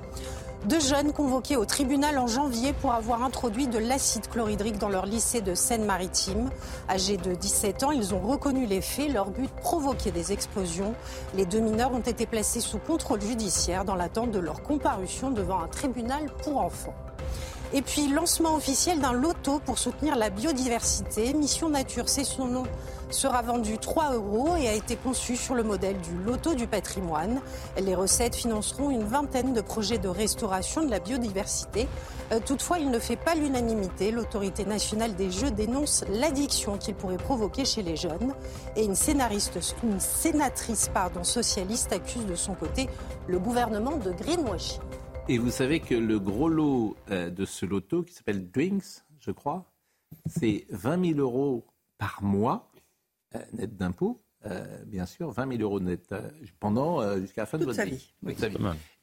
Deux 0.69 0.81
jeunes 0.81 1.14
convoqués 1.14 1.57
au 1.57 1.64
tribunal 1.64 2.19
en 2.19 2.27
janvier 2.27 2.75
pour 2.75 2.93
avoir 2.93 3.23
introduit 3.23 3.69
de 3.69 3.79
l'acide 3.79 4.29
chlorhydrique 4.29 4.77
dans 4.77 4.91
leur 4.91 5.07
lycée 5.07 5.41
de 5.41 5.55
Seine-Maritime. 5.55 6.51
Âgés 6.91 7.16
de 7.16 7.35
17 7.35 7.85
ans, 7.85 7.91
ils 7.91 8.12
ont 8.14 8.21
reconnu 8.21 8.66
les 8.66 8.83
faits. 8.83 9.11
Leur 9.11 9.31
but, 9.31 9.49
provoquer 9.62 10.11
des 10.11 10.31
explosions. 10.31 10.95
Les 11.35 11.47
deux 11.47 11.61
mineurs 11.61 11.95
ont 11.95 12.01
été 12.01 12.27
placés 12.27 12.61
sous 12.61 12.77
contrôle 12.77 13.23
judiciaire 13.23 13.87
dans 13.87 13.95
l'attente 13.95 14.31
de 14.31 14.39
leur 14.39 14.62
comparution 14.62 15.31
devant 15.31 15.59
un 15.62 15.69
tribunal 15.69 16.27
pour 16.45 16.59
enfants. 16.59 16.95
Et 17.75 17.83
puis, 17.83 18.09
lancement 18.09 18.55
officiel 18.55 19.01
d'un 19.01 19.12
loto 19.12 19.59
pour 19.59 19.79
soutenir 19.79 20.16
la 20.16 20.31
biodiversité. 20.31 21.35
Mission 21.35 21.69
Nature, 21.69 22.09
c'est 22.09 22.25
son 22.25 22.47
nom 22.47 22.64
sera 23.11 23.43
vendu 23.43 23.79
3 23.79 24.14
euros 24.14 24.57
et 24.57 24.69
a 24.69 24.75
été 24.75 24.97
conçu 24.97 25.37
sur 25.37 25.55
le 25.55 25.62
modèle 25.62 25.97
du 25.99 26.16
loto 26.25 26.55
du 26.55 26.66
patrimoine. 26.66 27.41
Les 27.81 27.95
recettes 27.95 28.37
financeront 28.37 28.91
une 28.91 29.05
vingtaine 29.05 29.53
de 29.53 29.61
projets 29.61 29.99
de 29.99 30.09
restauration 30.09 30.83
de 30.85 30.91
la 30.91 31.01
biodiversité. 31.01 31.89
Euh, 32.33 32.41
toutefois, 32.45 32.79
il 32.79 32.91
ne 32.91 32.99
fait 32.99 33.16
pas 33.16 33.35
l'unanimité. 33.35 34.11
L'autorité 34.11 34.64
nationale 34.64 35.14
des 35.14 35.31
jeux 35.31 35.51
dénonce 35.51 36.05
l'addiction 36.11 36.77
qu'il 36.77 36.95
pourrait 36.95 37.16
provoquer 37.16 37.64
chez 37.64 37.83
les 37.83 37.97
jeunes. 37.97 38.35
Et 38.77 38.85
une, 38.85 38.95
une 39.85 40.01
sénatrice 40.01 40.91
pardon, 40.93 41.25
socialiste 41.25 41.93
accuse 41.93 42.27
de 42.27 42.35
son 42.35 42.55
côté 42.55 42.89
le 43.27 43.39
gouvernement 43.39 43.97
de 43.97 44.12
greenwashing. 44.12 44.81
Et 45.31 45.37
vous 45.37 45.51
savez 45.51 45.81
que 45.81 45.95
le 45.95 46.18
gros 46.18 46.49
lot 46.49 46.97
euh, 47.11 47.29
de 47.29 47.45
ce 47.45 47.66
loto, 47.66 48.03
qui 48.03 48.14
s'appelle 48.14 48.51
Drinks, 48.51 49.05
je 49.20 49.31
crois, 49.31 49.70
c'est 50.26 50.64
20 50.70 51.16
000 51.16 51.20
euros 51.20 51.66
par 51.99 52.22
mois 52.22 52.72
euh, 53.35 53.41
net 53.53 53.76
d'impôts, 53.76 54.22
euh, 54.47 54.64
bien 54.87 55.05
sûr, 55.05 55.31
20 55.31 55.59
000 55.59 55.62
euros 55.62 55.81
net 55.81 56.12
euh, 56.12 56.31
pendant 56.61 57.18
jusqu'à 57.18 57.43
la 57.43 57.47
fin 57.47 57.59
de 57.59 57.66
votre 57.66 57.83
vie. 57.83 58.14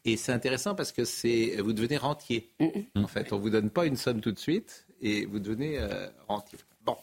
Et 0.04 0.18
c'est 0.18 0.32
intéressant 0.32 0.74
parce 0.74 0.92
que 0.92 1.06
c'est 1.06 1.58
vous 1.62 1.74
devenez 1.74 1.98
rentier. 1.98 2.52
En 2.96 3.08
fait, 3.08 3.32
on 3.32 3.38
vous 3.38 3.52
donne 3.52 3.70
pas 3.70 3.86
une 3.86 3.96
somme 3.96 4.22
tout 4.22 4.32
de 4.32 4.40
suite 4.40 4.88
et 5.02 5.28
vous 5.28 5.40
devenez 5.40 5.80
rentier. 6.28 6.58
Bon. 6.86 6.96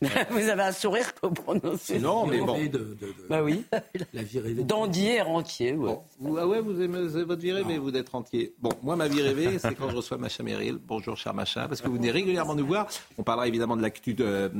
Vous 0.30 0.48
avez 0.48 0.62
un 0.62 0.72
sourire 0.72 1.12
pour 1.14 1.32
prononcer. 1.32 1.98
Non, 2.00 2.26
mais 2.26 2.40
bon. 2.40 2.58
Bah 3.28 3.42
oui. 3.42 3.64
La 4.12 4.22
vie 4.22 4.40
rêvée. 4.40 4.64
Dandier 4.64 5.22
rentier, 5.22 5.74
ouais. 5.74 5.96
Vous, 6.18 6.36
ah 6.36 6.46
ouais, 6.46 6.60
vous 6.60 6.80
aimez 6.80 7.06
votre 7.06 7.40
vie 7.40 7.52
rêvée, 7.52 7.78
vous 7.78 7.94
êtes 7.94 8.08
rentier. 8.08 8.54
Bon, 8.58 8.70
moi, 8.82 8.96
ma 8.96 9.06
vie 9.06 9.22
rêvée, 9.22 9.58
c'est 9.58 9.74
quand 9.74 9.90
je 9.90 9.96
reçois 9.96 10.18
Macha 10.18 10.42
Merrill. 10.42 10.78
Bonjour, 10.86 11.16
cher 11.16 11.34
Macha, 11.34 11.68
parce 11.68 11.80
que 11.80 11.88
vous 11.88 11.94
venez 11.94 12.10
régulièrement 12.10 12.54
nous 12.54 12.66
voir. 12.66 12.88
On 13.16 13.22
parlera 13.22 13.46
évidemment 13.46 13.76
de 13.76 13.82
l'actu 13.82 14.14
de, 14.14 14.50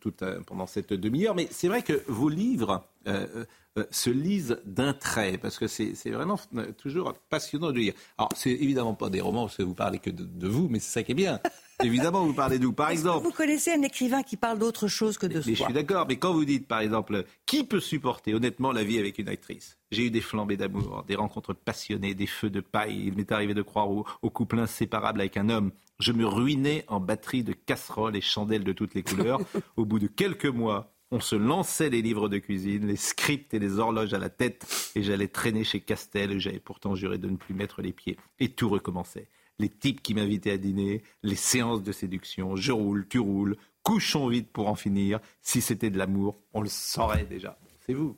toute, 0.00 0.22
euh, 0.22 0.40
pendant 0.46 0.66
cette 0.66 0.92
demi-heure, 0.92 1.34
mais 1.34 1.48
c'est 1.50 1.68
vrai 1.68 1.82
que 1.82 2.02
vos 2.08 2.28
livres 2.28 2.82
euh, 3.06 3.44
euh, 3.76 3.84
se 3.90 4.10
lisent 4.10 4.60
d'un 4.64 4.92
trait, 4.92 5.38
parce 5.38 5.58
que 5.58 5.66
c'est 5.66 6.10
vraiment 6.10 6.38
toujours 6.78 7.14
passionnant 7.28 7.72
de 7.72 7.78
lire. 7.78 7.94
Alors, 8.18 8.30
c'est 8.36 8.50
évidemment 8.50 8.94
pas 8.94 9.10
des 9.10 9.20
romans, 9.20 9.46
parce 9.46 9.56
que 9.56 9.62
vous 9.62 9.74
parlez 9.74 9.98
que 9.98 10.10
de, 10.10 10.24
de 10.24 10.48
vous, 10.48 10.68
mais 10.68 10.78
c'est 10.78 10.92
ça 10.92 11.02
qui 11.02 11.12
est 11.12 11.16
bien. 11.16 11.40
Évidemment, 11.82 12.24
vous 12.24 12.34
parlez 12.34 12.58
d'où 12.58 12.72
Par 12.72 12.90
exemple. 12.90 13.24
vous 13.24 13.32
connaissez 13.32 13.72
un 13.72 13.82
écrivain 13.82 14.22
qui 14.22 14.36
parle 14.36 14.58
d'autre 14.58 14.86
chose 14.86 15.18
que 15.18 15.26
de 15.26 15.40
soi. 15.40 15.42
Mais 15.46 15.54
je 15.54 15.64
suis 15.64 15.72
d'accord, 15.72 16.06
mais 16.08 16.16
quand 16.16 16.32
vous 16.32 16.44
dites, 16.44 16.68
par 16.68 16.80
exemple, 16.80 17.24
qui 17.46 17.64
peut 17.64 17.80
supporter 17.80 18.34
honnêtement 18.34 18.72
la 18.72 18.84
vie 18.84 18.98
avec 18.98 19.18
une 19.18 19.28
actrice? 19.28 19.78
J'ai 19.90 20.06
eu 20.06 20.10
des 20.10 20.20
flambées 20.20 20.56
d'amour, 20.56 21.04
des 21.06 21.16
rencontres 21.16 21.52
passionnées, 21.52 22.14
des 22.14 22.26
feux 22.26 22.50
de 22.50 22.60
paille. 22.60 23.04
Il 23.06 23.14
m'est 23.14 23.32
arrivé 23.32 23.54
de 23.54 23.62
croire 23.62 23.90
au, 23.90 24.06
au, 24.22 24.30
couple 24.30 24.58
inséparable 24.58 25.20
avec 25.20 25.36
un 25.36 25.48
homme. 25.48 25.72
Je 25.98 26.12
me 26.12 26.26
ruinais 26.26 26.84
en 26.88 27.00
batterie 27.00 27.44
de 27.44 27.52
casseroles 27.52 28.16
et 28.16 28.20
chandelles 28.20 28.64
de 28.64 28.72
toutes 28.72 28.94
les 28.94 29.02
couleurs. 29.02 29.40
Au 29.76 29.84
bout 29.84 29.98
de 29.98 30.06
quelques 30.06 30.46
mois, 30.46 30.93
on 31.10 31.20
se 31.20 31.36
lançait 31.36 31.90
les 31.90 32.02
livres 32.02 32.28
de 32.28 32.38
cuisine, 32.38 32.86
les 32.86 32.96
scripts 32.96 33.54
et 33.54 33.58
les 33.58 33.78
horloges 33.78 34.14
à 34.14 34.18
la 34.18 34.30
tête, 34.30 34.66
et 34.94 35.02
j'allais 35.02 35.28
traîner 35.28 35.64
chez 35.64 35.80
Castel, 35.80 36.38
j'avais 36.38 36.60
pourtant 36.60 36.94
juré 36.94 37.18
de 37.18 37.28
ne 37.28 37.36
plus 37.36 37.54
mettre 37.54 37.82
les 37.82 37.92
pieds. 37.92 38.16
Et 38.40 38.48
tout 38.48 38.68
recommençait 38.68 39.28
les 39.58 39.68
types 39.68 40.02
qui 40.02 40.14
m'invitaient 40.14 40.52
à 40.52 40.58
dîner, 40.58 41.02
les 41.22 41.36
séances 41.36 41.82
de 41.82 41.92
séduction, 41.92 42.56
je 42.56 42.72
roule, 42.72 43.06
tu 43.08 43.18
roules, 43.18 43.56
couchons 43.82 44.28
vite 44.28 44.50
pour 44.52 44.68
en 44.68 44.74
finir. 44.74 45.20
Si 45.42 45.60
c'était 45.60 45.90
de 45.90 45.98
l'amour, 45.98 46.38
on 46.52 46.60
le 46.60 46.68
saurait 46.68 47.24
déjà. 47.24 47.58
C'est 47.86 47.94
vous. 47.94 48.16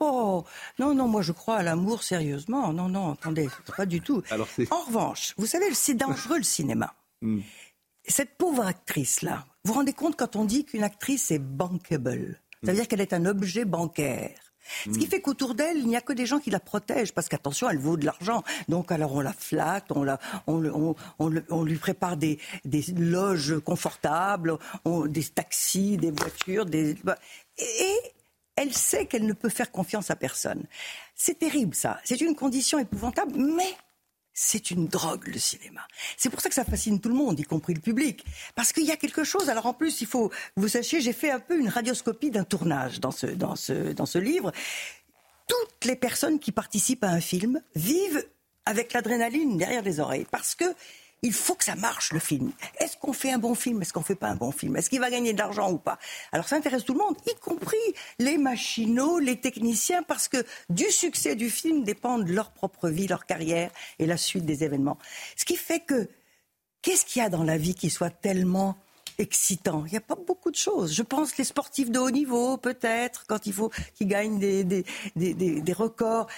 Oh, 0.00 0.44
non, 0.78 0.94
non, 0.94 1.08
moi 1.08 1.22
je 1.22 1.32
crois 1.32 1.56
à 1.56 1.62
l'amour 1.62 2.02
sérieusement. 2.02 2.72
Non, 2.72 2.88
non, 2.88 3.12
attendez, 3.12 3.48
pas 3.76 3.86
du 3.86 4.00
tout. 4.00 4.22
en 4.70 4.80
revanche, 4.84 5.34
vous 5.38 5.46
savez, 5.46 5.72
c'est 5.72 5.94
dangereux 5.94 6.38
le 6.38 6.44
cinéma. 6.44 6.94
Hmm. 7.20 7.40
Cette 8.08 8.36
pauvre 8.36 8.66
actrice-là, 8.66 9.44
vous 9.64 9.72
vous 9.72 9.78
rendez 9.78 9.92
compte 9.92 10.16
quand 10.16 10.36
on 10.36 10.44
dit 10.44 10.64
qu'une 10.64 10.82
actrice 10.82 11.30
est 11.30 11.38
bankable? 11.38 12.40
Ça 12.64 12.72
veut 12.72 12.76
dire 12.76 12.88
qu'elle 12.88 13.00
est 13.00 13.12
un 13.12 13.26
objet 13.26 13.64
bancaire. 13.64 14.48
Ce 14.84 14.98
qui 14.98 15.06
mm. 15.06 15.10
fait 15.10 15.20
qu'autour 15.20 15.54
d'elle, 15.54 15.78
il 15.78 15.86
n'y 15.86 15.96
a 15.96 16.00
que 16.00 16.12
des 16.12 16.26
gens 16.26 16.38
qui 16.38 16.50
la 16.50 16.60
protègent, 16.60 17.12
parce 17.12 17.28
qu'attention, 17.28 17.70
elle 17.70 17.78
vaut 17.78 17.96
de 17.96 18.04
l'argent. 18.04 18.42
Donc 18.68 18.92
alors 18.92 19.14
on 19.14 19.20
la 19.20 19.32
flatte, 19.32 19.92
on, 19.92 20.02
la, 20.02 20.18
on, 20.46 20.94
on, 21.18 21.62
lui 21.62 21.76
prépare 21.76 22.16
des, 22.16 22.38
des 22.64 22.82
loges 22.96 23.58
confortables, 23.60 24.58
des 25.06 25.24
taxis, 25.24 25.96
des 25.96 26.10
voitures, 26.10 26.66
des... 26.66 26.96
Et 27.58 27.96
elle 28.56 28.72
sait 28.72 29.06
qu'elle 29.06 29.26
ne 29.26 29.32
peut 29.32 29.48
faire 29.48 29.70
confiance 29.70 30.10
à 30.10 30.16
personne. 30.16 30.64
C'est 31.14 31.38
terrible 31.38 31.74
ça. 31.74 32.00
C'est 32.04 32.20
une 32.20 32.34
condition 32.34 32.78
épouvantable, 32.78 33.32
mais 33.36 33.76
c'est 34.40 34.70
une 34.70 34.86
drogue, 34.86 35.26
le 35.26 35.38
cinéma. 35.38 35.80
C'est 36.16 36.30
pour 36.30 36.40
ça 36.40 36.48
que 36.48 36.54
ça 36.54 36.64
fascine 36.64 37.00
tout 37.00 37.08
le 37.08 37.16
monde, 37.16 37.40
y 37.40 37.42
compris 37.42 37.74
le 37.74 37.80
public. 37.80 38.24
Parce 38.54 38.72
qu'il 38.72 38.84
y 38.84 38.92
a 38.92 38.96
quelque 38.96 39.24
chose. 39.24 39.50
Alors 39.50 39.66
en 39.66 39.74
plus, 39.74 40.00
il 40.00 40.06
faut, 40.06 40.30
vous 40.56 40.68
sachiez, 40.68 41.00
j'ai 41.00 41.12
fait 41.12 41.32
un 41.32 41.40
peu 41.40 41.58
une 41.58 41.68
radioscopie 41.68 42.30
d'un 42.30 42.44
tournage 42.44 43.00
dans 43.00 43.10
ce, 43.10 43.26
dans, 43.26 43.56
ce, 43.56 43.92
dans 43.92 44.06
ce 44.06 44.18
livre. 44.18 44.52
Toutes 45.48 45.84
les 45.84 45.96
personnes 45.96 46.38
qui 46.38 46.52
participent 46.52 47.02
à 47.02 47.08
un 47.08 47.20
film 47.20 47.60
vivent 47.74 48.24
avec 48.64 48.92
l'adrénaline 48.92 49.58
derrière 49.58 49.82
les 49.82 49.98
oreilles. 49.98 50.26
Parce 50.30 50.54
que 50.54 50.66
il 51.22 51.32
faut 51.32 51.54
que 51.54 51.64
ça 51.64 51.74
marche 51.74 52.12
le 52.12 52.18
film. 52.18 52.52
Est-ce 52.78 52.96
qu'on 52.96 53.12
fait 53.12 53.32
un 53.32 53.38
bon 53.38 53.54
film? 53.54 53.82
Est-ce 53.82 53.92
qu'on 53.92 54.02
fait 54.02 54.14
pas 54.14 54.28
un 54.28 54.36
bon 54.36 54.52
film? 54.52 54.76
Est-ce 54.76 54.88
qu'il 54.88 55.00
va 55.00 55.10
gagner 55.10 55.32
de 55.32 55.38
l'argent 55.38 55.70
ou 55.70 55.78
pas? 55.78 55.98
Alors 56.32 56.48
ça 56.48 56.56
intéresse 56.56 56.84
tout 56.84 56.92
le 56.92 57.00
monde, 57.00 57.16
y 57.26 57.34
compris 57.36 57.76
les 58.18 58.38
machinaux, 58.38 59.18
les 59.18 59.40
techniciens, 59.40 60.02
parce 60.02 60.28
que 60.28 60.44
du 60.70 60.84
succès 60.90 61.34
du 61.34 61.50
film 61.50 61.84
dépendent 61.84 62.28
leur 62.28 62.52
propre 62.52 62.88
vie, 62.88 63.06
leur 63.06 63.26
carrière 63.26 63.70
et 63.98 64.06
la 64.06 64.16
suite 64.16 64.44
des 64.44 64.64
événements. 64.64 64.98
Ce 65.36 65.44
qui 65.44 65.56
fait 65.56 65.80
que 65.80 66.08
qu'est-ce 66.82 67.04
qu'il 67.04 67.22
y 67.22 67.24
a 67.24 67.28
dans 67.28 67.44
la 67.44 67.58
vie 67.58 67.74
qui 67.74 67.90
soit 67.90 68.10
tellement 68.10 68.76
excitant? 69.18 69.84
Il 69.86 69.92
n'y 69.92 69.98
a 69.98 70.02
pas 70.02 70.16
beaucoup 70.16 70.50
de 70.50 70.56
choses. 70.56 70.92
Je 70.94 71.02
pense 71.02 71.36
les 71.36 71.44
sportifs 71.44 71.90
de 71.90 71.98
haut 71.98 72.10
niveau, 72.10 72.56
peut-être, 72.56 73.26
quand 73.26 73.46
il 73.46 73.52
faut 73.52 73.70
qu'ils 73.94 74.08
gagnent 74.08 74.38
des, 74.38 74.64
des, 74.64 74.84
des, 75.16 75.34
des, 75.34 75.72
records. 75.72 76.28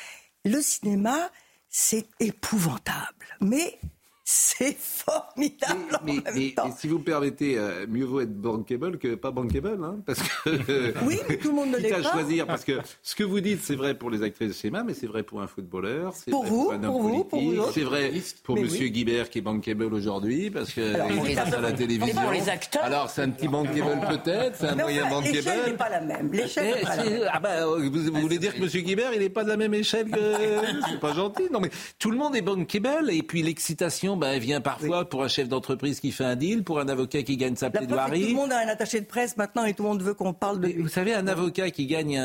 Le 0.44 0.60
cinéma, 0.62 1.30
c'est 1.68 2.06
épouvantable. 2.18 3.26
Mais 3.40 3.78
c'est 4.24 4.76
formidable. 4.78 5.98
Mais, 6.04 6.18
mais, 6.34 6.54
si 6.78 6.88
vous 6.88 6.98
me 6.98 7.04
permettez, 7.04 7.58
euh, 7.58 7.86
mieux 7.88 8.04
vaut 8.04 8.20
être 8.20 8.34
bankable 8.34 8.98
que 8.98 9.14
pas 9.14 9.30
bankable, 9.30 9.78
hein, 9.82 9.98
parce 10.06 10.20
que 10.22 10.94
oui, 11.04 11.18
mais 11.28 11.36
tout 11.36 11.48
le 11.48 11.54
monde 11.54 11.70
ne 11.70 11.76
l'est 11.78 11.90
pas. 11.90 12.02
choisir, 12.02 12.46
parce 12.46 12.64
que 12.64 12.80
ce 13.02 13.14
que 13.14 13.24
vous 13.24 13.40
dites, 13.40 13.60
c'est 13.62 13.74
vrai 13.74 13.94
pour 13.94 14.10
les 14.10 14.22
actrices 14.22 14.48
de 14.48 14.52
cinéma, 14.52 14.82
mais 14.84 14.94
c'est 14.94 15.06
vrai 15.06 15.22
pour 15.22 15.40
un 15.40 15.46
footballeur, 15.46 16.14
c'est 16.14 16.30
pour 16.30 16.44
vous, 16.44 16.72
pour, 16.80 17.02
vous, 17.02 17.24
pour 17.24 17.40
vous, 17.40 17.72
c'est 17.72 17.82
vrai 17.82 18.12
pour 18.44 18.56
Monsieur 18.56 18.88
Guibert 18.88 19.30
qui 19.30 19.38
est 19.38 19.42
bankable 19.42 19.92
aujourd'hui, 19.92 20.50
parce 20.50 20.72
que 20.72 20.80
il 20.80 21.34
passe 21.34 21.52
à 21.52 21.60
la 21.60 21.72
télévision. 21.72 22.20
Pour 22.20 22.32
les 22.32 22.48
acteurs. 22.48 22.84
Alors 22.84 23.10
c'est 23.10 23.22
un 23.22 23.30
petit 23.30 23.48
bankable 23.48 24.06
peut-être, 24.08 24.56
c'est 24.58 24.68
un 24.68 24.76
moyen 24.76 25.08
bankable. 25.08 25.34
L'échelle 25.34 25.60
n'est 25.66 25.76
pas 25.76 25.88
la 25.88 26.00
même. 26.00 26.32
L'échelle 26.32 26.74
n'est 26.74 26.82
pas 26.82 26.96
la 26.96 27.04
même. 27.04 27.28
Ah 27.32 27.40
bah, 27.40 27.66
vous, 27.66 27.90
vous 27.90 28.20
voulez 28.20 28.38
dire 28.38 28.54
que 28.54 28.60
Monsieur 28.60 28.80
Guibert, 28.80 29.12
il 29.14 29.20
n'est 29.20 29.28
pas 29.28 29.44
de 29.44 29.48
la 29.48 29.56
même 29.56 29.74
échelle 29.74 30.10
que 30.10 30.20
c'est 30.90 31.00
pas 31.00 31.14
gentil. 31.14 31.44
Non 31.50 31.60
mais 31.60 31.70
tout 31.98 32.10
le 32.10 32.16
monde 32.16 32.36
est 32.36 32.42
bankable 32.42 33.10
et 33.10 33.22
puis 33.22 33.42
l'excitation, 33.42 34.16
ben, 34.20 34.38
vient 34.38 34.60
parfois 34.60 35.08
pour 35.08 35.24
un 35.24 35.28
chef 35.28 35.48
d'entreprise 35.48 35.98
qui 35.98 36.12
fait 36.12 36.24
un 36.24 36.36
deal, 36.36 36.62
pour 36.62 36.78
un 36.78 36.88
avocat 36.88 37.22
qui 37.22 37.36
gagne 37.36 37.56
sa 37.56 37.70
plaidoirie. 37.70 38.22
Tout 38.22 38.28
le 38.28 38.34
monde 38.34 38.52
a 38.52 38.60
un 38.60 38.68
attaché 38.68 39.00
de 39.00 39.06
presse 39.06 39.36
maintenant 39.36 39.64
et 39.64 39.74
tout 39.74 39.82
le 39.82 39.88
monde 39.88 40.02
veut 40.02 40.14
qu'on 40.14 40.32
parle 40.32 40.60
de. 40.60 40.80
vous 40.80 40.88
savez, 40.88 41.12
un 41.12 41.26
avocat 41.26 41.70
qui 41.70 41.86
gagne 41.86 42.20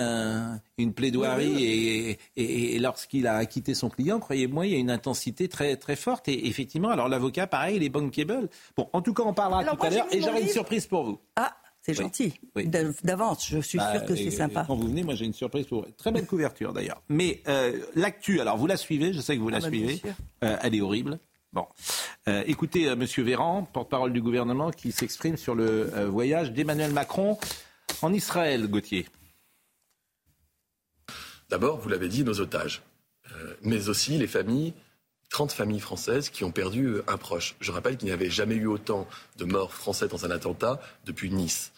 une 0.78 0.93
plaidoirie 0.93 2.18
et, 2.38 2.80
lorsqu'il 2.80 3.26
a 3.26 3.38
acquitté 3.38 3.74
son 3.74 3.89
client, 3.89 4.20
croyez-moi, 4.20 4.68
il 4.68 4.74
y 4.74 4.76
a 4.76 4.80
une 4.80 4.91
intensité 4.91 5.48
très 5.48 5.76
très 5.78 5.96
forte. 5.96 6.28
Et 6.28 6.48
effectivement, 6.48 6.89
alors 6.89 7.10
l'avocat, 7.10 7.48
pareil, 7.48 7.78
il 7.78 7.84
est 7.84 7.89
bankable. 7.89 8.50
Bon, 8.78 8.88
en 8.93 9.02
tout 9.02 9.14
cas, 9.14 9.24
on 9.24 9.34
parlera 9.34 9.64
tout 9.64 9.84
à 9.84 9.89
l'heure. 9.89 10.08
Et 10.12 10.22
j'aurai 10.22 10.41
une 10.41 10.50
surprise 10.50 10.86
pour 10.86 11.04
vous. 11.04 11.20
Ah. 11.36 11.56
C'est 11.86 11.93
gentil. 11.93 12.34
D'avance, 13.04 13.48
je 13.48 13.60
suis 13.60 13.78
bah, 13.78 13.91
sûr 13.91 14.06
que 14.06 14.16
c'est 14.16 14.32
sympa. 14.32 14.64
quand 14.66 14.76
vous 14.76 14.88
venez, 14.88 15.04
moi 15.04 15.14
j'ai 15.14 15.26
une 15.26 15.34
surprise 15.34 15.68
pour 15.68 15.84
vous. 15.84 15.91
Très 15.96 16.12
belle 16.12 16.26
couverture 16.26 16.74
d'ailleurs. 16.74 17.04
Mais 17.10 17.43
euh, 17.48 17.80
l'actu, 17.93 18.41
alors 18.41 18.58
vous 18.58 18.66
la 18.66 18.78
suivez, 18.78 19.14
je 19.14 19.22
sais 19.22 19.36
que 19.36 19.41
vous 19.41 19.50
la 19.50 19.58
ah, 19.58 19.62
bah, 19.62 19.68
suivez. 19.68 20.02
Euh, 20.43 20.58
elle 20.64 20.74
est 20.74 20.82
horrible. 20.82 21.20
Bon. 21.56 21.68
Euh, 22.28 22.43
écoutez, 22.47 22.89
euh, 22.89 22.97
Monsieur 22.97 23.24
Véran, 23.24 23.64
porte-parole 23.72 24.12
du 24.12 24.22
gouvernement, 24.22 24.72
qui 24.72 24.91
s'exprime 24.91 25.38
sur 25.38 25.56
le 25.56 25.89
euh, 25.95 26.10
voyage 26.10 26.51
d'Emmanuel 26.51 26.91
Macron 26.91 27.39
en 28.01 28.12
Israël, 28.12 28.68
Gauthier. 28.68 29.08
D'abord, 31.49 31.80
vous 31.80 31.88
l'avez 31.88 32.10
dit, 32.10 32.26
nos 32.26 32.41
otages, 32.41 32.82
mais 33.62 33.88
aussi 33.88 34.18
les 34.18 34.28
familles 34.28 34.74
30 35.30 35.53
familles 35.53 35.80
françaises 35.80 36.30
qui 36.30 36.43
ont 36.43 36.51
perdu 36.51 36.97
un 37.08 37.18
proche. 37.18 37.56
Je 37.62 37.72
rappelle 37.72 37.95
qu'il 37.95 38.08
n'y 38.08 38.14
avait 38.14 38.30
jamais 38.30 38.56
eu 38.56 38.68
autant 38.68 39.08
de 39.38 39.45
morts 39.45 39.74
français 39.74 40.10
dans 40.10 40.26
un 40.26 40.32
attentat 40.32 40.82
depuis 41.06 41.30
Nice. 41.30 41.72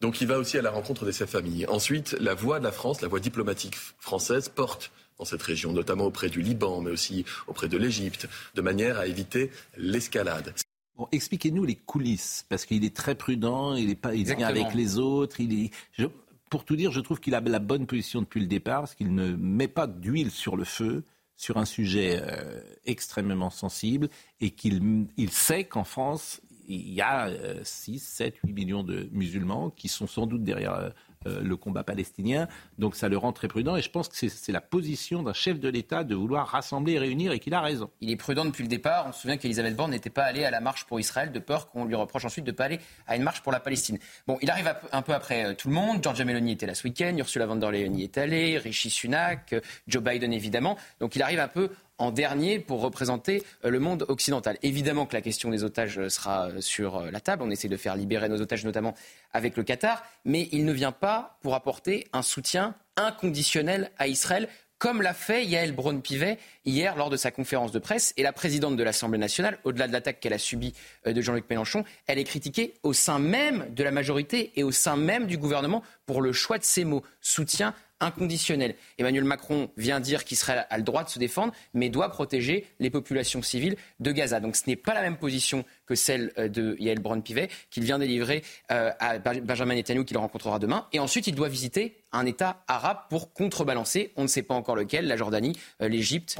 Donc 0.00 0.20
il 0.20 0.26
va 0.26 0.38
aussi 0.38 0.58
à 0.58 0.62
la 0.62 0.70
rencontre 0.70 1.06
de 1.06 1.12
ces 1.12 1.26
familles. 1.26 1.66
Ensuite, 1.68 2.12
la 2.20 2.34
voix 2.34 2.58
de 2.58 2.64
la 2.64 2.72
France, 2.72 3.00
la 3.00 3.08
voix 3.08 3.20
diplomatique 3.20 3.76
française 3.98 4.48
porte 4.48 4.90
dans 5.18 5.24
cette 5.24 5.42
région, 5.42 5.72
notamment 5.72 6.06
auprès 6.06 6.28
du 6.28 6.42
Liban, 6.42 6.80
mais 6.80 6.90
aussi 6.90 7.24
auprès 7.46 7.68
de 7.68 7.76
l'Égypte, 7.76 8.28
de 8.54 8.60
manière 8.60 8.98
à 8.98 9.06
éviter 9.06 9.50
l'escalade. 9.76 10.54
Bon, 10.96 11.08
expliquez-nous 11.10 11.64
les 11.64 11.74
coulisses, 11.74 12.44
parce 12.48 12.64
qu'il 12.64 12.84
est 12.84 12.94
très 12.94 13.14
prudent, 13.14 13.74
il 13.74 13.90
est 13.90 13.96
pas, 13.96 14.14
il 14.14 14.24
vient 14.24 14.46
avec 14.46 14.74
les 14.74 14.98
autres, 14.98 15.40
il 15.40 15.70
est. 15.98 16.08
pour 16.50 16.64
tout 16.64 16.76
dire, 16.76 16.92
je 16.92 17.00
trouve 17.00 17.20
qu'il 17.20 17.34
a 17.34 17.40
la 17.40 17.58
bonne 17.58 17.86
position 17.86 18.20
depuis 18.20 18.40
le 18.40 18.46
départ, 18.46 18.82
parce 18.82 18.94
qu'il 18.94 19.14
ne 19.14 19.34
met 19.34 19.68
pas 19.68 19.86
d'huile 19.86 20.30
sur 20.30 20.56
le 20.56 20.64
feu 20.64 21.04
sur 21.36 21.56
un 21.56 21.64
sujet 21.64 22.20
euh, 22.22 22.60
extrêmement 22.84 23.50
sensible, 23.50 24.08
et 24.40 24.50
qu'il 24.50 25.06
il 25.16 25.30
sait 25.30 25.64
qu'en 25.64 25.82
France, 25.82 26.40
il 26.68 26.92
y 26.92 27.00
a 27.00 27.30
6, 27.62 27.98
7, 27.98 28.36
8 28.44 28.52
millions 28.52 28.82
de 28.84 29.08
musulmans 29.12 29.70
qui 29.70 29.88
sont 29.88 30.06
sans 30.06 30.26
doute 30.26 30.44
derrière 30.44 30.74
euh, 30.74 30.88
euh, 30.88 30.90
le 31.26 31.56
combat 31.56 31.84
palestinien. 31.84 32.48
Donc 32.78 32.96
ça 32.96 33.08
le 33.08 33.16
rend 33.16 33.32
très 33.32 33.48
prudent 33.48 33.76
et 33.76 33.82
je 33.82 33.90
pense 33.90 34.08
que 34.08 34.16
c'est 34.16 34.52
la 34.52 34.60
position 34.60 35.22
d'un 35.22 35.32
chef 35.32 35.58
de 35.60 35.68
l'État 35.68 36.04
de 36.04 36.14
vouloir 36.14 36.48
rassembler 36.48 36.94
et 36.94 36.98
réunir 36.98 37.32
et 37.32 37.38
qu'il 37.38 37.54
a 37.54 37.60
raison. 37.60 37.90
Il 38.00 38.10
est 38.10 38.16
prudent 38.16 38.44
depuis 38.44 38.62
le 38.62 38.68
départ. 38.68 39.06
On 39.08 39.12
se 39.12 39.20
souvient 39.20 39.36
qu'Elisabeth 39.36 39.76
Borne 39.76 39.90
n'était 39.90 40.10
pas 40.10 40.24
allée 40.24 40.44
à 40.44 40.50
la 40.50 40.60
marche 40.60 40.84
pour 40.84 41.00
Israël 41.00 41.32
de 41.32 41.38
peur 41.38 41.70
qu'on 41.70 41.84
lui 41.84 41.94
reproche 41.94 42.24
ensuite 42.24 42.44
de 42.44 42.50
ne 42.50 42.56
pas 42.56 42.64
aller 42.64 42.80
à 43.06 43.16
une 43.16 43.22
marche 43.22 43.42
pour 43.42 43.52
la 43.52 43.60
Palestine. 43.60 43.98
Bon, 44.26 44.38
il 44.42 44.50
arrive 44.50 44.74
un 44.92 45.02
peu 45.02 45.12
après 45.12 45.44
euh, 45.44 45.54
tout 45.54 45.68
le 45.68 45.74
monde. 45.74 46.02
Giorgia 46.02 46.24
Meloni 46.24 46.52
était 46.52 46.66
là 46.66 46.74
ce 46.74 46.84
week-end, 46.84 47.14
Ursula 47.16 47.46
von 47.46 47.56
der 47.56 47.70
Leyen 47.70 47.92
y 47.94 48.02
est 48.02 48.18
allée, 48.18 48.58
Rishi 48.58 48.90
Sunak, 48.90 49.52
euh, 49.52 49.60
Joe 49.86 50.02
Biden 50.02 50.32
évidemment. 50.32 50.76
Donc 51.00 51.16
il 51.16 51.22
arrive 51.22 51.40
un 51.40 51.48
peu 51.48 51.70
en 51.98 52.10
dernier 52.10 52.58
pour 52.58 52.80
représenter 52.80 53.42
euh, 53.64 53.70
le 53.70 53.78
monde 53.78 54.04
occidental. 54.08 54.58
Évidemment 54.62 55.06
que 55.06 55.14
la 55.14 55.22
question 55.22 55.50
des 55.50 55.64
otages 55.64 55.98
euh, 55.98 56.08
sera 56.08 56.48
euh, 56.48 56.60
sur 56.60 57.00
la 57.10 57.20
table. 57.20 57.42
On 57.42 57.50
essaie 57.50 57.68
de 57.68 57.76
faire 57.76 57.96
libérer 57.96 58.28
nos 58.28 58.40
otages, 58.40 58.64
notamment 58.64 58.94
avec 59.32 59.56
le 59.56 59.62
Qatar. 59.62 60.04
Mais 60.24 60.48
il 60.52 60.64
ne 60.64 60.72
vient 60.72 60.92
pas 60.92 61.38
pour 61.42 61.54
apporter 61.54 62.06
un 62.12 62.22
soutien 62.22 62.74
inconditionnel 62.96 63.90
à 63.98 64.08
Israël 64.08 64.48
comme 64.78 65.00
l'a 65.00 65.14
fait 65.14 65.46
Yael 65.46 65.72
Braun-Pivet 65.72 66.36
hier 66.66 66.96
lors 66.96 67.08
de 67.08 67.16
sa 67.16 67.30
conférence 67.30 67.72
de 67.72 67.78
presse. 67.78 68.12
Et 68.18 68.22
la 68.22 68.32
présidente 68.32 68.76
de 68.76 68.82
l'Assemblée 68.82 69.18
nationale, 69.18 69.58
au-delà 69.64 69.86
de 69.86 69.92
l'attaque 69.92 70.20
qu'elle 70.20 70.34
a 70.34 70.38
subie 70.38 70.74
de 71.06 71.18
Jean-Luc 71.22 71.48
Mélenchon, 71.48 71.84
elle 72.06 72.18
est 72.18 72.24
critiquée 72.24 72.74
au 72.82 72.92
sein 72.92 73.18
même 73.18 73.72
de 73.72 73.82
la 73.82 73.92
majorité 73.92 74.52
et 74.56 74.62
au 74.62 74.72
sein 74.72 74.96
même 74.96 75.26
du 75.26 75.38
gouvernement 75.38 75.82
pour 76.04 76.20
le 76.20 76.32
choix 76.32 76.58
de 76.58 76.64
ces 76.64 76.84
mots 76.84 77.02
soutien 77.22 77.72
inconditionnel. 78.04 78.74
Emmanuel 78.98 79.24
Macron 79.24 79.70
vient 79.76 80.00
dire 80.00 80.24
qu'Israël 80.24 80.66
a 80.70 80.76
le 80.76 80.82
droit 80.82 81.04
de 81.04 81.08
se 81.08 81.18
défendre, 81.18 81.52
mais 81.72 81.88
doit 81.88 82.10
protéger 82.10 82.66
les 82.78 82.90
populations 82.90 83.42
civiles 83.42 83.76
de 84.00 84.12
Gaza. 84.12 84.40
Donc 84.40 84.56
ce 84.56 84.62
n'est 84.66 84.76
pas 84.76 84.94
la 84.94 85.02
même 85.02 85.16
position 85.16 85.64
que 85.86 85.94
celle 85.94 86.32
euh, 86.38 86.48
de 86.48 86.76
Yael 86.78 87.00
Braun-Pivet 87.00 87.48
qu'il 87.70 87.84
vient 87.84 87.98
délivrer 87.98 88.42
euh, 88.70 88.90
à 88.98 89.18
Benjamin 89.18 89.74
Netanyahu 89.74 90.04
qu'il 90.04 90.18
rencontrera 90.18 90.58
demain. 90.58 90.86
Et 90.92 90.98
ensuite, 90.98 91.26
il 91.26 91.34
doit 91.34 91.48
visiter 91.48 91.96
un 92.12 92.26
État 92.26 92.62
arabe 92.68 92.98
pour 93.10 93.32
contrebalancer, 93.32 94.12
on 94.16 94.22
ne 94.22 94.28
sait 94.28 94.42
pas 94.42 94.54
encore 94.54 94.76
lequel, 94.76 95.06
la 95.06 95.16
Jordanie, 95.16 95.58
euh, 95.82 95.88
l'Égypte. 95.88 96.38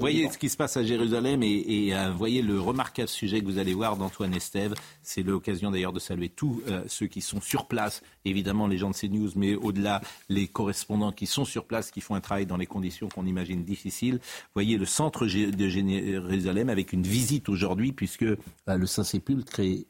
Voyez 0.00 0.30
ce 0.30 0.38
qui 0.38 0.48
se 0.48 0.56
passe 0.56 0.78
à 0.78 0.82
Jérusalem 0.82 1.42
et, 1.42 1.94
euh, 1.94 2.10
voyez 2.10 2.40
le 2.40 2.58
remarquable 2.58 3.06
sujet 3.06 3.40
que 3.40 3.44
vous 3.44 3.58
allez 3.58 3.74
voir 3.74 3.98
d'Antoine 3.98 4.32
Estève. 4.32 4.72
C'est 5.02 5.22
l'occasion 5.22 5.70
d'ailleurs 5.70 5.92
de 5.92 5.98
saluer 5.98 6.30
tous 6.30 6.62
euh, 6.68 6.82
ceux 6.86 7.06
qui 7.06 7.20
sont 7.20 7.42
sur 7.42 7.66
place, 7.66 8.00
évidemment 8.24 8.66
les 8.66 8.78
gens 8.78 8.88
de 8.88 8.96
CNews, 8.96 9.32
mais 9.36 9.54
au-delà 9.54 10.00
les 10.30 10.48
correspondants 10.48 11.12
qui 11.12 11.26
sont 11.26 11.44
sur 11.44 11.66
place, 11.66 11.90
qui 11.90 12.00
font 12.00 12.14
un 12.14 12.22
travail 12.22 12.46
dans 12.46 12.56
les 12.56 12.64
conditions 12.64 13.10
qu'on 13.10 13.26
imagine 13.26 13.62
difficiles. 13.62 14.20
Voyez 14.54 14.78
le 14.78 14.86
centre 14.86 15.26
de 15.26 15.68
Jérusalem 15.68 16.70
avec 16.70 16.94
une 16.94 17.02
visite 17.02 17.50
aujourd'hui 17.50 17.92
puisque 17.92 18.22
euh, 18.22 18.36
le 18.66 18.86
Saint-Sépulcre, 18.86 19.60
il 19.60 19.84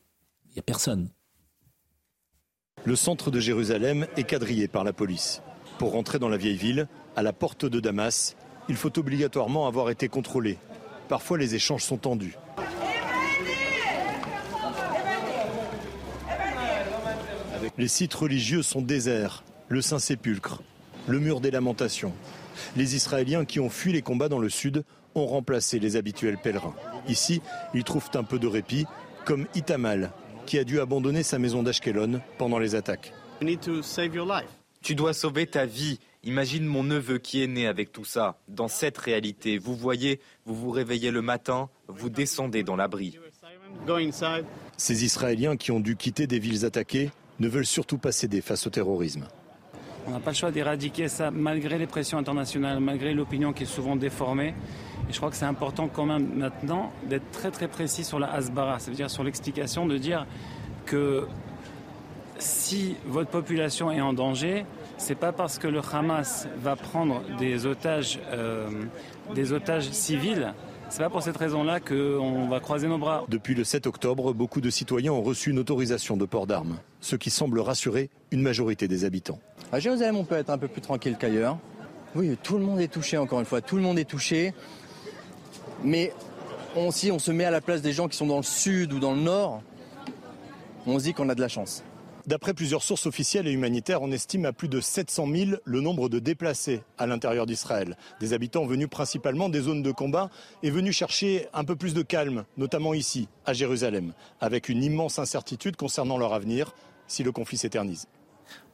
n'y 0.54 0.58
a 0.58 0.62
personne. 0.62 1.08
Le 2.84 2.96
centre 2.96 3.30
de 3.30 3.38
Jérusalem 3.38 4.08
est 4.16 4.24
quadrillé 4.24 4.66
par 4.66 4.82
la 4.82 4.92
police. 4.92 5.40
Pour 5.78 5.92
rentrer 5.92 6.18
dans 6.18 6.28
la 6.28 6.36
vieille 6.36 6.56
ville, 6.56 6.88
à 7.14 7.22
la 7.22 7.32
porte 7.32 7.64
de 7.64 7.78
Damas, 7.78 8.36
il 8.70 8.76
faut 8.76 8.96
obligatoirement 9.00 9.66
avoir 9.66 9.90
été 9.90 10.08
contrôlé. 10.08 10.56
Parfois, 11.08 11.36
les 11.36 11.56
échanges 11.56 11.82
sont 11.82 11.96
tendus. 11.96 12.36
Les 17.76 17.88
sites 17.88 18.14
religieux 18.14 18.62
sont 18.62 18.80
déserts, 18.80 19.42
le 19.68 19.82
Saint-Sépulcre, 19.82 20.62
le 21.08 21.18
mur 21.18 21.40
des 21.40 21.50
lamentations. 21.50 22.12
Les 22.76 22.94
Israéliens 22.94 23.44
qui 23.44 23.58
ont 23.58 23.70
fui 23.70 23.92
les 23.92 24.02
combats 24.02 24.28
dans 24.28 24.38
le 24.38 24.48
sud 24.48 24.84
ont 25.16 25.26
remplacé 25.26 25.80
les 25.80 25.96
habituels 25.96 26.38
pèlerins. 26.38 26.76
Ici, 27.08 27.42
ils 27.74 27.82
trouvent 27.82 28.10
un 28.14 28.22
peu 28.22 28.38
de 28.38 28.46
répit, 28.46 28.86
comme 29.24 29.46
Itamal, 29.56 30.12
qui 30.46 30.60
a 30.60 30.64
dû 30.64 30.78
abandonner 30.78 31.24
sa 31.24 31.40
maison 31.40 31.64
d'Ashkelon 31.64 32.20
pendant 32.38 32.60
les 32.60 32.76
attaques. 32.76 33.12
Tu 34.82 34.94
dois 34.94 35.12
sauver 35.12 35.46
ta 35.48 35.66
vie. 35.66 35.98
Imagine 36.22 36.66
mon 36.66 36.84
neveu 36.84 37.16
qui 37.16 37.42
est 37.42 37.46
né 37.46 37.66
avec 37.66 37.92
tout 37.92 38.04
ça, 38.04 38.38
dans 38.46 38.68
cette 38.68 38.98
réalité. 38.98 39.56
Vous 39.56 39.74
voyez, 39.74 40.20
vous 40.44 40.54
vous 40.54 40.70
réveillez 40.70 41.10
le 41.10 41.22
matin, 41.22 41.70
vous 41.88 42.10
descendez 42.10 42.62
dans 42.62 42.76
l'abri. 42.76 43.18
Ces 44.76 45.04
Israéliens 45.04 45.56
qui 45.56 45.72
ont 45.72 45.80
dû 45.80 45.96
quitter 45.96 46.26
des 46.26 46.38
villes 46.38 46.66
attaquées 46.66 47.10
ne 47.38 47.48
veulent 47.48 47.64
surtout 47.64 47.96
pas 47.96 48.12
céder 48.12 48.42
face 48.42 48.66
au 48.66 48.70
terrorisme. 48.70 49.26
On 50.06 50.10
n'a 50.10 50.20
pas 50.20 50.32
le 50.32 50.36
choix 50.36 50.50
d'éradiquer 50.50 51.08
ça 51.08 51.30
malgré 51.30 51.78
les 51.78 51.86
pressions 51.86 52.18
internationales, 52.18 52.80
malgré 52.80 53.14
l'opinion 53.14 53.54
qui 53.54 53.62
est 53.62 53.66
souvent 53.66 53.96
déformée. 53.96 54.54
Et 55.08 55.12
je 55.12 55.16
crois 55.16 55.30
que 55.30 55.36
c'est 55.36 55.46
important 55.46 55.88
quand 55.88 56.04
même 56.04 56.34
maintenant 56.34 56.92
d'être 57.08 57.30
très 57.30 57.50
très 57.50 57.68
précis 57.68 58.04
sur 58.04 58.18
la 58.18 58.30
Hasbara, 58.30 58.78
cest 58.78 58.90
à 58.90 58.94
dire 58.94 59.10
sur 59.10 59.24
l'explication 59.24 59.86
de 59.86 59.96
dire 59.96 60.26
que 60.84 61.26
si 62.38 62.96
votre 63.06 63.30
population 63.30 63.90
est 63.90 64.00
en 64.00 64.12
danger, 64.12 64.64
c'est 65.00 65.14
pas 65.14 65.32
parce 65.32 65.58
que 65.58 65.66
le 65.66 65.80
Hamas 65.92 66.46
va 66.58 66.76
prendre 66.76 67.22
des 67.38 67.64
otages, 67.66 68.20
euh, 68.32 68.68
des 69.34 69.52
otages 69.52 69.90
civils 69.90 70.52
C'est 70.90 71.02
pas 71.02 71.08
pour 71.08 71.22
cette 71.22 71.36
raison-là 71.36 71.80
qu'on 71.80 72.48
va 72.48 72.60
croiser 72.60 72.86
nos 72.86 72.98
bras. 72.98 73.24
Depuis 73.28 73.54
le 73.54 73.64
7 73.64 73.86
octobre, 73.86 74.34
beaucoup 74.34 74.60
de 74.60 74.68
citoyens 74.68 75.12
ont 75.12 75.22
reçu 75.22 75.50
une 75.50 75.58
autorisation 75.58 76.16
de 76.16 76.26
port 76.26 76.46
d'armes, 76.46 76.76
ce 77.00 77.16
qui 77.16 77.30
semble 77.30 77.60
rassurer 77.60 78.10
une 78.30 78.42
majorité 78.42 78.88
des 78.88 79.04
habitants. 79.04 79.38
À 79.72 79.80
Jérusalem, 79.80 80.16
on 80.16 80.24
peut 80.24 80.34
être 80.36 80.50
un 80.50 80.58
peu 80.58 80.68
plus 80.68 80.82
tranquille 80.82 81.16
qu'ailleurs. 81.18 81.56
Oui, 82.14 82.36
tout 82.42 82.58
le 82.58 82.64
monde 82.64 82.80
est 82.80 82.92
touché, 82.92 83.16
encore 83.16 83.40
une 83.40 83.46
fois, 83.46 83.62
tout 83.62 83.76
le 83.76 83.82
monde 83.82 83.98
est 83.98 84.04
touché. 84.04 84.52
Mais 85.82 86.12
on, 86.76 86.90
si 86.90 87.10
on 87.10 87.18
se 87.18 87.30
met 87.30 87.44
à 87.44 87.50
la 87.50 87.62
place 87.62 87.80
des 87.80 87.92
gens 87.92 88.06
qui 88.06 88.18
sont 88.18 88.26
dans 88.26 88.36
le 88.36 88.42
sud 88.42 88.92
ou 88.92 88.98
dans 88.98 89.14
le 89.14 89.20
nord, 89.20 89.62
on 90.86 90.98
se 90.98 91.04
dit 91.04 91.14
qu'on 91.14 91.28
a 91.30 91.34
de 91.34 91.40
la 91.40 91.48
chance. 91.48 91.84
D'après 92.26 92.54
plusieurs 92.54 92.82
sources 92.82 93.06
officielles 93.06 93.46
et 93.48 93.52
humanitaires, 93.52 94.02
on 94.02 94.12
estime 94.12 94.44
à 94.44 94.52
plus 94.52 94.68
de 94.68 94.80
700 94.80 95.26
000 95.32 95.50
le 95.64 95.80
nombre 95.80 96.08
de 96.08 96.18
déplacés 96.18 96.82
à 96.98 97.06
l'intérieur 97.06 97.46
d'Israël. 97.46 97.96
Des 98.20 98.32
habitants 98.32 98.66
venus 98.66 98.88
principalement 98.88 99.48
des 99.48 99.60
zones 99.60 99.82
de 99.82 99.92
combat 99.92 100.30
et 100.62 100.70
venus 100.70 100.96
chercher 100.96 101.48
un 101.54 101.64
peu 101.64 101.76
plus 101.76 101.94
de 101.94 102.02
calme, 102.02 102.44
notamment 102.56 102.94
ici, 102.94 103.28
à 103.46 103.52
Jérusalem, 103.52 104.12
avec 104.40 104.68
une 104.68 104.82
immense 104.82 105.18
incertitude 105.18 105.76
concernant 105.76 106.18
leur 106.18 106.34
avenir 106.34 106.74
si 107.06 107.22
le 107.22 107.32
conflit 107.32 107.56
s'éternise. 107.58 108.06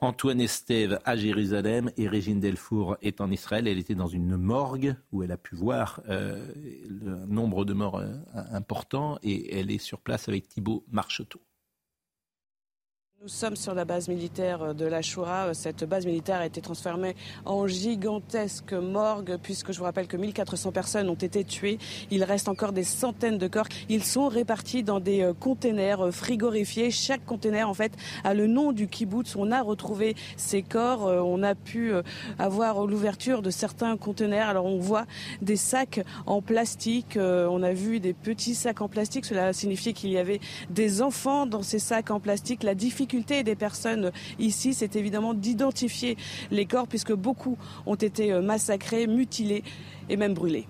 Antoine 0.00 0.40
Estève 0.40 0.98
à 1.04 1.16
Jérusalem 1.16 1.90
et 1.96 2.08
Régine 2.08 2.40
Delfour 2.40 2.96
est 3.02 3.20
en 3.20 3.30
Israël. 3.30 3.68
Elle 3.68 3.78
était 3.78 3.94
dans 3.94 4.06
une 4.06 4.36
morgue 4.36 4.96
où 5.12 5.22
elle 5.22 5.32
a 5.32 5.36
pu 5.36 5.54
voir 5.54 6.00
euh, 6.08 6.46
le 6.88 7.26
nombre 7.26 7.64
de 7.64 7.74
morts 7.74 7.98
euh, 7.98 8.14
important 8.52 9.18
et 9.22 9.58
elle 9.58 9.70
est 9.70 9.78
sur 9.78 10.00
place 10.00 10.28
avec 10.28 10.48
Thibault 10.48 10.84
Marcheteau. 10.90 11.40
Nous 13.22 13.28
sommes 13.28 13.56
sur 13.56 13.72
la 13.72 13.86
base 13.86 14.08
militaire 14.08 14.74
de 14.74 14.84
la 14.84 15.00
Choura. 15.00 15.54
Cette 15.54 15.84
base 15.84 16.04
militaire 16.04 16.40
a 16.40 16.46
été 16.46 16.60
transformée 16.60 17.16
en 17.46 17.66
gigantesque 17.66 18.74
morgue 18.74 19.38
puisque 19.42 19.72
je 19.72 19.78
vous 19.78 19.84
rappelle 19.84 20.06
que 20.06 20.18
1400 20.18 20.70
personnes 20.70 21.08
ont 21.08 21.14
été 21.14 21.42
tuées. 21.42 21.78
Il 22.10 22.22
reste 22.24 22.46
encore 22.46 22.72
des 22.72 22.84
centaines 22.84 23.38
de 23.38 23.48
corps. 23.48 23.68
Ils 23.88 24.04
sont 24.04 24.28
répartis 24.28 24.82
dans 24.82 25.00
des 25.00 25.22
euh, 25.22 25.32
containers 25.32 26.02
euh, 26.02 26.10
frigorifiés. 26.10 26.90
Chaque 26.90 27.24
container 27.24 27.70
en 27.70 27.74
fait 27.74 27.92
a 28.22 28.34
le 28.34 28.46
nom 28.46 28.72
du 28.72 28.86
kibbutz. 28.86 29.34
On 29.34 29.50
a 29.50 29.62
retrouvé 29.62 30.14
ces 30.36 30.60
corps. 30.60 31.06
Euh, 31.06 31.20
on 31.20 31.42
a 31.42 31.54
pu 31.54 31.94
avoir 32.38 32.86
l'ouverture 32.86 33.40
de 33.40 33.50
certains 33.50 33.96
containers. 33.96 34.50
Alors 34.50 34.66
on 34.66 34.78
voit 34.78 35.06
des 35.40 35.56
sacs 35.56 36.00
en 36.26 36.42
plastique. 36.42 37.18
On 37.18 37.62
a 37.62 37.72
vu 37.72 37.98
des 37.98 38.12
petits 38.12 38.54
sacs 38.54 38.82
en 38.82 38.88
plastique. 38.88 39.24
Cela 39.24 39.54
signifiait 39.54 39.94
qu'il 39.94 40.10
y 40.10 40.18
avait 40.18 40.40
des 40.68 41.00
enfants 41.00 41.46
dans 41.46 41.62
ces 41.62 41.78
sacs 41.78 42.10
en 42.10 42.20
plastique. 42.20 42.62
La 42.62 42.74
difficulté 42.74 43.05
difficulté 43.06 43.44
des 43.44 43.54
personnes 43.54 44.10
ici, 44.40 44.74
c'est 44.74 44.96
évidemment 44.96 45.32
d'identifier 45.32 46.16
les 46.50 46.66
corps 46.66 46.88
puisque 46.88 47.12
beaucoup 47.12 47.56
ont 47.86 47.94
été 47.94 48.32
euh, 48.32 48.42
massacrés, 48.42 49.06
mutilés 49.06 49.62
et 50.08 50.16
même 50.16 50.34
brûlés. 50.34 50.66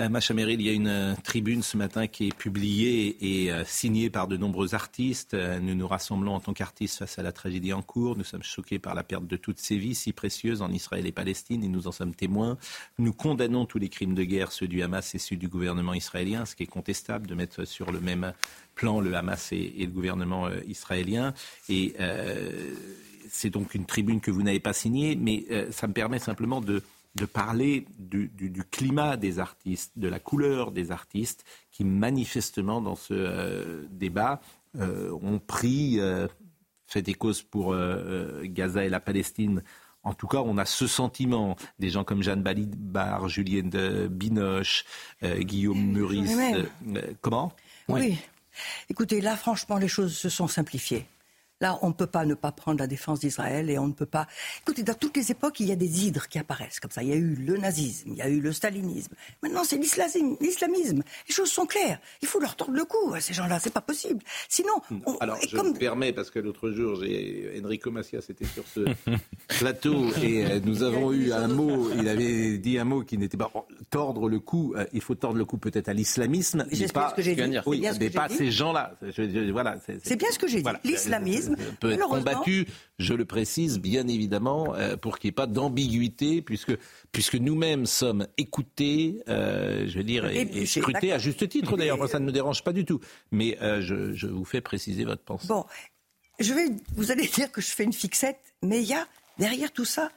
Euh, 0.00 0.08
Macha 0.08 0.34
il 0.34 0.62
y 0.62 0.68
a 0.68 0.72
une 0.72 0.88
euh, 0.88 1.14
tribune 1.22 1.62
ce 1.62 1.76
matin 1.76 2.06
qui 2.06 2.28
est 2.28 2.34
publiée 2.34 3.16
et 3.20 3.50
signée 3.64 4.10
par 4.10 4.28
de 4.28 4.36
nombreux 4.36 4.74
artistes. 4.74 5.34
nous 5.34 5.74
nous 5.74 5.86
rassemblons 5.86 6.34
en 6.34 6.40
tant 6.40 6.52
qu'artistes 6.52 6.98
face 6.98 7.18
à 7.18 7.22
la 7.22 7.32
tragédie 7.32 7.72
en 7.72 7.82
cours. 7.82 8.16
Nous 8.16 8.24
sommes 8.24 8.42
choqués 8.42 8.78
par 8.78 8.94
la 8.94 9.02
perte 9.02 9.26
de 9.26 9.36
toutes 9.36 9.58
ces 9.58 9.76
vies 9.76 9.94
si 9.94 10.12
précieuses 10.12 10.62
en 10.62 10.70
Israël 10.70 11.06
et 11.06 11.12
Palestine 11.12 11.62
et 11.64 11.68
nous 11.68 11.86
en 11.86 11.92
sommes 11.92 12.14
témoins. 12.14 12.56
Nous 12.98 13.12
condamnons 13.12 13.66
tous 13.66 13.78
les 13.78 13.88
crimes 13.88 14.14
de 14.14 14.24
guerre, 14.24 14.52
ceux 14.52 14.68
du 14.68 14.82
Hamas 14.82 15.14
et 15.14 15.18
ceux 15.18 15.36
du 15.36 15.48
gouvernement 15.48 15.94
israélien, 15.94 16.46
ce 16.46 16.56
qui 16.56 16.62
est 16.62 16.66
contestable 16.66 17.26
de 17.26 17.34
mettre 17.34 17.64
sur 17.64 17.92
le 17.92 18.00
même 18.00 18.32
plan 18.74 19.00
le 19.00 19.14
Hamas 19.14 19.52
et, 19.52 19.72
le 19.78 19.86
gouvernement 19.86 20.46
euh, 20.46 20.60
israélien. 20.66 21.34
Et 21.68 21.94
euh, 22.00 22.74
c'est 23.30 23.50
donc 23.50 23.74
une 23.74 23.86
tribune 23.86 24.20
que 24.20 24.30
vous 24.30 24.42
n'avez 24.42 24.60
pas 24.60 24.72
signée, 24.72 25.16
mais 25.16 25.44
euh, 25.50 25.70
ça 25.70 25.86
me 25.86 25.92
permet 25.92 26.18
simplement 26.18 26.60
de, 26.60 26.82
parler 27.26 27.86
du, 27.98 28.30
climat 28.70 29.16
des 29.16 29.38
artistes, 29.38 29.92
de 29.96 30.08
la 30.08 30.18
couleur 30.18 30.72
des 30.72 30.90
artistes, 30.90 31.44
qui 31.70 31.84
manifestement 31.84 32.80
dans 32.80 32.96
ce 32.96 33.86
débat 33.90 34.40
ont 34.78 35.38
pris, 35.38 36.00
fait 36.86 37.02
des 37.02 37.14
causes 37.14 37.42
pour 37.42 37.76
Gaza 38.44 38.84
et 38.84 38.88
la 38.88 39.00
Palestine. 39.00 39.62
En 40.02 40.14
tout 40.14 40.26
cas, 40.26 40.38
on 40.38 40.56
a 40.58 40.64
ce 40.64 40.86
sentiment. 40.86 41.56
Des 41.78 41.90
gens 41.90 42.04
comme 42.04 42.22
Jeanne 42.22 42.42
Balibar, 42.42 43.28
Julienne 43.28 44.08
Binoche, 44.08 44.84
Guillaume 45.22 45.92
Muris. 45.92 46.34
comment? 47.20 47.52
Oui. 47.88 48.18
Écoutez, 48.88 49.20
là, 49.20 49.36
franchement, 49.36 49.76
les 49.76 49.88
choses 49.88 50.16
se 50.16 50.28
sont 50.28 50.48
simplifiées. 50.48 51.06
Là, 51.62 51.78
on 51.80 51.88
ne 51.88 51.92
peut 51.92 52.08
pas 52.08 52.24
ne 52.24 52.34
pas 52.34 52.50
prendre 52.50 52.80
la 52.80 52.88
défense 52.88 53.20
d'Israël 53.20 53.70
et 53.70 53.78
on 53.78 53.86
ne 53.86 53.92
peut 53.92 54.04
pas. 54.04 54.26
Écoutez, 54.62 54.82
dans 54.82 54.94
toutes 54.94 55.16
les 55.16 55.30
époques, 55.30 55.60
il 55.60 55.68
y 55.68 55.72
a 55.72 55.76
des 55.76 56.04
hydres 56.06 56.26
qui 56.26 56.40
apparaissent 56.40 56.80
comme 56.80 56.90
ça. 56.90 57.04
Il 57.04 57.08
y 57.08 57.12
a 57.12 57.16
eu 57.16 57.36
le 57.36 57.56
nazisme, 57.56 58.10
il 58.10 58.16
y 58.16 58.22
a 58.22 58.28
eu 58.28 58.40
le 58.40 58.52
stalinisme. 58.52 59.14
Maintenant, 59.44 59.62
c'est 59.62 59.78
l'islamisme. 59.78 61.02
Les 61.28 61.32
choses 61.32 61.52
sont 61.52 61.66
claires. 61.66 62.00
Il 62.20 62.26
faut 62.26 62.40
leur 62.40 62.56
tordre 62.56 62.74
le 62.74 62.84
cou 62.84 63.14
à 63.14 63.20
ces 63.20 63.32
gens-là. 63.32 63.60
C'est 63.60 63.72
pas 63.72 63.80
possible. 63.80 64.24
Sinon, 64.48 64.72
alors 65.20 65.38
je 65.48 65.56
me 65.56 65.72
permets 65.72 66.12
parce 66.12 66.32
que 66.32 66.40
l'autre 66.40 66.70
jour, 66.72 66.96
j'ai 67.00 67.62
Enrico 67.64 67.92
Macias 67.92 68.26
était 68.28 68.44
sur 68.44 68.64
ce 68.66 68.80
plateau 69.60 70.12
et 70.20 70.44
euh, 70.44 70.60
nous 70.64 70.82
avons 70.82 71.12
eu 71.12 71.32
un 71.32 71.46
mot. 71.46 71.90
Il 71.96 72.08
avait 72.08 72.58
dit 72.58 72.76
un 72.76 72.84
mot 72.84 73.04
qui 73.04 73.18
n'était 73.18 73.36
pas 73.36 73.52
tordre 73.88 74.28
le 74.28 74.40
cou. 74.40 74.74
Euh, 74.76 74.84
il 74.92 75.00
faut 75.00 75.14
tordre 75.14 75.38
le 75.38 75.44
cou 75.44 75.58
peut-être 75.58 75.88
à 75.88 75.92
l'islamisme, 75.92 76.66
mais 76.72 76.88
pas, 76.88 77.10
ce 77.10 77.14
que 77.14 77.22
j'ai 77.22 77.36
dit. 77.36 77.58
Oui, 77.66 77.86
mais 78.00 78.10
pas 78.10 78.28
ces 78.28 78.50
gens-là. 78.50 78.96
Voilà. 79.52 79.76
C'est 80.02 80.16
bien 80.16 80.28
ce 80.32 80.40
que 80.40 80.48
j'ai 80.48 80.60
dit. 80.60 80.68
L'islamisme 80.82 81.51
peut 81.80 81.92
être 81.92 82.08
combattu, 82.08 82.66
je 82.98 83.14
le 83.14 83.24
précise, 83.24 83.78
bien 83.78 84.06
évidemment, 84.08 84.74
euh, 84.74 84.96
pour 84.96 85.18
qu'il 85.18 85.28
n'y 85.28 85.32
ait 85.32 85.34
pas 85.34 85.46
d'ambiguïté, 85.46 86.42
puisque, 86.42 86.76
puisque 87.10 87.34
nous-mêmes 87.34 87.86
sommes 87.86 88.26
écoutés, 88.36 89.22
euh, 89.28 89.86
je 89.88 89.98
veux 89.98 90.04
dire, 90.04 90.26
et, 90.26 90.66
scrutés 90.66 91.12
à 91.12 91.18
juste 91.18 91.48
titre 91.48 91.76
d'ailleurs. 91.76 91.98
Moi, 91.98 92.08
ça 92.08 92.18
ne 92.18 92.24
me 92.24 92.32
dérange 92.32 92.64
pas 92.64 92.72
du 92.72 92.84
tout. 92.84 93.00
Mais 93.30 93.58
euh, 93.62 93.80
je, 93.80 94.12
je, 94.12 94.26
vous 94.26 94.44
fais 94.44 94.60
préciser 94.60 95.04
votre 95.04 95.22
pensée. 95.22 95.48
Bon, 95.48 95.64
je 96.38 96.52
vais, 96.54 96.66
vous 96.94 97.10
allez 97.10 97.26
dire 97.26 97.50
que 97.50 97.60
je 97.60 97.68
fais 97.68 97.84
une 97.84 97.92
fixette, 97.92 98.40
mais 98.62 98.82
il 98.82 98.88
y 98.88 98.94
a 98.94 99.06
derrière 99.38 99.72
tout 99.72 99.84
ça 99.84 100.10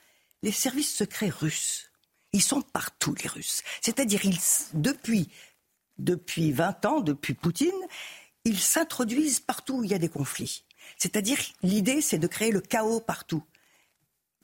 les 0.43 0.51
services 0.51 0.93
secrets 0.93 1.29
russes. 1.29 1.91
Ils 2.33 2.41
sont 2.41 2.61
partout, 2.61 3.15
les 3.23 3.29
Russes. 3.29 3.63
C'est-à-dire, 3.81 4.25
ils, 4.25 4.37
depuis, 4.73 5.29
depuis 5.97 6.51
20 6.51 6.85
ans, 6.85 6.99
depuis 6.99 7.33
Poutine, 7.33 7.71
ils 8.43 8.59
s'introduisent 8.59 9.39
partout 9.39 9.79
où 9.79 9.83
il 9.83 9.89
y 9.89 9.93
a 9.93 9.99
des 9.99 10.09
conflits. 10.09 10.65
C'est-à-dire, 10.97 11.37
l'idée, 11.61 12.01
c'est 12.01 12.17
de 12.17 12.27
créer 12.27 12.51
le 12.51 12.61
chaos 12.61 12.99
partout. 12.99 13.43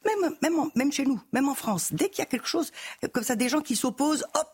Même, 0.05 0.35
même, 0.41 0.69
même 0.75 0.91
chez 0.91 1.05
nous, 1.05 1.21
même 1.31 1.47
en 1.47 1.55
France. 1.55 1.93
Dès 1.93 2.09
qu'il 2.09 2.19
y 2.19 2.21
a 2.23 2.25
quelque 2.25 2.47
chose, 2.47 2.71
comme 3.11 3.23
ça, 3.23 3.35
des 3.35 3.49
gens 3.49 3.61
qui 3.61 3.75
s'opposent, 3.75 4.25
hop, 4.33 4.47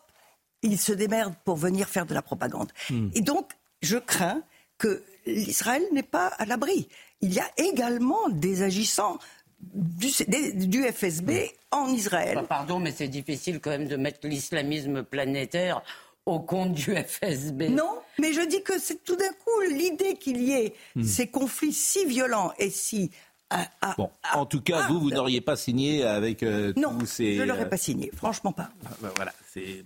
ils 0.62 0.78
se 0.78 0.92
démerdent 0.92 1.36
pour 1.44 1.56
venir 1.56 1.88
faire 1.88 2.06
de 2.06 2.14
la 2.14 2.22
propagande. 2.22 2.70
Hmm. 2.90 3.08
Et 3.14 3.20
donc, 3.20 3.52
je 3.80 3.96
crains 3.96 4.42
que 4.76 5.02
l'Israël 5.26 5.82
n'est 5.92 6.02
pas 6.02 6.26
à 6.26 6.44
l'abri. 6.44 6.88
Il 7.20 7.32
y 7.32 7.40
a 7.40 7.50
également 7.56 8.28
des 8.28 8.62
agissants 8.62 9.18
du, 9.60 10.08
du 10.54 10.84
FSB 10.84 11.30
hmm. 11.30 11.76
en 11.76 11.88
Israël. 11.88 12.44
pardon, 12.48 12.78
mais 12.78 12.92
c'est 12.92 13.08
difficile 13.08 13.60
quand 13.60 13.70
même 13.70 13.88
de 13.88 13.96
mettre 13.96 14.26
l'islamisme 14.26 15.02
planétaire 15.02 15.82
au 16.28 16.40
compte 16.40 16.72
du 16.72 16.94
FSB. 16.94 17.70
Non, 17.70 17.98
mais 18.18 18.32
je 18.32 18.46
dis 18.46 18.62
que 18.62 18.78
c'est 18.78 19.02
tout 19.04 19.16
d'un 19.16 19.32
coup 19.32 19.60
l'idée 19.70 20.14
qu'il 20.14 20.42
y 20.42 20.52
ait 20.52 20.74
hmm. 20.94 21.02
ces 21.02 21.26
conflits 21.28 21.72
si 21.72 22.04
violents 22.04 22.52
et 22.58 22.70
si 22.70 23.10
bon, 23.96 24.10
en 24.34 24.46
tout 24.46 24.60
cas, 24.60 24.86
vous, 24.88 25.00
vous 25.00 25.10
n'auriez 25.10 25.40
pas 25.40 25.56
signé 25.56 26.04
avec 26.04 26.42
euh, 26.42 26.72
non, 26.76 26.98
tous 26.98 27.06
ces... 27.06 27.36
je 27.36 27.42
l'aurais 27.42 27.68
pas 27.68 27.76
signé, 27.76 28.10
franchement 28.14 28.52
pas. 28.52 28.68
Ah, 28.84 28.90
bah, 29.00 29.12
voilà, 29.16 29.32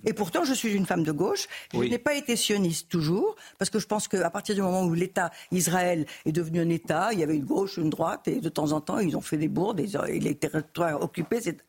et 0.05 0.12
pourtant, 0.12 0.45
je 0.45 0.53
suis 0.53 0.72
une 0.74 0.84
femme 0.84 1.05
de 1.05 1.12
gauche. 1.12 1.47
Je 1.72 1.78
n'ai 1.78 1.99
pas 1.99 2.14
été 2.14 2.36
sioniste 2.36 2.88
toujours, 2.90 3.36
parce 3.59 3.70
que 3.70 3.78
je 3.78 3.86
pense 3.86 4.09
qu'à 4.09 4.28
partir 4.28 4.55
du 4.55 4.61
moment 4.61 4.82
où 4.82 4.93
l'État 4.93 5.30
Israël 5.51 6.07
est 6.26 6.32
devenu 6.32 6.61
un 6.61 6.68
État, 6.68 7.11
il 7.12 7.20
y 7.20 7.22
avait 7.22 7.36
une 7.36 7.45
gauche, 7.45 7.78
une 7.78 7.88
droite, 7.88 8.28
et 8.28 8.40
de 8.40 8.49
temps 8.49 8.72
en 8.72 8.80
temps, 8.80 8.99
ils 8.99 9.16
ont 9.16 9.22
fait 9.22 9.38
des 9.38 9.49
bourdes, 9.49 9.80
et 9.80 10.20
les 10.20 10.34
territoires 10.34 11.01
occupés, 11.01 11.40
c'est 11.40 11.64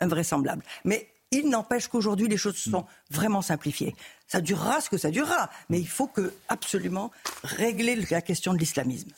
invraisemblable. 0.00 0.62
Mais 0.84 1.08
il 1.30 1.48
n'empêche 1.50 1.88
qu'aujourd'hui, 1.88 2.28
les 2.28 2.36
choses 2.36 2.56
se 2.56 2.70
sont 2.70 2.86
vraiment 3.10 3.42
simplifiées. 3.42 3.94
Ça 4.26 4.40
durera 4.40 4.80
ce 4.80 4.90
que 4.90 4.96
ça 4.96 5.10
durera, 5.10 5.50
mais 5.68 5.78
il 5.78 5.88
faut 5.88 6.06
que, 6.06 6.32
absolument 6.48 7.10
régler 7.42 7.96
la 8.10 8.22
question 8.22 8.54
de 8.54 8.58
l'islamisme. 8.58 9.10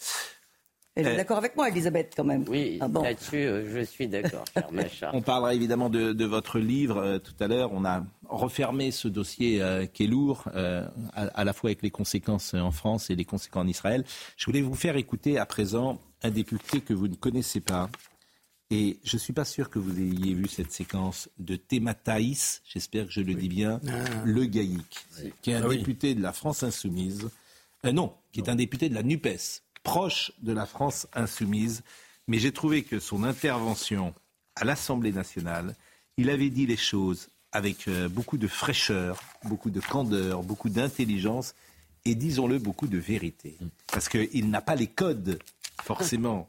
Elle 0.97 1.07
est 1.07 1.13
euh, 1.13 1.17
d'accord 1.17 1.39
avec 1.39 1.55
moi, 1.55 1.69
Elisabeth, 1.69 2.15
quand 2.17 2.25
même. 2.25 2.45
Oui, 2.49 2.79
ah 2.81 2.89
là-dessus, 2.93 3.37
euh, 3.37 3.73
je 3.73 3.85
suis 3.85 4.09
d'accord, 4.09 4.45
On 5.13 5.23
parlera 5.23 5.55
évidemment 5.55 5.89
de, 5.89 6.25
votre 6.25 6.59
livre 6.59 6.99
euh, 6.99 7.19
tout 7.19 7.35
à 7.39 7.47
l'heure. 7.47 7.71
On 7.73 7.85
a 7.85 8.05
refermé 8.29 8.91
ce 8.91 9.07
dossier 9.09 9.63
qui 9.93 10.05
est 10.05 10.07
lourd, 10.07 10.45
à, 11.15 11.45
la 11.45 11.53
fois 11.53 11.71
avec 11.71 11.83
les 11.83 11.91
conséquences 11.91 12.55
en 12.55 12.71
France 12.71 13.11
et 13.11 13.17
les 13.17 13.25
conséquences 13.25 13.65
en 13.65 13.69
Israël. 13.69 14.05
Je 14.37 14.47
voulais 14.47 14.63
vous 14.63 14.75
faire 14.75 14.97
écouter 14.97 15.37
à 15.37 15.47
présent 15.47 16.01
un 16.23 16.31
député 16.31 16.81
que 16.81 16.95
vous 16.95 17.09
ne 17.09 17.17
connaissez 17.17 17.61
pas, 17.61 17.89
et 18.71 18.99
je 19.03 19.16
ne 19.16 19.21
suis 19.21 19.33
pas 19.33 19.45
sûr 19.45 19.68
que 19.68 19.79
vous 19.79 19.99
ayez 19.99 20.35
vu 20.35 20.47
cette 20.47 20.73
séquence 20.73 21.29
de 21.39 21.57
Thémataïs, 21.57 22.62
j'espère 22.64 23.07
que 23.07 23.12
je 23.12 23.21
le 23.21 23.35
dis 23.35 23.49
bien, 23.49 23.81
ah. 23.89 24.23
le 24.25 24.45
Gaïc, 24.45 25.07
qui 25.43 25.51
est 25.51 25.55
un 25.55 25.64
ah 25.64 25.68
député 25.68 26.14
de 26.14 26.23
la 26.23 26.33
France 26.33 26.62
insoumise, 26.62 27.29
euh, 27.85 27.93
non, 27.93 28.14
qui 28.33 28.41
est 28.41 28.49
un 28.49 28.55
député 28.55 28.89
de 28.89 28.95
la 28.95 29.03
NUPES, 29.03 29.62
proche 29.83 30.33
de 30.43 30.53
la 30.53 30.66
France 30.66 31.09
insoumise, 31.14 31.83
mais 32.29 32.39
j'ai 32.39 32.53
trouvé 32.53 32.85
que 32.85 33.01
son 33.01 33.25
intervention 33.25 34.14
à 34.55 34.64
l'Assemblée 34.64 35.12
nationale, 35.12 35.75
il 36.16 36.31
avait 36.31 36.51
dit 36.51 36.66
les 36.66 36.77
choses 36.77 37.29
avec 37.53 37.89
euh, 37.89 38.09
beaucoup 38.09 38.39
de 38.39 38.47
fraîcheur, 38.47 39.21
beaucoup 39.45 39.71
de 39.71 39.81
candeur, 39.81 40.45
beaucoup 40.45 40.68
d'intelligence 40.68 41.55
et, 42.05 42.14
disons-le, 42.14 42.59
beaucoup 42.59 42.87
de 42.87 42.99
vérité. 42.99 43.57
Parce 43.89 44.09
qu'il 44.09 44.49
n'a 44.49 44.61
pas 44.61 44.77
les 44.77 44.87
codes, 44.87 45.41
forcément, 45.83 46.49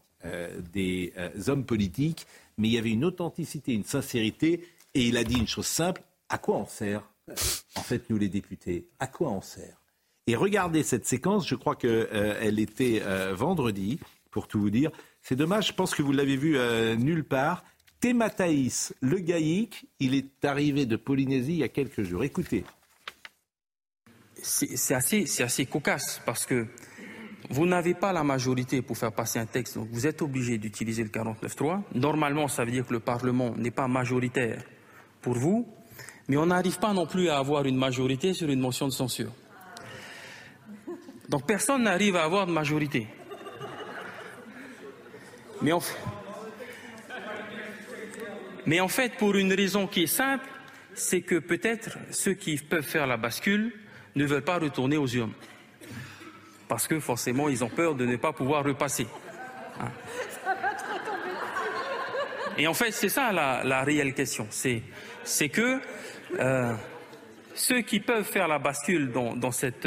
des 0.73 1.13
euh, 1.17 1.29
hommes 1.47 1.65
politiques, 1.65 2.25
mais 2.57 2.67
il 2.67 2.73
y 2.73 2.77
avait 2.77 2.91
une 2.91 3.05
authenticité, 3.05 3.73
une 3.73 3.83
sincérité, 3.83 4.67
et 4.93 5.07
il 5.07 5.17
a 5.17 5.23
dit 5.23 5.37
une 5.37 5.47
chose 5.47 5.67
simple, 5.67 6.01
à 6.29 6.37
quoi 6.37 6.57
on 6.57 6.65
sert, 6.65 7.03
en 7.75 7.81
fait, 7.81 8.09
nous 8.09 8.17
les 8.17 8.29
députés 8.29 8.87
À 8.99 9.07
quoi 9.07 9.29
on 9.29 9.41
sert? 9.41 9.81
Et 10.27 10.35
regardez 10.35 10.83
cette 10.83 11.05
séquence, 11.05 11.47
je 11.47 11.55
crois 11.55 11.75
qu'elle 11.75 12.59
était 12.59 13.01
vendredi, 13.33 13.99
pour 14.29 14.47
tout 14.47 14.59
vous 14.59 14.69
dire. 14.69 14.91
C'est 15.21 15.35
dommage, 15.35 15.67
je 15.67 15.73
pense 15.73 15.95
que 15.95 16.01
vous 16.01 16.11
l'avez 16.11 16.37
vu 16.37 16.57
nulle 16.97 17.23
part. 17.23 17.63
Thémataïs 18.01 18.93
Le 19.01 19.19
Gaïque, 19.19 19.85
il 19.99 20.15
est 20.15 20.43
arrivé 20.43 20.85
de 20.85 20.95
Polynésie 20.95 21.53
il 21.53 21.59
y 21.59 21.63
a 21.63 21.69
quelques 21.69 22.03
jours. 22.03 22.23
Écoutez. 22.23 22.65
C'est 24.41 24.95
assez, 24.95 25.25
assez 25.41 25.67
cocasse 25.67 26.19
parce 26.25 26.47
que 26.47 26.67
vous 27.49 27.65
n'avez 27.65 27.93
pas 27.93 28.13
la 28.13 28.23
majorité 28.23 28.81
pour 28.81 28.97
faire 28.97 29.11
passer 29.11 29.39
un 29.39 29.45
texte, 29.45 29.75
donc 29.75 29.89
vous 29.91 30.05
êtes 30.07 30.21
obligé 30.21 30.57
d'utiliser 30.57 31.03
le 31.03 31.09
49.3. 31.09 31.81
Normalement, 31.95 32.47
ça 32.47 32.63
veut 32.63 32.71
dire 32.71 32.85
que 32.85 32.93
le 32.93 32.99
Parlement 32.99 33.53
n'est 33.57 33.71
pas 33.71 33.87
majoritaire 33.87 34.63
pour 35.21 35.33
vous, 35.33 35.67
mais 36.27 36.37
on 36.37 36.45
n'arrive 36.45 36.79
pas 36.79 36.93
non 36.93 37.05
plus 37.05 37.29
à 37.29 37.37
avoir 37.37 37.65
une 37.65 37.77
majorité 37.77 38.33
sur 38.33 38.49
une 38.49 38.61
motion 38.61 38.87
de 38.87 38.93
censure. 38.93 39.31
Donc 41.29 41.45
personne 41.47 41.83
n'arrive 41.83 42.15
à 42.15 42.23
avoir 42.23 42.45
de 42.45 42.51
majorité. 42.51 43.07
Mais 45.61 45.71
en 48.79 48.87
fait, 48.87 49.13
pour 49.17 49.35
une 49.35 49.53
raison 49.53 49.87
qui 49.87 50.03
est 50.03 50.07
simple, 50.07 50.47
c'est 50.93 51.21
que 51.21 51.39
peut-être 51.39 51.97
ceux 52.11 52.33
qui 52.33 52.57
peuvent 52.57 52.83
faire 52.83 53.07
la 53.07 53.17
bascule 53.17 53.73
ne 54.15 54.25
veulent 54.25 54.43
pas 54.43 54.59
retourner 54.59 54.97
aux 54.97 55.07
urnes. 55.07 55.33
Parce 56.71 56.87
que 56.87 57.01
forcément, 57.01 57.49
ils 57.49 57.65
ont 57.65 57.69
peur 57.69 57.95
de 57.95 58.05
ne 58.05 58.15
pas 58.15 58.31
pouvoir 58.31 58.63
repasser. 58.63 59.05
Hein. 59.81 59.91
Et 62.57 62.65
en 62.65 62.73
fait, 62.73 62.91
c'est 62.91 63.09
ça 63.09 63.33
la, 63.33 63.83
réelle 63.83 64.13
question. 64.13 64.47
C'est 64.49 65.49
que 65.49 65.81
euh, 66.39 66.73
ceux 67.55 67.81
qui 67.81 67.99
peuvent 67.99 68.23
faire 68.23 68.47
la 68.47 68.57
bascule 68.57 69.11
dans, 69.11 69.51
cette, 69.51 69.85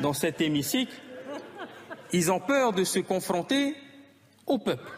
dans 0.00 0.12
cet 0.12 0.40
hémicycle, 0.40 0.92
ils 2.12 2.32
ont 2.32 2.40
peur 2.40 2.72
de 2.72 2.82
se 2.82 2.98
confronter 2.98 3.76
au 4.44 4.58
peuple. 4.58 4.90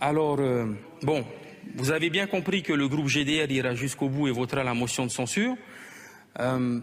Alors, 0.00 0.38
euh, 0.40 0.64
bon, 1.02 1.26
vous 1.74 1.90
avez 1.90 2.08
bien 2.08 2.26
compris 2.26 2.62
que 2.62 2.72
le 2.72 2.88
groupe 2.88 3.08
GDR 3.08 3.50
ira 3.50 3.74
jusqu'au 3.74 4.08
bout 4.08 4.28
et 4.28 4.32
votera 4.32 4.64
la 4.64 4.72
motion 4.72 5.04
de 5.04 5.10
censure. 5.10 5.58
Euh, 6.40 6.80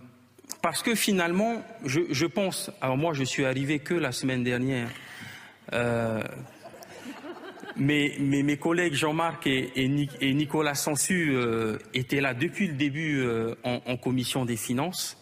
parce 0.64 0.82
que 0.82 0.95
finalement, 0.95 1.61
je, 1.84 2.26
pense, 2.26 2.72
alors 2.80 2.95
moi 2.95 3.14
je 3.14 3.26
suis 3.26 3.43
arrivé 3.43 3.80
que 3.80 3.93
la 3.93 4.14
semaine 4.14 4.45
dernière, 4.45 4.89
euh, 5.74 6.24
mais, 7.76 8.16
mes 8.18 8.55
collègues 8.55 8.93
Jean-Marc 8.93 9.45
et, 9.45 9.88
Nicolas 10.34 10.76
Sansu 10.76 11.36
étaient 11.93 12.22
là 12.22 12.34
depuis 12.34 12.68
le 12.68 12.76
début 12.76 13.28
en, 13.66 13.82
en, 13.86 13.97
commission 13.97 14.45
des 14.45 14.55
finances. 14.55 15.22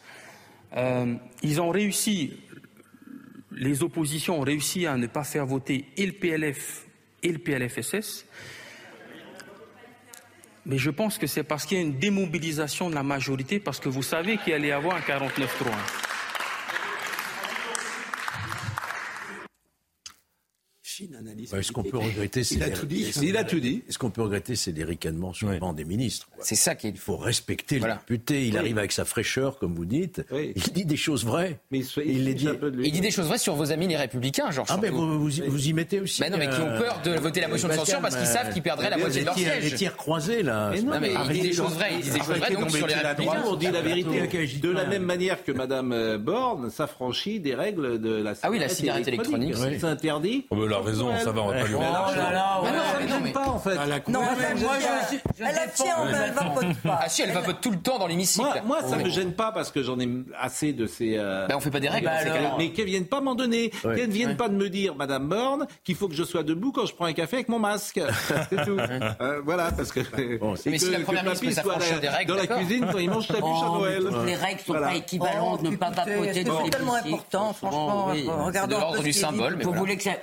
ils 1.41 1.59
ont 1.59 1.69
réussi, 1.69 2.37
les 3.51 3.81
oppositions 3.81 4.41
ont 4.41 4.43
réussi 4.43 4.85
à 4.85 4.95
ne 4.95 5.07
pas 5.07 5.23
faire 5.23 5.47
voter 5.47 5.85
et 5.97 6.05
le 6.05 6.13
PLF 6.13 6.85
et 7.23 7.31
le 7.31 7.39
PLFSS. 7.39 8.27
Mais 10.65 10.77
je 10.77 10.91
pense 10.91 11.17
que 11.17 11.27
c'est 11.27 11.43
parce 11.43 11.65
qu'il 11.65 11.77
y 11.77 11.81
a 11.81 11.83
une 11.83 11.97
démobilisation 11.97 12.89
de 12.89 12.95
la 12.95 13.03
majorité, 13.03 13.59
parce 13.59 13.79
que 13.79 13.89
vous 13.89 14.03
savez 14.03 14.37
qu'il 14.37 14.53
allait 14.53 14.67
y 14.67 14.71
avoir 14.71 14.95
un 14.95 14.99
49-3. 14.99 16.00
Est-ce 21.51 21.71
qu'on 21.71 21.83
peut 21.83 21.97
regretter 21.97 22.41
Il 22.51 22.63
a 22.63 22.69
tout 22.69 22.85
dit. 22.85 23.11
Il 23.21 23.37
a 23.37 23.43
tout 23.43 23.59
dit. 23.59 23.83
Est-ce 23.87 23.97
qu'on 23.97 24.09
peut 24.09 24.21
regretter 24.21 24.55
ces 24.55 24.71
ricanements 24.83 25.33
sur 25.33 25.49
le 25.49 25.59
banc 25.59 25.73
des 25.73 25.85
ministres 25.85 26.27
C'est 26.39 26.55
ça 26.55 26.75
qu'il 26.75 26.97
faut 26.97 27.17
respecter 27.17 27.79
le 27.79 27.87
député. 27.93 28.47
Il 28.47 28.57
arrive 28.57 28.77
avec 28.77 28.91
sa 28.91 29.05
fraîcheur, 29.05 29.57
comme 29.57 29.75
vous 29.75 29.85
dites. 29.85 30.23
Il 30.31 30.73
dit 30.73 30.85
des 30.85 30.97
choses 30.97 31.25
vraies. 31.25 31.59
Mais 31.71 31.79
il, 31.79 32.35
dit... 32.35 32.47
il, 32.83 32.91
dit... 32.91 33.01
des 33.01 33.11
choses 33.11 33.27
vraies 33.27 33.37
sur 33.37 33.55
vos 33.55 33.71
amis 33.71 33.87
les 33.87 33.97
Républicains, 33.97 34.51
genre. 34.51 34.65
Ah 34.69 34.77
mais 34.81 34.89
vous, 34.89 35.19
vous, 35.19 35.67
y 35.67 35.73
mettez 35.73 35.99
aussi. 35.99 36.21
Mais 36.21 36.29
non, 36.29 36.37
mais 36.37 36.47
qui 36.47 36.59
ont 36.59 36.67
euh, 36.67 36.79
peur 36.79 37.01
de 37.03 37.19
voter 37.19 37.41
la 37.41 37.47
motion 37.47 37.67
de 37.67 37.73
censure 37.73 37.99
parce 38.01 38.15
qu'ils 38.15 38.25
savent 38.25 38.51
qu'ils 38.53 38.61
perdraient 38.61 38.89
la 38.89 38.97
moitié 38.97 39.21
de 39.21 39.25
leur 39.25 39.35
siège. 39.37 39.71
Les 39.71 39.77
tirs 39.77 39.95
croisés 39.95 40.43
là. 40.43 40.71
non, 40.83 40.99
mais 40.99 41.13
il 41.29 41.33
dit 41.33 41.41
des 41.41 41.53
choses 41.53 41.73
vraies. 41.73 41.93
Il 41.95 42.01
dit 42.01 42.11
des 42.11 42.19
choses 42.19 42.37
vraies 42.37 42.53
donc 42.53 42.71
sur 42.71 42.87
les 42.87 42.93
Républicains. 42.95 43.43
On 43.45 43.55
dit 43.55 43.71
la 43.71 43.81
vérité. 43.81 44.27
De 44.61 44.69
la 44.69 44.85
même 44.85 45.03
manière 45.03 45.43
que 45.43 45.51
Madame 45.51 45.91
euh, 45.91 46.17
Borne 46.17 46.69
s'affranchit 46.69 47.39
des 47.39 47.55
règles 47.55 47.99
de 47.99 48.21
la. 48.21 48.33
Ah 48.43 48.49
oui, 48.49 48.59
la 48.59 48.69
cigarette 48.69 49.07
électronique. 49.07 49.55
C'est 49.55 49.83
interdit. 49.83 50.45
Oh, 50.49 50.65
la 50.65 50.79
raison, 50.79 51.11
ça 51.17 51.30
va. 51.31 51.41
Oh 51.45 51.51
là 51.51 52.31
là, 52.31 52.61
ouais. 52.61 52.71
non, 52.71 53.09
ça 53.09 53.19
ne 53.19 53.31
pas 53.31 53.47
en 53.47 53.59
fait. 53.59 54.09
Non, 54.09 54.21
moi, 54.21 54.31
je, 54.37 54.57
je 54.57 55.43
elle 55.43 55.71
tient, 55.73 56.05
mais 56.05 56.17
elle 56.25 56.31
vapote 56.31 56.77
pas. 56.83 56.99
Ah 57.03 57.09
si, 57.09 57.21
elle 57.21 57.31
vapote 57.31 57.61
tout 57.61 57.71
le 57.71 57.79
temps 57.79 57.99
dans 57.99 58.07
l'hémicycle. 58.07 58.45
Moi, 58.65 58.79
moi 58.81 58.89
ça 58.89 58.97
ne 58.97 59.03
me 59.03 59.09
gêne 59.09 59.33
pas 59.33 59.51
parce 59.51 59.71
que 59.71 59.83
j'en 59.83 59.99
ai 59.99 60.07
assez 60.39 60.73
de 60.73 60.87
ces. 60.87 61.17
Euh... 61.17 61.47
Ben, 61.47 61.55
on 61.55 61.59
fait 61.59 61.71
pas 61.71 61.79
des 61.79 61.89
règles. 61.89 62.05
Bah, 62.05 62.55
mais 62.57 62.71
qu'elles 62.71 62.85
viennent 62.85 63.07
pas 63.07 63.21
m'en 63.21 63.35
donner. 63.35 63.71
Ouais. 63.83 63.95
Qu'elles 63.95 64.09
ne 64.09 64.13
viennent 64.13 64.37
pas 64.37 64.49
de 64.49 64.55
me 64.55 64.69
dire, 64.69 64.95
Madame 64.95 65.27
Borne, 65.27 65.67
qu'il 65.83 65.95
faut 65.95 66.07
que 66.07 66.15
je 66.15 66.23
sois 66.23 66.43
debout 66.43 66.71
quand 66.71 66.85
je 66.85 66.93
prends 66.93 67.05
un 67.05 67.13
café 67.13 67.37
avec 67.37 67.49
mon 67.49 67.59
masque. 67.59 67.99
C'est 68.49 68.65
tout. 68.65 68.77
euh, 68.79 69.41
voilà, 69.43 69.71
parce 69.71 69.91
que. 69.91 70.37
Bon, 70.37 70.55
mais 70.65 70.77
si 70.77 70.89
la 70.89 70.99
première 70.99 71.23
ministre 71.23 71.45
peut 71.45 71.51
s'affranchir 71.51 71.99
des 71.99 72.09
règles. 72.09 72.31
Dans 72.31 72.37
la 72.37 72.47
cuisine, 72.47 72.87
quand 72.91 72.99
il 72.99 73.09
mange 73.09 73.27
sa 73.27 73.33
bûche 73.33 73.43
à 73.43 73.69
oh, 73.69 73.77
Noël. 73.79 74.03
Les 74.25 74.35
règles 74.35 74.61
sont 74.61 74.73
pas 74.73 74.95
équivalentes. 74.95 75.63
Ne 75.63 75.75
pas 75.75 75.89
vapoter 75.89 76.33
C'est 76.33 76.69
tellement 76.69 76.95
important, 76.95 77.53
franchement. 77.53 78.05
Regardons. 78.05 78.51
C'est 78.51 78.67
de 78.67 78.81
l'ordre 78.81 79.03
du 79.03 79.13
symbole. 79.13 79.57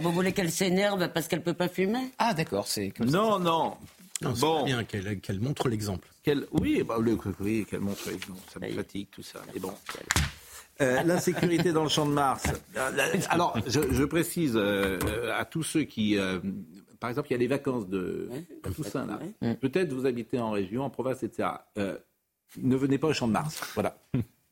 Vous 0.00 0.12
voulez 0.12 0.32
qu'elle 0.32 0.50
s'énerve 0.50 0.97
parce 1.06 1.28
qu'elle 1.28 1.42
peut 1.42 1.54
pas 1.54 1.68
fumer 1.68 2.10
ah 2.18 2.34
d'accord, 2.34 2.66
c'est 2.66 2.90
comme 2.90 3.08
non, 3.08 3.38
Non, 3.38 3.76
non. 4.20 4.32
bon. 4.32 4.64
bien 4.64 4.82
qu'elle 4.84 5.40
montre 5.40 5.68
l'exemple. 5.68 6.08
oui, 6.52 6.82
bah, 6.82 6.96
oui 7.40 7.64
qu'elle 7.64 7.80
montre 7.80 8.10
l'exemple. 8.10 8.40
Ça 8.52 8.58
me 8.58 8.72
fatigue 8.72 9.08
tout 9.12 9.22
ça. 9.22 9.40
Mais 9.54 9.60
bon. 9.60 9.72
Euh, 10.80 11.02
l'insécurité 11.02 11.72
dans 11.72 11.82
le 11.82 11.88
champ 11.88 12.06
de 12.06 12.12
Mars. 12.12 12.44
Alors, 13.30 13.58
je, 13.66 14.04
précise 14.04 14.52
euh, 14.54 14.98
à 15.36 15.44
tous 15.44 15.64
ceux 15.64 15.82
qui, 15.82 16.16
euh, 16.16 16.38
par 17.00 17.10
exemple, 17.10 17.28
il 17.30 17.32
y 17.32 17.34
a 17.34 17.38
les 17.38 17.48
vacances 17.48 17.88
de 17.88 18.28
Toussaint 18.76 19.06
là. 19.06 19.54
Peut-être 19.56 19.92
vous 19.92 20.06
habitez 20.06 20.38
en 20.38 20.50
région, 20.52 20.84
en 20.84 20.90
province, 20.90 21.22
etc. 21.22 21.48
ne 21.76 22.76
venez 22.76 22.98
pas 22.98 23.08
au 23.08 23.12
champ 23.12 23.26
de 23.26 23.32
Mars. 23.32 23.60
Voilà, 23.74 23.98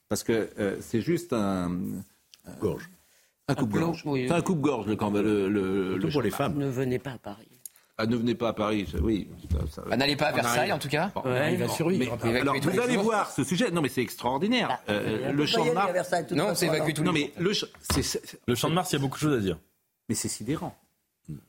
parce 0.08 0.24
que 0.24 0.50
c'est 0.80 1.00
juste 1.00 1.32
un 1.32 1.70
gorge. 2.60 2.88
Un 3.48 3.54
coupe-gorge. 3.54 4.02
C'est 4.04 4.32
un 4.32 4.40
coupe-gorge, 4.40 4.86
le 4.86 4.96
camp. 4.96 5.10
Le, 5.10 5.48
le, 5.48 6.08
pour 6.10 6.22
les 6.22 6.30
femmes. 6.30 6.56
Ne 6.56 6.68
venez 6.68 6.98
pas 6.98 7.12
à 7.12 7.18
Paris. 7.18 7.48
Ah, 7.98 8.04
ne 8.04 8.16
venez 8.16 8.34
pas 8.34 8.48
à 8.48 8.52
Paris, 8.52 8.86
oui. 9.00 9.26
Bah, 9.88 9.96
N'allez 9.96 10.16
pas 10.16 10.26
à 10.26 10.32
Versailles, 10.32 10.72
en 10.72 10.78
tout 10.78 10.88
cas. 10.88 11.10
il 11.50 11.56
va 11.56 11.68
survivre. 11.68 12.18
alors, 12.22 12.56
vous 12.60 12.80
allez 12.80 12.96
voir 12.96 13.30
ce 13.30 13.44
sujet. 13.44 13.70
Non, 13.70 13.80
mais 13.80 13.88
c'est 13.88 14.02
extraordinaire. 14.02 14.68
Bah, 14.68 14.80
euh, 14.90 15.32
le 15.32 15.46
champ 15.46 15.64
de 15.64 15.70
Mars. 15.70 15.92
Non, 16.32 16.54
c'est 16.54 16.66
évacué 16.66 16.92
tout 16.92 17.02
Non, 17.02 17.12
mais 17.12 17.32
le, 17.38 17.52
le 18.46 18.54
champ 18.54 18.68
de 18.68 18.74
Mars, 18.74 18.90
il 18.92 18.96
y 18.96 18.98
a 18.98 19.00
beaucoup 19.00 19.16
de 19.16 19.20
choses 19.20 19.38
à 19.38 19.40
dire. 19.40 19.58
Mais 20.08 20.14
c'est 20.14 20.28
sidérant. 20.28 20.76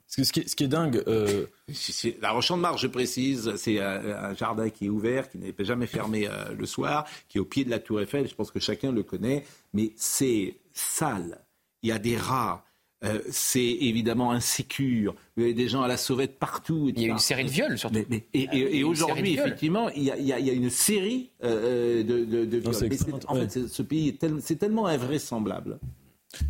Ce 0.07 0.21
qui, 0.31 0.39
est, 0.39 0.47
ce 0.47 0.55
qui 0.55 0.63
est 0.63 0.67
dingue. 0.67 1.03
Euh... 1.07 1.47
Alors, 2.23 2.41
champ 2.41 2.55
de 2.55 2.61
Mars, 2.61 2.79
je 2.79 2.87
précise, 2.87 3.55
c'est 3.57 3.81
un, 3.81 4.33
jardin 4.33 4.69
qui 4.69 4.85
est 4.85 4.89
ouvert, 4.89 5.29
qui 5.29 5.39
n'est 5.39 5.53
jamais 5.59 5.87
fermé 5.87 6.27
euh, 6.27 6.53
le 6.57 6.65
soir, 6.65 7.05
qui 7.27 7.39
est 7.39 7.41
au 7.41 7.45
pied 7.45 7.65
de 7.65 7.69
la 7.69 7.79
Tour 7.79 7.99
Eiffel. 7.99 8.27
Je 8.27 8.35
pense 8.35 8.51
que 8.51 8.59
chacun 8.59 8.91
le 8.91 9.03
connaît. 9.03 9.43
Mais 9.73 9.91
c'est 9.97 10.55
sale 10.73 11.39
il 11.83 11.89
y 11.89 11.91
a 11.91 11.99
des 11.99 12.17
rats. 12.17 12.63
Euh, 13.03 13.21
c'est 13.29 13.59
évidemment 13.61 14.31
insécure. 14.31 15.13
Vous 15.35 15.43
avez 15.43 15.53
des 15.53 15.67
gens 15.67 15.83
à 15.83 15.87
la 15.87 15.97
sauvette 15.97 16.39
partout. 16.39 16.91
Il 16.95 16.99
y 16.99 17.05
a 17.05 17.09
une 17.09 17.19
série 17.19 17.43
de 17.43 17.49
viols, 17.49 17.77
surtout. 17.77 17.99
et, 18.33 18.83
aujourd'hui, 18.83 19.35
effectivement, 19.35 19.89
il 19.89 20.03
y, 20.03 20.33
a, 20.33 20.39
une 20.39 20.71
série 20.71 21.29
euh, 21.43 22.03
de, 22.03 22.57
viols. 22.57 23.19
en 23.27 23.35
fait, 23.35 23.67
ce 23.67 23.81
pays, 23.83 24.17
c'est 24.39 24.55
tellement 24.55 24.87
invraisemblable. 24.87 25.79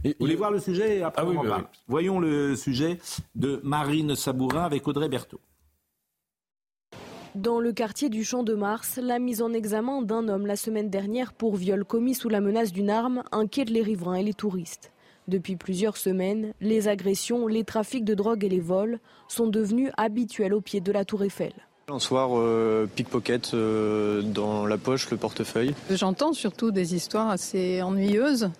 Vous 0.03 0.11
voulez 0.19 0.35
voir 0.35 0.51
le 0.51 0.59
sujet 0.59 1.01
Après, 1.01 1.21
ah 1.25 1.29
on 1.29 1.63
Voyons 1.87 2.19
le 2.19 2.55
sujet 2.55 2.97
de 3.35 3.59
Marine 3.63 4.15
Sabourin 4.15 4.63
avec 4.63 4.87
Audrey 4.87 5.09
Berthaud. 5.09 5.39
Dans 7.35 7.59
le 7.59 7.71
quartier 7.71 8.09
du 8.09 8.23
Champ 8.23 8.41
de 8.41 8.55
Mars, 8.55 8.97
la 9.01 9.19
mise 9.19 9.43
en 9.43 9.53
examen 9.53 10.01
d'un 10.01 10.27
homme 10.27 10.47
la 10.47 10.55
semaine 10.55 10.89
dernière 10.89 11.33
pour 11.33 11.55
viol 11.55 11.85
commis 11.85 12.15
sous 12.15 12.29
la 12.29 12.41
menace 12.41 12.71
d'une 12.71 12.89
arme 12.89 13.21
inquiète 13.31 13.69
les 13.69 13.83
riverains 13.83 14.15
et 14.15 14.23
les 14.23 14.33
touristes. 14.33 14.91
Depuis 15.27 15.57
plusieurs 15.57 15.97
semaines, 15.97 16.53
les 16.61 16.87
agressions, 16.87 17.47
les 17.47 17.65
trafics 17.65 18.05
de 18.05 18.13
drogue 18.13 18.45
et 18.45 18.49
les 18.49 18.61
vols 18.61 18.99
sont 19.27 19.47
devenus 19.47 19.91
habituels 19.97 20.53
au 20.53 20.61
pied 20.61 20.79
de 20.79 20.91
la 20.93 21.03
tour 21.03 21.21
Eiffel. 21.23 21.51
Un 21.89 21.99
soir, 21.99 22.29
euh, 22.33 22.89
pickpocket 22.95 23.53
euh, 23.53 24.21
dans 24.21 24.65
la 24.65 24.77
poche, 24.77 25.09
le 25.11 25.17
portefeuille. 25.17 25.73
J'entends 25.89 26.31
surtout 26.31 26.71
des 26.71 26.95
histoires 26.95 27.29
assez 27.29 27.81
ennuyeuses 27.81 28.51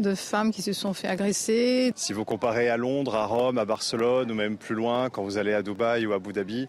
de 0.00 0.14
femmes 0.16 0.50
qui 0.50 0.62
se 0.62 0.72
sont 0.72 0.92
fait 0.92 1.08
agresser. 1.08 1.92
Si 1.94 2.12
vous 2.12 2.24
comparez 2.24 2.68
à 2.68 2.76
Londres, 2.76 3.14
à 3.14 3.26
Rome, 3.26 3.58
à 3.58 3.64
Barcelone 3.64 4.30
ou 4.30 4.34
même 4.34 4.56
plus 4.56 4.74
loin, 4.74 5.10
quand 5.10 5.22
vous 5.22 5.38
allez 5.38 5.52
à 5.54 5.62
Dubaï 5.62 6.04
ou 6.06 6.12
à 6.12 6.16
Abu 6.16 6.32
Dhabi, 6.32 6.66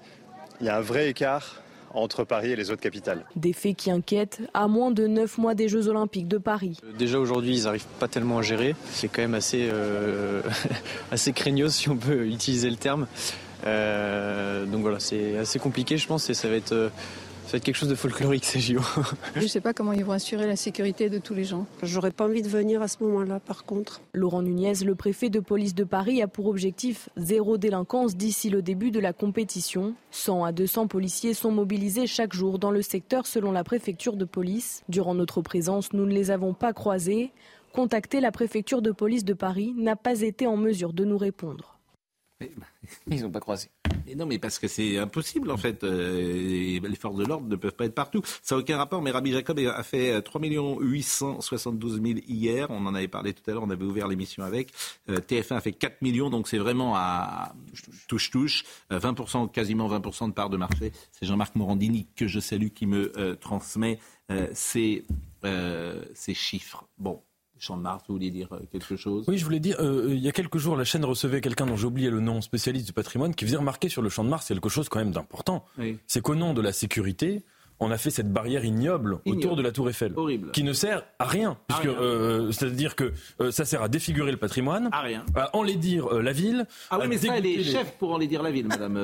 il 0.61 0.65
y 0.67 0.69
a 0.69 0.77
un 0.77 0.81
vrai 0.81 1.09
écart 1.09 1.61
entre 1.93 2.23
Paris 2.23 2.51
et 2.51 2.55
les 2.55 2.71
autres 2.71 2.81
capitales. 2.81 3.25
Des 3.35 3.53
faits 3.53 3.75
qui 3.75 3.91
inquiètent 3.91 4.41
à 4.53 4.67
moins 4.67 4.91
de 4.91 5.07
9 5.07 5.37
mois 5.37 5.55
des 5.55 5.67
Jeux 5.67 5.87
Olympiques 5.87 6.27
de 6.27 6.37
Paris. 6.37 6.77
Déjà 6.97 7.19
aujourd'hui, 7.19 7.57
ils 7.57 7.63
n'arrivent 7.63 7.85
pas 7.99 8.07
tellement 8.07 8.39
à 8.39 8.41
gérer. 8.41 8.75
C'est 8.91 9.07
quand 9.07 9.21
même 9.21 9.35
assez, 9.35 9.69
euh, 9.71 10.41
assez 11.11 11.33
craignos, 11.33 11.73
si 11.73 11.89
on 11.89 11.97
peut 11.97 12.27
utiliser 12.27 12.69
le 12.69 12.77
terme. 12.77 13.07
Euh, 13.65 14.65
donc 14.65 14.81
voilà, 14.81 14.99
c'est 14.99 15.37
assez 15.37 15.59
compliqué, 15.59 15.97
je 15.97 16.07
pense, 16.07 16.29
et 16.29 16.33
ça 16.33 16.49
va 16.49 16.55
être. 16.55 16.73
Euh, 16.73 16.89
ça 17.49 17.53
va 17.53 17.57
être 17.57 17.63
quelque 17.63 17.77
chose 17.77 17.89
de 17.89 17.95
folklorique 17.95 18.45
ces 18.45 18.59
JO. 18.59 18.79
Je 19.35 19.41
ne 19.41 19.47
sais 19.47 19.59
pas 19.59 19.73
comment 19.73 19.91
ils 19.91 20.05
vont 20.05 20.11
assurer 20.11 20.45
la 20.45 20.55
sécurité 20.55 21.09
de 21.09 21.17
tous 21.17 21.33
les 21.33 21.45
gens. 21.45 21.65
J'aurais 21.81 22.11
pas 22.11 22.25
envie 22.25 22.43
de 22.43 22.47
venir 22.47 22.83
à 22.83 22.87
ce 22.87 23.03
moment-là, 23.03 23.39
par 23.39 23.65
contre. 23.65 24.01
Laurent 24.13 24.43
Nunez, 24.43 24.75
le 24.85 24.93
préfet 24.93 25.31
de 25.31 25.39
police 25.39 25.73
de 25.73 25.83
Paris, 25.83 26.21
a 26.21 26.27
pour 26.27 26.45
objectif 26.45 27.09
zéro 27.17 27.57
délinquance 27.57 28.15
d'ici 28.15 28.51
le 28.51 28.61
début 28.61 28.91
de 28.91 28.99
la 28.99 29.13
compétition. 29.13 29.95
100 30.11 30.43
à 30.43 30.51
200 30.51 30.85
policiers 30.85 31.33
sont 31.33 31.51
mobilisés 31.51 32.05
chaque 32.05 32.33
jour 32.33 32.59
dans 32.59 32.69
le 32.69 32.83
secteur 32.83 33.25
selon 33.25 33.51
la 33.51 33.63
préfecture 33.63 34.15
de 34.15 34.25
police. 34.25 34.83
Durant 34.87 35.15
notre 35.15 35.41
présence, 35.41 35.91
nous 35.91 36.05
ne 36.05 36.13
les 36.13 36.29
avons 36.29 36.53
pas 36.53 36.71
croisés. 36.71 37.31
Contacter 37.73 38.21
la 38.21 38.31
préfecture 38.31 38.83
de 38.83 38.91
police 38.91 39.25
de 39.25 39.33
Paris 39.33 39.73
n'a 39.75 39.95
pas 39.95 40.21
été 40.21 40.45
en 40.45 40.55
mesure 40.55 40.93
de 40.93 41.03
nous 41.03 41.17
répondre. 41.17 41.78
Ils 43.07 43.21
n'ont 43.21 43.31
pas 43.31 43.39
croisé. 43.39 43.69
Non, 44.15 44.25
mais 44.25 44.39
parce 44.39 44.59
que 44.59 44.67
c'est 44.67 44.97
impossible 44.97 45.51
en 45.51 45.57
fait. 45.57 45.83
Euh, 45.83 46.79
les 46.79 46.95
forces 46.95 47.17
de 47.17 47.25
l'ordre 47.25 47.47
ne 47.47 47.55
peuvent 47.55 47.75
pas 47.75 47.85
être 47.85 47.93
partout. 47.93 48.21
Ça 48.41 48.55
n'a 48.55 48.61
aucun 48.61 48.77
rapport, 48.77 49.01
mais 49.01 49.11
Rabbi 49.11 49.31
Jacob 49.31 49.59
a 49.59 49.83
fait 49.83 50.21
3 50.21 50.41
872 50.41 52.01
000 52.01 52.19
hier. 52.27 52.67
On 52.69 52.85
en 52.85 52.95
avait 52.95 53.07
parlé 53.07 53.33
tout 53.33 53.43
à 53.49 53.53
l'heure, 53.53 53.63
on 53.63 53.69
avait 53.69 53.85
ouvert 53.85 54.07
l'émission 54.07 54.43
avec. 54.43 54.71
Euh, 55.09 55.19
TF1 55.19 55.55
a 55.55 55.61
fait 55.61 55.73
4 55.73 56.01
millions, 56.01 56.29
donc 56.29 56.47
c'est 56.47 56.57
vraiment 56.57 56.95
à 56.95 57.53
touche-touche. 58.07 58.63
20%, 58.89 59.43
euh, 59.43 59.47
quasiment 59.47 59.89
20% 59.89 60.29
de 60.29 60.33
part 60.33 60.49
de 60.49 60.57
marché. 60.57 60.91
C'est 61.11 61.25
Jean-Marc 61.25 61.55
Morandini 61.55 62.07
que 62.15 62.27
je 62.27 62.39
salue 62.39 62.69
qui 62.69 62.87
me 62.87 63.35
transmet 63.35 63.99
ces, 64.53 65.05
ces 66.13 66.33
chiffres. 66.33 66.87
Bon, 66.97 67.21
Champ 67.59 67.77
de 67.77 67.81
Mars, 67.81 68.03
vous 68.07 68.15
vouliez 68.15 68.31
dire 68.31 68.47
euh, 68.53 68.59
quelque 68.71 68.95
chose? 68.95 69.25
Oui, 69.27 69.37
je 69.37 69.43
voulais 69.43 69.59
dire, 69.59 69.77
euh, 69.79 70.07
il 70.09 70.19
y 70.19 70.27
a 70.29 70.31
quelques 70.31 70.57
jours, 70.57 70.75
la 70.75 70.85
chaîne 70.85 71.03
recevait 71.05 71.41
quelqu'un 71.41 71.65
dont 71.65 71.75
j'ai 71.75 71.85
oublié 71.85 72.09
le 72.09 72.19
nom, 72.21 72.41
spécialiste 72.41 72.85
du 72.87 72.93
patrimoine, 72.93 73.35
qui 73.35 73.45
faisait 73.45 73.57
remarquer 73.57 73.89
sur 73.89 74.01
le 74.01 74.09
Champ 74.09 74.23
de 74.23 74.29
Mars 74.29 74.47
quelque 74.47 74.69
chose 74.69 74.89
quand 74.89 74.99
même 74.99 75.11
d'important. 75.11 75.65
C'est 76.07 76.21
qu'au 76.21 76.35
nom 76.35 76.53
de 76.53 76.61
la 76.61 76.71
sécurité, 76.71 77.43
on 77.81 77.91
a 77.91 77.97
fait 77.97 78.09
cette 78.09 78.31
barrière 78.31 78.65
ignoble, 78.65 79.19
autour 79.25 79.55
de 79.55 79.61
la 79.61 79.71
Tour 79.71 79.89
Eiffel, 79.89 80.13
qui 80.53 80.63
ne 80.63 80.73
sert 80.73 81.03
à 81.17 81.25
rien, 81.25 81.57
puisque 81.67 81.85
euh, 81.85 82.51
c'est-à-dire 82.51 82.95
que 82.95 83.13
ça 83.51 83.65
sert 83.65 83.81
à 83.81 83.87
défigurer 83.87 84.31
le 84.31 84.37
patrimoine, 84.37 84.89
à 84.91 85.01
rien, 85.01 85.25
à 85.35 85.55
enlaidir 85.55 86.13
la 86.21 86.31
ville. 86.31 86.65
Ah 86.89 86.99
oui, 86.99 87.07
mais 87.07 87.17
ça, 87.17 87.37
elle 87.37 87.45
est 87.45 87.63
chef 87.63 87.93
pour 87.97 88.13
enlaidir 88.13 88.41
la 88.41 88.51
ville, 88.51 88.67
Madame. 88.67 88.97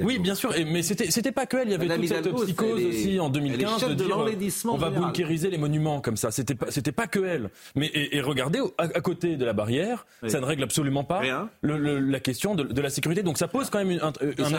Oui, 0.00 0.18
bien 0.18 0.34
sûr, 0.34 0.52
mais 0.66 0.82
c'était 0.82 1.10
c'était 1.10 1.32
pas 1.32 1.46
que 1.46 1.56
elle. 1.56 1.68
Il 1.68 1.72
y 1.72 1.74
avait 1.74 1.88
toute 1.88 2.08
cette 2.08 2.34
psychose 2.34 2.84
aussi 2.84 3.20
en 3.20 3.30
2015 3.30 3.88
de, 3.88 3.94
dire 3.94 4.18
on 4.66 4.76
va 4.76 4.90
bunkériser 4.90 5.50
les 5.50 5.58
monuments 5.58 6.00
comme 6.00 6.16
ça. 6.16 6.30
C'était 6.30 6.54
pas 6.54 6.70
c'était 6.70 6.92
pas 6.92 7.06
que 7.06 7.24
elle. 7.24 7.50
Mais 7.74 7.90
et, 7.94 8.20
regardez 8.20 8.60
à, 8.78 8.88
côté 9.00 9.36
de 9.36 9.44
la 9.44 9.52
barrière, 9.52 10.06
ça 10.26 10.40
ne 10.40 10.46
règle 10.46 10.62
absolument 10.62 11.04
pas 11.04 11.22
la 11.62 12.20
question 12.20 12.54
de, 12.54 12.80
la 12.80 12.90
sécurité. 12.90 13.22
Donc 13.22 13.38
ça 13.38 13.48
pose 13.48 13.70
quand 13.70 13.84
même 13.84 13.98
un, 14.02 14.12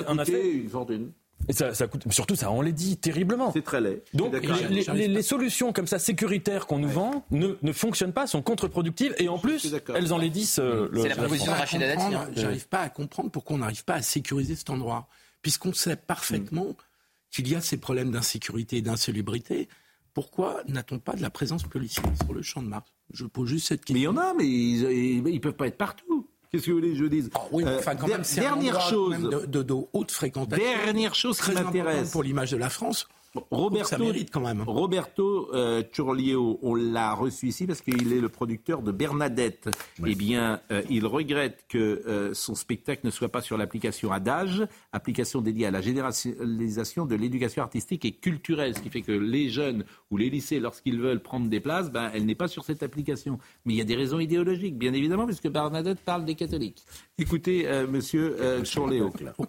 un, 0.08 0.18
effet. 0.20 0.52
Une 0.52 0.70
fortune. 0.70 1.12
Et 1.48 1.54
ça, 1.54 1.74
ça 1.74 1.88
coûte, 1.88 2.12
surtout, 2.12 2.36
ça 2.36 2.50
dit 2.72 2.98
terriblement. 2.98 3.52
C'est 3.52 3.64
très 3.64 3.82
laid. 3.82 4.02
Donc, 4.14 4.34
les, 4.94 5.22
solutions 5.22 5.74
comme 5.74 5.88
ça 5.88 6.00
sécuritaires 6.00 6.66
qu'on 6.66 6.80
nous 6.80 6.90
vend 6.90 7.24
ne, 7.32 7.56
ne, 7.62 7.72
fonctionnent 7.72 8.14
pas, 8.14 8.28
sont 8.28 8.42
contre-productives 8.42 9.14
et 9.18 9.30
en 9.30 9.38
plus, 9.38 9.76
elles 9.94 10.14
enlaidissent. 10.14 10.60
Euh, 10.60 10.90
c'est 10.96 11.10
la 11.10 11.16
proposition 11.16 11.52
de 11.52 11.58
Rachida 11.58 11.88
Dati. 11.88 12.16
Hein. 12.16 12.30
J'arrive 12.36 12.68
pas 12.68 12.80
à 12.80 12.90
comprendre 12.90 13.30
pourquoi 13.30 13.58
on 13.58 13.60
n'arrive 13.60 13.84
pas 13.84 13.96
à 13.96 14.02
sécuriser 14.02 14.56
cet 14.56 14.70
endroit 14.70 15.08
puisqu'on 15.46 15.74
sait 15.74 15.96
parfaitement 15.96 16.70
mm. 16.70 16.76
qu'il 17.30 17.48
y 17.48 17.54
a 17.54 17.62
ces 17.62 17.78
problèmes 17.78 18.10
d'insécurité 18.10 18.78
et 18.78 18.82
d'insalubrité, 18.82 19.70
pourquoi 20.16 20.64
n'a-t-on 20.68 20.98
pas 20.98 21.14
de 21.14 21.22
la 21.22 21.30
présence 21.30 21.62
policière 21.62 22.12
sur 22.24 22.34
le 22.34 22.42
champ 22.42 22.64
de 22.64 22.68
Mars 22.68 22.92
Je 23.14 23.26
pose 23.28 23.48
juste 23.48 23.68
cette 23.68 23.86
question. 23.86 23.94
Mais 23.94 24.00
il 24.00 24.04
y 24.06 24.08
en 24.08 24.18
a, 24.18 24.34
mais 24.34 24.48
ils 24.48 25.22
ne 25.22 25.38
peuvent 25.38 25.54
pas 25.54 25.68
être 25.68 25.78
partout. 25.78 26.28
Qu'est-ce 26.50 26.66
que 26.66 26.72
vous 26.72 26.78
voulez 26.78 26.94
que 26.94 26.98
je 26.98 27.06
dise? 27.06 27.30
Ah 27.36 27.42
oui, 27.52 27.64
euh, 27.64 27.78
enfin, 27.78 27.96
quand 27.96 28.08
même, 28.08 28.24
dernière 28.24 28.82
chose 28.82 29.20
de, 29.20 29.62
de, 29.62 29.76
haute 29.94 30.10
fréquentation. 30.10 30.66
Dernière 30.66 31.14
chose 31.14 31.40
qui 31.40 31.52
m'intéresse 31.52 32.10
pour 32.10 32.24
l'image 32.24 32.50
de 32.50 32.58
la 32.58 32.72
France. 32.72 33.08
Roberto, 33.52 33.90
ça 33.90 33.98
mérite 33.98 34.30
quand 34.32 34.42
même. 34.42 34.62
Roberto 34.62 35.50
euh, 35.54 35.84
on 36.62 36.76
l'a 36.76 37.14
reçu 37.14 37.48
ici 37.48 37.66
parce 37.66 37.82
qu'il 37.82 38.14
est 38.14 38.20
le 38.20 38.30
producteur 38.30 38.82
de 38.82 38.92
Bernadette. 38.92 39.70
Eh 40.06 40.16
bien, 40.16 40.60
euh, 40.72 40.82
il 40.90 41.06
regrette 41.06 41.66
que 41.70 41.78
euh, 41.78 42.34
son 42.34 42.56
spectacle 42.56 43.02
ne 43.06 43.12
soit 43.12 43.30
pas 43.30 43.42
sur 43.42 43.58
l'application 43.58 44.12
Adage, 44.12 44.66
application 44.94 45.42
dédiée 45.42 45.66
à 45.68 45.72
la 45.72 45.82
généralisation 45.82 47.06
de 47.06 47.16
l'éducation 47.16 47.62
artistique 47.64 48.06
et 48.06 48.12
culturelle, 48.12 48.76
ce 48.76 48.82
qui 48.82 48.90
fait 48.90 49.02
que 49.02 49.12
les 49.12 49.50
jeunes 49.50 49.86
ou 50.12 50.18
les 50.18 50.30
lycées, 50.30 50.60
lorsqu'ils 50.60 51.00
veulent 51.00 51.22
prendre 51.22 51.48
des 51.48 51.60
places, 51.60 51.92
ben, 51.92 52.12
elle 52.14 52.26
n'est 52.26 52.36
pas 52.36 52.48
sur 52.48 52.64
cette 52.64 52.84
application. 52.84 53.40
Mais 53.66 53.74
il 53.74 53.78
y 53.78 53.82
a 53.82 53.86
des 53.86 53.96
raisons 53.96 54.20
idéologiques, 54.20 54.78
bien 54.78 54.94
évidemment, 54.94 55.26
puisque 55.26 55.50
Bernadette 55.50 56.00
parle 56.00 56.26
des 56.26 56.36
catholiques. 56.36 56.84
Écoutez, 57.18 57.68
euh, 57.68 57.88
monsieur 57.88 58.38
euh, 58.40 58.64
Je 58.64 58.80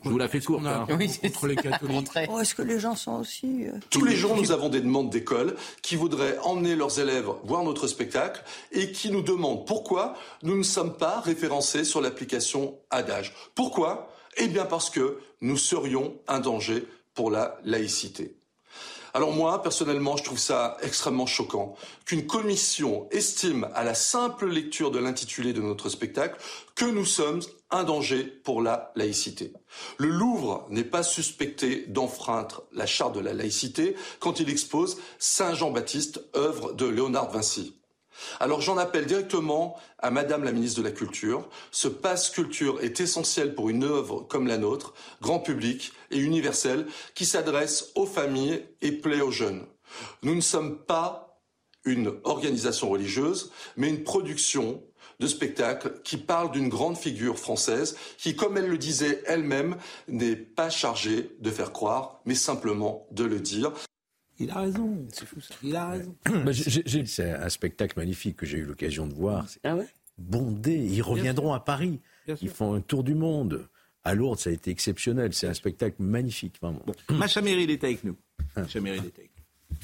vous 0.09 0.19
la 0.19 0.29
fais 0.29 0.41
courte. 0.41 0.65
Hein. 0.67 0.87
Oui, 0.99 1.11
contre 1.21 1.47
les 1.47 1.57
catholiques. 1.57 2.11
Oh, 2.29 2.41
Est-ce 2.41 2.55
que 2.55 2.63
les 2.63 2.81
gens 2.81 2.95
sont 2.95 3.21
aussi... 3.21 3.67
Tous 3.91 4.05
les 4.05 4.17
jours, 4.17 4.37
nous 4.37 4.53
avons 4.53 4.69
des 4.69 4.81
demandes 4.81 5.11
d'écoles 5.11 5.57
qui 5.83 5.97
voudraient 5.97 6.39
emmener 6.43 6.77
leurs 6.77 7.01
élèves 7.01 7.29
voir 7.45 7.63
notre 7.63 7.87
spectacle 7.87 8.43
et 8.73 8.93
qui 8.93 9.11
nous 9.11 9.23
demandent 9.23 9.67
pourquoi 9.67 10.15
nous 10.43 10.57
ne 10.57 10.63
sommes 10.63 10.97
pas 10.97 11.21
référencés 11.21 11.85
sur 11.85 12.01
l'application 12.01 12.79
Adage. 12.91 13.35
Pourquoi? 13.55 14.11
Eh 14.37 14.49
bien 14.49 14.67
parce 14.67 14.91
que 14.91 15.19
nous 15.41 15.57
serions 15.57 16.15
un 16.29 16.41
danger 16.41 16.87
pour 17.15 17.31
la 17.31 17.59
laïcité. 17.65 18.37
Alors 19.15 19.33
moi, 19.33 19.63
personnellement, 19.63 20.19
je 20.19 20.25
trouve 20.25 20.39
ça 20.39 20.77
extrêmement 20.83 21.25
choquant 21.25 21.75
qu'une 22.05 22.27
commission 22.27 23.09
estime 23.11 23.67
à 23.75 23.83
la 23.83 23.95
simple 23.95 24.47
lecture 24.47 24.91
de 24.91 24.99
l'intitulé 24.99 25.55
de 25.55 25.63
notre 25.63 25.89
spectacle 25.89 26.39
que 26.75 26.85
nous 26.85 27.07
sommes 27.07 27.41
un 27.71 27.85
danger 27.85 28.25
pour 28.25 28.63
la 28.63 28.93
laïcité. 28.95 29.53
Le 29.99 30.09
Louvre 30.09 30.67
n'est 30.71 30.85
pas 30.85 31.03
suspecté 31.03 31.87
d'enfreindre 31.89 32.65
la 32.73 32.87
charte 32.87 33.15
de 33.15 33.21
la 33.21 33.33
laïcité 33.33 33.97
quand 34.21 34.41
il 34.41 34.51
expose 34.51 34.99
Saint 35.19 35.55
Jean-Baptiste, 35.55 36.21
œuvre 36.37 36.73
de 36.73 36.87
Léonard 36.87 37.31
Vinci. 37.31 37.77
Alors 38.41 38.61
j'en 38.61 38.79
appelle 38.79 39.07
directement 39.07 39.77
à 39.99 40.11
Madame 40.11 40.45
la 40.45 40.53
ministre 40.53 40.81
de 40.81 40.87
la 40.87 40.93
Culture. 40.93 41.49
Ce 41.71 41.89
passe 41.89 42.31
culture 42.31 42.83
est 42.83 43.01
essentiel 43.01 43.55
pour 43.55 43.69
une 43.69 43.85
œuvre 43.85 44.21
comme 44.21 44.47
la 44.47 44.59
nôtre, 44.59 44.95
grand 45.21 45.41
public 45.41 45.93
et 46.11 46.19
universelle, 46.19 46.87
qui 47.15 47.27
s'adresse 47.27 47.93
aux 47.95 48.07
familles 48.07 48.65
et 48.81 48.93
plaît 48.93 49.21
aux 49.21 49.31
jeunes. 49.31 49.67
Nous 50.23 50.35
ne 50.35 50.41
sommes 50.41 50.79
pas 50.79 51.43
une 51.85 52.15
organisation 52.25 52.91
religieuse, 52.91 53.53
mais 53.77 53.89
une 53.89 54.03
production 54.03 54.83
de 55.21 55.27
spectacle 55.27 56.01
qui 56.05 56.17
parle 56.17 56.53
d'une 56.53 56.69
grande 56.69 56.97
figure 56.97 57.39
française 57.39 57.97
qui, 58.19 58.37
comme 58.37 58.57
elle 58.57 58.69
le 58.69 58.79
disait 58.79 59.23
elle-même, 59.27 59.77
n'est 60.09 60.37
pas 60.37 60.71
chargée 60.71 61.31
de 61.41 61.51
faire 61.51 61.73
croire, 61.73 62.21
mais 62.25 62.35
simplement 62.35 63.07
de 63.11 63.25
le 63.25 63.41
dire. 63.41 63.73
Il 64.39 64.51
a 64.51 64.61
raison, 64.61 65.07
c'est 65.13 65.25
fou 65.25 65.41
ça. 65.41 65.55
Il 65.63 65.75
a 65.77 65.91
raison. 65.91 66.15
Bah, 66.45 66.53
c'est 67.07 67.31
un 67.31 67.49
spectacle 67.49 67.99
magnifique 67.99 68.37
que 68.37 68.47
j'ai 68.47 68.59
eu 68.59 68.65
l'occasion 68.65 69.07
de 69.07 69.15
voir. 69.15 69.47
Ah 69.65 69.77
ouais? 69.77 69.87
Bondé. 70.19 70.75
Ils 70.75 71.03
reviendront 71.03 71.53
à 71.53 71.61
Paris. 71.61 72.01
Ils 72.43 72.51
font 72.51 72.75
un 72.75 72.81
tour 72.81 73.03
du 73.03 73.15
monde. 73.15 73.69
À 74.05 74.15
Lourdes, 74.15 74.39
ça 74.39 74.51
a 74.51 74.53
été 74.53 74.71
exceptionnel. 74.71 75.33
C'est 75.33 75.49
un 75.49 75.55
spectacle 75.55 75.97
magnifique, 75.99 76.57
vraiment. 76.61 76.81
Bon. 76.87 76.95
Macha 77.17 77.41
Meryl 77.41 77.71
est 77.71 77.83
avec 77.83 78.05
nous. 78.05 78.17
Macha 78.55 78.81
Meryl 78.81 79.05
est 79.05 79.19
avec 79.19 79.31
nous. 79.36 79.36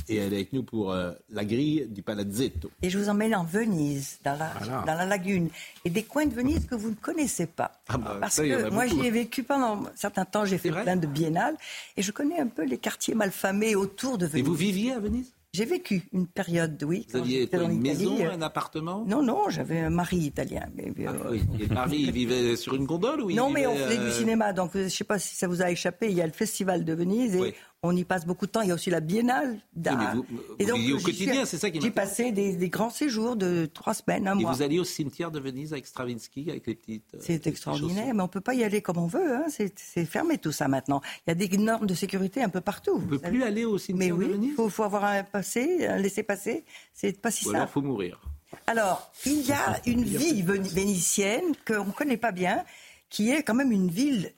Et 0.08 0.16
elle 0.16 0.32
est 0.32 0.36
avec 0.36 0.52
nous 0.52 0.62
pour 0.62 0.92
euh, 0.92 1.12
la 1.30 1.44
grille 1.44 1.86
du 1.88 2.02
Palazzetto. 2.02 2.70
Et 2.82 2.90
je 2.90 2.98
vous 2.98 3.08
emmène 3.08 3.34
en 3.34 3.44
Venise, 3.44 4.18
dans 4.24 4.36
la, 4.36 4.52
dans 4.84 4.94
la 4.94 5.06
lagune. 5.06 5.48
Et 5.84 5.90
des 5.90 6.02
coins 6.02 6.26
de 6.26 6.34
Venise 6.34 6.66
que 6.66 6.74
vous 6.74 6.90
ne 6.90 6.94
connaissez 6.94 7.46
pas. 7.46 7.72
Ah 7.88 7.98
bah, 7.98 8.16
Parce 8.20 8.36
que 8.36 8.70
moi, 8.70 8.86
j'y 8.86 9.00
ai 9.00 9.10
vécu 9.10 9.42
pendant 9.42 9.86
un 9.86 9.92
certain 9.94 10.24
temps. 10.24 10.44
J'ai 10.44 10.58
fait 10.58 10.70
plein 10.70 10.96
de 10.96 11.06
biennales. 11.06 11.56
Et 11.96 12.02
je 12.02 12.12
connais 12.12 12.38
un 12.38 12.48
peu 12.48 12.64
les 12.64 12.78
quartiers 12.78 13.14
malfamés 13.14 13.74
autour 13.74 14.18
de 14.18 14.26
Venise. 14.26 14.44
Et 14.44 14.48
vous 14.48 14.54
viviez 14.54 14.92
à 14.92 15.00
Venise? 15.00 15.32
J'ai 15.54 15.66
vécu 15.66 16.08
une 16.14 16.26
période, 16.26 16.82
oui. 16.82 17.06
Vous 17.10 17.18
aviez 17.18 17.46
une 17.52 17.82
maison, 17.82 18.16
un 18.24 18.40
appartement? 18.40 19.04
Non, 19.06 19.22
non, 19.22 19.50
j'avais 19.50 19.80
un 19.80 19.90
mari 19.90 20.16
italien. 20.16 20.66
Mais, 20.74 20.90
euh, 21.00 21.08
ah, 21.10 21.26
oui. 21.30 21.42
Et 21.60 21.66
le 21.66 21.74
mari, 21.74 21.98
il 22.00 22.10
vivait 22.10 22.56
sur 22.56 22.74
une 22.74 22.86
gondole 22.86 23.20
ou 23.20 23.30
Non, 23.30 23.50
mais 23.50 23.66
on 23.66 23.76
faisait 23.76 23.98
du 23.98 24.04
euh, 24.04 24.10
cinéma, 24.12 24.54
donc 24.54 24.70
je 24.72 24.84
ne 24.84 24.88
sais 24.88 25.04
pas 25.04 25.18
si 25.18 25.36
ça 25.36 25.48
vous 25.48 25.60
a 25.60 25.70
échappé. 25.70 26.08
Il 26.08 26.16
y 26.16 26.22
a 26.22 26.26
le 26.26 26.32
Festival 26.32 26.86
de 26.86 26.94
Venise 26.94 27.36
et 27.36 27.54
on 27.84 27.96
y 27.96 28.04
passe 28.04 28.26
beaucoup 28.26 28.46
de 28.46 28.52
temps. 28.52 28.60
Il 28.60 28.68
y 28.68 28.70
a 28.70 28.74
aussi 28.74 28.90
la 28.90 29.00
Biennale 29.00 29.58
d'art. 29.74 30.14
et 30.58 30.66
donc, 30.66 30.78
au 30.94 30.98
quotidien, 30.98 31.44
c'est 31.44 31.58
ça 31.58 31.70
qui 31.70 31.80
J'ai 31.80 31.90
passé 31.90 32.30
des, 32.30 32.68
grands 32.68 32.90
séjours 32.90 33.34
de 33.34 33.66
trois 33.66 33.94
semaines, 33.94 34.28
un 34.28 34.34
mois. 34.34 34.52
Et 34.52 34.54
vous 34.54 34.62
alliez 34.62 34.78
au 34.78 34.84
cimetière 34.84 35.30
de 35.30 35.40
Venise 35.40 35.72
avec 35.72 35.86
Stravinsky, 35.86 36.48
avec 36.50 36.66
les 36.66 36.74
petites. 36.76 37.14
Euh, 37.14 37.18
c'est 37.20 37.46
extraordinaire, 37.46 38.14
mais 38.14 38.20
on 38.20 38.26
ne 38.26 38.30
peut 38.30 38.40
pas 38.40 38.54
y 38.54 38.62
aller 38.62 38.82
comme 38.82 38.98
on 38.98 39.06
veut. 39.06 39.34
Hein. 39.34 39.46
C'est 39.48 40.04
fermé 40.04 40.38
tout 40.38 40.52
ça 40.52 40.68
maintenant. 40.68 41.00
Il 41.26 41.30
y 41.30 41.32
a 41.32 41.34
des 41.34 41.58
normes 41.58 41.86
de 41.86 41.94
sécurité 41.94 42.42
un 42.42 42.48
peu 42.48 42.60
partout. 42.60 42.92
On 42.96 43.00
ne 43.00 43.06
peut 43.06 43.18
plus 43.18 43.42
aller 43.42 43.64
au 43.64 43.78
cimetière 43.78 44.14
mais 44.14 44.24
oui, 44.24 44.28
de 44.28 44.32
Venise 44.32 44.54
il 44.58 44.70
faut, 44.70 44.82
avoir 44.82 45.04
un 45.04 45.24
passé, 45.24 45.86
un 45.86 45.96
laisser-passer. 45.96 46.64
C'est 46.94 47.20
pas 47.20 47.30
si 47.30 47.44
simple. 47.44 47.56
Alors, 47.56 47.68
il 47.68 47.72
faut 47.72 47.82
mourir. 47.82 48.20
Alors, 48.66 49.10
il 49.26 49.44
y 49.44 49.52
a 49.52 49.80
une 49.86 50.04
vie 50.04 50.42
vénitienne 50.42 51.54
qu'on 51.66 51.86
ne 51.86 51.92
connaît 51.92 52.16
pas 52.16 52.32
bien, 52.32 52.64
qui 53.10 53.30
est 53.30 53.42
quand 53.42 53.54
même 53.54 53.72
une 53.72 53.90
ville 53.90 54.32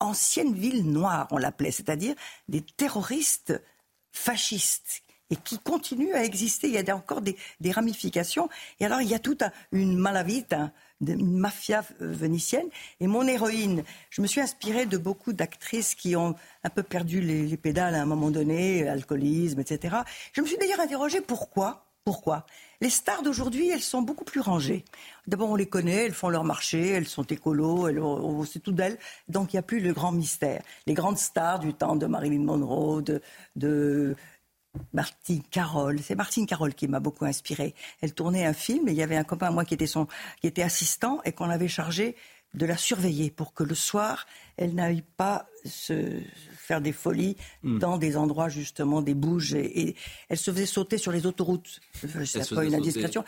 ancienne 0.00 0.54
ville 0.54 0.84
noire, 0.90 1.28
on 1.30 1.38
l'appelait, 1.38 1.70
c'est-à-dire 1.70 2.14
des 2.48 2.62
terroristes 2.62 3.60
fascistes 4.12 5.02
et 5.30 5.36
qui 5.36 5.58
continuent 5.58 6.14
à 6.14 6.24
exister. 6.24 6.68
Il 6.68 6.74
y 6.74 6.90
a 6.90 6.96
encore 6.96 7.22
des, 7.22 7.36
ramifications. 7.70 8.48
Et 8.78 8.84
alors, 8.84 9.00
il 9.00 9.08
y 9.08 9.14
a 9.14 9.18
toute 9.18 9.42
une 9.72 9.96
malavite, 9.96 10.54
une 11.00 11.38
mafia 11.38 11.84
vénitienne. 11.98 12.68
Et 13.00 13.06
mon 13.06 13.26
héroïne, 13.26 13.84
je 14.10 14.22
me 14.22 14.26
suis 14.26 14.40
inspirée 14.40 14.86
de 14.86 14.98
beaucoup 14.98 15.32
d'actrices 15.32 15.94
qui 15.94 16.14
ont 16.14 16.34
un 16.62 16.70
peu 16.70 16.82
perdu 16.82 17.20
les, 17.20 17.46
les, 17.46 17.56
pédales 17.56 17.94
à 17.94 18.02
un 18.02 18.06
moment 18.06 18.30
donné, 18.30 18.86
alcoolisme, 18.86 19.60
etc. 19.60 19.96
Je 20.32 20.40
me 20.40 20.46
suis 20.46 20.58
d'ailleurs 20.58 20.80
interrogée 20.80 21.20
pourquoi. 21.20 21.86
Pourquoi? 22.04 22.44
Les 22.82 22.90
stars 22.90 23.22
d'aujourd'hui, 23.22 23.70
elles 23.70 23.80
sont 23.80 24.02
beaucoup 24.02 24.24
plus 24.24 24.40
rangées. 24.40 24.84
D'abord, 25.26 25.48
on 25.48 25.56
les 25.56 25.66
connaît, 25.66 26.04
elles 26.04 26.12
font 26.12 26.28
leur 26.28 26.44
marché, 26.44 26.90
elles 26.90 27.06
sont 27.06 27.22
écolos, 27.22 28.44
c'est 28.44 28.60
tout 28.60 28.72
d'elles. 28.72 28.98
Donc, 29.30 29.52
il 29.52 29.56
n'y 29.56 29.60
a 29.60 29.62
plus 29.62 29.80
le 29.80 29.94
grand 29.94 30.12
mystère. 30.12 30.62
Les 30.86 30.92
grandes 30.92 31.16
stars 31.16 31.60
du 31.60 31.72
temps 31.72 31.96
de 31.96 32.04
Marilyn 32.04 32.44
Monroe, 32.44 33.00
de, 33.00 33.22
de 33.56 34.14
Martine 34.92 35.42
Carole. 35.50 35.98
C'est 36.00 36.14
Martine 36.14 36.46
Carole 36.46 36.74
qui 36.74 36.88
m'a 36.88 37.00
beaucoup 37.00 37.24
inspirée. 37.24 37.74
Elle 38.02 38.12
tournait 38.12 38.44
un 38.44 38.52
film 38.52 38.86
et 38.88 38.92
il 38.92 38.98
y 38.98 39.02
avait 39.02 39.16
un 39.16 39.24
copain 39.24 39.46
à 39.46 39.50
moi 39.50 39.64
qui 39.64 39.72
était, 39.72 39.86
son, 39.86 40.06
qui 40.42 40.46
était 40.46 40.62
assistant 40.62 41.22
et 41.24 41.32
qu'on 41.32 41.48
avait 41.48 41.68
chargé 41.68 42.16
de 42.54 42.66
la 42.66 42.76
surveiller 42.76 43.30
pour 43.30 43.52
que 43.52 43.64
le 43.64 43.74
soir, 43.74 44.26
elle 44.56 44.74
n'aille 44.74 45.02
pas 45.16 45.46
se 45.64 46.20
faire 46.56 46.80
des 46.80 46.92
folies 46.92 47.36
hmm. 47.62 47.78
dans 47.78 47.98
des 47.98 48.16
endroits 48.16 48.48
justement 48.48 49.02
des 49.02 49.14
bouges 49.14 49.54
et, 49.54 49.96
elle 50.28 50.38
se 50.38 50.50
faisait 50.50 50.66
sauter 50.66 50.98
sur 50.98 51.12
les 51.12 51.26
autoroutes. 51.26 51.80
C'est 52.24 52.54
pas 52.54 52.64
une 52.64 52.74
indiscrétion. 52.74 53.24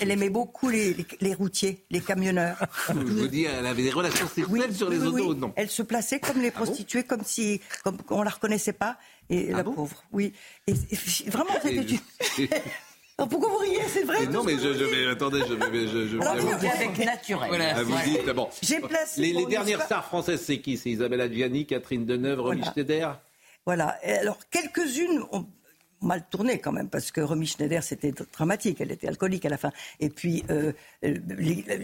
Elle, 0.00 0.10
aimait 0.10 0.30
beaucoup 0.30 0.68
les, 0.68 0.94
routiers, 1.34 1.84
les 1.90 2.00
camionneurs. 2.00 2.58
Je 2.88 2.94
vous 2.94 3.28
dis, 3.28 3.44
elle 3.44 3.66
avait 3.66 3.82
des 3.82 3.90
relations 3.90 4.28
sexuelles 4.28 4.74
sur 4.74 4.90
les 4.90 5.02
autoroutes, 5.02 5.38
non 5.38 5.52
Elle 5.56 5.70
se 5.70 5.82
plaçait 5.82 6.20
comme 6.20 6.40
les 6.40 6.48
ah 6.48 6.52
prostituées, 6.52 7.04
comme 7.04 7.22
si 7.24 7.60
comme 7.84 7.98
on 8.10 8.22
la 8.22 8.30
reconnaissait 8.30 8.72
pas. 8.72 8.98
Et 9.28 9.50
ah 9.52 9.58
la 9.58 9.64
pauvre, 9.64 10.02
oui. 10.12 10.32
Et, 10.66 10.74
vraiment, 11.28 11.54
c'était 11.62 12.50
pourquoi 13.26 13.48
vous 13.50 13.58
riez 13.58 13.82
C'est 13.88 14.04
vrai 14.04 14.26
Non, 14.26 14.42
mais 14.44 14.54
je, 14.54 14.72
je 14.72 14.84
vais. 14.84 15.06
Attendez, 15.10 15.40
je 15.48 15.54
vais. 15.54 15.86
Je, 15.86 16.08
je, 16.08 16.68
avec 16.68 16.98
naturel. 16.98 17.48
Voilà. 17.48 17.74
Ah, 17.76 17.82
vous 17.82 17.96
dites, 18.04 18.28
bon. 18.30 18.48
J'ai 18.62 18.80
placé. 18.80 19.20
Les, 19.20 19.32
les 19.32 19.46
dernières 19.46 19.82
stars 19.82 20.04
françaises, 20.04 20.42
c'est 20.44 20.58
qui? 20.58 20.76
C'est 20.76 20.90
Isabelle 20.90 21.20
Adjani, 21.20 21.66
Catherine 21.66 22.06
Deneuve, 22.06 22.40
Romy 22.40 22.62
Schneider? 22.72 23.18
Voilà. 23.66 23.98
alors, 24.02 24.38
quelques-unes 24.50 25.22
mal 26.00 26.24
tourné 26.28 26.58
quand 26.58 26.72
même, 26.72 26.88
parce 26.88 27.10
que 27.10 27.20
Romy 27.20 27.46
Schneider, 27.46 27.82
c'était 27.82 28.12
dramatique. 28.32 28.80
Elle 28.80 28.92
était 28.92 29.08
alcoolique 29.08 29.44
à 29.44 29.48
la 29.48 29.58
fin. 29.58 29.72
Et 29.98 30.08
puis, 30.08 30.44
euh, 30.50 30.72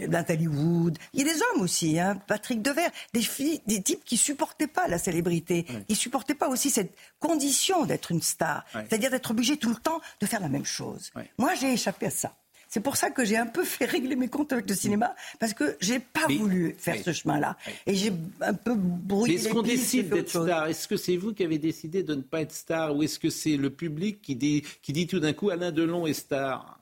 Nathalie 0.07 0.47
Wood. 0.47 0.97
Il 1.13 1.19
y 1.25 1.29
a 1.29 1.33
des 1.33 1.39
hommes 1.41 1.61
aussi, 1.61 1.99
hein, 1.99 2.19
Patrick 2.27 2.61
Devers. 2.61 2.91
Des 3.13 3.21
filles, 3.21 3.61
des 3.67 3.81
types 3.81 4.03
qui 4.03 4.17
supportaient 4.17 4.67
pas 4.67 4.87
la 4.87 4.97
célébrité. 4.97 5.65
Ils 5.69 5.85
Ils 5.89 5.95
supportaient 5.95 6.35
pas 6.35 6.47
aussi 6.47 6.69
cette 6.69 6.93
condition 7.19 7.85
d'être 7.85 8.11
une 8.11 8.21
star. 8.21 8.63
C'est-à-dire 8.73 9.09
d'être 9.11 9.31
obligé 9.31 9.57
tout 9.57 9.69
le 9.69 9.75
temps 9.75 9.99
de 10.19 10.25
faire 10.25 10.39
la 10.39 10.49
même 10.49 10.65
chose. 10.65 11.11
Moi, 11.37 11.55
j'ai 11.55 11.73
échappé 11.73 12.05
à 12.07 12.11
ça. 12.11 12.33
C'est 12.69 12.81
pour 12.81 12.97
ça 12.97 13.09
que 13.09 13.23
j'ai 13.23 13.37
un 13.37 13.45
peu 13.45 13.63
fait 13.63 13.85
régler 13.85 14.15
mes 14.15 14.27
comptes 14.27 14.51
avec 14.53 14.69
le 14.69 14.75
cinéma, 14.75 15.15
parce 15.39 15.53
que 15.53 15.77
j'ai 15.79 15.99
pas 15.99 16.27
voulu 16.27 16.75
faire 16.77 16.97
ce 17.03 17.13
chemin-là. 17.13 17.57
Et 17.85 17.95
j'ai 17.95 18.11
un 18.41 18.53
peu 18.53 18.75
brouillé 18.75 19.35
Mais 19.35 19.41
est-ce 19.41 19.49
qu'on 19.49 19.61
décide 19.61 20.09
d'être 20.09 20.29
star? 20.29 20.67
Est-ce 20.67 20.87
que 20.87 20.97
c'est 20.97 21.17
vous 21.17 21.33
qui 21.33 21.43
avez 21.43 21.57
décidé 21.57 22.03
de 22.03 22.15
ne 22.15 22.21
pas 22.21 22.41
être 22.41 22.53
star 22.53 22.95
Ou 22.95 23.03
est-ce 23.03 23.19
que 23.19 23.29
c'est 23.29 23.57
le 23.57 23.69
public 23.69 24.21
qui 24.21 24.35
dit, 24.35 24.63
qui 24.81 24.93
dit 24.93 25.07
tout 25.07 25.19
d'un 25.19 25.33
coup 25.33 25.49
Alain 25.49 25.71
Delon 25.71 26.07
est 26.07 26.13
star? 26.13 26.79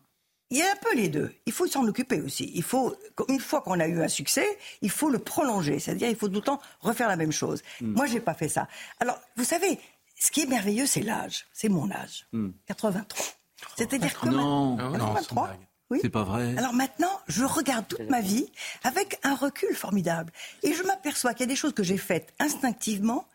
Il 0.51 0.57
y 0.57 0.61
a 0.61 0.71
un 0.71 0.75
peu 0.75 0.95
les 0.95 1.09
deux. 1.09 1.33
Il 1.45 1.53
faut 1.53 1.65
s'en 1.65 1.85
occuper 1.87 2.21
aussi. 2.21 2.51
Il 2.53 2.63
faut, 2.63 2.95
une 3.29 3.39
fois 3.39 3.61
qu'on 3.61 3.79
a 3.79 3.87
eu 3.87 4.01
un 4.01 4.07
succès, 4.07 4.45
il 4.81 4.91
faut 4.91 5.09
le 5.09 5.17
prolonger. 5.17 5.79
C'est-à-dire, 5.79 6.07
il 6.07 6.15
faut 6.15 6.27
tout 6.27 6.35
le 6.35 6.41
temps 6.41 6.61
refaire 6.81 7.07
la 7.07 7.15
même 7.15 7.31
chose. 7.31 7.63
Moi, 7.81 7.89
hmm. 7.89 7.95
Moi, 7.95 8.05
j'ai 8.05 8.19
pas 8.19 8.35
fait 8.35 8.47
ça. 8.47 8.67
Alors, 8.99 9.19
vous 9.35 9.43
savez, 9.43 9.79
ce 10.15 10.29
qui 10.29 10.41
est 10.41 10.45
merveilleux, 10.45 10.85
c'est 10.85 11.01
l'âge. 11.01 11.47
C'est 11.51 11.69
mon 11.69 11.89
âge. 11.91 12.27
83. 12.67 13.01
Hmm. 13.01 13.25
C'est-à-dire 13.75 14.19
que. 14.19 14.29
Non, 14.29 14.77
83. 14.77 15.57
Oui. 15.91 15.99
C'est 16.01 16.09
pas 16.09 16.23
vrai. 16.23 16.55
Alors 16.57 16.73
maintenant, 16.73 17.21
je 17.27 17.43
regarde 17.43 17.87
toute 17.87 18.09
ma 18.09 18.21
vie 18.21 18.51
avec 18.83 19.19
un 19.23 19.35
recul 19.35 19.75
formidable. 19.75 20.31
Et 20.63 20.73
je 20.73 20.83
m'aperçois 20.83 21.33
qu'il 21.33 21.41
y 21.41 21.49
a 21.49 21.53
des 21.53 21.55
choses 21.55 21.73
que 21.73 21.83
j'ai 21.83 21.97
faites 21.97 22.33
instinctivement 22.39 23.27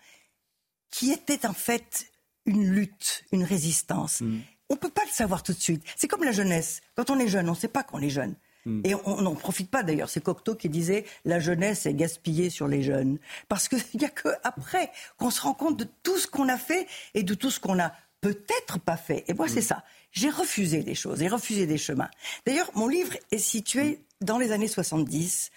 qui 0.91 1.13
étaient 1.13 1.47
en 1.47 1.53
fait 1.53 2.11
une 2.47 2.67
lutte, 2.67 3.25
une 3.33 3.45
résistance. 3.45 4.21
Mm. 4.21 4.41
On 4.69 4.75
ne 4.75 4.79
peut 4.79 4.91
pas 4.91 5.05
le 5.05 5.11
savoir 5.11 5.43
tout 5.43 5.53
de 5.53 5.61
suite. 5.61 5.83
C'est 5.97 6.09
comme 6.09 6.25
la 6.25 6.33
jeunesse. 6.33 6.81
Quand 6.97 7.11
on 7.11 7.19
est 7.19 7.29
jeune, 7.29 7.49
on 7.49 7.53
ne 7.53 7.57
sait 7.57 7.69
pas 7.69 7.85
qu'on 7.85 8.01
est 8.01 8.11
jeune. 8.11 8.35
Mm. 8.67 8.81
Et 8.85 8.95
on 9.05 9.23
n'en 9.23 9.35
profite 9.35 9.71
pas 9.71 9.83
d'ailleurs. 9.83 10.11
C'est 10.11 10.23
Cocteau 10.23 10.55
qui 10.57 10.69
disait 10.69 11.05
la 11.25 11.39
jeunesse 11.39 11.87
est 11.87 11.95
gaspillée 11.95 12.51
sur 12.51 12.67
les 12.67 12.83
jeunes. 12.83 13.19
Parce 13.49 13.69
qu'il 13.69 13.83
n'y 13.95 14.05
a 14.05 14.11
qu'après 14.11 14.91
qu'on 15.19 15.31
se 15.31 15.41
rend 15.41 15.55
compte 15.55 15.77
de 15.77 15.87
tout 16.03 16.19
ce 16.19 16.27
qu'on 16.27 16.49
a 16.49 16.59
fait 16.59 16.87
et 17.15 17.23
de 17.23 17.35
tout 17.35 17.51
ce 17.51 17.61
qu'on 17.61 17.79
a 17.79 17.93
peut-être 18.21 18.79
pas 18.79 18.97
fait. 18.97 19.25
Et 19.29 19.35
moi, 19.35 19.49
c'est 19.49 19.61
mm. 19.61 19.65
ça. 19.65 19.85
J'ai 20.13 20.31
refusé 20.31 20.83
des 20.83 20.95
choses, 20.95 21.21
j'ai 21.21 21.29
refusé 21.29 21.67
des 21.67 21.79
chemins. 21.79 22.11
D'ailleurs, 22.47 22.71
mon 22.75 22.89
livre 22.89 23.15
est 23.31 23.39
situé 23.39 24.01
dans 24.21 24.39
les 24.39 24.53
années 24.53 24.69
70, 24.69 25.51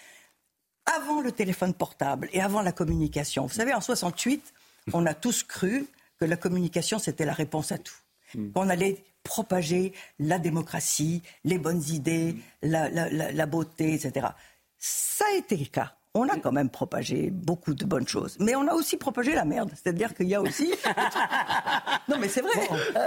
avant 0.86 1.22
le 1.22 1.32
téléphone 1.32 1.74
portable 1.74 2.30
et 2.34 2.42
avant 2.42 2.62
la 2.62 2.72
communication. 2.72 3.46
Vous 3.46 3.54
savez, 3.54 3.74
en 3.74 3.82
68, 3.82 4.54
on 4.94 5.06
a 5.06 5.14
tous 5.14 5.44
cru 5.44 5.88
que 6.20 6.26
la 6.26 6.38
communication, 6.38 7.00
c'était 7.00 7.26
la 7.26 7.34
réponse 7.34 7.72
à 7.72 7.78
tout. 7.78 7.96
Hmm. 8.36 8.52
Qu'on 8.52 8.70
allait 8.70 9.04
propager 9.24 9.94
la 10.20 10.38
démocratie, 10.38 11.22
les 11.46 11.58
bonnes 11.58 11.84
idées, 11.90 12.36
la, 12.62 12.90
la 12.90 13.46
beauté, 13.46 13.94
etc. 13.94 14.28
Ça 14.78 15.26
a 15.34 15.38
été 15.38 15.56
le 15.56 15.66
cas 15.66 15.96
on 16.16 16.28
a 16.30 16.38
quand 16.38 16.52
même 16.52 16.70
propagé 16.70 17.32
beaucoup 17.32 17.74
de 17.74 17.86
bonnes 17.86 18.08
choses. 18.08 18.38
Mais 18.40 18.56
on 18.56 18.68
a 18.68 18.74
aussi 18.74 18.98
propagé 18.98 19.34
la 19.34 19.46
merde. 19.46 19.72
C'est-à-dire 19.74 20.14
qu'il 20.14 20.28
y 20.28 20.36
a 20.36 20.42
aussi. 20.42 20.72
non, 22.08 22.18
mais 22.20 22.28
c'est 22.28 22.42
vrai. 22.42 22.52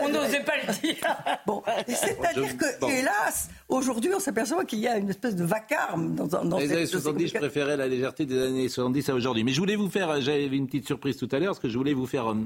on 0.03 0.09
n'osait 0.09 0.43
pas 0.43 0.55
le 0.57 0.73
dire. 0.81 0.97
bon, 1.47 1.63
c'est-à-dire 1.87 2.57
que, 2.57 2.85
hélas, 2.85 3.49
aujourd'hui, 3.69 4.11
on 4.15 4.19
s'aperçoit 4.19 4.65
qu'il 4.65 4.81
y 4.81 4.89
a 4.89 4.97
une 4.99 5.09
espèce 5.09 5.37
de 5.37 5.45
vacarme 5.45 6.17
dans, 6.17 6.27
dans 6.27 6.59
Les 6.59 6.73
années 6.73 6.87
70, 6.87 7.29
je 7.29 7.39
préférais 7.39 7.77
la 7.77 7.87
légèreté 7.87 8.27
des 8.27 8.43
années 8.43 8.69
70 8.69 9.09
à 9.09 9.15
aujourd'hui. 9.15 9.45
Mais 9.45 9.53
je 9.53 9.61
voulais 9.61 9.77
vous 9.77 9.89
faire. 9.89 10.21
J'avais 10.21 10.47
une 10.47 10.67
petite 10.67 10.87
surprise 10.87 11.17
tout 11.17 11.29
à 11.31 11.39
l'heure, 11.39 11.51
parce 11.51 11.61
que 11.61 11.69
je 11.69 11.79
voulais 11.79 11.95
vous 11.95 12.07
faire 12.07 12.33
euh, 12.33 12.37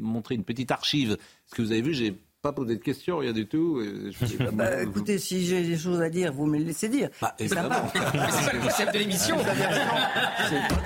montrer 0.00 0.34
une 0.34 0.44
petite 0.44 0.72
archive. 0.72 1.16
Ce 1.46 1.54
que 1.54 1.62
vous 1.62 1.70
avez 1.70 1.82
vu, 1.82 1.94
j'ai 1.94 2.18
pas 2.40 2.52
poser 2.52 2.76
de 2.76 2.82
questions, 2.82 3.18
rien 3.18 3.32
du 3.32 3.46
tout. 3.46 3.82
Bah, 4.52 4.82
écoutez, 4.82 5.18
si 5.18 5.44
j'ai 5.46 5.62
des 5.62 5.76
choses 5.76 6.00
à 6.00 6.08
dire, 6.08 6.32
vous 6.32 6.46
me 6.46 6.56
les 6.58 6.64
laissez 6.64 6.88
dire. 6.88 7.10
Bah, 7.20 7.34
c'est 7.38 7.48
pas 7.54 7.62
le 7.62 8.60
concept 8.60 8.94
de 8.94 8.98
l'émission. 8.98 9.36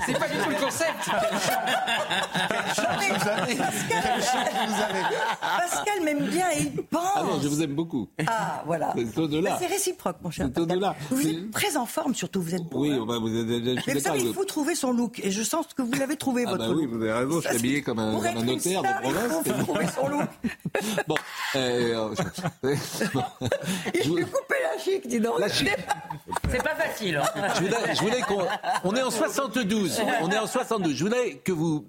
c'est 0.05 0.19
pas 0.19 0.27
du 0.27 0.37
tout 0.37 0.49
le 0.49 0.55
concept. 0.55 1.09
Pascal, 5.39 6.03
m'aime 6.03 6.25
bien 6.27 6.45
et 6.51 6.61
il 6.61 6.83
pense. 6.83 7.01
Ah 7.15 7.23
non, 7.23 7.39
je 7.41 7.47
vous 7.47 7.61
aime 7.61 7.73
beaucoup. 7.73 8.09
Ah, 8.27 8.63
voilà. 8.65 8.93
C'est 8.95 9.41
bah, 9.41 9.57
réciproque, 9.69 10.17
mon 10.23 10.31
cher. 10.31 10.51
Pascal. 10.51 10.95
Vous 11.09 11.27
êtes 11.27 11.51
très 11.51 11.77
en 11.77 11.85
forme, 11.85 12.15
surtout. 12.15 12.41
Vous 12.41 12.55
êtes 12.55 12.63
beau. 12.63 12.81
Oui, 12.81 12.91
hein. 12.91 13.05
vous 13.05 13.35
êtes. 13.35 13.87
Mais 13.87 13.93
vous 13.93 13.99
savez, 13.99 14.21
il 14.21 14.33
faut 14.33 14.45
trouver 14.45 14.75
son 14.75 14.91
look. 14.91 15.19
Et 15.23 15.31
je 15.31 15.43
sens 15.43 15.67
que 15.75 15.81
vous 15.81 15.93
l'avez 15.93 16.17
trouvé, 16.17 16.43
ah 16.47 16.51
votre 16.51 16.67
bah 16.67 16.73
Oui, 16.75 16.85
vous 16.85 17.01
avez 17.01 17.13
raison. 17.13 17.41
Je 17.41 17.47
suis 17.47 17.57
habillé 17.57 17.81
comme 17.81 17.99
un, 17.99 18.13
notaire 18.43 18.81
de 18.81 19.01
province. 19.01 19.43
Il 19.45 19.53
faut 19.53 19.63
trouver 19.63 19.87
son 19.87 20.07
look. 20.07 20.29
bon. 21.07 21.15
Euh, 21.55 22.13
je 22.63 24.13
vais 24.13 24.23
couper 24.23 24.55
la 24.63 24.77
chic, 24.79 25.07
dis 25.07 25.19
donc. 25.19 25.35
C'est 26.49 26.63
pas 26.63 26.75
facile. 26.75 27.17
Hein. 27.17 27.47
Je 27.93 27.99
voulais, 28.01 28.21
qu'on. 28.21 28.45
On 28.83 28.95
est 28.95 29.01
en 29.01 29.11
72. 29.11 30.01
On 30.21 30.29
est 30.29 30.37
en 30.37 30.47
72. 30.47 30.95
Je 30.95 31.03
voulais 31.03 31.35
que 31.43 31.51
vous, 31.51 31.87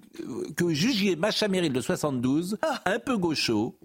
que 0.55 0.69
jugiez 0.73 1.15
Macha 1.15 1.47
Merrill 1.47 1.73
de 1.73 1.81
72, 1.81 2.57
ah. 2.61 2.81
un 2.85 2.99
peu 2.99 3.17
gaucho, 3.17 3.77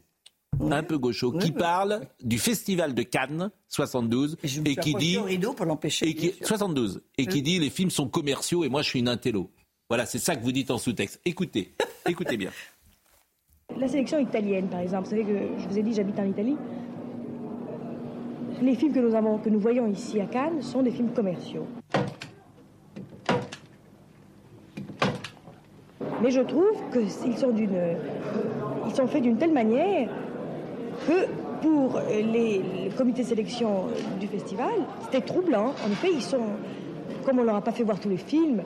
un 0.60 0.82
peu 0.82 0.98
gaucho, 0.98 1.32
qui 1.32 1.52
parle 1.52 2.02
du 2.22 2.38
festival 2.38 2.94
de 2.94 3.02
Cannes 3.02 3.50
72 3.68 4.36
et, 4.42 4.76
qui 4.76 4.94
dit 4.94 5.18
rideau 5.18 5.52
pour 5.52 5.66
l'empêcher. 5.66 6.08
Et 6.08 6.14
qui 6.14 6.34
72 6.42 7.02
et 7.18 7.26
qui 7.26 7.42
dit 7.42 7.58
les 7.58 7.70
films 7.70 7.90
sont 7.90 8.08
commerciaux 8.08 8.64
et 8.64 8.68
moi 8.68 8.82
je 8.82 8.88
suis 8.88 8.98
une 8.98 9.08
intello. 9.08 9.50
Voilà, 9.88 10.06
c'est 10.06 10.20
ça 10.20 10.36
que 10.36 10.42
vous 10.44 10.52
dites 10.52 10.70
en 10.70 10.78
sous-texte. 10.78 11.20
Écoutez, 11.24 11.74
écoutez 12.06 12.36
bien. 12.36 12.52
La 13.78 13.88
sélection 13.88 14.18
italienne, 14.18 14.66
par 14.66 14.80
exemple, 14.80 15.04
vous 15.04 15.10
savez 15.10 15.24
que 15.24 15.38
je 15.58 15.68
vous 15.68 15.78
ai 15.78 15.82
dit, 15.82 15.94
j'habite 15.94 16.18
en 16.18 16.24
Italie. 16.24 16.56
Les 18.60 18.74
films 18.74 18.92
que 18.92 19.00
nous, 19.00 19.14
avons, 19.14 19.38
que 19.38 19.48
nous 19.48 19.60
voyons 19.60 19.86
ici 19.88 20.20
à 20.20 20.26
Cannes 20.26 20.60
sont 20.60 20.82
des 20.82 20.90
films 20.90 21.10
commerciaux. 21.10 21.66
Mais 26.22 26.30
je 26.30 26.40
trouve 26.42 26.76
qu'ils 26.92 27.10
sont, 27.10 27.54
ils 27.56 28.94
sont 28.94 29.06
faits 29.06 29.22
d'une 29.22 29.38
telle 29.38 29.52
manière 29.52 30.10
que 31.06 31.26
pour 31.62 32.00
les, 32.10 32.62
comités 32.96 33.22
de 33.22 33.28
sélection 33.28 33.86
du 34.18 34.26
festival, 34.26 34.74
c'était 35.04 35.20
troublant. 35.20 35.72
En 35.86 35.90
effet, 35.90 36.10
ils 36.12 36.22
sont, 36.22 36.38
comme 37.24 37.38
on 37.38 37.44
leur 37.44 37.56
a 37.56 37.60
pas 37.60 37.72
fait 37.72 37.82
voir 37.82 37.98
tous 38.00 38.08
les 38.08 38.16
films, 38.16 38.62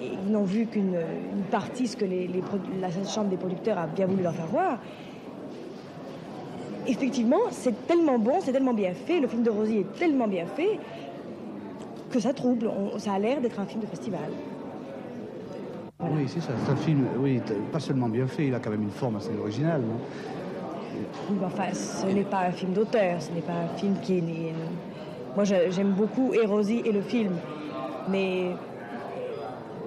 ils 0.00 0.32
n'ont 0.32 0.44
vu 0.44 0.66
qu'une 0.66 0.96
partie, 1.50 1.86
ce 1.86 1.96
que 1.96 2.04
la 2.04 2.90
chambre 3.04 3.28
des 3.28 3.36
producteurs 3.36 3.78
a 3.78 3.86
bien 3.86 4.06
voulu 4.06 4.22
leur 4.22 4.34
faire 4.34 4.46
voir. 4.46 4.78
Effectivement, 6.86 7.40
c'est 7.50 7.86
tellement 7.86 8.18
bon, 8.18 8.34
c'est 8.40 8.52
tellement 8.52 8.74
bien 8.74 8.92
fait, 8.94 9.20
le 9.20 9.26
film 9.26 9.42
de 9.42 9.50
Rosie 9.50 9.78
est 9.78 9.98
tellement 9.98 10.28
bien 10.28 10.46
fait 10.46 10.78
que 12.10 12.20
ça 12.20 12.32
trouble. 12.32 12.70
ça 12.98 13.14
a 13.14 13.18
l'air 13.18 13.40
d'être 13.40 13.58
un 13.58 13.66
film 13.66 13.80
de 13.80 13.86
festival. 13.86 14.30
Oui, 16.00 16.24
c'est 16.26 16.40
ça. 16.40 16.52
C'est 16.64 16.72
un 16.72 16.76
film, 16.76 17.06
oui, 17.18 17.40
pas 17.72 17.80
seulement 17.80 18.08
bien 18.08 18.26
fait, 18.26 18.46
il 18.46 18.54
a 18.54 18.60
quand 18.60 18.70
même 18.70 18.82
une 18.82 18.90
forme 18.90 19.16
assez 19.16 19.30
originale. 19.36 19.82
oui, 21.30 21.36
enfin, 21.44 21.72
ce 21.72 22.06
n'est 22.06 22.22
pas 22.22 22.42
un 22.46 22.52
film 22.52 22.72
d'auteur, 22.72 23.20
ce 23.20 23.32
n'est 23.32 23.40
pas 23.40 23.54
un 23.54 23.76
film 23.76 23.96
qui 24.02 24.18
est 24.18 24.20
né. 24.20 24.52
Moi, 25.34 25.44
j'aime 25.44 25.92
beaucoup 25.92 26.32
Erosi 26.34 26.82
et 26.84 26.92
le 26.92 27.02
film, 27.02 27.32
mais 28.08 28.52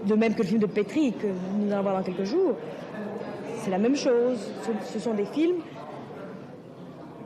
de 0.05 0.15
même 0.15 0.33
que 0.33 0.41
le 0.41 0.47
film 0.47 0.59
de 0.59 0.65
Petri 0.65 1.13
que 1.13 1.27
nous 1.27 1.71
allons 1.71 1.81
voir 1.81 1.97
dans 1.97 2.03
quelques 2.03 2.23
jours, 2.23 2.55
c'est 3.57 3.71
la 3.71 3.77
même 3.77 3.95
chose. 3.95 4.39
Ce, 4.91 4.99
sont 4.99 5.13
des 5.13 5.25
films 5.25 5.59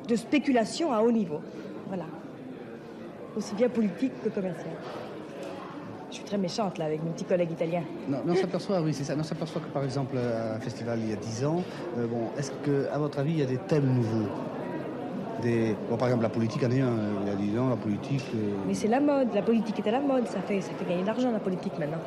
de 0.08 0.16
spéculation 0.16 0.92
à 0.92 1.02
haut 1.02 1.12
niveau. 1.12 1.42
Voilà. 1.88 2.06
Aussi 3.36 3.56
bien 3.56 3.70
politique 3.70 4.14
que 4.24 4.30
commercial. 4.30 4.74
Je 6.10 6.16
suis 6.18 6.26
très 6.26 6.38
méchante 6.38 6.78
là 6.78 6.86
avec 6.86 7.04
mon 7.04 7.12
petit 7.12 7.26
collègue 7.26 7.52
italien. 7.52 7.82
Non, 8.08 8.20
on 8.28 8.36
s'aperçoit, 8.36 8.82
oui, 8.82 8.94
c'est 8.94 9.04
ça. 9.04 9.16
On 9.18 9.24
s'aperçoit 9.24 9.62
que 9.62 9.74
par 9.74 9.84
exemple, 9.84 10.16
à 10.18 10.56
un 10.56 10.60
festival 10.60 11.00
il 11.00 11.10
y 11.10 11.14
a 11.14 11.16
10 11.16 11.46
ans, 11.46 11.64
euh, 11.98 12.06
bon, 12.06 12.28
est-ce 12.38 12.52
que, 12.64 12.88
à 12.92 13.00
votre 13.00 13.18
avis, 13.18 13.32
il 13.32 13.40
y 13.40 13.44
a 13.44 13.48
des 13.48 13.58
thèmes 13.58 13.96
nouveaux? 13.96 14.30
Bon, 15.90 15.98
par 15.98 16.08
exemple, 16.08 16.24
la 16.24 16.30
politique 16.30 16.64
en 16.64 16.72
est 16.72 16.82
un. 16.82 16.98
Il 17.22 17.28
y 17.28 17.32
a 17.32 17.36
10 17.36 17.60
ans, 17.60 17.70
la 17.70 17.76
politique. 17.76 18.26
Euh, 18.36 18.56
Mais 18.68 18.74
c'est 18.74 18.88
la 18.88 19.00
mode. 19.00 19.34
La 19.34 19.42
politique 19.42 19.80
est 19.80 19.88
à 19.88 19.92
la 19.92 20.00
mode. 20.00 20.28
Ça 20.28 20.42
fait, 20.42 20.62
ça 20.62 20.72
fait 20.74 20.86
gagner 20.86 21.02
de 21.02 21.08
l'argent, 21.08 21.32
la 21.32 21.40
politique, 21.40 21.78
maintenant. 21.78 22.00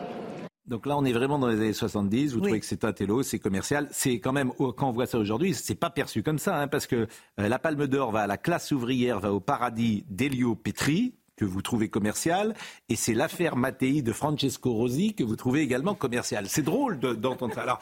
Donc 0.66 0.86
là, 0.86 0.96
on 0.96 1.04
est 1.04 1.12
vraiment 1.12 1.38
dans 1.38 1.46
les 1.46 1.56
années 1.56 1.72
70. 1.72 2.34
Vous 2.34 2.40
trouvez 2.40 2.58
que 2.58 2.66
c'est 2.66 2.84
un 2.84 2.92
télo, 2.92 3.22
c'est 3.22 3.38
commercial. 3.38 3.88
C'est 3.92 4.18
quand 4.18 4.32
même, 4.32 4.52
quand 4.52 4.88
on 4.88 4.92
voit 4.92 5.06
ça 5.06 5.18
aujourd'hui, 5.18 5.54
c'est 5.54 5.76
pas 5.76 5.90
perçu 5.90 6.22
comme 6.22 6.38
ça, 6.38 6.60
hein, 6.60 6.66
parce 6.66 6.86
que 6.86 7.06
euh, 7.38 7.48
la 7.48 7.58
Palme 7.60 7.86
d'Or 7.86 8.10
va 8.10 8.22
à 8.22 8.26
la 8.26 8.36
classe 8.36 8.72
ouvrière, 8.72 9.20
va 9.20 9.32
au 9.32 9.38
paradis 9.38 10.04
d'Elio 10.08 10.56
Petri, 10.56 11.14
que 11.36 11.44
vous 11.44 11.62
trouvez 11.62 11.88
commercial, 11.88 12.54
et 12.88 12.96
c'est 12.96 13.14
l'affaire 13.14 13.56
Mattei 13.56 14.02
de 14.02 14.12
Francesco 14.12 14.72
Rosi 14.72 15.14
que 15.14 15.22
vous 15.22 15.36
trouvez 15.36 15.60
également 15.60 15.94
commercial. 15.94 16.46
C'est 16.48 16.62
drôle 16.62 16.98
d'entendre 16.98 17.54
ça. 17.54 17.62
Alors, 17.62 17.80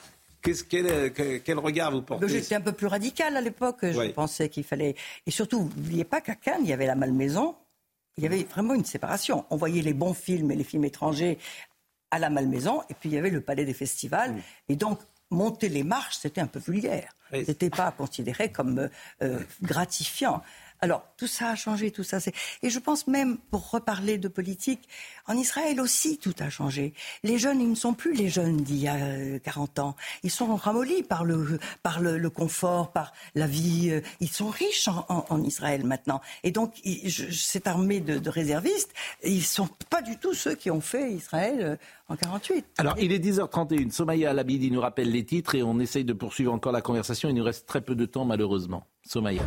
quel, 0.68 1.12
quel, 1.42 1.58
regard 1.58 1.90
vous 1.90 2.02
portez 2.02 2.28
J'étais 2.28 2.54
un 2.54 2.60
peu 2.60 2.72
plus 2.72 2.86
radical 2.86 3.36
à 3.36 3.40
l'époque. 3.40 3.78
Je 3.82 4.10
pensais 4.10 4.48
qu'il 4.48 4.64
fallait. 4.64 4.94
Et 5.26 5.30
surtout, 5.30 5.70
n'oubliez 5.76 6.04
pas 6.04 6.20
qu'à 6.20 6.34
Cannes, 6.34 6.60
il 6.62 6.68
y 6.68 6.72
avait 6.72 6.86
la 6.86 6.94
malmaison. 6.94 7.56
Il 8.16 8.22
y 8.22 8.26
avait 8.26 8.44
vraiment 8.44 8.74
une 8.74 8.84
séparation. 8.84 9.44
On 9.50 9.56
voyait 9.56 9.82
les 9.82 9.94
bons 9.94 10.14
films 10.14 10.50
et 10.50 10.56
les 10.56 10.64
films 10.64 10.84
étrangers 10.84 11.38
à 12.10 12.18
la 12.20 12.30
malmaison, 12.30 12.82
et 12.88 12.94
puis 12.94 13.08
il 13.08 13.14
y 13.14 13.18
avait 13.18 13.30
le 13.30 13.40
palais 13.40 13.64
des 13.64 13.74
festivals. 13.74 14.36
Et 14.68 14.76
donc, 14.76 15.00
monter 15.30 15.68
les 15.68 15.82
marches, 15.82 16.18
c'était 16.20 16.40
un 16.40 16.46
peu 16.46 16.60
vulgaire. 16.60 17.12
Ce 17.32 17.38
n'était 17.38 17.70
pas 17.70 17.90
considéré 17.90 18.52
comme 18.52 18.88
euh, 19.22 19.40
gratifiant. 19.62 20.40
Alors, 20.84 21.02
tout 21.16 21.26
ça 21.26 21.48
a 21.48 21.54
changé, 21.54 21.90
tout 21.90 22.02
ça. 22.02 22.18
Et 22.62 22.68
je 22.68 22.78
pense 22.78 23.06
même, 23.06 23.38
pour 23.38 23.70
reparler 23.70 24.18
de 24.18 24.28
politique, 24.28 24.86
en 25.26 25.34
Israël 25.34 25.80
aussi, 25.80 26.18
tout 26.18 26.34
a 26.40 26.50
changé. 26.50 26.92
Les 27.22 27.38
jeunes, 27.38 27.62
ils 27.62 27.70
ne 27.70 27.74
sont 27.74 27.94
plus 27.94 28.12
les 28.12 28.28
jeunes 28.28 28.58
d'il 28.58 28.76
y 28.76 28.88
a 28.88 29.38
40 29.38 29.78
euh, 29.78 29.82
ans. 29.82 29.96
Ils 30.24 30.30
sont 30.30 30.54
ramollis 30.54 31.02
par 31.02 31.24
le, 31.24 31.58
par 31.82 32.00
le, 32.00 32.28
confort, 32.28 32.92
par 32.92 33.14
la 33.34 33.46
vie. 33.46 33.92
Euh, 33.92 34.02
ils 34.20 34.28
sont 34.28 34.48
riches 34.48 34.86
en, 34.88 35.42
Israël 35.42 35.84
maintenant. 35.86 36.20
Et 36.42 36.50
donc, 36.50 36.74
cette 37.30 37.66
armée 37.66 38.00
de, 38.00 38.28
réservistes, 38.28 38.92
ils 39.24 39.36
ne 39.36 39.40
sont 39.40 39.70
pas 39.88 40.02
du 40.02 40.18
tout 40.18 40.34
ceux 40.34 40.54
qui 40.54 40.70
ont 40.70 40.82
fait 40.82 41.10
Israël 41.12 41.56
euh, 41.62 41.76
en 42.10 42.16
48. 42.16 42.66
Alors, 42.76 42.96
il 42.98 43.10
est 43.10 43.24
10h31. 43.24 43.90
Somaya 43.90 44.28
Alabidi 44.28 44.70
nous 44.70 44.82
rappelle 44.82 45.10
les 45.10 45.24
titres 45.24 45.54
et 45.54 45.62
on 45.62 45.80
essaye 45.80 46.04
de 46.04 46.12
poursuivre 46.12 46.52
encore 46.52 46.72
la 46.72 46.82
conversation. 46.82 47.30
Il 47.30 47.36
nous 47.36 47.44
reste 47.44 47.66
très 47.66 47.80
peu 47.80 47.94
de 47.94 48.04
temps, 48.04 48.26
malheureusement. 48.26 48.86
Somaya. 49.06 49.44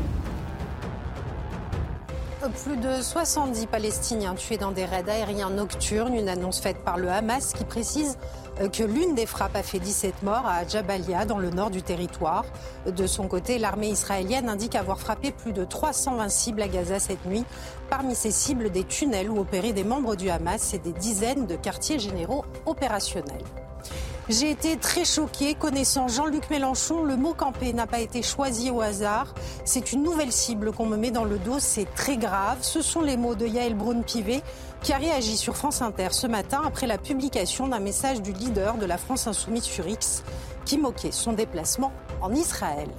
Plus 2.49 2.77
de 2.77 3.01
70 3.01 3.65
Palestiniens 3.65 4.33
tués 4.33 4.57
dans 4.57 4.71
des 4.71 4.85
raids 4.85 5.09
aériens 5.09 5.49
nocturnes, 5.49 6.13
une 6.13 6.29
annonce 6.29 6.61
faite 6.61 6.77
par 6.77 6.97
le 6.97 7.09
Hamas 7.09 7.51
qui 7.53 7.65
précise 7.65 8.17
euh, 8.61 8.69
que 8.69 8.83
l'une 8.83 9.15
des 9.15 9.25
frappes 9.25 9.55
a 9.55 9.63
fait 9.63 9.79
17 9.79 10.23
morts 10.23 10.45
à 10.45 10.65
Jabalia, 10.65 11.25
dans 11.25 11.39
le 11.39 11.49
nord 11.49 11.71
du 11.71 11.81
territoire. 11.81 12.45
De 12.85 13.05
son 13.05 13.27
côté, 13.27 13.57
l'armée 13.57 13.89
israélienne 13.89 14.47
indique 14.47 14.75
avoir 14.75 14.99
frappé 14.99 15.31
plus 15.31 15.51
de 15.51 15.65
320 15.65 16.29
cibles 16.29 16.61
à 16.61 16.67
Gaza 16.69 16.99
cette 16.99 17.25
nuit. 17.25 17.43
Parmi 17.89 18.15
ces 18.15 18.31
cibles, 18.31 18.69
des 18.69 18.85
tunnels 18.85 19.29
où 19.29 19.39
opéraient 19.39 19.73
des 19.73 19.83
membres 19.83 20.15
du 20.15 20.29
Hamas 20.29 20.73
et 20.73 20.79
des 20.79 20.93
dizaines 20.93 21.47
de 21.47 21.55
quartiers 21.55 21.99
généraux 21.99 22.45
opérationnels. 22.65 23.43
J'ai 24.29 24.51
été 24.51 24.75
très 24.75 25.05
choquée. 25.05 25.55
Connaissant 25.55 26.09
Jean-Luc 26.09 26.49
Mélenchon, 26.49 27.03
le 27.03 27.15
mot 27.15 27.33
campé 27.33 27.71
n'a 27.71 27.87
pas 27.87 27.99
été 27.99 28.21
choisi 28.21 28.69
au 28.69 28.81
hasard. 28.81 29.33
C'est 29.63 29.93
une 29.93 30.03
nouvelle 30.03 30.33
cible 30.33 30.73
qu'on 30.73 30.85
me 30.85 30.97
met 30.97 31.11
dans 31.11 31.23
le 31.23 31.39
dos. 31.39 31.59
C'est 31.59 31.87
très 31.95 32.17
grave. 32.17 32.57
Ce 32.61 32.81
sont 32.81 33.01
les 33.01 33.15
mots 33.15 33.35
de 33.35 33.47
Yael 33.47 33.75
Braun-Pivet 33.75 34.41
qui 34.83 34.91
a 34.91 34.97
réagi 34.97 35.37
sur 35.37 35.55
France 35.55 35.81
Inter 35.81 36.09
ce 36.11 36.27
matin 36.27 36.61
après 36.65 36.87
la 36.87 36.97
publication 36.97 37.69
d'un 37.69 37.79
message 37.79 38.21
du 38.21 38.33
leader 38.33 38.77
de 38.77 38.85
la 38.85 38.97
France 38.97 39.27
Insoumise 39.27 39.63
sur 39.63 39.87
X 39.87 40.23
qui 40.65 40.77
moquait 40.77 41.11
son 41.11 41.31
déplacement 41.31 41.93
en 42.21 42.33
Israël. 42.33 42.89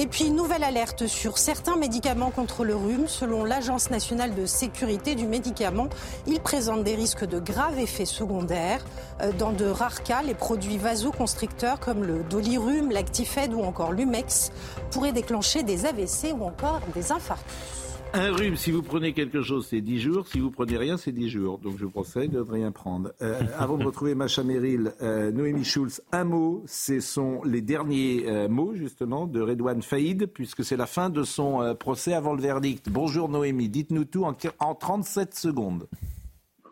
Et 0.00 0.06
puis, 0.06 0.30
nouvelle 0.30 0.62
alerte 0.62 1.08
sur 1.08 1.38
certains 1.38 1.74
médicaments 1.74 2.30
contre 2.30 2.64
le 2.64 2.76
rhume. 2.76 3.08
Selon 3.08 3.42
l'Agence 3.42 3.90
nationale 3.90 4.32
de 4.32 4.46
sécurité 4.46 5.16
du 5.16 5.26
médicament, 5.26 5.88
ils 6.28 6.38
présentent 6.38 6.84
des 6.84 6.94
risques 6.94 7.24
de 7.24 7.40
graves 7.40 7.80
effets 7.80 8.04
secondaires. 8.04 8.84
Euh, 9.20 9.32
dans 9.32 9.50
de 9.50 9.64
rares 9.64 10.04
cas, 10.04 10.22
les 10.22 10.34
produits 10.34 10.78
vasoconstricteurs 10.78 11.80
comme 11.80 12.04
le 12.04 12.22
dolirum, 12.22 12.92
l'actifed 12.92 13.52
ou 13.52 13.62
encore 13.64 13.90
l'umex 13.90 14.52
pourraient 14.92 15.10
déclencher 15.10 15.64
des 15.64 15.84
AVC 15.84 16.32
ou 16.32 16.44
encore 16.44 16.80
des 16.94 17.10
infarctus. 17.10 17.87
Un 18.14 18.32
rhume, 18.32 18.56
si 18.56 18.70
vous 18.70 18.82
prenez 18.82 19.12
quelque 19.12 19.42
chose, 19.42 19.66
c'est 19.68 19.82
10 19.82 20.00
jours. 20.00 20.28
Si 20.28 20.40
vous 20.40 20.50
prenez 20.50 20.78
rien, 20.78 20.96
c'est 20.96 21.12
10 21.12 21.28
jours. 21.28 21.58
Donc 21.58 21.76
je 21.78 21.84
vous 21.84 21.90
conseille 21.90 22.28
de 22.28 22.38
ne 22.38 22.50
rien 22.50 22.72
prendre. 22.72 23.12
Euh, 23.20 23.40
avant 23.58 23.76
de 23.76 23.84
retrouver 23.84 24.14
Macha 24.14 24.42
Merrill, 24.42 24.92
euh, 25.02 25.30
Noémie 25.30 25.64
Schulz, 25.64 26.00
un 26.10 26.24
mot. 26.24 26.64
Ce 26.66 27.00
sont 27.00 27.42
les 27.44 27.60
derniers 27.60 28.24
euh, 28.26 28.48
mots, 28.48 28.74
justement, 28.74 29.26
de 29.26 29.42
Redouane 29.42 29.82
Faïd, 29.82 30.26
puisque 30.26 30.64
c'est 30.64 30.76
la 30.76 30.86
fin 30.86 31.10
de 31.10 31.22
son 31.22 31.76
procès 31.78 32.14
avant 32.14 32.32
le 32.32 32.40
verdict. 32.40 32.88
Bonjour 32.88 33.28
Noémie, 33.28 33.68
dites-nous 33.68 34.06
tout 34.06 34.24
en, 34.24 34.34
en 34.58 34.74
37 34.74 35.34
secondes. 35.34 35.86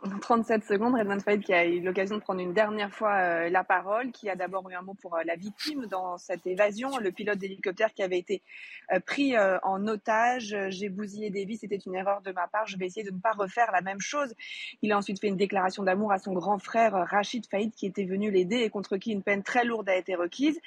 37 0.21 0.65
secondes, 0.65 0.95
Redman 0.95 1.21
Faïd 1.21 1.43
qui 1.43 1.53
a 1.53 1.65
eu 1.65 1.81
l'occasion 1.81 2.17
de 2.17 2.21
prendre 2.21 2.41
une 2.41 2.53
dernière 2.53 2.93
fois 2.93 3.15
euh, 3.15 3.49
la 3.49 3.65
parole, 3.65 4.11
qui 4.13 4.29
a 4.29 4.37
d'abord 4.37 4.69
eu 4.71 4.75
un 4.75 4.83
mot 4.83 4.95
pour 4.95 5.17
euh, 5.17 5.23
la 5.25 5.37
victime 5.37 5.87
dans 5.87 6.19
cette 6.19 6.47
évasion, 6.47 6.99
le 6.99 7.11
pilote 7.11 7.39
d'hélicoptère 7.39 7.93
qui 7.93 8.03
avait 8.03 8.19
été 8.19 8.43
euh, 8.93 9.01
pris 9.01 9.35
en 9.63 9.87
otage. 9.87 10.57
J'ai 10.69 10.89
bousillé 10.89 11.31
des 11.31 11.45
vies, 11.45 11.57
c'était 11.57 11.77
une 11.77 11.95
erreur 11.95 12.21
de 12.23 12.33
ma 12.33 12.47
part, 12.47 12.67
je 12.67 12.77
vais 12.77 12.87
essayer 12.87 13.05
de 13.05 13.15
ne 13.15 13.21
pas 13.21 13.33
refaire 13.33 13.71
la 13.73 13.81
même 13.81 14.01
chose. 14.01 14.35
Il 14.83 14.93
a 14.93 14.99
ensuite 14.99 15.21
fait 15.21 15.29
une 15.29 15.37
déclaration 15.37 15.83
d'amour 15.83 16.13
à 16.13 16.19
son 16.19 16.33
grand 16.33 16.59
frère 16.59 16.93
Rachid 16.93 17.47
Faïd 17.47 17.73
qui 17.75 17.87
était 17.87 18.05
venu 18.05 18.31
l'aider 18.31 18.57
et 18.57 18.71
contre 18.71 18.97
qui 18.97 19.13
une 19.13 19.23
peine 19.23 19.43
très 19.43 19.65
lourde 19.65 19.89
a 19.89 19.97
été 19.97 20.15
requise. 20.15 20.59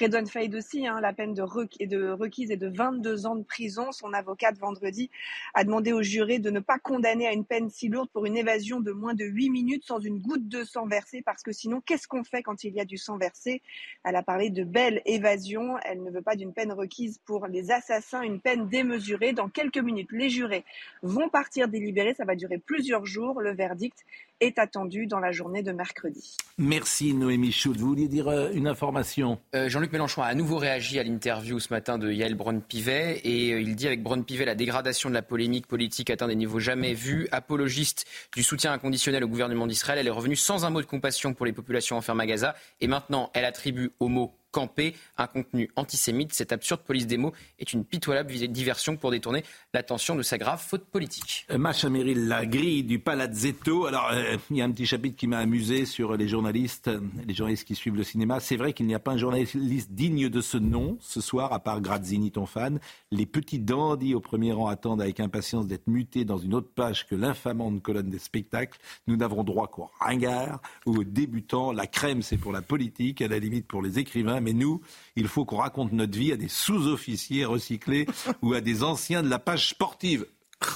Redouane 0.00 0.26
Faïd 0.26 0.54
aussi, 0.54 0.86
hein, 0.86 1.00
la 1.00 1.12
peine 1.12 1.34
de, 1.34 1.42
requise 1.42 2.50
est 2.50 2.56
de 2.56 2.68
22 2.68 3.26
ans 3.26 3.36
de 3.36 3.42
prison. 3.42 3.90
Son 3.92 4.12
avocate 4.12 4.56
vendredi 4.58 5.10
a 5.54 5.64
demandé 5.64 5.92
au 5.92 6.02
juré 6.02 6.38
de 6.38 6.50
ne 6.50 6.60
pas 6.60 6.78
condamner 6.78 7.26
à 7.26 7.32
une 7.32 7.44
peine 7.44 7.68
si 7.68 7.88
lourde 7.88 8.08
pour 8.12 8.26
une 8.26 8.36
évasion 8.36 8.80
moins 8.92 9.14
de 9.14 9.24
8 9.24 9.50
minutes 9.50 9.84
sans 9.84 9.98
une 10.00 10.18
goutte 10.18 10.48
de 10.48 10.64
sang 10.64 10.86
versé 10.86 11.22
parce 11.22 11.42
que 11.42 11.52
sinon, 11.52 11.80
qu'est-ce 11.80 12.08
qu'on 12.08 12.24
fait 12.24 12.42
quand 12.42 12.64
il 12.64 12.74
y 12.74 12.80
a 12.80 12.84
du 12.84 12.98
sang 12.98 13.18
versé? 13.18 13.62
Elle 14.04 14.16
a 14.16 14.22
parlé 14.22 14.50
de 14.50 14.64
belle 14.64 15.02
évasion. 15.06 15.76
Elle 15.84 16.02
ne 16.02 16.10
veut 16.10 16.22
pas 16.22 16.36
d'une 16.36 16.52
peine 16.52 16.72
requise 16.72 17.18
pour 17.24 17.46
les 17.46 17.70
assassins, 17.70 18.22
une 18.22 18.40
peine 18.40 18.68
démesurée. 18.68 19.32
Dans 19.32 19.48
quelques 19.48 19.78
minutes, 19.78 20.12
les 20.12 20.30
jurés 20.30 20.64
vont 21.02 21.28
partir 21.28 21.68
délibérer. 21.68 22.14
Ça 22.14 22.24
va 22.24 22.34
durer 22.34 22.58
plusieurs 22.58 23.06
jours. 23.06 23.40
Le 23.40 23.54
verdict 23.54 24.04
est 24.40 24.58
attendu 24.58 25.06
dans 25.06 25.18
la 25.18 25.32
journée 25.32 25.62
de 25.62 25.72
mercredi. 25.72 26.36
Merci 26.58 27.12
Noémie 27.12 27.52
Schultz. 27.52 27.80
Vous 27.80 27.88
vouliez 27.88 28.08
dire 28.08 28.28
euh, 28.28 28.50
une 28.52 28.68
information? 28.68 29.38
Euh, 29.54 29.68
Jean-Luc 29.68 29.92
Mélenchon 29.92 30.22
a 30.22 30.26
à 30.26 30.34
nouveau 30.34 30.58
réagi 30.58 30.98
à 30.98 31.02
l'interview 31.02 31.58
ce 31.58 31.72
matin 31.72 31.98
de 31.98 32.10
Yael 32.10 32.34
Braun-Pivet 32.34 33.20
et 33.24 33.52
euh, 33.52 33.60
il 33.60 33.74
dit 33.74 33.86
avec 33.86 34.02
Braun-Pivet 34.02 34.44
la 34.44 34.54
dégradation 34.54 35.08
de 35.08 35.14
la 35.14 35.22
polémique 35.22 35.66
politique 35.66 36.10
atteint 36.10 36.28
des 36.28 36.36
niveaux 36.36 36.60
jamais 36.60 36.94
vus. 36.94 37.28
Apologiste 37.32 38.06
du 38.34 38.42
soutien 38.42 38.72
inconditionnel 38.78 39.24
au 39.24 39.28
gouvernement 39.28 39.66
d'Israël, 39.66 39.98
elle 39.98 40.06
est 40.06 40.10
revenue 40.10 40.36
sans 40.36 40.64
un 40.64 40.70
mot 40.70 40.80
de 40.80 40.86
compassion 40.86 41.34
pour 41.34 41.46
les 41.46 41.52
populations 41.52 41.96
enfermées 41.96 42.24
à 42.24 42.26
Gaza. 42.26 42.54
Et 42.80 42.86
maintenant 42.86 43.30
elle 43.34 43.44
attribue 43.44 43.90
au 43.98 44.08
mot 44.08 44.37
camper 44.50 44.94
un 45.16 45.26
contenu 45.26 45.70
antisémite. 45.76 46.32
Cette 46.32 46.52
absurde 46.52 46.80
police 46.80 47.06
des 47.06 47.16
mots 47.16 47.32
est 47.58 47.72
une 47.72 47.84
pitoyable 47.84 48.32
diversion 48.32 48.96
pour 48.96 49.10
détourner 49.10 49.44
l'attention 49.74 50.14
de 50.14 50.22
sa 50.22 50.38
grave 50.38 50.60
faute 50.60 50.84
politique. 50.84 51.46
Euh, 51.50 51.58
Macha 51.58 51.88
Merrill, 51.88 52.28
la 52.28 52.46
grille 52.46 52.84
du 52.84 52.98
Palazzetto. 52.98 53.86
Alors, 53.86 54.10
euh, 54.12 54.36
il 54.50 54.56
y 54.56 54.62
a 54.62 54.64
un 54.64 54.70
petit 54.70 54.86
chapitre 54.86 55.16
qui 55.16 55.26
m'a 55.26 55.38
amusé 55.38 55.84
sur 55.84 56.16
les 56.16 56.28
journalistes, 56.28 56.90
les 57.26 57.34
journalistes 57.34 57.66
qui 57.66 57.74
suivent 57.74 57.96
le 57.96 58.04
cinéma. 58.04 58.40
C'est 58.40 58.56
vrai 58.56 58.72
qu'il 58.72 58.86
n'y 58.86 58.94
a 58.94 58.98
pas 58.98 59.12
un 59.12 59.18
journaliste 59.18 59.92
digne 59.92 60.28
de 60.28 60.40
ce 60.40 60.56
nom 60.56 60.96
ce 61.00 61.20
soir, 61.20 61.52
à 61.52 61.60
part 61.60 61.80
Grazzini, 61.80 62.30
ton 62.30 62.46
fan. 62.46 62.80
Les 63.10 63.26
petits 63.26 63.58
dandys 63.58 64.14
au 64.14 64.20
premier 64.20 64.52
rang 64.52 64.68
attendent 64.68 65.02
avec 65.02 65.20
impatience 65.20 65.66
d'être 65.66 65.86
mutés 65.86 66.24
dans 66.24 66.38
une 66.38 66.54
autre 66.54 66.70
page 66.74 67.06
que 67.06 67.14
l'infamante 67.14 67.82
colonne 67.82 68.10
des 68.10 68.18
spectacles. 68.18 68.78
Nous 69.06 69.16
n'avons 69.16 69.44
droit 69.44 69.68
qu'aux 69.68 69.90
ringards 70.00 70.60
ou 70.86 70.98
aux 70.98 71.04
débutants. 71.04 71.72
La 71.72 71.86
crème, 71.86 72.22
c'est 72.22 72.36
pour 72.36 72.52
la 72.52 72.62
politique, 72.62 73.20
à 73.22 73.28
la 73.28 73.38
limite 73.38 73.66
pour 73.66 73.82
les 73.82 73.98
écrivains 73.98 74.40
nous, 74.52 74.80
il 75.16 75.28
faut 75.28 75.44
qu'on 75.44 75.56
raconte 75.56 75.92
notre 75.92 76.16
vie 76.16 76.32
à 76.32 76.36
des 76.36 76.48
sous-officiers 76.48 77.44
recyclés 77.44 78.06
ou 78.42 78.54
à 78.54 78.60
des 78.60 78.82
anciens 78.82 79.22
de 79.22 79.28
la 79.28 79.38
page 79.38 79.68
sportive. 79.68 80.26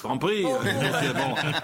En 0.05 0.17
prie. 0.17 0.45
Oh. 0.47 0.59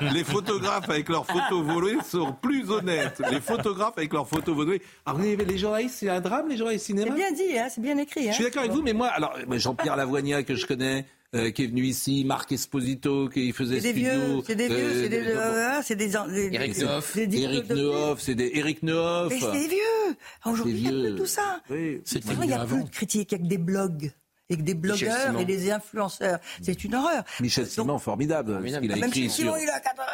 les 0.12 0.24
photographes 0.24 0.90
avec 0.90 1.08
leurs 1.08 1.24
photos 1.24 1.64
volées 1.64 1.98
sont 2.04 2.32
plus 2.32 2.68
honnêtes. 2.68 3.22
Les 3.30 3.40
photographes 3.40 3.96
avec 3.96 4.12
leurs 4.12 4.28
photos 4.28 4.56
volées. 4.56 4.82
Alors, 5.06 5.20
les 5.20 5.58
journalistes, 5.58 5.98
c'est 6.00 6.08
un 6.08 6.20
drame, 6.20 6.48
les 6.48 6.56
journalistes 6.56 6.86
cinéma. 6.86 7.10
C'est 7.10 7.16
bien 7.16 7.32
dit, 7.32 7.58
hein, 7.58 7.68
c'est 7.70 7.80
bien 7.80 7.96
écrit. 7.96 8.28
Hein. 8.28 8.32
Je 8.32 8.34
suis 8.34 8.44
d'accord 8.44 8.62
avec 8.62 8.72
vous, 8.72 8.82
mais 8.82 8.92
moi, 8.92 9.06
alors 9.08 9.36
Jean-Pierre 9.52 9.96
Lavoignat 9.96 10.42
que 10.42 10.56
je 10.56 10.66
connais, 10.66 11.06
euh, 11.34 11.50
qui 11.50 11.64
est 11.64 11.66
venu 11.66 11.82
ici, 11.82 12.24
Marc 12.24 12.52
Esposito 12.52 13.28
qui 13.28 13.52
faisait 13.52 13.80
c'est 13.80 13.92
des 13.92 14.00
vieux, 14.00 14.40
c'est 14.46 14.54
des 14.54 14.68
vieux, 14.68 15.02
c'est 15.02 15.08
des, 15.08 15.26
euh, 15.26 15.82
c'est 15.82 15.96
des, 15.96 16.54
Eric 16.54 16.78
Neuf, 16.78 17.16
Eric 17.16 17.68
Neuf, 17.68 18.20
c'est 18.20 18.34
des 18.34 18.50
Eric 18.54 18.82
Neuf. 18.82 19.28
Mais 19.30 19.40
c'est 19.40 19.68
vieux. 19.68 20.16
Aujourd'hui, 20.46 20.78
il 20.78 20.90
n'y 20.90 21.06
a 21.06 21.10
plus 21.10 21.16
tout 21.16 21.26
ça. 21.26 21.60
Oui. 21.68 22.00
Il 22.12 22.46
n'y 22.46 22.52
a 22.54 22.64
plus 22.64 22.82
de 22.82 22.88
critiques, 22.88 23.32
avec 23.34 23.46
des 23.46 23.58
blogs 23.58 24.10
et 24.50 24.56
des 24.56 24.74
blogueurs 24.74 25.38
et 25.38 25.44
des 25.44 25.70
influenceurs. 25.70 26.38
C'est 26.62 26.84
une 26.84 26.94
horreur. 26.94 27.24
Michel 27.40 27.66
Simon, 27.66 27.98
formidable. 27.98 28.60
Il 28.64 28.74
a 28.74 28.78
ah, 28.78 29.06
écrit 29.06 29.22
Michel 29.22 29.30
Simon, 29.30 29.56
il 29.56 29.68
a 29.68 29.80
80 29.80 30.04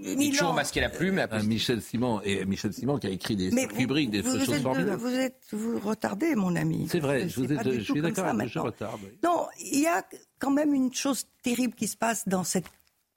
000 0.00 0.30
toujours 0.30 0.54
masqué 0.54 0.80
la 0.80 0.88
plume. 0.88 1.26
Ah, 1.30 1.42
Michel 1.42 1.82
Simon, 1.82 2.20
et 2.24 2.44
Michel 2.44 2.72
Simon 2.72 2.98
qui 2.98 3.06
a 3.06 3.10
écrit 3.10 3.36
des 3.36 3.50
rubriques, 3.74 4.10
des 4.10 4.22
vous 4.22 4.38
choses 4.38 4.54
êtes, 4.54 4.62
formidables. 4.62 5.00
Vous 5.00 5.14
êtes, 5.14 5.42
vous 5.52 5.78
retardez, 5.80 6.34
mon 6.34 6.54
ami. 6.56 6.86
C'est 6.90 7.00
vrai, 7.00 7.28
je, 7.28 7.40
vous 7.40 7.52
êtes, 7.52 7.70
je 7.70 7.80
suis 7.80 8.00
d'accord, 8.00 8.32
je 8.46 8.58
retarde. 8.58 9.00
Non, 9.24 9.46
il 9.60 9.80
y 9.80 9.86
a 9.86 10.04
quand 10.38 10.50
même 10.50 10.74
une 10.74 10.92
chose 10.92 11.24
terrible 11.42 11.74
qui 11.74 11.88
se 11.88 11.96
passe 11.96 12.26
dans 12.28 12.44
cette 12.44 12.66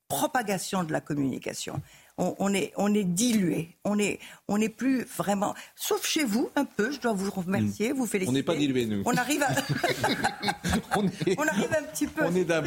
propagation 0.08 0.84
de 0.84 0.92
la 0.92 1.02
communication 1.02 1.82
on, 2.18 2.54
est, 2.54 2.72
on 2.78 2.94
est 2.94 3.04
dilué. 3.04 3.76
On 3.84 3.96
n'est 3.96 4.20
on 4.48 4.60
est 4.62 4.70
plus 4.70 5.04
vraiment. 5.04 5.54
Sauf 5.76 6.06
chez 6.06 6.24
vous, 6.24 6.50
un 6.56 6.66
peu, 6.66 6.92
je 6.92 7.00
dois 7.00 7.14
vous 7.14 7.30
remercier, 7.30 7.92
vous 7.92 8.06
féliciter. 8.06 8.30
On 8.30 8.34
n'est 8.34 8.44
pas 8.44 8.56
dilué, 8.56 8.86
nous. 8.86 9.04
On 9.06 9.16
arrive 9.16 9.44
à. 9.44 9.50
on, 10.96 11.48
arrive 11.48 11.74
un 11.78 11.84
petit 11.84 12.08
peu. 12.08 12.24
On 12.26 12.36
est 12.36 12.46
d'un 12.46 12.62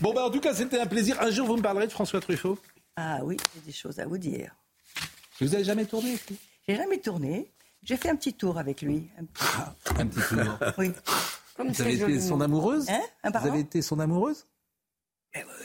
Bon, 0.00 0.14
bah, 0.14 0.24
en 0.24 0.30
tout 0.30 0.40
cas, 0.40 0.54
c'était 0.54 0.80
un 0.80 0.86
plaisir. 0.86 1.20
Un 1.20 1.30
jour, 1.30 1.46
vous 1.46 1.56
me 1.56 1.62
parlerez 1.62 1.86
de 1.86 1.92
François 1.92 2.20
Truffaut? 2.20 2.58
Ah 2.96 3.20
oui, 3.22 3.36
j'ai 3.54 3.60
des 3.60 3.72
choses 3.72 3.98
à 3.98 4.06
vous 4.06 4.18
dire. 4.18 4.54
Vous 5.40 5.54
avez 5.54 5.64
jamais 5.64 5.84
tourné 5.84 6.18
J'ai 6.66 6.76
jamais 6.76 6.98
tourné. 6.98 7.50
J'ai 7.84 7.96
fait 7.96 8.08
un 8.08 8.16
petit 8.16 8.34
tour 8.34 8.58
avec 8.58 8.82
lui. 8.82 9.08
Un 9.18 9.24
petit, 9.24 9.44
ah, 9.56 9.74
un 9.98 10.06
petit 10.06 10.20
tour 10.28 10.58
Oui. 10.78 10.90
vous 11.58 11.82
avez 11.82 11.94
été 11.94 12.20
son 12.20 12.40
amoureuse? 12.40 12.88
Hein? 12.90 13.02
Vous 13.22 13.46
avez 13.46 13.60
été 13.60 13.82
son 13.82 14.00
amoureuse? 14.00 14.46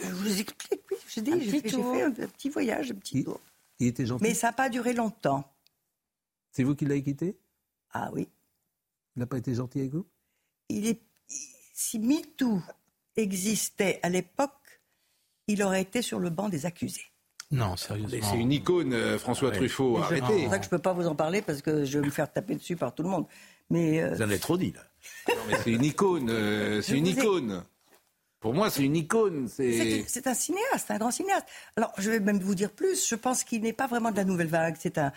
Je 0.04 0.12
vous 0.12 0.40
explique, 0.42 0.82
oui. 0.92 0.98
J'ai 1.08 1.60
fait, 1.62 2.02
un 2.04 2.12
petit 2.12 2.50
voyage, 2.50 2.92
un 2.92 2.96
petit 2.96 3.24
tour. 3.24 3.40
Il 3.80 3.88
était 3.88 4.06
gentil. 4.06 4.24
Mais 4.24 4.34
ça 4.34 4.48
n'a 4.48 4.54
pas 4.54 4.70
duré 4.70 4.94
longtemps. 4.94 5.44
C'est 6.52 6.64
vous 6.64 6.76
qui 6.76 6.86
l'avez 6.86 7.04
quitté? 7.04 7.38
Ah 7.92 8.10
oui. 8.14 8.28
Il 9.16 9.20
n'a 9.20 9.26
pas 9.26 9.38
été 9.38 9.54
gentil 9.54 9.80
avec 9.80 9.94
vous? 9.94 10.06
Il 10.70 10.88
est, 10.88 11.02
Si 11.74 12.00
MeToo 12.00 12.62
existait 13.16 14.00
à 14.04 14.10
l'époque, 14.10 14.52
il 15.48 15.62
aurait 15.64 15.82
été 15.82 16.02
sur 16.02 16.20
le 16.20 16.30
banc 16.30 16.50
des 16.50 16.66
accusés. 16.66 17.06
Non, 17.52 17.76
sérieusement. 17.76 18.28
C'est 18.32 18.40
une 18.40 18.52
icône, 18.52 18.94
euh, 18.94 19.20
François 19.20 19.52
Truffaut. 19.52 19.98
Arrêtez. 19.98 20.26
C'est 20.26 20.42
pour 20.44 20.52
ça 20.52 20.58
que 20.58 20.64
je 20.64 20.68
ne 20.68 20.72
peux 20.72 20.80
pas 20.80 20.94
vous 20.94 21.06
en 21.08 21.16
parler 21.16 21.42
parce 21.44 21.62
que 21.62 21.86
je 21.86 22.00
vais 22.00 22.06
me 22.06 22.12
faire 22.12 22.32
taper 22.32 22.56
dessus 22.56 22.76
par 22.76 22.96
tout 22.96 23.04
le 23.04 23.10
monde. 23.10 23.28
Mais 23.70 24.02
euh, 24.02 24.16
Vous 24.16 24.22
en 24.22 24.26
avez 24.26 24.40
trop 24.40 24.58
dit, 24.58 24.72
là. 24.72 24.82
Non, 25.28 25.42
mais 25.48 25.58
c'est 25.64 25.72
une 25.72 25.84
icône. 25.84 26.30
Euh, 26.30 26.82
c'est 26.82 26.98
une 26.98 27.08
icône. 27.08 27.64
Pour 28.44 28.54
moi, 28.54 28.70
c'est 28.70 28.84
une 28.84 28.98
icône. 28.98 29.48
C'est 29.48 30.28
un 30.28 30.34
cinéaste, 30.34 30.92
un 30.92 30.98
grand 30.98 31.12
cinéaste. 31.12 31.46
Alors, 31.78 31.94
je 31.98 32.12
vais 32.12 32.20
même 32.20 32.40
vous 32.40 32.56
dire 32.56 32.72
plus. 32.74 33.08
Je 33.08 33.16
pense 33.16 33.46
qu'il 33.46 33.62
n'est 33.62 33.72
pas 33.72 33.88
vraiment 33.88 34.12
de 34.12 34.18
la 34.18 34.26
nouvelle 34.26 34.48
vague. 34.48 34.76
C'est 34.78 34.98
un 34.98 35.14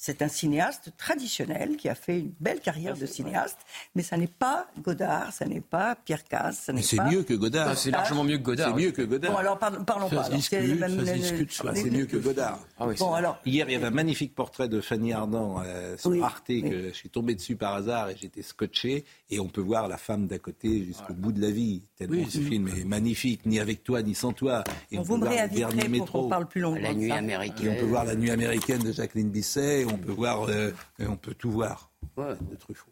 c'est 0.00 0.22
un 0.22 0.28
cinéaste 0.28 0.92
traditionnel 0.96 1.76
qui 1.76 1.88
a 1.88 1.96
fait 1.96 2.20
une 2.20 2.32
belle 2.38 2.60
carrière 2.60 2.96
de 2.96 3.04
cinéaste, 3.04 3.58
mais 3.96 4.04
ça 4.04 4.16
n'est 4.16 4.28
pas 4.28 4.68
Godard, 4.80 5.32
ça 5.32 5.44
n'est 5.44 5.60
pas 5.60 5.96
Pierre 5.96 6.22
Casse, 6.22 6.60
ça 6.66 6.72
n'est 6.72 6.82
C'est 6.82 7.02
mieux 7.02 7.24
que 7.24 7.34
Godard. 7.34 7.76
C'est 7.76 7.90
largement 7.90 8.22
mieux 8.22 8.38
que 8.38 8.44
Godard. 8.44 8.68
C'est 8.68 8.80
mieux 8.80 8.92
que 8.92 9.02
Godard. 9.02 9.32
Bon, 9.32 9.38
alors 9.38 9.58
parlons, 9.58 9.84
parlons 9.84 10.08
pas. 10.08 10.28
c'est 10.40 11.90
mieux 11.90 12.06
que 12.06 12.16
Godard. 12.16 12.60
Ah 12.78 12.86
bon, 12.96 13.12
alors... 13.12 13.40
Hier, 13.44 13.66
il 13.68 13.72
y 13.72 13.74
avait 13.74 13.86
un 13.86 13.90
magnifique 13.90 14.36
portrait 14.36 14.68
de 14.68 14.80
Fanny 14.80 15.12
Ardant 15.12 15.60
euh, 15.64 15.96
sur 15.96 16.24
Arte 16.24 16.46
que 16.46 16.88
je 16.88 16.94
suis 16.94 17.10
tombé 17.10 17.34
dessus 17.34 17.56
par 17.56 17.74
hasard 17.74 18.10
et 18.10 18.16
j'étais 18.16 18.42
scotché. 18.42 19.04
Et 19.30 19.40
on 19.40 19.48
peut 19.48 19.60
voir 19.60 19.88
la 19.88 19.96
femme 19.96 20.28
d'à 20.28 20.38
côté 20.38 20.84
jusqu'au 20.84 21.14
bout 21.14 21.32
de 21.32 21.40
la 21.40 21.50
vie. 21.50 21.82
Tellement 21.96 22.28
ce 22.28 22.38
film 22.38 22.68
est 22.68 22.84
magnifique, 22.84 23.44
ni 23.46 23.58
avec 23.58 23.82
toi, 23.82 24.00
ni 24.02 24.14
sans 24.14 24.32
toi. 24.32 24.62
Et 24.92 24.98
on, 24.98 25.02
vous 25.02 25.16
me 25.16 25.26
réinviterez 25.26 25.98
pour 25.98 26.12
qu'on 26.12 26.28
parle 26.28 26.46
plus 26.46 26.60
longtemps. 26.60 26.80
La 26.80 26.94
nuit 26.94 27.10
américaine. 27.10 27.66
Et 27.66 27.70
on 27.70 27.80
peut 27.80 27.86
voir 27.86 28.04
la 28.04 28.14
nuit 28.14 28.30
américaine 28.30 28.82
de 28.82 28.92
Jacqueline 28.92 29.30
Bisset 29.30 29.87
on 29.92 29.98
peut 29.98 30.12
voir, 30.12 30.48
euh, 30.48 30.72
on 31.00 31.16
peut 31.16 31.34
tout 31.34 31.50
voir 31.50 31.90
de 32.16 32.56
Truffaut. 32.56 32.90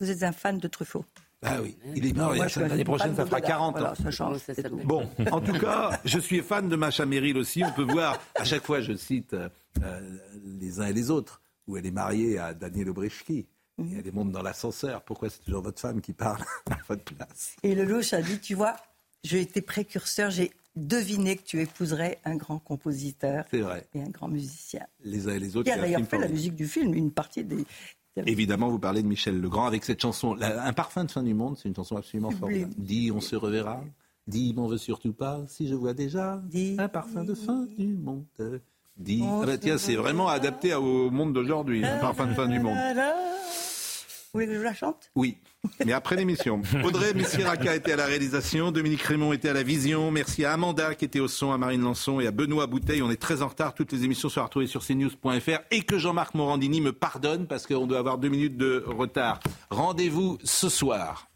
Vous 0.00 0.10
êtes 0.10 0.22
un 0.22 0.32
fan 0.32 0.58
de 0.58 0.68
Truffaut 0.68 1.04
ah 1.42 1.60
oui, 1.62 1.76
il 1.94 2.06
est 2.06 2.16
mort 2.16 2.34
l'année 2.34 2.82
prochaine, 2.82 3.14
ça 3.14 3.26
fera 3.26 3.40
40 3.40 3.76
ans. 3.80 3.92
bon, 4.84 5.08
en 5.30 5.40
tout 5.40 5.52
cas, 5.58 6.00
je 6.04 6.18
suis 6.18 6.40
fan 6.40 6.68
de 6.68 6.76
Macha 6.76 7.04
Merrill 7.04 7.36
aussi. 7.36 7.62
On 7.62 7.72
peut 7.72 7.84
voir, 7.84 8.18
à 8.34 8.44
chaque 8.44 8.64
fois, 8.64 8.80
je 8.80 8.94
cite 8.94 9.34
euh, 9.34 9.48
les 10.44 10.80
uns 10.80 10.86
et 10.86 10.92
les 10.92 11.10
autres, 11.10 11.42
où 11.66 11.76
elle 11.76 11.86
est 11.86 11.92
mariée 11.92 12.38
à 12.38 12.54
Daniel 12.54 12.88
Obrechki. 12.88 13.46
Et 13.78 13.98
elle 14.02 14.12
monte 14.12 14.32
dans 14.32 14.42
l'ascenseur. 14.42 15.02
Pourquoi 15.02 15.28
c'est 15.28 15.44
toujours 15.44 15.62
votre 15.62 15.80
femme 15.80 16.00
qui 16.00 16.14
parle 16.14 16.42
à 16.70 16.78
votre 16.88 17.04
place? 17.04 17.54
Et 17.62 17.74
le 17.74 17.84
louche 17.84 18.14
a 18.14 18.22
dit, 18.22 18.40
tu 18.40 18.54
vois, 18.54 18.74
j'ai 19.22 19.42
été 19.42 19.60
précurseur, 19.60 20.30
j'ai 20.30 20.52
deviné 20.76 21.36
que 21.36 21.42
tu 21.42 21.60
épouserais 21.60 22.18
un 22.24 22.36
grand 22.36 22.58
compositeur 22.58 23.44
et 23.52 24.00
un 24.00 24.10
grand 24.10 24.28
musicien. 24.28 24.86
Les 25.02 25.26
uns 25.26 25.34
et 25.34 25.38
les 25.38 25.56
autres. 25.56 25.70
Qui 25.70 25.78
a 25.78 25.80
d'ailleurs 25.80 26.06
fait 26.06 26.18
la 26.18 26.28
musique 26.28 26.54
du 26.54 26.68
film, 26.68 26.94
une 26.94 27.10
partie 27.10 27.44
des... 27.44 27.64
Évidemment, 28.24 28.70
vous 28.70 28.78
parlez 28.78 29.02
de 29.02 29.08
Michel 29.08 29.38
Legrand 29.40 29.66
avec 29.66 29.84
cette 29.84 30.00
chanson. 30.00 30.36
un 30.40 30.72
parfum 30.72 31.04
de 31.04 31.10
fin 31.10 31.22
du 31.22 31.34
monde, 31.34 31.58
c'est 31.58 31.68
une 31.68 31.74
chanson 31.74 31.96
absolument 31.96 32.30
formidable. 32.30 32.72
Dis, 32.78 33.10
on 33.14 33.20
se 33.20 33.36
reverra. 33.36 33.82
Dis, 34.26 34.54
m'en 34.54 34.66
veux 34.66 34.78
surtout 34.78 35.12
pas, 35.12 35.44
si 35.48 35.68
je 35.68 35.74
vois 35.74 35.94
déjà 35.94 36.42
un 36.78 36.88
parfum 36.88 37.24
de 37.24 37.34
fin 37.34 37.66
du 37.76 37.88
monde. 37.88 38.24
Dis. 38.96 39.22
Ah 39.24 39.42
bah 39.44 39.58
tiens, 39.58 39.76
c'est 39.76 39.96
vraiment 39.96 40.28
adapté 40.28 40.72
au 40.74 41.10
monde 41.10 41.34
d'aujourd'hui, 41.34 41.84
un 41.84 41.98
parfum 41.98 42.26
de 42.26 42.32
fin 42.32 42.48
du 42.48 42.58
monde. 42.58 42.76
Vous 42.76 44.40
voulez 44.40 44.46
que 44.46 44.54
je 44.54 44.62
la 44.62 44.74
chante? 44.74 45.10
Oui, 45.14 45.36
mais 45.84 45.92
après 45.92 46.16
l'émission. 46.16 46.62
Audrey 46.84 47.14
Messiraca 47.14 47.74
était 47.74 47.92
à 47.92 47.96
la 47.96 48.06
réalisation, 48.06 48.70
Dominique 48.72 49.02
Raymond 49.02 49.32
était 49.32 49.48
à 49.48 49.52
la 49.52 49.62
vision. 49.62 50.10
Merci 50.10 50.44
à 50.44 50.52
Amanda 50.52 50.94
qui 50.94 51.04
était 51.04 51.20
au 51.20 51.28
son, 51.28 51.52
à 51.52 51.58
Marine 51.58 51.82
Lançon 51.82 52.20
et 52.20 52.26
à 52.26 52.30
Benoît 52.30 52.66
Bouteille. 52.66 53.02
On 53.02 53.10
est 53.10 53.20
très 53.20 53.42
en 53.42 53.48
retard. 53.48 53.74
Toutes 53.74 53.92
les 53.92 54.04
émissions 54.04 54.28
sont 54.28 54.42
retrouvées 54.42 54.66
sur 54.66 54.84
cnews.fr 54.84 55.60
et 55.70 55.82
que 55.82 55.98
Jean-Marc 55.98 56.34
Morandini 56.34 56.80
me 56.80 56.92
pardonne 56.92 57.46
parce 57.46 57.66
qu'on 57.66 57.86
doit 57.86 57.98
avoir 57.98 58.18
deux 58.18 58.28
minutes 58.28 58.56
de 58.56 58.84
retard. 58.86 59.40
Rendez-vous 59.70 60.38
ce 60.44 60.68
soir 60.68 61.28